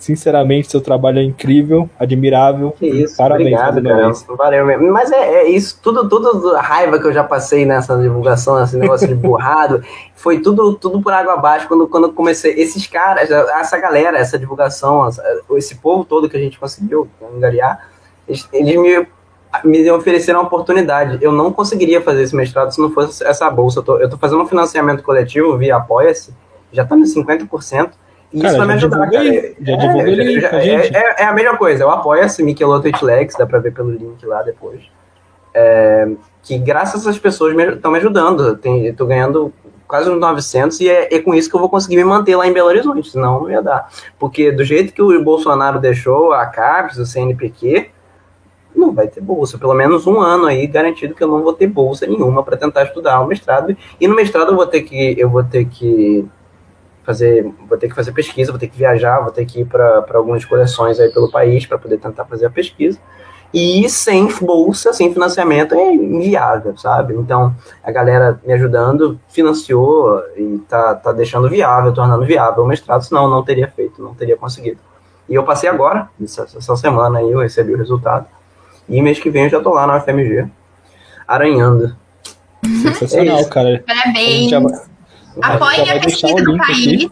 Sinceramente, 0.00 0.70
seu 0.70 0.80
trabalho 0.80 1.18
é 1.18 1.22
incrível, 1.22 1.88
admirável. 1.98 2.72
Que 2.78 2.86
isso, 2.86 3.18
Parabéns, 3.18 3.60
obrigado, 3.60 3.82
cara. 3.82 4.12
Valeu 4.34 4.64
mesmo. 4.64 4.90
Mas 4.90 5.12
é, 5.12 5.42
é, 5.42 5.48
isso, 5.50 5.78
tudo, 5.82 6.08
tudo 6.08 6.56
a 6.56 6.62
raiva 6.62 6.98
que 6.98 7.06
eu 7.06 7.12
já 7.12 7.22
passei 7.22 7.66
nessa 7.66 7.98
divulgação, 7.98 8.58
nesse 8.58 8.78
negócio 8.78 9.06
de 9.06 9.14
borrado, 9.14 9.84
foi 10.16 10.40
tudo, 10.40 10.72
tudo 10.72 11.02
por 11.02 11.12
água 11.12 11.34
abaixo 11.34 11.68
quando, 11.68 11.86
quando 11.86 12.04
eu 12.04 12.12
comecei. 12.14 12.54
Esses 12.54 12.86
caras, 12.86 13.30
essa 13.30 13.76
galera, 13.76 14.16
essa 14.16 14.38
divulgação, 14.38 15.06
esse 15.54 15.74
povo 15.74 16.02
todo 16.02 16.30
que 16.30 16.36
a 16.36 16.40
gente 16.40 16.58
conseguiu 16.58 17.06
angariar, 17.36 17.90
eles, 18.26 18.48
eles 18.54 18.76
me, 18.76 19.06
me 19.64 19.90
ofereceram 19.90 20.40
uma 20.40 20.46
oportunidade. 20.46 21.18
Eu 21.20 21.30
não 21.30 21.52
conseguiria 21.52 22.00
fazer 22.00 22.22
esse 22.22 22.34
mestrado 22.34 22.72
se 22.72 22.80
não 22.80 22.90
fosse 22.90 23.22
essa 23.22 23.50
bolsa. 23.50 23.80
Eu 23.80 23.82
tô, 23.82 23.98
eu 23.98 24.08
tô 24.08 24.16
fazendo 24.16 24.40
um 24.40 24.46
financiamento 24.46 25.02
coletivo 25.02 25.58
via 25.58 25.76
Apoia-se, 25.76 26.32
já 26.72 26.86
tá 26.86 26.96
nos 26.96 27.14
50%. 27.14 27.90
Isso 28.32 28.44
cara, 28.44 28.58
vai 28.58 28.66
me 28.66 28.72
ajudar, 28.74 29.10
cara. 29.10 29.54
Já 29.60 29.76
divulguei 29.76 30.14
é, 30.14 30.22
ele 30.22 30.40
já, 30.40 30.48
é, 30.50 30.86
é, 30.86 31.14
é, 31.18 31.24
a 31.24 31.32
mesma 31.32 31.56
coisa. 31.56 31.82
Eu 31.82 31.90
apoio 31.90 32.22
esse 32.22 32.42
Michelotto 32.42 32.86
Itlex, 32.86 33.34
dá 33.36 33.44
pra 33.44 33.58
ver 33.58 33.72
pelo 33.72 33.90
link 33.90 34.24
lá 34.24 34.42
depois. 34.42 34.82
É, 35.52 36.08
que 36.42 36.56
graças 36.58 37.00
essas 37.00 37.18
pessoas 37.18 37.56
estão 37.56 37.90
me, 37.90 37.96
me, 37.96 38.00
ajudando. 38.00 38.56
Tem, 38.56 38.86
eu 38.86 38.94
tô 38.94 39.04
ganhando 39.04 39.52
quase 39.86 40.08
uns 40.08 40.20
900 40.20 40.80
e 40.80 40.88
é, 40.88 41.12
é, 41.12 41.20
com 41.20 41.34
isso 41.34 41.50
que 41.50 41.56
eu 41.56 41.60
vou 41.60 41.68
conseguir 41.68 41.96
me 41.96 42.04
manter 42.04 42.36
lá 42.36 42.46
em 42.46 42.52
Belo 42.52 42.68
Horizonte, 42.68 43.10
senão 43.10 43.40
não 43.40 43.50
ia 43.50 43.60
dar. 43.60 43.88
Porque 44.16 44.52
do 44.52 44.64
jeito 44.64 44.92
que 44.92 45.02
o 45.02 45.24
Bolsonaro 45.24 45.80
deixou 45.80 46.32
a 46.32 46.46
CAPES, 46.46 46.98
o 46.98 47.06
CNPq, 47.06 47.90
não 48.74 48.92
vai 48.92 49.08
ter 49.08 49.20
bolsa. 49.20 49.58
Pelo 49.58 49.74
menos 49.74 50.06
um 50.06 50.20
ano 50.20 50.46
aí 50.46 50.68
garantido 50.68 51.14
que 51.14 51.22
eu 51.24 51.28
não 51.28 51.42
vou 51.42 51.52
ter 51.52 51.66
bolsa 51.66 52.06
nenhuma 52.06 52.44
para 52.44 52.56
tentar 52.56 52.84
estudar 52.84 53.20
o 53.20 53.26
mestrado. 53.26 53.76
E 54.00 54.06
no 54.06 54.14
mestrado 54.14 54.52
eu 54.52 54.56
vou 54.56 54.66
ter 54.66 54.82
que 54.82 55.16
eu 55.18 55.28
vou 55.28 55.42
ter 55.42 55.64
que 55.64 56.24
fazer, 57.10 57.42
vou 57.68 57.76
ter 57.76 57.88
que 57.88 57.94
fazer 57.94 58.12
pesquisa, 58.12 58.52
vou 58.52 58.58
ter 58.58 58.68
que 58.68 58.78
viajar, 58.78 59.20
vou 59.20 59.32
ter 59.32 59.44
que 59.44 59.60
ir 59.60 59.64
para 59.64 60.04
algumas 60.14 60.44
coleções 60.44 61.00
aí 61.00 61.10
pelo 61.10 61.30
país 61.30 61.66
para 61.66 61.76
poder 61.76 61.98
tentar 61.98 62.24
fazer 62.24 62.46
a 62.46 62.50
pesquisa. 62.50 62.98
E 63.52 63.88
sem 63.88 64.28
bolsa, 64.40 64.92
sem 64.92 65.12
financiamento 65.12 65.74
é 65.74 65.92
inviável, 65.92 66.78
sabe? 66.78 67.14
Então, 67.14 67.52
a 67.82 67.90
galera 67.90 68.40
me 68.46 68.52
ajudando 68.52 69.18
financiou 69.28 70.22
e 70.36 70.58
tá, 70.68 70.94
tá 70.94 71.10
deixando 71.10 71.48
viável, 71.48 71.92
tornando 71.92 72.24
viável 72.24 72.62
o 72.62 72.66
mestrado, 72.66 73.02
senão 73.02 73.24
eu 73.24 73.30
não 73.30 73.42
teria 73.42 73.66
feito, 73.66 74.00
não 74.00 74.14
teria 74.14 74.36
conseguido. 74.36 74.78
E 75.28 75.34
eu 75.34 75.42
passei 75.42 75.68
agora, 75.68 76.08
essa, 76.22 76.42
essa 76.42 76.76
semana 76.76 77.18
aí 77.18 77.30
eu 77.30 77.40
recebi 77.40 77.74
o 77.74 77.78
resultado. 77.78 78.26
E 78.88 79.02
mês 79.02 79.18
que 79.18 79.30
vem 79.30 79.44
eu 79.44 79.50
já 79.50 79.60
tô 79.60 79.70
lá 79.70 79.84
na 79.84 79.96
UFMG, 79.96 80.48
aranhando. 81.26 81.96
Sensacional, 82.64 83.38
é 83.38 83.44
cara. 83.46 83.84
Parabéns. 83.84 84.89
Apoiem 85.40 85.90
a 85.90 86.00
pesquisa 86.00 86.34
do 86.34 86.56
país. 86.56 87.10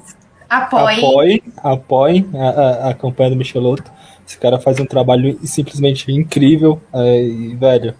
Apoiem. 0.48 0.98
Apoiem, 0.98 1.42
apoiem 1.58 2.30
a, 2.34 2.48
a, 2.48 2.90
a, 2.90 2.94
campanha 2.94 3.30
do 3.30 3.36
Michelotto. 3.36 3.90
Esse 4.26 4.38
cara 4.38 4.58
faz 4.58 4.80
um 4.80 4.86
trabalho 4.86 5.38
simplesmente 5.42 6.10
incrível. 6.10 6.80
É, 6.92 7.22
e, 7.22 7.54
velho, 7.54 7.94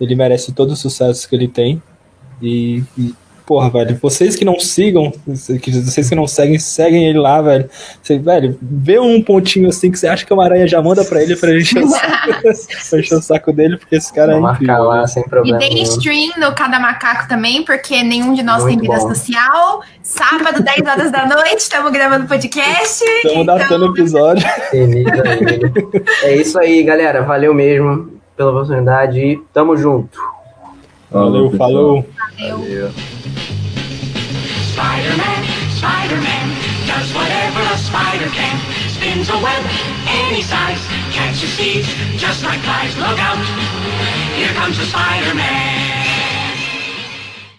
ele 0.00 0.14
merece 0.14 0.52
todo 0.52 0.70
o 0.70 0.76
sucesso 0.76 1.28
que 1.28 1.34
ele 1.34 1.48
tem. 1.48 1.82
E, 2.40 2.82
e 2.98 3.14
porra, 3.46 3.70
velho, 3.70 3.96
vocês 4.02 4.34
que 4.34 4.44
não 4.44 4.58
sigam, 4.58 5.12
vocês 5.24 6.08
que 6.08 6.14
não 6.14 6.26
seguem, 6.26 6.58
seguem 6.58 7.08
ele 7.08 7.18
lá, 7.18 7.40
velho. 7.40 7.70
Você, 8.02 8.18
velho, 8.18 8.58
vê 8.60 8.98
um 8.98 9.22
pontinho 9.22 9.68
assim 9.68 9.90
que 9.90 9.98
você 9.98 10.08
acha 10.08 10.26
que 10.26 10.32
é 10.32 10.34
uma 10.34 10.44
aranha, 10.44 10.66
já 10.66 10.82
manda 10.82 11.04
pra 11.04 11.22
ele 11.22 11.36
pra 11.36 11.52
gente 11.52 11.78
encher 12.98 13.14
o 13.14 13.22
saco 13.22 13.52
dele, 13.52 13.76
porque 13.76 13.94
esse 13.94 14.12
cara 14.12 14.36
Vou 14.36 14.48
é 14.48 14.52
incrível. 14.52 14.82
Lá, 14.82 15.06
sem 15.06 15.22
problema. 15.22 15.62
E 15.62 15.68
tem 15.68 15.82
stream 15.82 16.32
no 16.38 16.52
Cada 16.54 16.80
Macaco 16.80 17.28
também, 17.28 17.64
porque 17.64 18.02
nenhum 18.02 18.34
de 18.34 18.42
nós 18.42 18.64
Muito 18.64 18.80
tem 18.80 18.90
vida 18.90 19.00
bom. 19.00 19.14
social. 19.14 19.82
Sábado, 20.02 20.62
10 20.62 20.80
horas 20.88 21.12
da 21.12 21.26
noite, 21.26 21.58
estamos 21.58 21.92
gravando 21.92 22.26
podcast. 22.26 23.04
Estamos 23.04 23.42
então... 23.42 23.44
datando 23.44 23.86
o 23.86 23.92
episódio. 23.92 24.44
é 26.22 26.36
isso 26.36 26.58
aí, 26.58 26.82
galera. 26.82 27.22
Valeu 27.22 27.54
mesmo 27.54 28.20
pela 28.36 28.50
oportunidade 28.50 29.18
e 29.20 29.36
tamo 29.52 29.76
junto. 29.76 30.35
Valeu, 31.10 31.50
falou. 31.56 32.06
Valeu. 32.38 32.58
Valeu. 32.58 32.92
Spider-Man, 34.76 35.42
Spider-Man, 35.78 36.46
does 36.86 37.14
whatever 37.14 37.60
a 37.60 37.78
spider 37.78 38.28
can. 38.30 38.58
Spins 38.88 39.28
a 39.30 39.38
web 39.38 39.64
any 40.06 40.42
size, 40.42 40.84
catches 41.12 41.54
thieves 41.56 41.88
just 42.18 42.44
like 42.44 42.60
flies. 42.60 42.96
Look 42.98 43.18
out, 43.18 43.38
here 44.36 44.52
comes 44.54 44.78
the 44.78 44.84
Spider-Man. 44.84 46.05